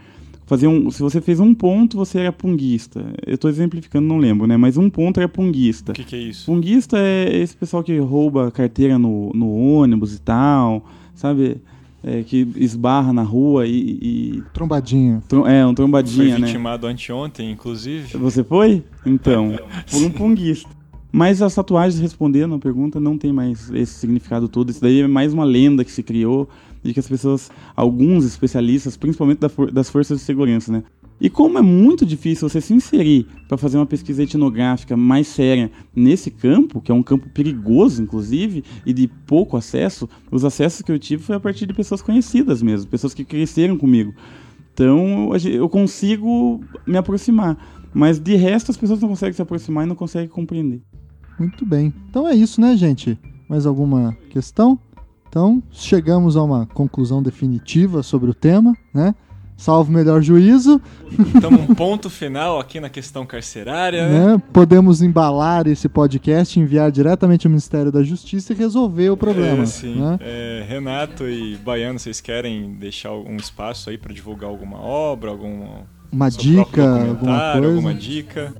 Fazia 0.46 0.68
um, 0.68 0.90
se 0.90 1.02
você 1.02 1.20
fez 1.20 1.40
um 1.40 1.54
ponto, 1.54 1.96
você 1.96 2.20
era 2.20 2.32
punguista. 2.32 3.04
Eu 3.26 3.34
estou 3.34 3.50
exemplificando, 3.50 4.06
não 4.06 4.18
lembro, 4.18 4.46
né? 4.46 4.56
Mas 4.56 4.76
um 4.76 4.90
ponto 4.90 5.18
era 5.18 5.28
punguista. 5.28 5.92
O 5.92 5.94
que, 5.94 6.04
que, 6.04 6.14
é 6.14 6.18
isso? 6.18 6.46
Punguista 6.46 6.98
é 6.98 7.34
esse 7.34 7.56
pessoal 7.56 7.82
que 7.82 7.96
rouba 7.98 8.50
carteira 8.50 8.98
no, 8.98 9.30
no 9.34 9.50
ônibus 9.50 10.14
e 10.14 10.20
tal, 10.20 10.84
sabe? 11.14 11.56
É, 12.06 12.22
que 12.22 12.46
esbarra 12.56 13.12
na 13.14 13.22
rua 13.22 13.66
e. 13.66 13.98
e... 14.02 14.42
Trombadinha. 14.52 15.22
é, 15.46 15.64
um 15.66 15.74
trombadinha, 15.74 16.32
foi 16.32 16.40
né? 16.40 16.46
vitimado 16.46 16.86
anteontem, 16.86 17.50
inclusive. 17.50 18.18
Você 18.18 18.44
foi? 18.44 18.84
Então, 19.06 19.58
por 19.90 20.02
um 20.02 20.10
punguista. 20.10 20.68
Mas 21.10 21.40
as 21.40 21.54
tatuagens, 21.54 22.00
respondendo 22.00 22.56
a 22.56 22.58
pergunta, 22.58 22.98
não 22.98 23.16
tem 23.16 23.32
mais 23.32 23.70
esse 23.70 23.94
significado 23.94 24.48
todo. 24.48 24.70
Isso 24.70 24.80
daí 24.80 25.00
é 25.00 25.06
mais 25.06 25.32
uma 25.32 25.44
lenda 25.44 25.84
que 25.84 25.92
se 25.92 26.02
criou 26.02 26.48
e 26.82 26.92
que 26.92 27.00
as 27.00 27.08
pessoas, 27.08 27.50
alguns 27.74 28.24
especialistas, 28.24 28.96
principalmente 28.96 29.38
das 29.72 29.88
forças 29.88 30.18
de 30.18 30.24
segurança, 30.24 30.72
né? 30.72 30.82
E 31.20 31.30
como 31.30 31.58
é 31.58 31.62
muito 31.62 32.04
difícil 32.04 32.48
você 32.48 32.60
se 32.60 32.74
inserir 32.74 33.26
para 33.48 33.56
fazer 33.56 33.78
uma 33.78 33.86
pesquisa 33.86 34.22
etnográfica 34.22 34.96
mais 34.96 35.26
séria 35.28 35.70
nesse 35.94 36.30
campo, 36.30 36.80
que 36.80 36.90
é 36.90 36.94
um 36.94 37.02
campo 37.02 37.28
perigoso, 37.28 38.02
inclusive, 38.02 38.64
e 38.84 38.92
de 38.92 39.06
pouco 39.06 39.56
acesso, 39.56 40.08
os 40.30 40.44
acessos 40.44 40.82
que 40.82 40.90
eu 40.90 40.98
tive 40.98 41.22
foi 41.22 41.36
a 41.36 41.40
partir 41.40 41.66
de 41.66 41.72
pessoas 41.72 42.02
conhecidas 42.02 42.60
mesmo, 42.62 42.90
pessoas 42.90 43.14
que 43.14 43.24
cresceram 43.24 43.78
comigo. 43.78 44.12
Então 44.72 45.30
eu 45.44 45.68
consigo 45.68 46.60
me 46.86 46.96
aproximar. 46.96 47.56
Mas 47.94 48.18
de 48.18 48.34
resto 48.34 48.72
as 48.72 48.76
pessoas 48.76 49.00
não 49.00 49.08
conseguem 49.08 49.32
se 49.32 49.40
aproximar 49.40 49.84
e 49.84 49.88
não 49.88 49.94
conseguem 49.94 50.28
compreender. 50.28 50.82
Muito 51.38 51.64
bem. 51.64 51.94
Então 52.10 52.26
é 52.26 52.34
isso, 52.34 52.60
né, 52.60 52.76
gente? 52.76 53.18
Mais 53.48 53.66
alguma 53.66 54.16
questão? 54.30 54.78
Então, 55.28 55.62
chegamos 55.70 56.36
a 56.36 56.42
uma 56.42 56.66
conclusão 56.66 57.22
definitiva 57.22 58.02
sobre 58.02 58.30
o 58.30 58.34
tema, 58.34 58.76
né? 58.92 59.14
Salvo 59.56 59.90
melhor 59.92 60.20
juízo. 60.20 60.80
Então, 61.34 61.50
um 61.50 61.74
ponto 61.74 62.10
final 62.10 62.58
aqui 62.58 62.80
na 62.80 62.88
questão 62.88 63.24
carcerária. 63.24 64.08
Né? 64.08 64.26
né? 64.26 64.42
Podemos 64.52 65.00
embalar 65.00 65.66
esse 65.66 65.88
podcast, 65.88 66.58
enviar 66.58 66.90
diretamente 66.90 67.46
ao 67.46 67.50
Ministério 67.50 67.92
da 67.92 68.02
Justiça 68.02 68.52
e 68.52 68.56
resolver 68.56 69.10
o 69.10 69.16
problema. 69.16 69.62
É, 69.62 69.66
sim. 69.66 69.94
Né? 69.94 70.18
É, 70.20 70.64
Renato 70.68 71.28
e 71.28 71.56
Baiano, 71.56 71.98
vocês 71.98 72.20
querem 72.20 72.74
deixar 72.74 73.12
um 73.12 73.36
espaço 73.36 73.90
aí 73.90 73.96
para 73.96 74.12
divulgar 74.12 74.50
alguma 74.50 74.80
obra, 74.80 75.30
alguma 75.30 75.86
uma 76.10 76.28
dica, 76.28 77.08
alguma 77.08 77.52
coisa? 77.52 77.68
Alguma 77.68 77.94
dica? 77.94 78.54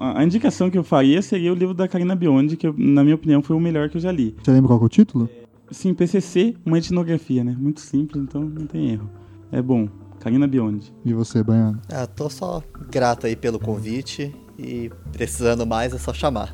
a 0.00 0.24
indicação 0.24 0.70
que 0.70 0.78
eu 0.78 0.82
faria 0.82 1.20
seria 1.20 1.52
o 1.52 1.54
livro 1.54 1.74
da 1.74 1.86
Karina 1.86 2.16
Biondi, 2.16 2.56
que 2.56 2.66
eu, 2.66 2.74
na 2.76 3.02
minha 3.02 3.14
opinião 3.14 3.42
foi 3.42 3.54
o 3.54 3.60
melhor 3.60 3.90
que 3.90 3.98
eu 3.98 4.00
já 4.00 4.10
li. 4.10 4.34
Você 4.42 4.50
lembra 4.50 4.68
qual 4.68 4.80
é 4.80 4.84
o 4.84 4.88
título? 4.88 5.28
Sim, 5.70 5.92
PCC, 5.92 6.56
uma 6.64 6.78
etnografia, 6.78 7.44
né? 7.44 7.54
Muito 7.56 7.80
simples, 7.80 8.22
então 8.22 8.40
não 8.40 8.66
tem 8.66 8.92
erro. 8.92 9.10
É 9.52 9.60
bom. 9.60 9.88
Karina 10.20 10.46
Biondi. 10.46 10.92
E 11.04 11.14
você, 11.14 11.42
Baiano? 11.42 11.80
Ah, 11.90 12.06
tô 12.06 12.28
só 12.28 12.62
grato 12.90 13.26
aí 13.26 13.34
pelo 13.34 13.58
convite 13.58 14.34
e 14.58 14.90
precisando 15.12 15.66
mais 15.66 15.94
é 15.94 15.98
só 15.98 16.12
chamar. 16.12 16.52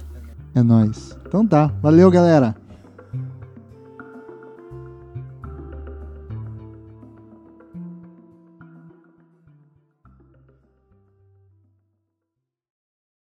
É 0.55 0.63
nóis. 0.63 1.19
Então 1.27 1.47
tá. 1.47 1.67
Valeu, 1.83 2.11
galera. 2.11 2.55